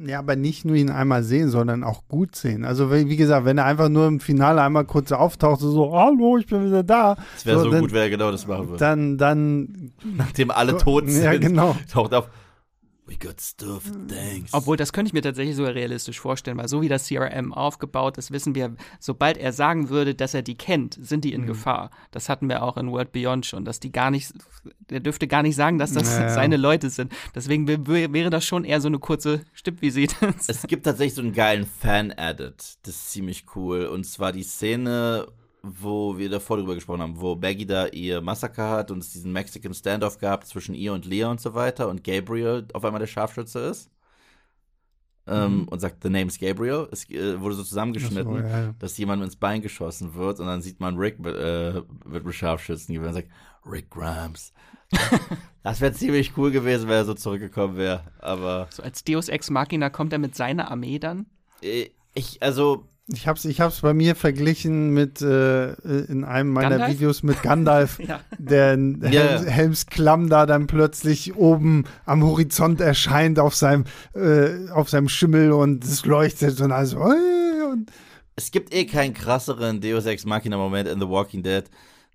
Ja, 0.06 0.18
aber 0.18 0.36
nicht 0.36 0.64
nur 0.64 0.76
ihn 0.76 0.90
einmal 0.90 1.22
sehen, 1.22 1.48
sondern 1.48 1.82
auch 1.82 2.02
gut 2.08 2.36
sehen. 2.36 2.64
Also, 2.64 2.92
wie 2.92 3.16
gesagt, 3.16 3.44
wenn 3.46 3.58
er 3.58 3.64
einfach 3.64 3.88
nur 3.88 4.06
im 4.06 4.20
Finale 4.20 4.60
einmal 4.60 4.84
kurz 4.84 5.12
auftaucht, 5.12 5.60
so, 5.60 5.92
hallo, 5.92 6.36
ich 6.36 6.46
bin 6.46 6.66
wieder 6.66 6.82
da. 6.82 7.16
Es 7.36 7.46
wäre 7.46 7.58
so, 7.58 7.64
so 7.64 7.70
dann, 7.70 7.80
gut, 7.80 7.92
wenn 7.92 8.02
er 8.02 8.10
genau 8.10 8.30
das 8.30 8.46
machen 8.46 8.68
würde. 8.68 8.78
Dann, 8.78 9.18
dann. 9.18 9.92
Nachdem 10.16 10.50
alle 10.50 10.76
tot 10.76 11.08
sind, 11.08 11.24
ja, 11.24 11.36
genau. 11.38 11.76
taucht 11.90 12.12
auf. 12.14 12.28
We 13.08 13.16
got 13.16 13.40
stuff, 13.40 13.84
thanks. 14.06 14.52
Obwohl, 14.52 14.76
das 14.76 14.92
könnte 14.92 15.08
ich 15.08 15.14
mir 15.14 15.22
tatsächlich 15.22 15.56
sogar 15.56 15.74
realistisch 15.74 16.20
vorstellen, 16.20 16.58
weil 16.58 16.68
so 16.68 16.82
wie 16.82 16.88
das 16.88 17.08
CRM 17.08 17.54
aufgebaut 17.54 18.18
ist, 18.18 18.32
wissen 18.32 18.54
wir, 18.54 18.76
sobald 19.00 19.38
er 19.38 19.54
sagen 19.54 19.88
würde, 19.88 20.14
dass 20.14 20.34
er 20.34 20.42
die 20.42 20.58
kennt, 20.58 20.98
sind 21.00 21.24
die 21.24 21.32
in 21.32 21.42
mhm. 21.42 21.46
Gefahr. 21.46 21.90
Das 22.10 22.28
hatten 22.28 22.50
wir 22.50 22.62
auch 22.62 22.76
in 22.76 22.90
World 22.92 23.12
Beyond 23.12 23.46
schon, 23.46 23.64
dass 23.64 23.80
die 23.80 23.92
gar 23.92 24.10
nicht, 24.10 24.34
er 24.90 25.00
dürfte 25.00 25.26
gar 25.26 25.42
nicht 25.42 25.56
sagen, 25.56 25.78
dass 25.78 25.94
das 25.94 26.18
naja. 26.18 26.34
seine 26.34 26.58
Leute 26.58 26.90
sind. 26.90 27.10
Deswegen 27.34 27.66
wäre 27.66 28.30
das 28.30 28.44
schon 28.44 28.64
eher 28.64 28.82
so 28.82 28.88
eine 28.88 28.98
kurze 28.98 29.40
Stippvisite. 29.54 30.34
Es 30.46 30.66
gibt 30.66 30.84
tatsächlich 30.84 31.14
so 31.14 31.22
einen 31.22 31.32
geilen 31.32 31.64
Fan-Edit, 31.64 32.78
das 32.82 32.94
ist 32.94 33.10
ziemlich 33.10 33.46
cool. 33.56 33.86
Und 33.86 34.04
zwar 34.04 34.32
die 34.32 34.42
Szene, 34.42 35.28
wo 35.62 36.16
wir 36.16 36.28
davor 36.30 36.56
drüber 36.56 36.74
gesprochen 36.74 37.02
haben, 37.02 37.20
wo 37.20 37.34
Maggie 37.34 37.66
da 37.66 37.86
ihr 37.86 38.20
Massaker 38.20 38.70
hat 38.70 38.90
und 38.90 38.98
es 38.98 39.10
diesen 39.10 39.32
Mexican 39.32 39.74
Standoff 39.74 40.18
gab 40.18 40.46
zwischen 40.46 40.74
ihr 40.74 40.92
und 40.92 41.04
Leah 41.04 41.30
und 41.30 41.40
so 41.40 41.54
weiter 41.54 41.88
und 41.88 42.04
Gabriel 42.04 42.66
auf 42.72 42.84
einmal 42.84 43.00
der 43.00 43.06
Scharfschütze 43.06 43.60
ist. 43.60 43.90
Ähm, 45.26 45.58
mhm. 45.58 45.68
Und 45.68 45.80
sagt, 45.80 46.02
the 46.02 46.08
name's 46.08 46.38
Gabriel. 46.38 46.88
Es 46.90 47.08
äh, 47.10 47.38
wurde 47.38 47.54
so 47.54 47.62
zusammengeschnitten, 47.62 48.32
so, 48.32 48.38
ja, 48.38 48.60
ja. 48.62 48.74
dass 48.78 48.96
jemand 48.96 49.22
ins 49.22 49.36
Bein 49.36 49.60
geschossen 49.60 50.14
wird 50.14 50.40
und 50.40 50.46
dann 50.46 50.62
sieht 50.62 50.80
man 50.80 50.96
Rick 50.96 51.18
mit, 51.18 51.36
äh, 51.36 51.82
mit 52.06 52.34
Scharfschützen 52.34 52.96
und 52.96 53.12
sagt, 53.12 53.28
Rick 53.66 53.90
Grimes. 53.90 54.54
das 55.62 55.82
wäre 55.82 55.92
ziemlich 55.92 56.36
cool 56.38 56.50
gewesen, 56.50 56.88
wenn 56.88 56.96
er 56.96 57.04
so 57.04 57.12
zurückgekommen 57.12 57.76
wäre. 57.76 58.04
Aber. 58.20 58.68
So 58.70 58.82
als 58.82 59.04
Deus 59.04 59.28
Ex 59.28 59.50
Machina 59.50 59.90
kommt 59.90 60.14
er 60.14 60.18
mit 60.18 60.34
seiner 60.34 60.70
Armee 60.70 60.98
dann? 60.98 61.26
Äh, 61.60 61.90
ich, 62.14 62.42
also, 62.42 62.88
ich 63.10 63.26
habe 63.26 63.38
es 63.38 63.44
ich 63.44 63.60
hab's 63.60 63.80
bei 63.80 63.94
mir 63.94 64.14
verglichen 64.14 64.90
mit 64.90 65.22
äh, 65.22 65.72
in 65.72 66.24
einem 66.24 66.50
meiner 66.52 66.70
Gandalf? 66.70 66.92
Videos 66.92 67.22
mit 67.22 67.42
Gandalf, 67.42 67.98
ja. 68.06 68.20
der 68.36 68.74
in 68.74 69.02
yeah. 69.02 69.42
Helms 69.42 69.86
Klamm 69.86 70.28
da 70.28 70.44
dann 70.44 70.66
plötzlich 70.66 71.34
oben 71.34 71.84
am 72.04 72.22
Horizont 72.22 72.80
erscheint 72.80 73.38
auf 73.38 73.54
seinem, 73.54 73.84
äh, 74.14 74.70
auf 74.70 74.90
seinem 74.90 75.08
Schimmel 75.08 75.52
und 75.52 75.84
es 75.84 76.04
leuchtet 76.04 76.60
und 76.60 76.70
also. 76.70 76.98
Und 76.98 77.90
es 78.36 78.50
gibt 78.50 78.74
eh 78.74 78.84
keinen 78.84 79.14
krasseren 79.14 79.80
Deus 79.80 80.04
Ex 80.04 80.26
Machina 80.26 80.56
Moment 80.56 80.88
in 80.88 81.00
The 81.00 81.08
Walking 81.08 81.42
Dead 81.42 81.64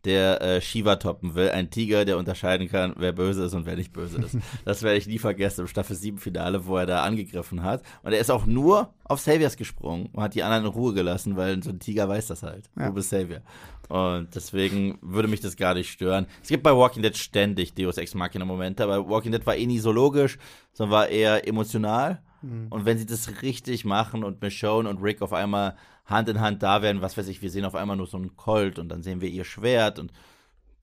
der 0.06 0.42
äh, 0.42 0.62
Shiva 0.62 0.98
toppen 0.98 1.36
will. 1.36 1.50
Ein 1.50 1.70
Tiger, 1.70 2.06
der 2.06 2.18
unterscheiden 2.18 2.68
kann, 2.70 2.94
wer 2.98 3.14
böse 3.14 3.46
ist 3.46 3.54
und 3.54 3.66
wer 3.66 3.76
nicht 3.76 3.94
böse 3.94 4.18
ist. 4.22 4.38
das 4.66 4.84
werde 4.84 4.98
ich 4.98 5.08
nie 5.08 5.20
vergessen 5.20 5.62
im 5.62 5.68
Staffel 5.68 5.96
7 5.96 6.18
Finale, 6.18 6.66
wo 6.66 6.78
er 6.78 6.86
da 6.86 7.04
angegriffen 7.04 7.64
hat. 7.64 7.82
Und 8.04 8.14
er 8.14 8.20
ist 8.20 8.32
auch 8.32 8.46
nur 8.46 8.94
auf 9.06 9.20
Saviors 9.20 9.58
gesprungen 9.58 10.10
und 10.12 10.22
hat 10.22 10.36
die 10.36 10.44
anderen 10.44 10.66
in 10.66 10.72
Ruhe 10.72 10.94
gelassen, 10.94 11.36
weil 11.38 11.62
so 11.64 11.70
ein 11.70 11.80
Tiger 11.80 12.10
weiß 12.10 12.28
das 12.28 12.44
halt. 12.44 12.70
Ja. 12.78 12.88
Du 12.88 12.94
bist 12.94 13.10
Savior. 13.10 13.42
Und 13.90 14.34
deswegen 14.36 14.98
würde 15.02 15.28
mich 15.28 15.42
das 15.42 15.56
gar 15.56 15.74
nicht 15.74 15.92
stören. 15.92 16.28
Es 16.42 16.50
gibt 16.50 16.64
bei 16.64 16.76
Walking 16.76 17.04
Dead 17.04 17.16
ständig 17.16 17.74
Deus 17.74 17.98
Ex 17.98 18.14
Machina 18.16 18.46
Momente, 18.46 18.84
aber 18.84 19.08
Walking 19.08 19.32
Dead 19.32 19.46
war 19.46 19.56
eh 19.56 19.66
nie 19.66 19.80
so 19.80 19.92
logisch, 19.92 20.38
sondern 20.74 20.92
war 20.92 21.08
eher 21.10 21.48
emotional. 21.48 22.22
Mhm. 22.44 22.68
Und 22.70 22.86
wenn 22.86 22.98
sie 22.98 23.06
das 23.06 23.42
richtig 23.42 23.86
machen 23.86 24.24
und 24.24 24.42
Michonne 24.42 24.90
und 24.90 25.02
Rick 25.02 25.22
auf 25.22 25.34
einmal 25.34 25.76
Hand 26.06 26.30
in 26.30 26.42
Hand 26.42 26.62
da 26.62 26.82
werden, 26.82 27.02
was 27.02 27.18
weiß 27.18 27.28
ich, 27.28 27.42
wir 27.42 27.50
sehen 27.50 27.66
auf 27.66 27.76
einmal 27.76 27.98
nur 27.98 28.08
so 28.08 28.18
einen 28.18 28.36
Colt 28.36 28.78
und 28.78 28.90
dann 28.90 29.02
sehen 29.02 29.22
wir 29.22 29.30
ihr 29.30 29.46
Schwert 29.46 30.00
und 30.00 30.12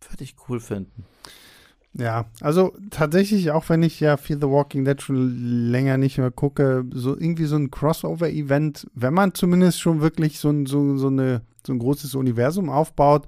würde 0.09 0.25
ich 0.25 0.35
cool 0.49 0.61
finden. 0.61 1.05
Ja, 1.93 2.27
also 2.41 2.73
tatsächlich, 2.91 3.51
auch 3.51 3.69
wenn 3.69 3.83
ich 3.83 3.99
ja 3.99 4.17
Fear 4.17 4.39
the 4.41 4.47
Walking 4.47 4.85
Dead 4.85 5.03
schon 5.03 5.71
länger 5.71 5.99
nicht 5.99 6.19
mehr 6.19 6.31
gucke, 6.31 6.85
so 6.93 7.17
irgendwie 7.19 7.47
so 7.47 7.57
ein 7.57 7.71
Crossover-Event, 7.71 8.87
wenn 8.95 9.13
man 9.13 9.35
zumindest 9.35 9.81
schon 9.81 10.01
wirklich 10.01 10.39
so, 10.39 10.53
so, 10.67 10.97
so, 10.97 11.09
eine, 11.09 11.43
so 11.67 11.73
ein 11.73 11.81
großes 11.81 12.15
Universum 12.15 12.71
aufbaut, 12.71 13.27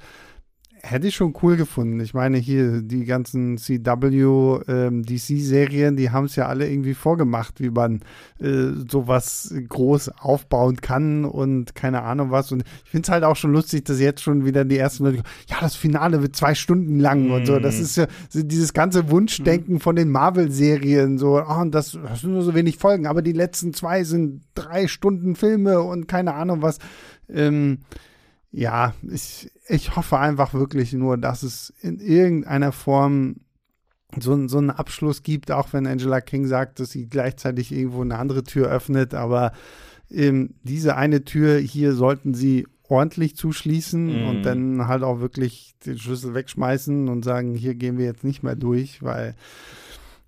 hätte 0.85 1.07
ich 1.07 1.15
schon 1.15 1.33
cool 1.43 1.57
gefunden. 1.57 2.01
Ich 2.01 2.13
meine, 2.13 2.39
hier 2.39 2.83
die 2.83 3.05
ganzen 3.05 3.57
CW, 3.57 4.61
ähm, 4.67 5.05
DC-Serien, 5.05 5.97
die 5.97 6.11
haben 6.11 6.25
es 6.25 6.35
ja 6.35 6.49
alle 6.49 6.69
irgendwie 6.69 6.95
vorgemacht, 6.95 7.61
wie 7.61 7.71
man 7.71 8.01
äh, 8.41 8.73
sowas 8.91 9.55
groß 9.69 10.11
aufbauen 10.19 10.77
kann 10.77 11.25
und 11.25 11.77
keine 11.77 12.03
Ahnung 12.03 12.33
was. 12.33 12.51
Und 12.51 12.65
ich 12.85 12.91
finde 12.91 13.07
es 13.07 13.11
halt 13.11 13.23
auch 13.23 13.37
schon 13.37 13.53
lustig, 13.53 13.85
dass 13.85 14.01
jetzt 14.01 14.23
schon 14.23 14.45
wieder 14.45 14.65
die 14.65 14.77
ersten 14.77 15.05
Leute, 15.05 15.23
ja, 15.49 15.59
das 15.61 15.77
Finale 15.77 16.21
wird 16.21 16.35
zwei 16.35 16.57
Stunden 16.57 16.99
lang 16.99 17.29
mm. 17.29 17.31
und 17.31 17.47
so. 17.47 17.61
Das 17.61 17.77
mhm. 17.77 17.83
ist 17.83 17.97
ja 17.97 18.07
dieses 18.35 18.73
ganze 18.73 19.09
Wunschdenken 19.09 19.77
mm. 19.77 19.81
von 19.81 19.95
den 19.95 20.11
Marvel-Serien, 20.11 21.17
so, 21.17 21.41
oh, 21.41 21.61
und 21.61 21.73
das, 21.73 21.93
das 21.93 22.23
sind 22.23 22.33
nur 22.33 22.43
so 22.43 22.55
wenig 22.55 22.79
Folgen, 22.79 23.07
aber 23.07 23.23
die 23.23 23.33
letzten 23.33 23.73
zwei 23.73 24.03
sind 24.03 24.43
drei 24.57 24.89
Stunden 24.89 25.37
Filme 25.37 25.81
und 25.81 26.09
keine 26.09 26.35
Ahnung 26.35 26.61
was. 26.61 26.79
Ähm, 27.29 27.79
ja, 28.53 28.95
ich, 29.11 29.51
ich 29.67 29.97
hoffe 29.97 30.19
einfach 30.19 30.53
wirklich 30.53 30.93
nur, 30.93 31.17
dass 31.17 31.43
es 31.43 31.73
in 31.81 31.99
irgendeiner 32.01 32.73
Form 32.73 33.37
so, 34.21 34.47
so 34.47 34.59
einen 34.59 34.71
Abschluss 34.71 35.23
gibt, 35.23 35.51
auch 35.51 35.73
wenn 35.73 35.87
Angela 35.87 36.21
King 36.21 36.47
sagt, 36.47 36.79
dass 36.79 36.91
sie 36.91 37.07
gleichzeitig 37.07 37.73
irgendwo 37.73 38.03
eine 38.03 38.19
andere 38.19 38.45
Tür 38.45 38.69
öffnet. 38.69 39.15
Aber 39.15 39.53
ähm, 40.11 40.55
diese 40.63 40.97
eine 40.97 41.25
Tür 41.25 41.59
hier 41.59 41.95
sollten 41.95 42.35
sie 42.35 42.67
ordentlich 42.89 43.37
zuschließen 43.37 44.25
mm. 44.25 44.29
und 44.29 44.43
dann 44.43 44.87
halt 44.87 45.03
auch 45.03 45.21
wirklich 45.21 45.75
den 45.87 45.99
Schlüssel 45.99 46.35
wegschmeißen 46.35 47.09
und 47.09 47.25
sagen, 47.25 47.55
hier 47.55 47.75
gehen 47.75 47.97
wir 47.97 48.05
jetzt 48.05 48.23
nicht 48.23 48.43
mehr 48.43 48.57
durch, 48.57 49.03
weil 49.03 49.35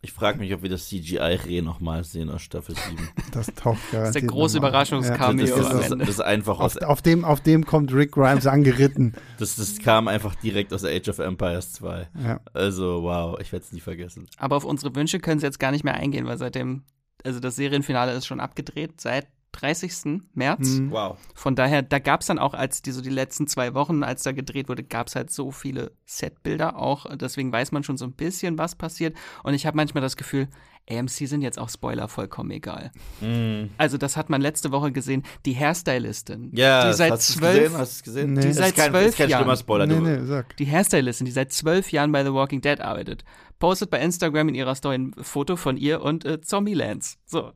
ich 0.05 0.13
frage 0.13 0.39
mich, 0.39 0.53
ob 0.53 0.63
wir 0.63 0.69
das 0.69 0.89
CGI-Reh 0.89 1.63
nochmal 1.63 2.05
sehen 2.05 2.29
aus 2.29 2.43
Staffel 2.43 2.77
7. 2.77 3.09
Das 3.33 3.47
taucht 3.47 3.79
garantiert. 3.91 3.95
Das 3.95 4.09
ist 4.09 4.15
der 4.15 4.23
große 4.23 4.59
Überraschungscameo 4.59 5.47
ja. 5.47 5.57
das, 5.57 5.69
das, 5.69 5.89
das, 5.89 5.99
das, 5.99 6.09
ist 6.09 6.21
einfach 6.21 6.61
auf, 6.61 6.77
auf, 6.83 7.03
dem, 7.03 7.25
auf 7.25 7.41
dem 7.41 7.65
kommt 7.65 7.93
Rick 7.93 8.13
Grimes 8.13 8.47
angeritten. 8.47 9.15
Das, 9.39 9.57
das 9.57 9.79
kam 9.79 10.07
einfach 10.07 10.35
direkt 10.37 10.73
aus 10.73 10.85
Age 10.85 11.09
of 11.09 11.19
Empires 11.19 11.73
2. 11.73 12.09
Ja. 12.23 12.41
Also, 12.53 13.03
wow, 13.03 13.37
ich 13.41 13.51
werde 13.51 13.65
es 13.65 13.73
nie 13.73 13.81
vergessen. 13.81 14.27
Aber 14.37 14.57
auf 14.57 14.65
unsere 14.65 14.95
Wünsche 14.95 15.19
können 15.19 15.41
sie 15.41 15.47
jetzt 15.47 15.59
gar 15.59 15.73
nicht 15.73 15.83
mehr 15.83 15.95
eingehen, 15.95 16.27
weil 16.27 16.39
seitdem, 16.39 16.85
also 17.25 17.41
das 17.41 17.57
Serienfinale 17.57 18.13
ist 18.13 18.27
schon 18.27 18.39
abgedreht, 18.39 19.01
seit 19.01 19.27
30. 19.55 20.23
März. 20.35 20.69
Mhm. 20.69 20.91
Wow. 20.91 21.17
Von 21.35 21.55
daher, 21.55 21.83
da 21.83 21.99
gab 21.99 22.21
es 22.21 22.27
dann 22.27 22.39
auch, 22.39 22.55
als 22.55 22.83
die 22.83 22.91
so 22.91 23.01
die 23.01 23.11
letzten 23.11 23.47
zwei 23.47 23.75
Wochen, 23.75 24.03
als 24.03 24.23
da 24.23 24.33
gedreht 24.33 24.69
wurde, 24.69 24.83
gab 24.83 25.07
es 25.07 25.17
halt 25.17 25.31
so 25.31 25.51
viele 25.51 25.93
Setbilder 26.05 26.77
auch. 26.77 27.07
Deswegen 27.17 27.53
weiß 27.53 27.73
man 27.73 27.85
schon 27.85 27.97
so 27.97 28.05
ein 28.05 28.13
bisschen, 28.13 28.59
was 28.59 28.75
passiert. 28.75 29.17
Und 29.43 29.55
ich 29.55 29.67
habe 29.67 29.77
manchmal 29.77 30.03
das 30.03 30.17
Gefühl, 30.17 30.49
AMC 30.91 31.09
sind 31.09 31.43
jetzt 31.43 31.59
auch 31.59 31.71
Spoiler 31.71 32.09
vollkommen 32.09 32.51
egal. 32.51 32.93
Mm. 33.21 33.71
Also 33.79 33.97
das 33.97 34.17
hat 34.17 34.29
man 34.29 34.43
letzte 34.43 34.71
Woche 34.71 34.93
gesehen. 34.93 35.23
Die 35.47 35.57
Hairstylistin, 35.57 36.51
ja, 36.55 36.89
die 36.89 36.95
seit 36.95 37.13
hast 37.13 37.29
zwölf, 37.29 37.63
gesehen? 37.65 37.79
Hast 37.79 38.01
du 38.01 38.05
gesehen? 38.05 38.33
Nee. 38.35 38.41
Die 38.43 38.53
seit 38.53 38.77
kein, 38.77 38.91
zwölf 38.91 39.17
kein 39.17 39.31
Jahren, 39.31 39.57
Spoiler, 39.57 39.87
nee, 39.87 40.01
nee, 40.01 40.25
sag. 40.27 40.57
die 40.59 40.67
Hairstylistin, 40.67 41.25
die 41.25 41.33
seit 41.33 41.53
zwölf 41.53 41.91
Jahren 41.91 42.13
bei 42.13 42.23
The 42.23 42.33
Walking 42.33 42.61
Dead 42.61 42.81
arbeitet, 42.81 43.25
postet 43.59 43.91
bei 43.91 44.01
Instagram 44.01 44.51
in 44.51 44.55
ihrer 44.55 44.75
Story 44.75 44.97
ein 44.97 45.15
Foto 45.19 45.57
von 45.57 45.77
ihr 45.77 46.03
und 46.03 46.25
äh, 46.25 46.41
Zombie-Lance. 46.41 47.17
So. 47.25 47.53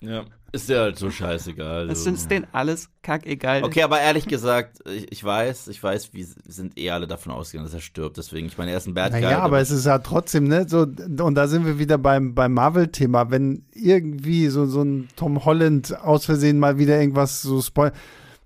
Ja. 0.00 0.24
Ist 0.54 0.68
ja 0.68 0.82
halt 0.82 0.96
so 0.96 1.10
scheißegal. 1.10 1.90
Es 1.90 2.06
ist 2.06 2.30
denen 2.30 2.46
alles 2.52 2.88
kackegal. 3.02 3.64
Okay, 3.64 3.82
aber 3.82 4.00
ehrlich 4.00 4.28
gesagt, 4.28 4.78
ich, 4.88 5.10
ich, 5.10 5.24
weiß, 5.24 5.66
ich 5.66 5.82
weiß, 5.82 6.14
wir 6.14 6.24
sind 6.46 6.78
eh 6.78 6.90
alle 6.90 7.08
davon 7.08 7.32
ausgegangen, 7.32 7.66
dass 7.66 7.74
er 7.74 7.80
stirbt. 7.80 8.18
Deswegen, 8.18 8.46
ich 8.46 8.56
meine, 8.56 8.70
er 8.70 8.76
ist 8.76 8.86
ein 8.86 8.94
Bad 8.94 9.10
Guy. 9.10 9.22
Ja, 9.22 9.40
aber 9.40 9.58
es 9.58 9.72
ist 9.72 9.84
ja 9.84 9.98
trotzdem, 9.98 10.46
ne, 10.46 10.64
so, 10.68 10.82
und 10.82 11.34
da 11.34 11.48
sind 11.48 11.66
wir 11.66 11.80
wieder 11.80 11.98
beim, 11.98 12.36
beim 12.36 12.52
Marvel-Thema. 12.52 13.32
Wenn 13.32 13.64
irgendwie 13.72 14.46
so, 14.46 14.66
so 14.66 14.82
ein 14.82 15.08
Tom 15.16 15.44
Holland 15.44 15.98
aus 16.00 16.24
Versehen 16.24 16.60
mal 16.60 16.78
wieder 16.78 17.00
irgendwas 17.00 17.42
so 17.42 17.60
spoil, 17.60 17.90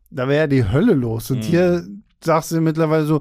da 0.08 0.28
wäre 0.28 0.38
ja 0.38 0.46
die 0.46 0.66
Hölle 0.66 0.94
los. 0.94 1.30
Und 1.30 1.40
mhm. 1.40 1.42
hier 1.42 1.86
sagst 2.24 2.52
du 2.52 2.62
mittlerweile 2.62 3.04
so, 3.04 3.20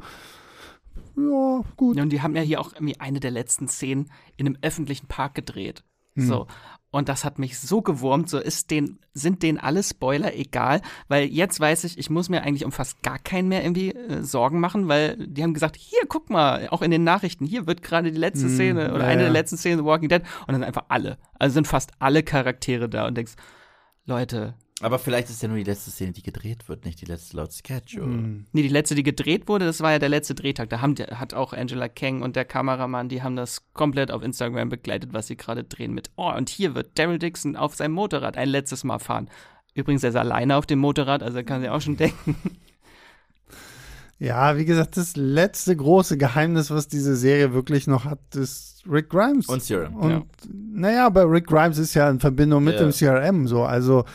ja, 1.17 1.61
gut. 1.75 1.97
Ja, 1.97 2.03
und 2.03 2.09
die 2.13 2.21
haben 2.21 2.37
ja 2.37 2.41
hier 2.41 2.61
auch 2.61 2.71
irgendwie 2.71 3.01
eine 3.01 3.19
der 3.19 3.31
letzten 3.31 3.67
Szenen 3.67 4.09
in 4.37 4.45
einem 4.45 4.57
öffentlichen 4.61 5.07
Park 5.07 5.35
gedreht. 5.35 5.83
So. 6.19 6.47
Und 6.89 7.09
das 7.09 7.25
hat 7.25 7.37
mich 7.37 7.59
so 7.59 7.81
gewurmt, 7.81 8.29
so 8.29 8.39
ist 8.39 8.71
den, 8.71 8.99
sind 9.13 9.43
denen 9.43 9.57
alle 9.57 9.83
Spoiler 9.83 10.33
egal, 10.33 10.81
weil 11.09 11.25
jetzt 11.25 11.59
weiß 11.59 11.83
ich, 11.83 11.97
ich 11.97 12.09
muss 12.09 12.29
mir 12.29 12.43
eigentlich 12.43 12.63
um 12.63 12.71
fast 12.71 13.03
gar 13.03 13.19
keinen 13.19 13.49
mehr 13.49 13.63
irgendwie 13.63 13.91
äh, 13.91 14.23
Sorgen 14.23 14.61
machen, 14.61 14.87
weil 14.87 15.17
die 15.17 15.43
haben 15.43 15.53
gesagt, 15.53 15.75
hier, 15.75 15.99
guck 16.07 16.29
mal, 16.29 16.69
auch 16.69 16.81
in 16.81 16.91
den 16.91 17.03
Nachrichten, 17.03 17.45
hier 17.45 17.67
wird 17.67 17.81
gerade 17.81 18.11
die 18.11 18.17
letzte 18.17 18.47
Hm, 18.47 18.55
Szene 18.55 18.93
oder 18.93 19.03
ja, 19.03 19.09
eine 19.09 19.21
ja. 19.21 19.27
der 19.27 19.33
letzten 19.33 19.57
Szenen 19.57 19.79
The 19.79 19.85
Walking 19.85 20.07
Dead 20.07 20.21
und 20.21 20.47
dann 20.47 20.55
sind 20.55 20.63
einfach 20.63 20.85
alle. 20.87 21.17
Also 21.37 21.55
sind 21.55 21.67
fast 21.67 21.91
alle 21.99 22.23
Charaktere 22.23 22.87
da 22.87 23.05
und 23.05 23.17
denkst, 23.17 23.33
Leute, 24.05 24.55
Aber 24.81 24.99
vielleicht 24.99 25.29
ist 25.31 25.41
ja 25.41 25.47
nur 25.47 25.57
die 25.57 25.63
letzte 25.63 25.89
Szene, 25.89 26.11
die 26.11 26.21
gedreht 26.21 26.69
wird, 26.69 26.85
nicht 26.85 27.01
die 27.01 27.05
letzte 27.05 27.35
laut 27.37 27.51
Schedule. 27.51 28.05
Hm. 28.05 28.45
Nee, 28.51 28.61
die 28.61 28.67
letzte, 28.67 28.93
die 28.93 29.01
gedreht 29.01 29.47
wurde, 29.47 29.65
das 29.65 29.81
war 29.81 29.91
ja 29.91 29.97
der 29.99 30.09
letzte 30.09 30.35
Drehtag. 30.35 30.69
Da 30.69 30.81
haben, 30.81 30.93
die- 30.93 31.03
hat 31.05 31.33
auch 31.33 31.53
Angela 31.53 31.87
Kang 31.89 32.21
und 32.21 32.35
der 32.35 32.45
Kameramann, 32.45 33.09
die 33.09 33.23
haben 33.23 33.35
das 33.35 33.63
komplett 33.73 34.11
auf 34.11 34.21
Instagram 34.21 34.69
begleitet, 34.69 35.13
was 35.13 35.25
sie 35.27 35.35
gerade 35.35 35.63
drehen 35.63 35.93
mit. 35.95 36.11
Oh, 36.15 36.31
und 36.31 36.49
hier 36.49 36.75
wird 36.75 36.91
Daryl 36.99 37.17
Dixon 37.17 37.55
auf 37.55 37.73
seinem 37.75 37.93
Motorrad 37.93 38.37
ein 38.37 38.49
letztes 38.49 38.83
Mal 38.83 38.99
fahren. 38.99 39.29
Übrigens, 39.73 40.03
er 40.03 40.09
ist 40.11 40.15
alleine 40.15 40.55
auf 40.55 40.67
dem 40.67 40.77
Motorrad, 40.79 41.23
also 41.23 41.43
kann 41.43 41.61
sie 41.61 41.69
auch 41.69 41.81
schon 41.81 41.97
denken. 41.97 42.35
Ja, 44.19 44.57
wie 44.57 44.65
gesagt, 44.65 44.97
das 44.97 45.15
letzte 45.15 45.75
große 45.75 46.17
Geheimnis, 46.17 46.71
was 46.71 46.87
diese 46.87 47.15
Serie 47.15 47.53
wirklich 47.53 47.85
noch 47.85 48.05
hat, 48.05 48.19
ist 48.35 48.81
Rick 48.89 49.09
Grimes. 49.09 49.45
Und 49.45 49.61
Serum. 49.61 49.95
Und 49.95 50.09
Ja. 50.11 50.23
naja, 50.73 51.05
aber 51.05 51.29
Rick 51.31 51.45
Grimes 51.45 51.77
ist 51.77 51.93
ja 51.93 52.09
in 52.09 52.19
Verbindung 52.19 52.63
mit 52.63 52.75
Ja. 52.75 52.79
dem 52.81 52.91
CRM 52.91 53.47
so. 53.47 53.63
Also 53.63 54.05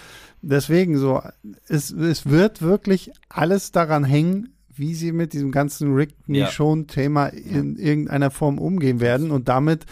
deswegen 0.42 0.98
so, 0.98 1.22
es, 1.68 1.90
es 1.90 2.26
wird 2.26 2.60
wirklich 2.60 3.12
alles 3.28 3.72
daran 3.72 4.04
hängen, 4.04 4.54
wie 4.74 4.94
sie 4.94 5.12
mit 5.12 5.32
diesem 5.32 5.52
ganzen 5.52 5.94
Rick 5.94 6.14
Ja. 6.26 6.46
Michonne-Thema 6.46 7.26
in 7.26 7.76
irgendeiner 7.76 8.30
Form 8.30 8.58
umgehen 8.58 9.00
werden. 9.00 9.30
Und 9.30 9.48
damit 9.48 9.86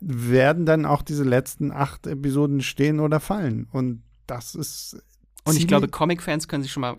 werden 0.00 0.66
dann 0.66 0.84
auch 0.84 1.02
diese 1.02 1.24
letzten 1.24 1.70
acht 1.70 2.06
Episoden 2.06 2.60
stehen 2.60 3.00
oder 3.00 3.20
fallen. 3.20 3.68
Und 3.72 4.02
das 4.26 4.54
ist. 4.54 5.02
Und 5.44 5.56
ich 5.56 5.66
glaube, 5.66 5.88
Comic-Fans 5.88 6.48
können 6.48 6.62
sich 6.62 6.72
schon 6.72 6.80
mal 6.82 6.96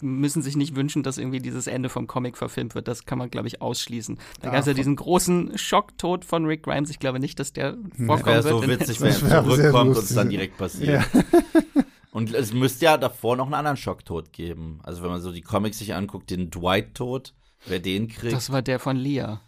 müssen 0.00 0.42
sich 0.42 0.56
nicht 0.56 0.76
wünschen, 0.76 1.02
dass 1.02 1.18
irgendwie 1.18 1.40
dieses 1.40 1.66
Ende 1.66 1.88
vom 1.88 2.06
Comic 2.06 2.36
verfilmt 2.36 2.74
wird. 2.74 2.86
Das 2.88 3.06
kann 3.06 3.18
man, 3.18 3.30
glaube 3.30 3.48
ich, 3.48 3.62
ausschließen. 3.62 4.18
Da 4.40 4.46
Ja, 4.48 4.52
gab 4.52 4.60
es 4.60 4.66
ja 4.66 4.74
diesen 4.74 4.96
großen 4.96 5.56
Schocktod 5.56 6.24
von 6.24 6.44
Rick 6.44 6.62
Grimes. 6.64 6.90
Ich 6.90 6.98
glaube 6.98 7.18
nicht, 7.20 7.38
dass 7.40 7.52
der 7.52 7.76
vorkommen 7.96 8.26
Wäre 8.26 8.44
wird. 8.44 8.62
so 8.62 8.68
witzig, 8.68 9.00
wenn 9.00 9.08
er 9.30 9.44
zurückkommt 9.44 9.96
und 9.96 10.04
es 10.04 10.14
dann 10.14 10.28
direkt 10.30 10.56
passiert. 10.58 11.02
Ja. 11.14 11.22
Und 12.10 12.34
es 12.34 12.52
müsste 12.52 12.86
ja 12.86 12.96
davor 12.96 13.36
noch 13.36 13.44
einen 13.44 13.54
anderen 13.54 13.76
Schocktod 13.76 14.32
geben. 14.32 14.80
Also 14.82 15.02
wenn 15.02 15.10
man 15.10 15.20
so 15.20 15.30
die 15.30 15.42
Comics 15.42 15.78
sich 15.78 15.94
anguckt, 15.94 16.30
den 16.30 16.50
Dwight-Tod, 16.50 17.32
wer 17.66 17.78
den 17.78 18.08
kriegt. 18.08 18.32
Das 18.32 18.50
war 18.50 18.60
der 18.62 18.80
von 18.80 18.96
Leah. 18.96 19.40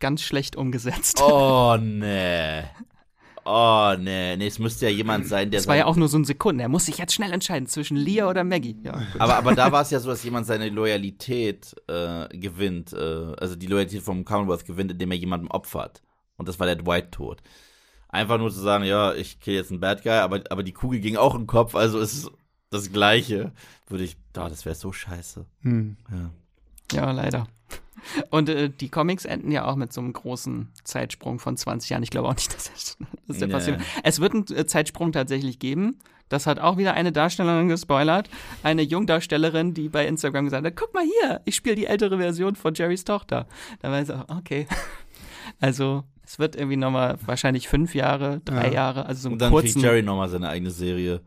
Ganz 0.00 0.22
schlecht 0.22 0.56
umgesetzt. 0.56 1.20
oh, 1.22 1.76
nee. 1.80 2.62
Oh, 3.50 3.94
nee. 3.98 4.36
Nee, 4.36 4.46
es 4.46 4.58
müsste 4.58 4.86
ja 4.86 4.92
jemand 4.92 5.26
sein, 5.28 5.50
der 5.50 5.60
Das 5.60 5.66
war 5.66 5.76
ja 5.76 5.86
auch 5.86 5.96
nur 5.96 6.08
so 6.08 6.18
ein 6.18 6.24
Sekunden. 6.24 6.60
Er 6.60 6.68
muss 6.68 6.84
sich 6.84 6.98
jetzt 6.98 7.14
schnell 7.14 7.32
entscheiden 7.32 7.66
zwischen 7.66 7.96
Leah 7.96 8.28
oder 8.28 8.44
Maggie. 8.44 8.76
Ja. 8.82 9.00
Aber, 9.18 9.36
aber 9.36 9.54
da 9.54 9.72
war 9.72 9.82
es 9.82 9.90
ja 9.90 10.00
so, 10.00 10.10
dass 10.10 10.22
jemand 10.22 10.46
seine 10.46 10.68
Loyalität 10.68 11.74
äh, 11.86 12.28
gewinnt, 12.36 12.92
äh, 12.92 13.32
also 13.38 13.56
die 13.56 13.66
Loyalität 13.66 14.02
vom 14.02 14.24
Commonwealth 14.24 14.66
gewinnt, 14.66 14.90
indem 14.90 15.10
er 15.12 15.16
jemandem 15.16 15.50
opfert. 15.50 16.02
Und 16.36 16.46
das 16.46 16.60
war 16.60 16.66
der 16.66 16.76
Dwight-Tod. 16.76 17.42
Einfach 18.10 18.38
nur 18.38 18.50
zu 18.50 18.60
sagen, 18.60 18.84
ja, 18.84 19.14
ich 19.14 19.40
kill 19.40 19.54
jetzt 19.54 19.70
einen 19.70 19.80
Bad 19.80 20.02
Guy, 20.02 20.12
aber, 20.12 20.42
aber 20.50 20.62
die 20.62 20.72
Kugel 20.72 21.00
ging 21.00 21.16
auch 21.16 21.34
im 21.34 21.46
Kopf, 21.46 21.74
also 21.74 21.98
ist 21.98 22.12
es 22.14 22.30
das 22.70 22.92
Gleiche. 22.92 23.52
Würde 23.86 24.04
ich, 24.04 24.16
oh, 24.36 24.48
das 24.48 24.64
wäre 24.64 24.74
so 24.74 24.92
scheiße. 24.92 25.46
Hm. 25.62 25.96
Ja. 26.10 26.30
ja, 26.92 27.10
leider. 27.10 27.46
Und 28.30 28.48
äh, 28.48 28.70
die 28.70 28.88
Comics 28.88 29.24
enden 29.24 29.50
ja 29.52 29.64
auch 29.66 29.76
mit 29.76 29.92
so 29.92 30.00
einem 30.00 30.12
großen 30.12 30.68
Zeitsprung 30.84 31.38
von 31.38 31.56
20 31.56 31.90
Jahren. 31.90 32.02
Ich 32.02 32.10
glaube 32.10 32.28
auch 32.28 32.34
nicht, 32.34 32.54
dass 32.54 32.70
das, 32.72 32.96
dass 33.26 33.38
der 33.38 33.48
Nee. 33.48 33.52
passiert. 33.54 33.80
Es 34.02 34.20
wird 34.20 34.34
einen 34.34 34.46
äh, 34.56 34.66
Zeitsprung 34.66 35.12
tatsächlich 35.12 35.58
geben. 35.58 35.98
Das 36.30 36.46
hat 36.46 36.58
auch 36.58 36.76
wieder 36.76 36.92
eine 36.94 37.10
Darstellerin 37.10 37.68
gespoilert. 37.68 38.28
Eine 38.62 38.82
Jungdarstellerin, 38.82 39.72
die 39.74 39.88
bei 39.88 40.06
Instagram 40.06 40.44
gesagt 40.44 40.66
hat: 40.66 40.76
Guck 40.76 40.92
mal 40.94 41.02
hier, 41.04 41.40
ich 41.46 41.54
spiele 41.56 41.74
die 41.74 41.86
ältere 41.86 42.18
Version 42.18 42.54
von 42.54 42.74
Jerrys 42.74 43.04
Tochter. 43.04 43.46
Da 43.80 43.90
war 43.90 44.00
ich 44.00 44.06
so, 44.08 44.14
okay. 44.28 44.66
Also, 45.60 46.04
es 46.22 46.38
wird 46.38 46.56
irgendwie 46.56 46.76
nochmal 46.76 47.16
wahrscheinlich 47.24 47.68
fünf 47.68 47.94
Jahre, 47.94 48.40
drei 48.44 48.66
Ja. 48.66 48.72
Jahre, 48.72 49.06
also 49.06 49.22
so 49.22 49.28
einen 49.28 49.32
Und 49.34 49.38
dann 49.42 49.50
kriegt 49.52 49.62
kurzen. 49.72 49.80
Jerry 49.80 50.02
nochmal 50.02 50.28
seine 50.28 50.48
eigene 50.50 50.70
Serie. 50.70 51.22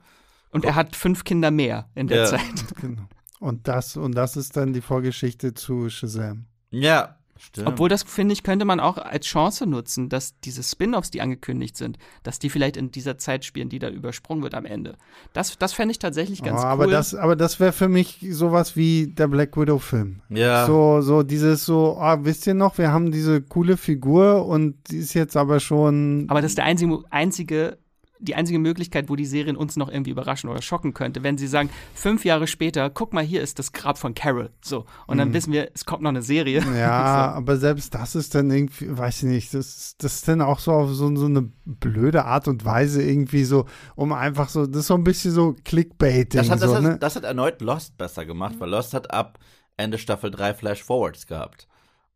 Und 0.51 0.63
er 0.63 0.75
hat 0.75 0.95
fünf 0.95 1.23
Kinder 1.23 1.49
mehr 1.49 1.89
in 1.95 2.07
der 2.07 2.19
Ja. 2.19 2.25
Zeit. 2.25 2.41
Genau. 2.79 3.01
Und 3.41 3.67
das, 3.67 3.97
und 3.97 4.13
das 4.13 4.37
ist 4.37 4.55
dann 4.55 4.71
die 4.71 4.81
Vorgeschichte 4.81 5.55
zu 5.55 5.89
Shazam. 5.89 6.45
Ja, 6.69 7.15
stimmt. 7.39 7.69
Obwohl 7.69 7.89
das, 7.89 8.03
finde 8.03 8.33
ich, 8.33 8.43
könnte 8.43 8.65
man 8.65 8.79
auch 8.79 8.99
als 8.99 9.25
Chance 9.25 9.65
nutzen, 9.65 10.09
dass 10.09 10.39
diese 10.41 10.61
Spin-offs, 10.61 11.09
die 11.09 11.21
angekündigt 11.21 11.75
sind, 11.75 11.97
dass 12.21 12.37
die 12.37 12.51
vielleicht 12.51 12.77
in 12.77 12.91
dieser 12.91 13.17
Zeit 13.17 13.43
spielen, 13.43 13.67
die 13.67 13.79
da 13.79 13.89
übersprungen 13.89 14.43
wird 14.43 14.53
am 14.53 14.65
Ende. 14.65 14.95
Das, 15.33 15.57
das 15.57 15.73
fände 15.73 15.91
ich 15.91 15.97
tatsächlich 15.97 16.43
ganz 16.43 16.59
oh, 16.59 16.65
cool. 16.65 16.69
aber 16.69 16.87
das, 16.87 17.15
aber 17.15 17.35
das 17.35 17.59
wäre 17.59 17.71
für 17.71 17.89
mich 17.89 18.23
sowas 18.29 18.75
wie 18.75 19.07
der 19.07 19.27
Black 19.27 19.57
Widow-Film. 19.57 20.21
ja. 20.29 20.67
So, 20.67 21.01
so 21.01 21.23
dieses 21.23 21.65
so, 21.65 21.97
ah, 21.97 22.23
wisst 22.23 22.45
ihr 22.45 22.53
noch, 22.53 22.77
wir 22.77 22.91
haben 22.91 23.11
diese 23.11 23.41
coole 23.41 23.75
Figur 23.75 24.45
und 24.45 24.75
die 24.91 24.97
ist 24.97 25.15
jetzt 25.15 25.35
aber 25.35 25.59
schon. 25.59 26.27
aber 26.29 26.43
das 26.43 26.51
ist 26.51 26.59
der 26.59 26.65
einzige, 26.65 26.99
einzige, 27.09 27.79
die 28.21 28.35
einzige 28.35 28.59
Möglichkeit, 28.59 29.09
wo 29.09 29.15
die 29.15 29.25
Serien 29.25 29.55
uns 29.55 29.75
noch 29.75 29.89
irgendwie 29.89 30.11
überraschen 30.11 30.49
oder 30.49 30.61
schocken 30.61 30.93
könnte, 30.93 31.23
wenn 31.23 31.37
sie 31.37 31.47
sagen, 31.47 31.69
fünf 31.93 32.23
Jahre 32.23 32.47
später, 32.47 32.89
guck 32.89 33.13
mal, 33.13 33.23
hier 33.23 33.41
ist 33.41 33.59
das 33.59 33.73
Grab 33.73 33.97
von 33.97 34.13
Carol. 34.13 34.51
So. 34.61 34.85
Und 35.07 35.17
dann 35.17 35.33
wissen 35.33 35.51
wir, 35.51 35.71
es 35.73 35.85
kommt 35.85 36.03
noch 36.03 36.09
eine 36.09 36.21
Serie. 36.21 36.63
ja, 36.77 37.31
aber 37.35 37.57
selbst 37.57 37.93
das 37.93 38.15
ist 38.15 38.35
dann 38.35 38.49
irgendwie, 38.51 38.95
weiß 38.95 39.23
ich 39.23 39.29
nicht, 39.29 39.53
das, 39.53 39.95
das 39.97 40.15
ist 40.15 40.27
dann 40.27 40.41
auch 40.41 40.59
so 40.59 40.71
auf 40.71 40.91
so, 40.91 41.13
so 41.15 41.25
eine 41.25 41.51
blöde 41.65 42.25
Art 42.25 42.47
und 42.47 42.63
Weise 42.63 43.01
irgendwie 43.01 43.43
so, 43.43 43.65
um 43.95 44.13
einfach 44.13 44.49
so, 44.49 44.65
das 44.67 44.81
ist 44.81 44.87
so 44.87 44.95
ein 44.95 45.03
bisschen 45.03 45.31
so 45.31 45.55
Clickbaiting. 45.65 46.39
Das 46.39 46.49
hat, 46.49 46.61
das, 46.61 46.69
so, 46.69 46.75
hat, 46.75 46.83
ne? 46.83 46.97
das 46.99 47.15
hat 47.15 47.23
erneut 47.23 47.61
Lost 47.61 47.97
besser 47.97 48.25
gemacht, 48.25 48.55
weil 48.59 48.69
Lost 48.69 48.93
hat 48.93 49.11
ab 49.11 49.39
Ende 49.77 49.97
Staffel 49.97 50.31
3 50.31 50.53
Flash 50.53 50.83
Forwards 50.83 51.25
gehabt. 51.25 51.67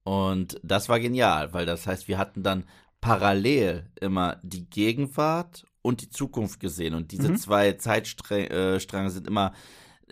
Und 0.04 0.60
das 0.62 0.88
war 0.88 1.00
genial, 1.00 1.52
weil 1.54 1.66
das 1.66 1.88
heißt, 1.88 2.08
wir 2.08 2.20
hatten 2.20 2.44
dann 2.44 2.66
parallel 3.02 3.90
immer 4.00 4.38
die 4.44 4.70
Gegenwart 4.70 5.66
und 5.86 6.02
die 6.02 6.10
Zukunft 6.10 6.60
gesehen. 6.60 6.96
Und 6.96 7.12
diese 7.12 7.30
Mhm. 7.30 7.38
zwei 7.38 7.74
Zeitstränge 7.74 8.50
äh, 8.50 9.10
sind 9.10 9.28
immer 9.28 9.54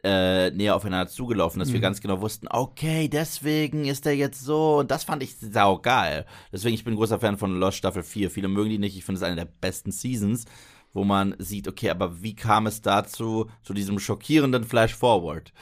äh, 0.04 0.52
näher 0.52 0.76
aufeinander 0.76 1.08
zugelaufen, 1.08 1.60
dass 1.60 1.72
wir 1.72 1.80
ganz 1.80 2.02
genau 2.02 2.20
wussten, 2.20 2.48
okay, 2.50 3.08
deswegen 3.08 3.86
ist 3.86 4.06
er 4.06 4.12
jetzt 4.14 4.44
so. 4.44 4.80
Und 4.80 4.92
das 4.92 5.04
fand 5.06 5.24
ich 5.24 5.38
saugeil. 5.38 6.26
Deswegen, 6.52 6.76
ich 6.76 6.84
bin 6.84 6.96
großer 6.96 7.20
Fan 7.20 7.38
von 7.38 7.58
Lost 7.58 7.78
Staffel 7.78 8.04
4. 8.04 8.30
Viele 8.30 8.50
mögen 8.50 8.70
die 8.70 8.80
nicht. 8.80 8.98
Ich 8.98 9.06
finde 9.06 9.18
es 9.20 9.24
eine 9.24 9.38
der 9.38 9.46
besten 9.46 9.92
Seasons, 9.92 10.44
wo 10.92 11.06
man 11.06 11.36
sieht, 11.40 11.68
okay, 11.70 11.90
aber 11.90 12.22
wie 12.22 12.36
kam 12.36 12.68
es 12.68 12.82
dazu, 12.82 13.50
zu 13.64 13.74
diesem 13.74 13.98
schockierenden 13.98 14.66
Flash 14.66 14.94
Forward? 14.94 15.54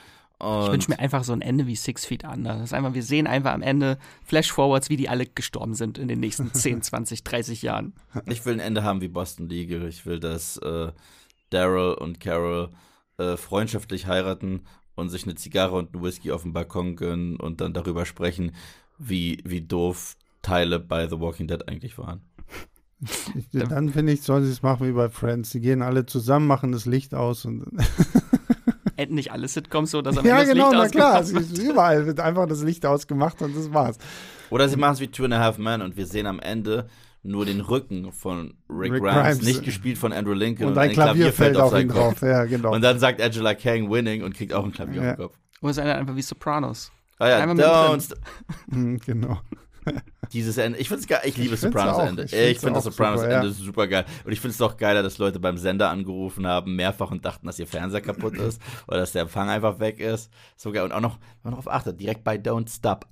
Und 0.41 0.65
Ich 0.65 0.72
wünsche 0.72 0.89
mir 0.89 0.99
einfach 0.99 1.23
so 1.23 1.34
ein 1.34 1.41
Ende 1.41 1.68
wie 1.68 1.76
Six 1.76 2.05
Feet 2.05 2.23
Under. 2.23 2.55
Das 2.55 2.63
ist 2.63 2.73
einfach, 2.73 2.93
wir 2.93 3.03
sehen 3.03 3.27
einfach 3.27 3.53
am 3.53 3.61
Ende 3.61 3.99
Flash-Forwards, 4.23 4.89
wie 4.89 4.97
die 4.97 5.07
alle 5.07 5.27
gestorben 5.27 5.76
sind 5.76 5.97
in 5.97 6.07
den 6.07 6.19
nächsten 6.19 6.53
10, 6.53 6.81
20, 6.81 7.23
30 7.23 7.61
Jahren. 7.61 7.93
ich 8.26 8.45
will 8.45 8.53
ein 8.53 8.59
Ende 8.59 8.84
haben 8.84 9.01
wie 9.01 9.07
Boston 9.07 9.47
Legal. 9.47 9.88
Ich 9.88 10.05
will, 10.05 10.19
dass 10.19 10.57
äh, 10.57 10.91
Daryl 11.51 11.93
und 11.93 12.19
Carol 12.19 12.69
äh, 13.18 13.38
freundschaftlich 13.38 14.07
heiraten 14.07 14.61
und 14.95 15.09
sich 15.09 15.26
eine 15.26 15.35
Zigarre 15.35 15.76
und 15.76 15.93
einen 15.93 16.03
Whisky 16.03 16.31
auf 16.31 16.41
dem 16.41 16.53
Balkon 16.53 16.95
gönnen 16.95 17.35
und 17.38 17.61
dann 17.61 17.73
darüber 17.73 18.05
sprechen, 18.05 18.53
wie, 18.97 19.39
wie 19.45 19.61
doof 19.61 20.15
Teile 20.41 20.80
bei 20.80 21.07
The 21.07 21.19
Walking 21.19 21.47
Dead 21.47 21.68
eigentlich 21.68 21.97
waren. 21.97 22.22
Dann 23.51 23.89
finde 23.89 24.13
ich, 24.13 24.22
sollen 24.22 24.45
sie 24.45 24.51
es 24.51 24.61
machen 24.61 24.88
wie 24.88 24.91
bei 24.91 25.09
Friends. 25.09 25.49
Die 25.51 25.59
gehen 25.59 25.81
alle 25.81 26.05
zusammen, 26.05 26.45
machen 26.45 26.72
das 26.72 26.85
Licht 26.85 27.15
aus 27.15 27.45
und. 27.45 27.65
Enden 29.01 29.15
nicht 29.15 29.31
alle 29.31 29.47
Sitcoms 29.47 29.91
so, 29.91 30.01
dass 30.01 30.17
am 30.17 30.25
ja, 30.27 30.39
Ende 30.39 30.47
das 30.47 30.53
genau, 30.55 30.81
Licht 30.81 30.93
na 30.95 30.99
klar. 30.99 31.19
ausgemacht 31.19 31.45
Es 31.45 31.51
ist 31.51 31.63
überall 31.63 32.05
wird 32.05 32.19
einfach 32.19 32.47
das 32.47 32.63
Licht 32.63 32.85
ausgemacht 32.85 33.41
und 33.41 33.55
das 33.55 33.73
war's. 33.73 33.97
Oder 34.49 34.67
sie 34.69 34.77
machen 34.77 34.93
es 34.93 34.99
wie 34.99 35.07
Two 35.07 35.25
and 35.25 35.33
a 35.33 35.39
Half 35.39 35.57
Men 35.57 35.81
und 35.81 35.97
wir 35.97 36.05
sehen 36.05 36.27
am 36.27 36.39
Ende 36.39 36.87
nur 37.23 37.45
den 37.45 37.61
Rücken 37.61 38.11
von 38.11 38.55
Rick, 38.69 38.93
Rick 38.93 39.03
Grimes, 39.03 39.13
Grimes. 39.37 39.41
nicht 39.43 39.63
gespielt 39.63 39.97
von 39.97 40.11
Andrew 40.11 40.33
Lincoln 40.33 40.69
Und 40.69 40.77
ein 40.77 40.91
Klavier 40.91 41.31
fällt 41.31 41.55
auf 41.55 41.71
ihn 41.71 41.77
seinen 41.77 41.89
drauf. 41.89 42.09
Kopf. 42.15 42.21
Ja, 42.23 42.45
genau. 42.45 42.73
Und 42.73 42.81
dann 42.81 42.97
sagt 42.99 43.21
Angela 43.21 43.53
Kang 43.53 43.91
winning 43.91 44.23
und 44.23 44.35
kriegt 44.35 44.53
auch 44.53 44.65
ein 44.65 44.71
Klavier 44.71 45.03
Ja. 45.03 45.11
auf 45.11 45.17
den 45.17 45.23
Kopf. 45.27 45.37
Oder 45.61 45.71
ist 45.71 45.79
einer 45.79 45.95
einfach 45.95 46.15
wie 46.15 46.21
Sopranos. 46.23 46.91
Ah 47.19 47.29
ja, 47.29 47.45
don't 47.45 48.13
Hm, 48.71 48.97
genau. 49.05 49.39
Dieses 50.33 50.57
Ende. 50.57 50.79
Ich 50.79 50.87
find's 50.89 51.07
geil. 51.07 51.21
Ich 51.25 51.37
liebe 51.37 51.55
Ich 51.55 51.59
Sopranos 51.61 51.95
auch. 51.97 52.05
Ende. 52.05 52.23
Ich 52.23 52.33
Ich, 52.33 52.59
finde 52.59 52.73
das 52.75 52.83
Sopranos 52.85 53.21
super, 53.21 53.33
Ende 53.33 53.47
ja. 53.47 53.53
super 53.53 53.87
geil. 53.87 54.05
Und 54.25 54.31
ich 54.31 54.39
finde 54.39 54.53
es 54.53 54.61
auch 54.61 54.77
geiler, 54.77 55.03
dass 55.03 55.17
Leute 55.17 55.39
beim 55.39 55.57
Sender 55.57 55.89
angerufen 55.89 56.47
haben, 56.47 56.75
mehrfach 56.75 57.11
und 57.11 57.25
dachten, 57.25 57.47
dass 57.47 57.59
ihr 57.59 57.67
Fernseher 57.67 58.01
kaputt 58.01 58.35
ist 58.37 58.61
oder 58.87 58.97
dass 58.97 59.11
der 59.11 59.23
Empfang 59.23 59.49
einfach 59.49 59.79
weg 59.79 59.99
ist. 59.99 60.31
So 60.55 60.71
geil. 60.71 60.83
Und 60.83 60.91
auch 60.91 61.01
noch, 61.01 61.17
wenn 61.43 61.51
man 61.51 61.53
darauf 61.53 61.67
achtet, 61.69 61.99
direkt 61.99 62.23
bei 62.23 62.35
Don't 62.35 62.69
Stop. 62.73 63.05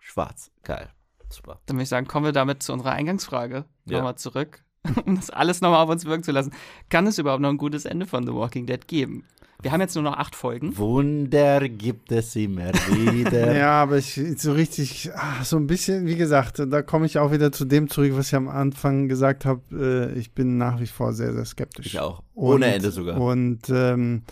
Schwarz. 0.00 0.50
Geil. 0.64 0.88
Super. 1.28 1.60
Dann 1.66 1.76
würde 1.76 1.84
ich 1.84 1.88
sagen, 1.88 2.06
kommen 2.08 2.24
wir 2.26 2.32
damit 2.32 2.62
zu 2.62 2.72
unserer 2.72 2.92
Eingangsfrage 2.92 3.64
Ja. 3.84 3.98
nochmal 3.98 4.16
zurück, 4.16 4.64
um 5.04 5.14
das 5.14 5.30
alles 5.30 5.60
nochmal 5.60 5.84
auf 5.84 5.88
uns 5.90 6.04
wirken 6.04 6.24
zu 6.24 6.32
lassen. 6.32 6.52
Kann 6.88 7.06
es 7.06 7.18
überhaupt 7.18 7.40
noch 7.42 7.50
ein 7.50 7.58
gutes 7.58 7.84
Ende 7.84 8.06
von 8.06 8.26
The 8.26 8.32
Walking 8.34 8.66
Dead 8.66 8.86
geben? 8.88 9.24
Wir 9.62 9.72
haben 9.72 9.80
jetzt 9.80 9.94
nur 9.94 10.04
noch 10.04 10.16
acht 10.16 10.34
Folgen. 10.34 10.76
Wunder 10.78 11.68
gibt 11.68 12.12
es 12.12 12.34
immer 12.36 12.72
wieder. 12.72 13.54
Ja, 13.60 13.82
aber 13.82 13.98
ich 13.98 14.20
so 14.36 14.52
richtig, 14.52 15.10
ah, 15.14 15.44
so 15.44 15.56
ein 15.56 15.66
bisschen, 15.66 16.06
wie 16.06 16.16
gesagt, 16.16 16.58
da 16.66 16.82
komme 16.82 17.06
ich 17.06 17.18
auch 17.18 17.32
wieder 17.32 17.52
zu 17.52 17.64
dem 17.64 17.88
zurück, 17.88 18.12
was 18.14 18.28
ich 18.28 18.34
am 18.34 18.48
Anfang 18.48 19.08
gesagt 19.08 19.44
habe. 19.44 20.10
Äh, 20.14 20.18
ich 20.18 20.32
bin 20.32 20.56
nach 20.56 20.80
wie 20.80 20.86
vor 20.86 21.12
sehr, 21.12 21.32
sehr 21.32 21.44
skeptisch. 21.44 21.86
Ich 21.86 21.98
auch. 22.00 22.22
Ohne 22.34 22.66
Und- 22.66 22.72
Ende 22.72 22.90
sogar. 22.90 23.20
Und 23.20 23.68
ähm, 23.70 24.22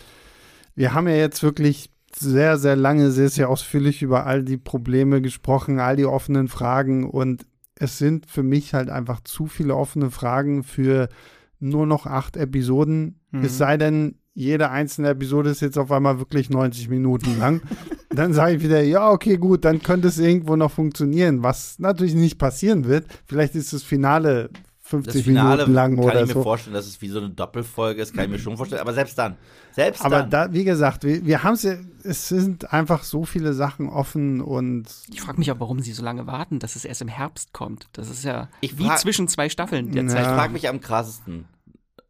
wir 0.75 0.93
haben 0.93 1.07
ja 1.07 1.15
jetzt 1.15 1.43
wirklich 1.43 1.91
sehr, 2.15 2.57
sehr 2.57 2.75
lange, 2.75 3.11
sehr, 3.11 3.29
sehr 3.29 3.49
ausführlich 3.49 4.01
über 4.01 4.25
all 4.25 4.43
die 4.43 4.57
Probleme 4.57 5.21
gesprochen, 5.21 5.79
all 5.79 5.95
die 5.95 6.05
offenen 6.05 6.47
Fragen. 6.47 7.07
Und 7.09 7.45
es 7.75 7.97
sind 7.97 8.25
für 8.25 8.43
mich 8.43 8.73
halt 8.73 8.89
einfach 8.89 9.21
zu 9.21 9.47
viele 9.47 9.75
offene 9.75 10.11
Fragen 10.11 10.63
für 10.63 11.09
nur 11.59 11.85
noch 11.85 12.05
acht 12.05 12.37
Episoden. 12.37 13.19
Mhm. 13.31 13.43
Es 13.43 13.57
sei 13.57 13.77
denn, 13.77 14.15
jede 14.33 14.69
einzelne 14.69 15.09
Episode 15.09 15.49
ist 15.49 15.61
jetzt 15.61 15.77
auf 15.77 15.91
einmal 15.91 16.19
wirklich 16.19 16.49
90 16.49 16.89
Minuten 16.89 17.37
lang. 17.39 17.61
dann 18.09 18.33
sage 18.33 18.55
ich 18.55 18.63
wieder, 18.63 18.81
ja, 18.81 19.09
okay, 19.11 19.37
gut, 19.37 19.65
dann 19.65 19.81
könnte 19.81 20.07
es 20.07 20.17
irgendwo 20.19 20.55
noch 20.55 20.71
funktionieren, 20.71 21.43
was 21.43 21.79
natürlich 21.79 22.15
nicht 22.15 22.37
passieren 22.37 22.85
wird. 22.85 23.05
Vielleicht 23.25 23.55
ist 23.55 23.73
das 23.73 23.83
Finale 23.83 24.49
50 24.81 25.13
Das 25.13 25.21
Finale 25.23 25.51
Minuten 25.57 25.73
lang 25.73 25.95
kann 25.97 26.03
oder 26.05 26.21
ich 26.21 26.27
mir 26.29 26.33
so. 26.33 26.41
vorstellen, 26.43 26.73
dass 26.73 26.87
es 26.87 26.99
wie 27.01 27.09
so 27.09 27.19
eine 27.19 27.29
Doppelfolge 27.29 28.01
ist, 28.01 28.13
kann 28.15 28.25
ich 28.25 28.31
mir 28.31 28.39
schon 28.39 28.57
vorstellen. 28.57 28.81
Aber 28.81 28.93
selbst 28.93 29.17
dann, 29.19 29.35
selbst 29.71 30.03
Aber 30.03 30.21
dann. 30.21 30.29
da, 30.31 30.53
wie 30.53 30.63
gesagt, 30.63 31.03
wir, 31.03 31.23
wir 31.25 31.43
haben 31.43 31.53
es 31.53 31.61
ja, 31.63 31.75
es 32.03 32.27
sind 32.27 32.73
einfach 32.73 33.03
so 33.03 33.23
viele 33.23 33.53
Sachen 33.53 33.87
offen 33.87 34.41
und 34.41 34.85
Ich 35.11 35.21
frage 35.21 35.37
mich 35.37 35.51
auch, 35.51 35.59
warum 35.59 35.79
sie 35.81 35.93
so 35.93 36.01
lange 36.03 36.25
warten, 36.25 36.57
dass 36.57 36.75
es 36.75 36.85
erst 36.85 37.03
im 37.03 37.07
Herbst 37.07 37.53
kommt. 37.53 37.87
Das 37.93 38.09
ist 38.09 38.23
ja 38.23 38.47
Ich 38.61 38.79
wie 38.79 38.89
zwischen 38.95 39.27
zwei 39.27 39.49
Staffeln 39.49 39.91
der 39.91 40.03
Ja. 40.03 40.07
Ich 40.07 40.13
Zeit. 40.15 40.25
frage 40.25 40.53
mich 40.53 40.67
am 40.67 40.81
krassesten. 40.81 41.45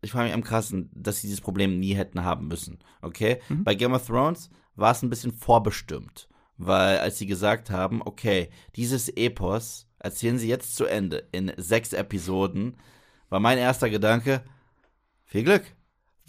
Ich 0.01 0.11
frage 0.11 0.25
mich 0.25 0.33
am 0.33 0.43
krassesten, 0.43 0.89
dass 0.93 1.21
sie 1.21 1.27
dieses 1.27 1.41
Problem 1.41 1.79
nie 1.79 1.93
hätten 1.93 2.23
haben 2.23 2.47
müssen. 2.47 2.79
Okay? 3.01 3.41
Mhm. 3.49 3.63
Bei 3.63 3.75
Game 3.75 3.93
of 3.93 4.05
Thrones 4.05 4.49
war 4.75 4.91
es 4.91 5.01
ein 5.01 5.09
bisschen 5.09 5.33
vorbestimmt. 5.33 6.27
Weil 6.57 6.99
als 6.99 7.17
sie 7.17 7.25
gesagt 7.25 7.69
haben, 7.69 8.01
okay, 8.01 8.49
dieses 8.75 9.09
Epos 9.09 9.87
erzählen 9.97 10.37
sie 10.37 10.49
jetzt 10.49 10.75
zu 10.75 10.85
Ende 10.85 11.27
in 11.31 11.51
sechs 11.57 11.93
Episoden, 11.93 12.77
war 13.29 13.39
mein 13.39 13.57
erster 13.57 13.89
Gedanke, 13.89 14.43
viel 15.25 15.43
Glück. 15.43 15.63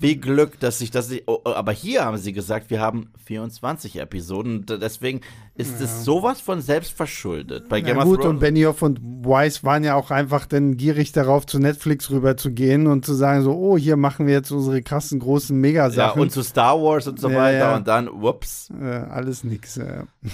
Viel 0.01 0.17
Glück, 0.17 0.59
dass 0.61 0.79
sich 0.79 0.91
das 0.91 1.11
nicht. 1.11 1.25
Oh, 1.27 1.41
oh, 1.45 1.51
aber 1.51 1.73
hier 1.73 2.07
haben 2.07 2.17
sie 2.17 2.33
gesagt, 2.33 2.71
wir 2.71 2.81
haben 2.81 3.11
24 3.27 4.01
Episoden. 4.01 4.65
Deswegen 4.67 5.21
ist 5.55 5.79
es 5.81 6.05
sowas 6.05 6.41
von 6.41 6.63
selbstverschuldet. 6.63 7.69
Bei 7.69 7.83
Game 7.83 7.97
ja, 7.99 8.03
of 8.03 8.09
gut, 8.09 8.25
und 8.25 8.39
Benioff 8.41 8.81
und 8.81 8.99
Weiss 9.03 9.63
waren 9.63 9.85
ja 9.85 9.95
auch 9.97 10.11
einfach 10.11 10.47
dann 10.47 10.79
gierig 10.79 11.13
darauf, 11.13 11.45
zu 11.45 11.59
Netflix 11.59 12.11
rüber 12.11 12.39
zu 12.39 12.51
gehen 12.51 12.87
und 12.87 13.05
zu 13.05 13.13
sagen, 13.13 13.43
so, 13.43 13.53
oh, 13.53 13.77
hier 13.77 13.99
machen 13.99 14.27
wir 14.27 14.33
jetzt 14.33 14.51
unsere 14.51 14.81
krassen, 14.81 15.19
großen 15.19 15.55
ja, 15.55 15.61
Megasachen. 15.61 16.23
und 16.23 16.33
zu 16.33 16.43
Star 16.43 16.81
Wars 16.81 17.07
und 17.07 17.21
so 17.21 17.29
Ja, 17.29 17.37
weiter. 17.37 17.59
ja. 17.59 17.77
Und 17.77 17.87
dann, 17.87 18.09
whoops. 18.09 18.71
alles 18.81 19.45
nix. 19.45 19.79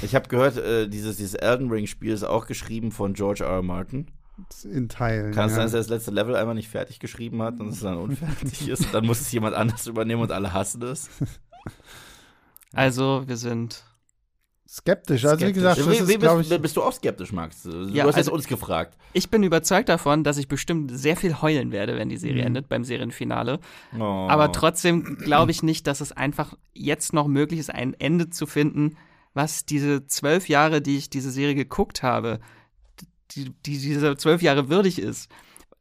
Ich 0.02 0.14
habe 0.14 0.28
gehört, 0.28 0.56
äh, 0.58 0.88
dieses, 0.88 1.16
dieses 1.16 1.34
Elden 1.34 1.70
Ring-Spiel 1.70 2.12
ist 2.12 2.22
auch 2.22 2.46
geschrieben 2.46 2.92
von 2.92 3.14
George 3.14 3.42
R. 3.42 3.50
R. 3.56 3.62
Martin. 3.62 4.06
In 4.64 4.88
Teilen. 4.88 5.32
Kann 5.32 5.46
es 5.46 5.52
ja. 5.52 5.56
sein, 5.56 5.64
dass 5.66 5.72
er 5.74 5.78
das 5.80 5.88
letzte 5.88 6.10
Level 6.10 6.36
einmal 6.36 6.54
nicht 6.54 6.68
fertig 6.68 6.98
geschrieben 7.00 7.42
hat 7.42 7.58
und 7.60 7.68
es 7.68 7.80
dann 7.80 7.96
unfertig 7.96 8.68
ist? 8.68 8.92
Dann 8.92 9.06
muss 9.06 9.20
es 9.20 9.32
jemand 9.32 9.54
anders 9.56 9.86
übernehmen 9.86 10.22
und 10.22 10.32
alle 10.32 10.52
hassen 10.52 10.82
es. 10.82 11.08
Also, 12.72 13.22
wir 13.26 13.36
sind. 13.36 13.84
Skeptisch. 14.68 15.24
Also, 15.24 15.36
wie 15.36 15.44
Skeptisch. 15.44 15.54
gesagt, 15.54 15.78
das 15.78 15.86
Wie, 15.88 15.94
ist, 15.96 16.08
wie 16.08 16.18
glaube 16.18 16.38
bist, 16.38 16.52
ich, 16.52 16.60
bist 16.60 16.76
du 16.76 16.82
auch 16.82 16.92
skeptisch, 16.92 17.32
Max? 17.32 17.62
Du 17.62 17.70
Ja, 17.88 18.02
hast 18.04 18.16
jetzt 18.16 18.16
also- 18.16 18.32
uns 18.32 18.48
gefragt. 18.48 18.98
Ich 19.12 19.30
bin 19.30 19.42
überzeugt 19.44 19.88
davon, 19.88 20.24
dass 20.24 20.36
ich 20.38 20.48
bestimmt 20.48 20.90
sehr 20.92 21.16
viel 21.16 21.40
heulen 21.40 21.70
werde, 21.70 21.96
wenn 21.96 22.08
die 22.08 22.16
Serie 22.16 22.42
Mhm. 22.42 22.48
endet 22.48 22.68
beim 22.68 22.82
Serienfinale. 22.84 23.60
Oh. 23.98 24.02
Aber 24.28 24.50
trotzdem 24.52 25.16
glaube 25.18 25.52
ich 25.52 25.62
nicht, 25.62 25.86
dass 25.86 26.00
es 26.00 26.12
einfach 26.12 26.54
jetzt 26.74 27.12
noch 27.12 27.28
möglich 27.28 27.60
ist, 27.60 27.70
ein 27.72 27.94
Ende 27.94 28.28
zu 28.30 28.46
finden, 28.46 28.96
was 29.34 29.64
diese 29.64 30.06
zwölf 30.06 30.48
Jahre, 30.48 30.82
die 30.82 30.96
ich 30.98 31.08
diese 31.10 31.30
Serie 31.30 31.54
geguckt 31.54 32.02
habe, 32.02 32.40
die, 33.32 33.50
die 33.64 33.78
diese 33.78 34.16
zwölf 34.16 34.42
Jahre 34.42 34.68
würdig 34.68 34.98
ist. 34.98 35.30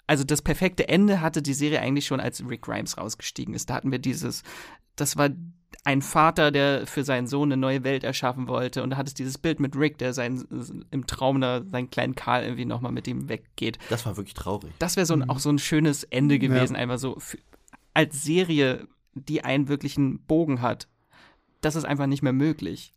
Also 0.08 0.24
das 0.24 0.42
perfekte 0.42 0.88
Ende 0.88 1.22
hatte 1.22 1.42
die 1.42 1.54
Serie 1.54 1.82
eigentlich 1.82 2.06
schon, 2.06 2.20
als 2.20 2.48
Rick 2.48 2.64
Grimes 2.64 2.98
rausgestiegen 2.98 3.54
ist. 3.56 3.70
Da 3.70 3.76
hatten 3.76 3.92
wir 3.92 4.00
dieses, 4.00 4.44
das 4.96 5.18
war 5.18 5.30
ein 5.84 6.02
Vater, 6.02 6.52
der 6.52 6.88
für 6.88 7.04
seinen 7.04 7.28
Sohn 7.28 7.52
eine 7.52 7.58
neue 7.58 7.84
Welt 7.84 8.04
erschaffen 8.04 8.48
wollte. 8.48 8.82
Und 8.82 8.92
da 8.92 8.98
hat 8.98 9.08
es 9.08 9.14
dieses 9.14 9.38
Bild 9.38 9.60
mit 9.60 9.76
Rick, 9.76 9.98
der 9.98 10.14
seinen, 10.14 10.86
im 10.92 11.06
Traum 11.06 11.42
da 11.42 11.64
seinen 11.64 11.90
kleinen 11.90 12.16
Karl 12.16 12.44
irgendwie 12.44 12.66
nochmal 12.66 12.92
mit 12.92 13.08
ihm 13.08 13.30
weggeht. 13.30 13.78
Das 13.90 14.06
war 14.06 14.18
wirklich 14.18 14.34
traurig. 14.34 14.72
Das 14.80 14.96
wäre 14.96 15.06
so 15.06 15.14
ein, 15.14 15.30
auch 15.30 15.40
so 15.40 15.50
ein 15.50 15.60
schönes 15.60 16.04
Ende 16.04 16.40
gewesen, 16.40 16.76
einfach 16.76 16.98
so 16.98 17.20
für, 17.20 17.38
als 17.94 18.24
Serie, 18.24 18.88
die 19.14 19.44
einen 19.44 19.68
wirklichen 19.68 20.20
Bogen 20.24 20.62
hat. 20.62 20.88
Das 21.62 21.76
ist 21.76 21.86
einfach 21.86 22.08
nicht 22.08 22.24
mehr 22.24 22.34
möglich. 22.34 22.94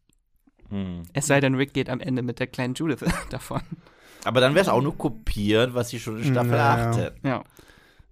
Hm. 0.70 1.02
Es 1.12 1.26
sei 1.26 1.40
denn, 1.40 1.54
Rick 1.54 1.72
geht 1.74 1.90
am 1.90 2.00
Ende 2.00 2.22
mit 2.22 2.40
der 2.40 2.46
kleinen 2.46 2.74
Judith 2.74 3.04
davon. 3.30 3.62
Aber 4.24 4.40
dann 4.40 4.54
wäre 4.54 4.62
es 4.64 4.68
auch 4.68 4.82
nur 4.82 4.96
kopiert, 4.96 5.74
was 5.74 5.88
sie 5.90 6.00
schon 6.00 6.18
in 6.18 6.24
Staffel 6.32 6.52
Ja. 6.52 6.90
8 6.90 6.98
hätten. 6.98 7.26
Ja. 7.26 7.44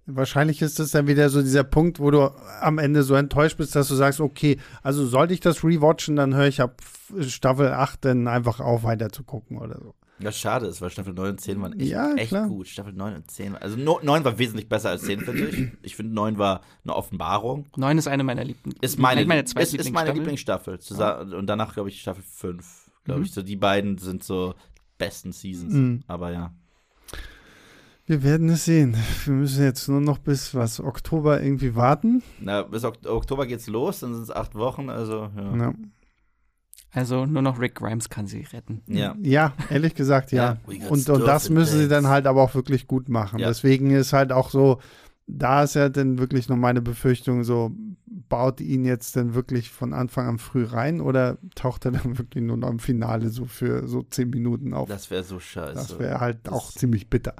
wahrscheinlich 0.09 0.61
ist 0.61 0.79
das 0.79 0.91
dann 0.91 1.05
wieder 1.07 1.29
so 1.29 1.41
dieser 1.41 1.65
Punkt, 1.65 1.99
wo 1.99 2.11
du 2.11 2.31
am 2.61 2.77
Ende 2.77 3.03
so 3.03 3.13
enttäuscht 3.15 3.57
bist, 3.57 3.75
dass 3.75 3.89
du 3.89 3.95
sagst, 3.95 4.21
okay, 4.21 4.57
also 4.81 5.05
sollte 5.05 5.33
ich 5.33 5.41
das 5.41 5.63
rewatchen, 5.65 6.15
dann 6.15 6.33
höre 6.33 6.47
ich 6.47 6.61
ab 6.61 6.81
Staffel 7.21 7.67
8 7.73 8.05
dann 8.05 8.27
einfach 8.29 8.59
auf, 8.61 8.83
weiter 8.83 9.09
zu 9.09 9.23
gucken 9.23 9.57
oder 9.57 9.77
so. 9.81 9.93
Was 10.19 10.39
schade 10.39 10.65
ist, 10.65 10.81
weil 10.81 10.89
Staffel 10.89 11.13
9 11.13 11.31
und 11.31 11.41
10 11.41 11.61
waren 11.61 11.77
echt, 11.79 11.91
Ja, 11.91 12.13
echt 12.15 12.31
gut. 12.31 12.67
Staffel 12.67 12.93
9 12.93 13.15
und 13.17 13.29
10. 13.29 13.55
Also 13.57 13.75
no, 13.77 13.99
9 14.01 14.23
war 14.23 14.39
wesentlich 14.39 14.67
besser 14.69 14.89
als 14.91 15.03
10, 15.03 15.19
finde 15.19 15.45
ich. 15.49 15.67
Ich 15.83 15.95
finde 15.97 16.13
9 16.15 16.37
war 16.39 16.61
eine 16.85 16.95
Offenbarung. 16.95 17.67
Neun 17.75 17.97
ist 17.99 18.07
eine 18.07 18.23
meiner 18.23 18.43
Liebsten. 18.45 18.71
Ist 18.81 18.97
meine, 18.97 19.23
meine 19.25 19.41
ist, 19.41 19.55
ist 19.55 19.91
meine 19.91 20.13
Lieblingsstaffel. 20.13 20.73
Lieblingsstaffel. 20.75 20.79
Zusa- 20.79 21.37
Und 21.37 21.47
danach, 21.47 21.73
glaube 21.73 21.89
ich, 21.89 22.01
Staffel 22.01 22.23
5. 22.23 22.89
Glaube 23.03 23.19
Mhm. 23.19 23.25
ich. 23.25 23.33
So, 23.33 23.43
die 23.43 23.57
beiden 23.57 23.97
sind 23.99 24.23
so 24.23 24.55
besten 24.97 25.31
Seasons. 25.31 25.73
Mhm. 25.73 26.03
Aber 26.07 26.31
ja. 26.31 26.53
Wir 28.05 28.23
werden 28.23 28.47
es 28.49 28.63
sehen. 28.65 28.95
Wir 29.25 29.33
müssen 29.33 29.63
jetzt 29.65 29.87
nur 29.89 29.99
noch 29.99 30.17
bis 30.17 30.55
was 30.55 30.79
Oktober 30.79 31.41
irgendwie 31.43 31.75
warten. 31.75 32.23
Na, 32.39 32.61
bis 32.63 32.85
Ok- 32.85 33.05
Oktober 33.05 33.45
geht's 33.45 33.67
los, 33.67 33.99
dann 33.99 34.13
sind 34.13 34.23
es 34.23 34.31
acht 34.31 34.55
Wochen, 34.55 34.89
also 34.89 35.29
ja. 35.35 35.57
Ja, 35.57 35.73
Also 36.91 37.25
nur 37.25 37.41
noch 37.41 37.59
Rick 37.59 37.75
Grimes 37.75 38.07
kann 38.07 38.25
sie 38.27 38.43
retten. 38.53 38.81
Ja. 38.87 39.15
ja 39.21 39.53
ehrlich 39.69 39.93
gesagt, 39.93 40.31
ja. 40.31 40.57
Ja, 40.67 40.87
und, 40.89 41.09
und 41.09 41.27
das 41.27 41.49
müssen 41.49 41.79
sie 41.79 41.89
dann 41.89 42.07
halt 42.07 42.27
aber 42.27 42.41
auch 42.41 42.55
wirklich 42.55 42.87
gut 42.87 43.09
machen. 43.09 43.39
Ja. 43.39 43.47
Deswegen 43.49 43.91
ist 43.91 44.13
halt 44.13 44.31
auch 44.31 44.51
so, 44.51 44.79
da 45.27 45.63
ist 45.63 45.75
ja 45.75 45.89
dann 45.89 46.17
wirklich 46.17 46.47
noch 46.49 46.55
meine 46.55 46.81
Befürchtung 46.81 47.43
so, 47.43 47.71
baut 48.05 48.59
ihn 48.61 48.85
jetzt 48.85 49.15
denn 49.15 49.33
wirklich 49.35 49.69
von 49.69 49.93
Anfang 49.93 50.27
an 50.27 50.37
früh 50.37 50.63
rein 50.63 51.01
oder 51.01 51.37
taucht 51.55 51.85
er 51.85 51.91
dann 51.91 52.17
wirklich 52.17 52.43
nur 52.43 52.57
noch 52.57 52.69
im 52.69 52.79
Finale 52.79 53.29
so 53.29 53.45
für 53.45 53.87
so 53.87 54.03
zehn 54.03 54.29
Minuten 54.29 54.73
auf? 54.73 54.87
Das 54.89 55.11
wäre 55.11 55.23
so 55.23 55.39
scheiße. 55.39 55.73
Das 55.73 55.99
wäre 55.99 56.19
halt 56.19 56.39
Das- 56.43 56.53
auch 56.53 56.71
ziemlich 56.71 57.09
bitter. 57.09 57.35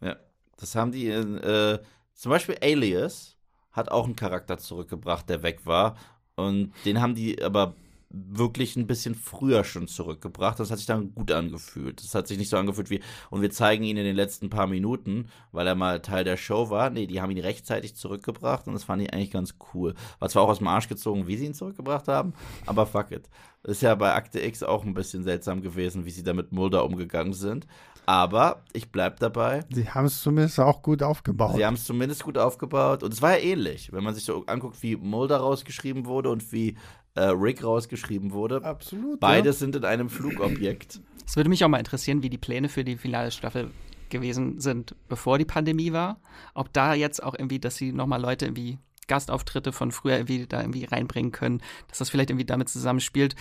Ja. 0.00 0.16
Das 0.58 0.74
haben 0.76 0.92
die 0.92 1.08
in, 1.08 1.36
äh, 1.38 1.78
zum 2.14 2.30
Beispiel 2.30 2.56
Alias 2.62 3.36
hat 3.72 3.90
auch 3.90 4.04
einen 4.04 4.16
Charakter 4.16 4.56
zurückgebracht, 4.58 5.28
der 5.28 5.42
weg 5.42 5.66
war. 5.66 5.96
Und 6.36 6.72
den 6.84 7.00
haben 7.00 7.14
die 7.14 7.42
aber 7.42 7.74
wirklich 8.14 8.76
ein 8.76 8.86
bisschen 8.86 9.14
früher 9.14 9.64
schon 9.64 9.88
zurückgebracht. 9.88 10.60
Das 10.60 10.70
hat 10.70 10.78
sich 10.78 10.86
dann 10.86 11.14
gut 11.14 11.32
angefühlt. 11.32 12.02
Das 12.02 12.14
hat 12.14 12.28
sich 12.28 12.38
nicht 12.38 12.48
so 12.48 12.56
angefühlt 12.56 12.90
wie, 12.90 13.00
und 13.30 13.42
wir 13.42 13.50
zeigen 13.50 13.84
ihn 13.84 13.96
in 13.96 14.04
den 14.04 14.16
letzten 14.16 14.50
paar 14.50 14.66
Minuten, 14.66 15.28
weil 15.52 15.66
er 15.66 15.74
mal 15.74 16.00
Teil 16.00 16.24
der 16.24 16.36
Show 16.36 16.70
war. 16.70 16.90
Nee, 16.90 17.06
die 17.06 17.20
haben 17.20 17.30
ihn 17.30 17.40
rechtzeitig 17.40 17.96
zurückgebracht 17.96 18.66
und 18.66 18.74
das 18.74 18.84
fand 18.84 19.02
ich 19.02 19.12
eigentlich 19.12 19.30
ganz 19.30 19.56
cool. 19.74 19.94
War 20.18 20.28
zwar 20.28 20.42
auch 20.42 20.48
aus 20.48 20.58
dem 20.58 20.68
Arsch 20.68 20.88
gezogen, 20.88 21.26
wie 21.26 21.36
sie 21.36 21.46
ihn 21.46 21.54
zurückgebracht 21.54 22.08
haben, 22.08 22.34
aber 22.66 22.86
fuck 22.86 23.10
it. 23.10 23.28
Ist 23.62 23.82
ja 23.82 23.94
bei 23.94 24.12
Akte 24.12 24.40
X 24.40 24.62
auch 24.62 24.84
ein 24.84 24.92
bisschen 24.92 25.24
seltsam 25.24 25.62
gewesen, 25.62 26.04
wie 26.04 26.10
sie 26.10 26.22
da 26.22 26.34
mit 26.34 26.52
Mulder 26.52 26.84
umgegangen 26.84 27.32
sind. 27.32 27.66
Aber 28.06 28.62
ich 28.74 28.92
bleib 28.92 29.18
dabei. 29.20 29.64
Sie 29.70 29.88
haben 29.88 30.04
es 30.04 30.20
zumindest 30.20 30.60
auch 30.60 30.82
gut 30.82 31.02
aufgebaut. 31.02 31.56
Sie 31.56 31.64
haben 31.64 31.74
es 31.74 31.84
zumindest 31.84 32.22
gut 32.22 32.36
aufgebaut. 32.36 33.02
Und 33.02 33.14
es 33.14 33.22
war 33.22 33.38
ja 33.38 33.42
ähnlich, 33.42 33.92
wenn 33.92 34.04
man 34.04 34.14
sich 34.14 34.24
so 34.24 34.44
anguckt, 34.44 34.82
wie 34.82 34.96
Mulder 34.96 35.38
rausgeschrieben 35.38 36.04
wurde 36.04 36.28
und 36.28 36.52
wie 36.52 36.76
äh, 37.14 37.22
Rick 37.24 37.62
rausgeschrieben 37.64 38.32
wurde. 38.32 38.62
Absolut. 38.64 39.20
Beides 39.20 39.58
sind 39.58 39.76
in 39.76 39.84
einem 39.84 40.08
Flugobjekt. 40.08 41.00
Es 41.26 41.36
würde 41.36 41.48
mich 41.50 41.64
auch 41.64 41.68
mal 41.68 41.78
interessieren, 41.78 42.22
wie 42.22 42.30
die 42.30 42.38
Pläne 42.38 42.68
für 42.68 42.84
die 42.84 42.96
finale 42.96 43.30
Staffel 43.30 43.70
gewesen 44.10 44.60
sind, 44.60 44.94
bevor 45.08 45.38
die 45.38 45.44
Pandemie 45.44 45.92
war. 45.92 46.20
Ob 46.54 46.72
da 46.72 46.94
jetzt 46.94 47.22
auch 47.22 47.34
irgendwie, 47.38 47.58
dass 47.58 47.76
sie 47.76 47.92
nochmal 47.92 48.20
Leute 48.20 48.46
irgendwie 48.46 48.78
Gastauftritte 49.06 49.72
von 49.72 49.92
früher 49.92 50.16
irgendwie 50.16 50.46
da 50.46 50.60
irgendwie 50.60 50.84
reinbringen 50.84 51.32
können, 51.32 51.60
dass 51.88 51.98
das 51.98 52.10
vielleicht 52.10 52.30
irgendwie 52.30 52.46
damit 52.46 52.68
zusammenspielt. 52.68 53.34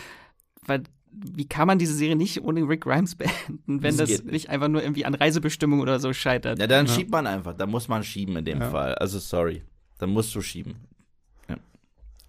Weil 0.66 0.84
wie 1.12 1.48
kann 1.48 1.68
man 1.68 1.78
diese 1.78 1.94
Serie 1.94 2.16
nicht 2.16 2.42
ohne 2.44 2.68
Rick 2.68 2.82
Grimes 2.82 3.16
beenden, 3.18 3.82
wenn 3.84 3.98
Das 3.98 4.10
das, 4.10 4.24
nicht. 4.24 4.50
einfach 4.50 4.68
nur 4.68 4.82
irgendwie 4.82 5.06
an 5.06 5.14
Reisebestimmungen 5.14 5.82
oder 5.84 6.00
so 6.00 6.12
scheitert? 6.14 6.60
Ja, 6.60 6.68
dann 6.68 6.88
schiebt 6.88 7.12
man 7.12 7.28
einfach. 7.28 7.54
Da 7.56 7.66
muss 7.66 7.88
man 7.88 8.04
schieben 8.04 8.36
in 8.38 8.46
dem 8.46 8.62
Ja. 8.62 8.70
Fall. 8.70 8.96
Also 8.96 9.20
sorry. 9.20 9.64
Dann 10.00 10.10
musst 10.10 10.34
du 10.36 10.42
schieben. 10.42 10.76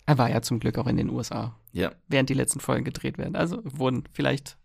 Er 0.06 0.18
war 0.18 0.30
ja 0.30 0.42
zum 0.42 0.60
Glück 0.60 0.78
auch 0.78 0.86
in 0.86 0.96
den 0.96 1.10
USA, 1.10 1.56
Ja. 1.72 1.92
während 2.08 2.28
die 2.28 2.34
letzten 2.34 2.60
Folgen 2.60 2.84
gedreht 2.84 3.18
werden. 3.18 3.36
Also 3.36 3.62
wurden 3.64 4.04
vielleicht 4.12 4.56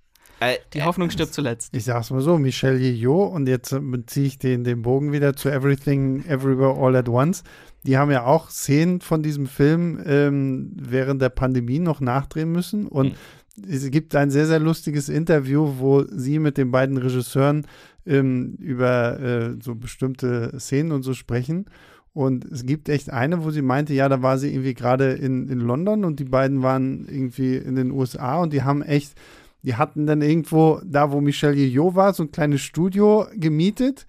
Äh, 0.42 0.56
die 0.74 0.84
Hoffnung 0.84 1.10
stirbt 1.10 1.34
zuletzt. 1.34 1.76
Ich 1.76 1.84
sag's 1.84 2.12
mal 2.12 2.22
so, 2.22 2.38
Michelle 2.38 2.78
Yeoh, 2.80 3.26
und 3.26 3.48
jetzt 3.50 3.76
beziehe 3.78 4.26
ich 4.28 4.40
den, 4.40 4.64
den 4.64 4.82
Bogen 4.82 5.12
wieder 5.12 5.36
zu 5.36 5.50
Everything, 5.50 6.24
Everywhere, 6.26 6.76
All 6.80 6.96
at 6.96 7.10
Once. 7.10 7.44
Die 7.84 7.98
haben 7.98 8.10
ja 8.10 8.24
auch 8.26 8.50
Szenen 8.50 9.02
von 9.02 9.22
diesem 9.22 9.48
Film 9.48 10.02
ähm, 10.06 10.72
während 10.76 11.22
der 11.22 11.28
Pandemie 11.30 11.80
noch 11.80 12.00
nachdrehen 12.00 12.54
müssen. 12.54 12.88
Und 12.88 13.16
mhm. 13.58 13.64
es 13.70 13.92
gibt 13.92 14.16
ein 14.16 14.32
sehr, 14.32 14.46
sehr 14.46 14.60
lustiges 14.60 15.10
Interview, 15.10 15.74
wo 15.80 16.06
sie 16.10 16.40
mit 16.40 16.58
den 16.58 16.72
beiden 16.72 16.96
Regisseuren 16.98 17.68
ähm, 18.06 18.56
über 18.60 19.20
äh, 19.20 19.56
so 19.62 19.76
bestimmte 19.76 20.58
Szenen 20.58 20.94
und 20.94 21.04
so 21.04 21.14
sprechen. 21.14 21.66
Und 22.14 22.46
es 22.46 22.66
gibt 22.66 22.90
echt 22.90 23.10
eine, 23.12 23.44
wo 23.44 23.52
sie 23.52 23.62
meinte, 23.62 23.94
ja, 23.94 24.10
da 24.10 24.22
war 24.22 24.38
sie 24.38 24.50
irgendwie 24.50 24.74
gerade 24.74 25.14
in, 25.14 25.48
in 25.48 25.60
London 25.60 26.04
und 26.04 26.20
die 26.20 26.26
beiden 26.26 26.64
waren 26.64 27.08
irgendwie 27.08 27.56
in 27.56 27.76
den 27.76 27.92
USA 27.92 28.42
und 28.42 28.52
die 28.52 28.64
haben 28.64 28.82
echt, 28.82 29.14
die 29.62 29.76
hatten 29.76 30.08
dann 30.08 30.22
irgendwo, 30.22 30.82
da 30.84 31.12
wo 31.12 31.22
Michelle 31.22 31.56
Yeoh 31.56 31.96
war, 31.96 32.14
so 32.14 32.24
ein 32.24 32.32
kleines 32.32 32.62
Studio 32.62 33.28
gemietet. 33.36 34.08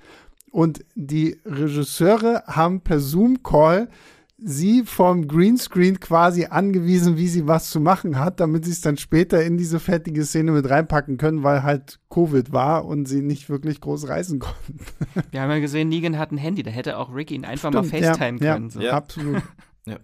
Und 0.51 0.85
die 0.97 1.37
Regisseure 1.45 2.43
haben 2.47 2.81
per 2.81 2.99
Zoom-Call 2.99 3.89
sie 4.43 4.85
vom 4.85 5.29
Greenscreen 5.29 6.01
quasi 6.01 6.47
angewiesen, 6.47 7.17
wie 7.17 7.29
sie 7.29 7.47
was 7.47 7.71
zu 7.71 7.81
machen 7.81 8.19
hat, 8.19 8.41
damit 8.41 8.65
sie 8.65 8.73
es 8.73 8.81
dann 8.81 8.97
später 8.97 9.43
in 9.43 9.57
diese 9.57 9.81
fertige 9.81 10.25
Szene 10.25 10.53
mit 10.53 10.69
reinpacken 10.69 11.17
können, 11.17 11.43
weil 11.43 11.63
halt 11.63 12.01
Covid 12.09 12.53
war 12.53 12.85
und 12.85 13.07
sie 13.07 13.23
nicht 13.23 13.49
wirklich 13.49 13.81
groß 13.81 14.09
reisen 14.09 14.39
konnten. 14.39 14.79
Wir 15.31 15.43
haben 15.43 15.51
ja 15.51 15.59
gesehen, 15.59 15.89
Negan 15.89 16.19
hat 16.19 16.33
ein 16.33 16.39
Handy, 16.39 16.63
da 16.63 16.71
hätte 16.71 16.99
auch 16.99 17.15
Ricky 17.15 17.35
ihn 17.35 17.45
einfach 17.45 17.71
Stimmt, 17.71 17.93
mal 17.93 18.01
FaceTime 18.01 18.39
ja, 18.41 18.55
können. 18.55 18.67
Ja, 18.67 18.71
so. 18.71 18.81
ja 18.81 18.93
absolut. 18.93 19.43
ja. 19.87 19.99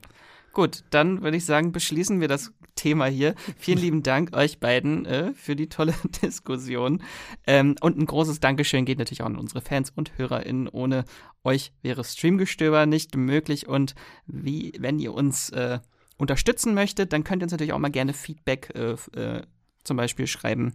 Gut, 0.57 0.83
dann 0.89 1.20
würde 1.20 1.37
ich 1.37 1.45
sagen, 1.45 1.70
beschließen 1.70 2.19
wir 2.19 2.28
das 2.28 2.51
Thema 2.77 3.05
hier. 3.05 3.35
Vielen 3.59 3.77
lieben 3.77 4.03
Dank 4.03 4.35
euch 4.35 4.59
beiden 4.59 5.05
äh, 5.05 5.35
für 5.35 5.55
die 5.55 5.69
tolle 5.69 5.93
Diskussion. 6.23 7.03
Ähm, 7.47 7.74
und 7.83 7.99
ein 7.99 8.07
großes 8.07 8.41
Dankeschön 8.41 8.87
geht 8.87 8.99
natürlich 8.99 9.20
auch 9.20 9.27
an 9.27 9.37
unsere 9.37 9.61
Fans 9.61 9.93
und 9.95 10.16
HörerInnen. 10.16 10.69
Ohne 10.69 11.05
euch 11.45 11.74
wäre 11.83 12.03
Streamgestöber 12.03 12.87
nicht 12.87 13.15
möglich. 13.16 13.69
Und 13.69 13.95
wie, 14.24 14.73
wenn 14.78 14.99
ihr 14.99 15.12
uns 15.12 15.51
äh, 15.51 15.78
unterstützen 16.16 16.73
möchtet, 16.73 17.12
dann 17.12 17.23
könnt 17.23 17.43
ihr 17.43 17.45
uns 17.45 17.53
natürlich 17.53 17.74
auch 17.74 17.78
mal 17.78 17.91
gerne 17.91 18.15
Feedback 18.15 18.73
äh, 18.74 18.97
äh 19.15 19.43
zum 19.85 19.99
Beispiel 19.99 20.27
schreiben 20.27 20.73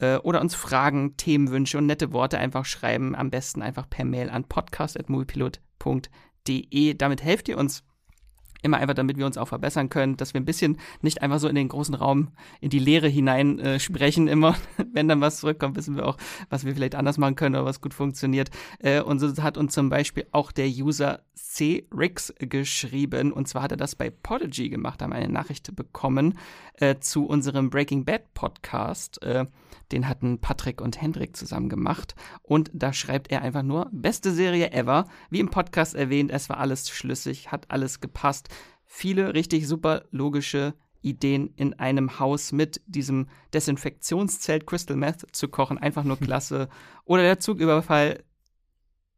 äh, 0.00 0.18
oder 0.18 0.42
uns 0.42 0.54
Fragen, 0.54 1.16
Themenwünsche 1.16 1.78
und 1.78 1.86
nette 1.86 2.12
Worte 2.12 2.38
einfach 2.38 2.66
schreiben. 2.66 3.14
Am 3.14 3.30
besten 3.30 3.62
einfach 3.62 3.88
per 3.88 4.04
Mail 4.04 4.28
an 4.28 4.44
podcast.moviepilot.de. 4.44 6.92
Damit 6.92 7.24
helft 7.24 7.48
ihr 7.48 7.56
uns 7.56 7.84
Immer 8.64 8.78
einfach, 8.78 8.94
damit 8.94 9.18
wir 9.18 9.26
uns 9.26 9.36
auch 9.36 9.48
verbessern 9.48 9.90
können, 9.90 10.16
dass 10.16 10.32
wir 10.32 10.40
ein 10.40 10.46
bisschen 10.46 10.78
nicht 11.02 11.20
einfach 11.20 11.38
so 11.38 11.48
in 11.48 11.54
den 11.54 11.68
großen 11.68 11.94
Raum, 11.94 12.28
in 12.62 12.70
die 12.70 12.78
Leere 12.78 13.08
hinein 13.08 13.58
äh, 13.58 13.78
sprechen 13.78 14.26
immer. 14.26 14.56
Wenn 14.92 15.06
dann 15.06 15.20
was 15.20 15.40
zurückkommt, 15.40 15.76
wissen 15.76 15.96
wir 15.96 16.06
auch, 16.06 16.16
was 16.48 16.64
wir 16.64 16.74
vielleicht 16.74 16.94
anders 16.94 17.18
machen 17.18 17.34
können 17.34 17.56
oder 17.56 17.66
was 17.66 17.82
gut 17.82 17.92
funktioniert. 17.92 18.50
Äh, 18.78 19.02
und 19.02 19.18
so 19.18 19.42
hat 19.42 19.58
uns 19.58 19.74
zum 19.74 19.90
Beispiel 19.90 20.26
auch 20.32 20.50
der 20.50 20.66
User 20.66 21.20
C. 21.34 21.86
Rix 21.94 22.32
geschrieben. 22.38 23.32
Und 23.32 23.48
zwar 23.48 23.62
hat 23.62 23.70
er 23.70 23.76
das 23.76 23.96
bei 23.96 24.08
Podigy 24.08 24.70
gemacht, 24.70 25.02
haben 25.02 25.12
eine 25.12 25.28
Nachricht 25.28 25.76
bekommen 25.76 26.38
äh, 26.80 26.96
zu 27.00 27.26
unserem 27.26 27.68
Breaking 27.68 28.06
Bad 28.06 28.32
Podcast. 28.32 29.22
Äh, 29.22 29.44
den 29.92 30.08
hatten 30.08 30.40
Patrick 30.40 30.80
und 30.80 31.00
Hendrik 31.00 31.36
zusammen 31.36 31.68
gemacht. 31.68 32.14
Und 32.42 32.70
da 32.72 32.92
schreibt 32.92 33.30
er 33.30 33.42
einfach 33.42 33.62
nur, 33.62 33.88
beste 33.92 34.32
Serie 34.32 34.72
ever. 34.72 35.06
Wie 35.30 35.40
im 35.40 35.50
Podcast 35.50 35.94
erwähnt, 35.94 36.30
es 36.30 36.48
war 36.48 36.58
alles 36.58 36.88
schlüssig, 36.88 37.52
hat 37.52 37.70
alles 37.70 38.00
gepasst. 38.00 38.48
Viele 38.96 39.34
richtig 39.34 39.66
super 39.66 40.04
logische 40.12 40.72
Ideen 41.02 41.52
in 41.56 41.74
einem 41.74 42.20
Haus 42.20 42.52
mit 42.52 42.80
diesem 42.86 43.26
Desinfektionszelt 43.52 44.68
Crystal 44.68 44.96
Meth 44.96 45.26
zu 45.34 45.48
kochen. 45.48 45.78
Einfach 45.78 46.04
nur 46.04 46.16
klasse. 46.20 46.68
Oder 47.04 47.22
der 47.22 47.40
Zugüberfall. 47.40 48.22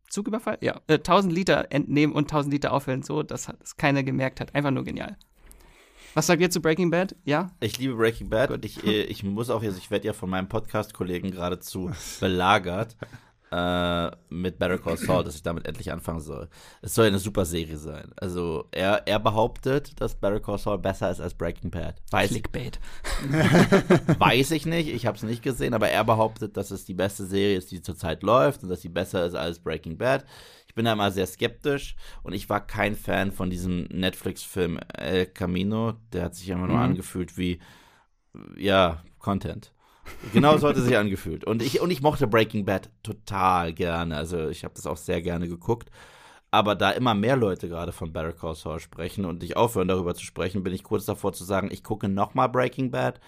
Zugüberfall? 0.08 0.56
Ja. 0.62 0.80
Äh, 0.86 0.94
1000 0.94 1.30
Liter 1.30 1.66
entnehmen 1.72 2.14
und 2.14 2.24
1000 2.24 2.54
Liter 2.54 2.72
auffüllen, 2.72 3.02
so, 3.02 3.22
dass 3.22 3.52
es 3.62 3.76
keiner 3.76 4.02
gemerkt 4.02 4.40
hat. 4.40 4.54
Einfach 4.54 4.70
nur 4.70 4.84
genial. 4.84 5.18
Was 6.14 6.26
sagt 6.26 6.40
ihr 6.40 6.48
zu 6.48 6.62
Breaking 6.62 6.88
Bad? 6.90 7.14
Ja? 7.26 7.50
Ich 7.60 7.76
liebe 7.76 7.96
Breaking 7.96 8.30
Bad 8.30 8.52
und 8.52 8.64
ich, 8.64 8.82
äh, 8.82 9.02
ich 9.02 9.24
muss 9.24 9.50
auch 9.50 9.62
jetzt, 9.62 9.76
ich 9.76 9.90
werde 9.90 10.06
ja 10.06 10.14
von 10.14 10.30
meinem 10.30 10.48
Podcast-Kollegen 10.48 11.32
geradezu 11.32 11.90
belagert 12.20 12.96
äh, 13.50 14.10
mit 14.28 14.58
Better 14.58 14.78
Call 14.78 14.96
Saul, 14.96 15.24
dass 15.24 15.36
ich 15.36 15.42
damit 15.42 15.66
endlich 15.66 15.92
anfangen 15.92 16.20
soll. 16.20 16.48
Es 16.82 16.94
soll 16.94 17.06
eine 17.06 17.18
super 17.18 17.44
Serie 17.44 17.78
sein. 17.78 18.12
Also 18.16 18.66
er, 18.72 19.06
er 19.06 19.18
behauptet, 19.20 20.00
dass 20.00 20.14
Better 20.14 20.40
Call 20.40 20.58
Saul 20.58 20.78
besser 20.78 21.10
ist 21.10 21.20
als 21.20 21.34
Breaking 21.34 21.70
Bad. 21.70 22.02
Weiß, 22.10 22.30
Clickbait. 22.30 22.80
weiß 24.18 24.50
ich 24.52 24.66
nicht, 24.66 24.88
ich 24.88 25.06
habe 25.06 25.16
es 25.16 25.22
nicht 25.22 25.42
gesehen, 25.42 25.74
aber 25.74 25.88
er 25.88 26.04
behauptet, 26.04 26.56
dass 26.56 26.70
es 26.70 26.84
die 26.84 26.94
beste 26.94 27.26
Serie 27.26 27.56
ist, 27.56 27.70
die 27.70 27.82
zurzeit 27.82 28.22
läuft 28.22 28.62
und 28.62 28.68
dass 28.68 28.82
sie 28.82 28.88
besser 28.88 29.24
ist 29.26 29.34
als 29.34 29.58
Breaking 29.58 29.98
Bad 29.98 30.24
bin 30.76 30.84
da 30.84 30.92
immer 30.92 31.10
sehr 31.10 31.26
skeptisch 31.26 31.96
und 32.22 32.34
ich 32.34 32.48
war 32.48 32.64
kein 32.64 32.94
Fan 32.94 33.32
von 33.32 33.50
diesem 33.50 33.84
Netflix-Film 33.90 34.78
El 34.94 35.26
Camino. 35.26 35.94
Der 36.12 36.24
hat 36.24 36.36
sich 36.36 36.48
immer 36.50 36.68
nur 36.68 36.76
mhm. 36.76 36.82
angefühlt 36.82 37.36
wie, 37.36 37.58
ja, 38.56 39.02
Content. 39.18 39.72
Genau 40.32 40.56
so 40.56 40.68
hat 40.68 40.76
es 40.76 40.84
sich 40.84 40.96
angefühlt. 40.96 41.44
Und 41.44 41.62
ich, 41.62 41.80
und 41.80 41.90
ich 41.90 42.02
mochte 42.02 42.26
Breaking 42.26 42.64
Bad 42.64 42.90
total 43.02 43.72
gerne. 43.72 44.16
Also 44.16 44.48
ich 44.48 44.64
habe 44.64 44.74
das 44.74 44.86
auch 44.86 44.96
sehr 44.96 45.22
gerne 45.22 45.48
geguckt. 45.48 45.90
Aber 46.50 46.74
da 46.74 46.90
immer 46.90 47.14
mehr 47.14 47.36
Leute 47.36 47.68
gerade 47.68 47.92
von 47.92 48.12
Better 48.12 48.32
Call 48.32 48.54
Saul 48.54 48.80
sprechen 48.80 49.24
und 49.24 49.42
ich 49.42 49.56
aufhören 49.56 49.88
darüber 49.88 50.14
zu 50.14 50.24
sprechen, 50.24 50.62
bin 50.62 50.72
ich 50.72 50.84
kurz 50.84 51.04
davor 51.04 51.32
zu 51.32 51.44
sagen, 51.44 51.70
ich 51.70 51.82
gucke 51.82 52.08
nochmal 52.08 52.48
Breaking 52.48 52.90
Bad 52.90 53.20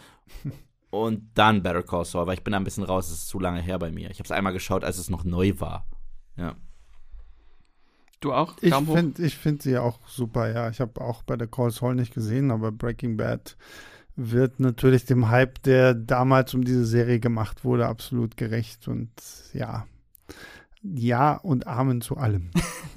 und 0.90 1.30
dann 1.34 1.62
Better 1.62 1.82
Call 1.82 2.04
Saul, 2.04 2.26
weil 2.26 2.34
ich 2.34 2.44
bin 2.44 2.52
da 2.52 2.58
ein 2.58 2.64
bisschen 2.64 2.84
raus, 2.84 3.08
es 3.08 3.18
ist 3.18 3.28
zu 3.28 3.40
lange 3.40 3.60
her 3.60 3.78
bei 3.78 3.90
mir. 3.90 4.10
Ich 4.10 4.18
habe 4.18 4.24
es 4.24 4.30
einmal 4.30 4.52
geschaut, 4.52 4.84
als 4.84 4.98
es 4.98 5.10
noch 5.10 5.24
neu 5.24 5.52
war. 5.58 5.86
Ja. 6.36 6.54
Du 8.20 8.32
auch? 8.32 8.56
Ich 8.60 8.74
finde 8.74 9.22
ich 9.22 9.36
find 9.36 9.62
sie 9.62 9.78
auch 9.78 10.00
super, 10.08 10.52
ja. 10.52 10.70
Ich 10.70 10.80
habe 10.80 11.00
auch 11.00 11.22
bei 11.22 11.36
der 11.36 11.46
Calls 11.46 11.82
Hall 11.82 11.94
nicht 11.94 12.14
gesehen, 12.14 12.50
aber 12.50 12.72
Breaking 12.72 13.16
Bad 13.16 13.56
wird 14.18 14.58
natürlich 14.58 15.04
dem 15.04 15.28
Hype, 15.28 15.62
der 15.62 15.94
damals 15.94 16.52
um 16.52 16.64
diese 16.64 16.84
Serie 16.84 17.20
gemacht 17.20 17.64
wurde, 17.64 17.86
absolut 17.86 18.36
gerecht. 18.36 18.88
Und 18.88 19.10
ja, 19.52 19.86
ja 20.82 21.36
und 21.36 21.68
Amen 21.68 22.00
zu 22.00 22.16
allem. 22.16 22.50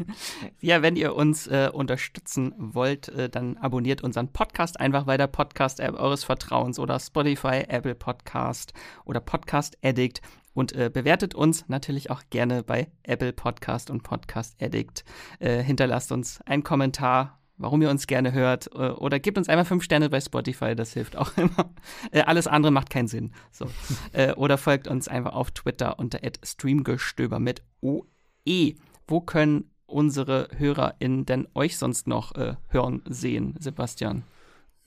ja, 0.60 0.81
wenn 0.81 0.95
ihr 0.95 1.15
uns 1.15 1.45
äh, 1.45 1.69
unterstützen 1.72 2.53
wollt, 2.57 3.10
äh, 3.10 3.30
dann 3.30 3.57
abonniert 3.57 4.03
unseren 4.03 4.34
Podcast 4.34 4.80
einfach 4.80 5.03
bei 5.03 5.15
der 5.15 5.27
Podcast-App 5.27 5.93
eures 5.93 6.23
Vertrauens 6.23 6.80
oder 6.80 6.99
Spotify, 6.99 7.65
Apple 7.68 7.95
Podcast 7.95 8.73
oder 9.06 9.19
Podcast 9.19 9.77
Addict 9.84 10.22
und 10.53 10.73
äh, 10.73 10.89
bewertet 10.91 11.35
uns 11.35 11.69
natürlich 11.69 12.10
auch 12.10 12.23
gerne 12.31 12.64
bei 12.64 12.91
Apple 13.03 13.31
Podcast 13.31 13.91
und 13.91 14.02
Podcast 14.02 14.61
Addict. 14.61 15.06
Äh, 15.39 15.61
hinterlasst 15.61 16.11
uns 16.11 16.41
einen 16.41 16.64
Kommentar, 16.64 17.40
warum 17.61 17.81
ihr 17.81 17.89
uns 17.89 18.07
gerne 18.07 18.33
hört 18.33 18.69
äh, 18.73 18.89
oder 18.89 19.19
gebt 19.19 19.38
uns 19.38 19.49
einfach 19.49 19.67
fünf 19.67 19.83
Sterne 19.83 20.09
bei 20.09 20.19
Spotify, 20.19 20.75
das 20.75 20.93
hilft 20.93 21.15
auch 21.15 21.31
immer. 21.38 21.73
Äh, 22.11 22.21
alles 22.21 22.47
andere 22.47 22.71
macht 22.71 22.89
keinen 22.89 23.07
Sinn. 23.07 23.31
So. 23.51 23.67
Äh, 24.13 24.33
oder 24.33 24.57
folgt 24.57 24.88
uns 24.88 25.07
einfach 25.07 25.33
auf 25.33 25.51
Twitter 25.51 25.97
unter 25.99 26.19
@streamgestöber 26.43 27.39
mit 27.39 27.61
OE. 27.81 28.75
Wo 29.07 29.21
können 29.21 29.69
unsere 29.85 30.49
HörerInnen 30.57 31.25
denn 31.25 31.47
euch 31.53 31.77
sonst 31.77 32.07
noch 32.07 32.35
äh, 32.35 32.55
hören, 32.69 33.01
sehen, 33.07 33.55
Sebastian? 33.59 34.23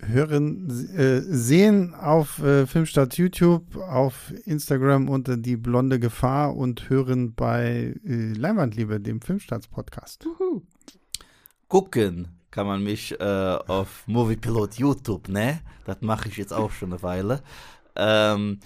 hören, 0.01 0.69
äh, 0.97 1.21
sehen 1.21 1.95
auf 1.95 2.43
äh, 2.43 2.67
Filmstadt 2.67 3.17
YouTube, 3.17 3.77
auf 3.77 4.33
Instagram 4.45 5.09
unter 5.09 5.37
die 5.37 5.57
blonde 5.57 5.99
Gefahr 5.99 6.57
und 6.57 6.89
hören 6.89 7.35
bei 7.35 7.95
äh, 8.05 8.33
Leinwandliebe, 8.33 9.01
dem 9.01 9.21
Filmstarts-Podcast. 9.21 10.27
Gucken 11.69 12.29
kann 12.55 12.69
man 12.69 12.85
mich 12.85 13.19
äh, 13.19 13.59
auf 13.67 14.05
Moviepilot 14.07 14.77
YouTube, 14.77 15.27
ne? 15.29 15.61
Das 15.87 16.01
mache 16.03 16.29
ich 16.29 16.37
jetzt 16.37 16.53
auch 16.53 16.71
schon 16.71 16.93
eine 16.93 17.03
Weile. 17.03 17.43
Ähm, 17.97 18.61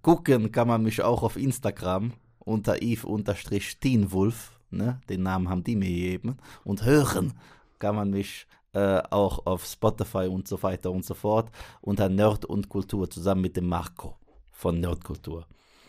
gucken 0.00 0.50
kann 0.50 0.66
man 0.66 0.82
mich 0.82 1.02
auch 1.02 1.22
auf 1.22 1.36
Instagram 1.36 2.14
unter 2.38 2.80
Eve-Steenwulf, 2.80 4.58
ne? 4.70 5.02
Den 5.10 5.22
Namen 5.22 5.50
haben 5.50 5.62
die 5.62 5.76
mir 5.76 5.90
gegeben. 5.90 6.38
Und 6.64 6.86
hören 6.86 7.34
kann 7.78 7.94
man 7.94 8.08
mich 8.08 8.46
äh, 8.72 9.02
auch 9.10 9.44
auf 9.44 9.66
Spotify 9.66 10.26
und 10.26 10.48
so 10.48 10.62
weiter 10.62 10.90
und 10.90 11.04
so 11.04 11.12
fort 11.12 11.50
unter 11.82 12.08
Nerd 12.08 12.46
und 12.46 12.70
Kultur 12.70 13.10
zusammen 13.10 13.42
mit 13.42 13.54
dem 13.54 13.68
Marco 13.68 14.16
von 14.50 14.80
Nerdkultur. 14.80 15.46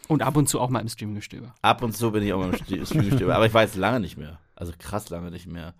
Und 0.09 0.21
ab 0.21 0.35
und 0.35 0.49
zu 0.49 0.59
auch 0.59 0.69
mal 0.69 0.81
im 0.81 0.89
Streamgestöber. 0.89 1.55
Ab 1.61 1.81
und 1.81 1.95
zu 1.95 2.11
bin 2.11 2.23
ich 2.23 2.33
auch 2.33 2.39
mal 2.39 2.53
im 2.53 2.85
Streamgestöber, 2.85 3.35
aber 3.35 3.45
ich 3.45 3.53
weiß 3.53 3.75
lange 3.75 4.01
nicht 4.01 4.17
mehr. 4.17 4.37
Also 4.53 4.73
krass 4.77 5.09
lange 5.09 5.31
nicht 5.31 5.47
mehr. 5.47 5.73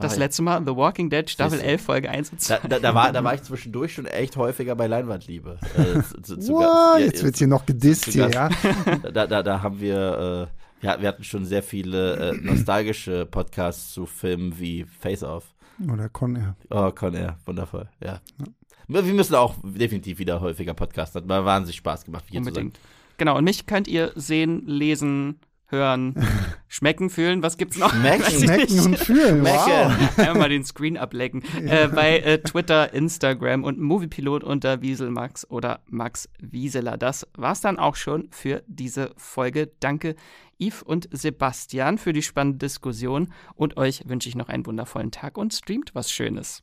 Das 0.00 0.14
ah, 0.14 0.18
letzte 0.18 0.42
Mal 0.42 0.60
The 0.64 0.76
Walking 0.76 1.10
Dead 1.10 1.28
Staffel 1.28 1.60
11 1.60 1.82
Folge 1.82 2.08
1 2.08 2.30
und 2.30 2.40
2. 2.40 2.58
Da, 2.58 2.68
da, 2.68 2.78
da, 2.78 2.94
war, 2.94 3.12
da 3.12 3.24
war 3.24 3.34
ich 3.34 3.42
zwischendurch 3.44 3.94
schon 3.94 4.06
echt 4.06 4.36
häufiger 4.36 4.76
bei 4.76 4.86
Leinwandliebe. 4.86 5.58
Äh, 5.76 6.02
zu, 6.22 6.36
zu, 6.38 6.52
wow, 6.52 6.96
ja, 6.96 7.04
jetzt 7.04 7.24
wird 7.24 7.36
hier 7.36 7.48
noch 7.48 7.66
gedisst 7.66 8.04
hier, 8.06 8.30
ja. 8.30 8.48
Da, 9.12 9.26
da, 9.26 9.42
da 9.42 9.62
haben 9.62 9.80
wir, 9.80 10.48
äh, 10.82 10.86
ja, 10.86 11.00
wir 11.00 11.08
hatten 11.08 11.24
schon 11.24 11.44
sehr 11.44 11.64
viele 11.64 12.30
äh, 12.30 12.36
nostalgische 12.40 13.26
Podcasts 13.26 13.92
zu 13.92 14.06
Filmen 14.06 14.58
wie 14.60 14.84
Face 14.84 15.24
Off. 15.24 15.52
Oder 15.92 16.08
Con 16.08 16.36
Air. 16.36 16.56
Oh, 16.70 16.92
Con 16.92 17.14
Air, 17.14 17.36
wundervoll, 17.44 17.88
ja. 18.00 18.20
ja. 18.38 18.46
Wir 18.86 19.02
müssen 19.02 19.34
auch 19.34 19.56
definitiv 19.64 20.18
wieder 20.18 20.40
häufiger 20.40 20.74
podcasten. 20.74 21.22
Hat 21.22 21.28
mal 21.28 21.44
wahnsinnig 21.44 21.76
Spaß 21.76 22.04
gemacht. 22.04 22.24
Unbedingt. 22.32 22.78
Genau, 23.18 23.36
und 23.36 23.44
mich 23.44 23.66
könnt 23.66 23.88
ihr 23.88 24.12
sehen, 24.14 24.62
lesen, 24.64 25.40
hören, 25.68 26.14
schmecken, 26.68 27.10
fühlen. 27.10 27.42
Was 27.42 27.56
gibt's 27.56 27.78
noch? 27.78 27.94
Schmecken, 27.94 28.24
Schmecken 28.44 28.80
und 28.80 28.98
fühlen. 28.98 29.44
Wow. 29.44 30.18
Einmal 30.18 30.48
den 30.48 30.64
Screen 30.64 30.96
ablecken. 30.96 31.42
Äh, 31.68 31.88
bei 31.88 32.18
äh, 32.20 32.38
Twitter, 32.38 32.94
Instagram 32.94 33.62
und 33.64 33.78
Moviepilot 33.78 34.42
unter 34.42 34.80
Wieselmax 34.80 35.50
oder 35.50 35.80
Max 35.86 36.28
Wieseler. 36.38 36.96
Das 36.96 37.26
war's 37.36 37.60
dann 37.60 37.78
auch 37.78 37.94
schon 37.94 38.28
für 38.30 38.62
diese 38.66 39.12
Folge. 39.16 39.70
Danke, 39.80 40.14
Yves 40.58 40.82
und 40.82 41.08
Sebastian, 41.10 41.98
für 41.98 42.12
die 42.12 42.22
spannende 42.22 42.58
Diskussion. 42.58 43.32
Und 43.54 43.76
euch 43.76 44.08
wünsche 44.08 44.28
ich 44.28 44.34
noch 44.36 44.48
einen 44.48 44.64
wundervollen 44.64 45.10
Tag 45.10 45.36
und 45.36 45.52
streamt 45.52 45.94
was 45.94 46.10
Schönes. 46.10 46.62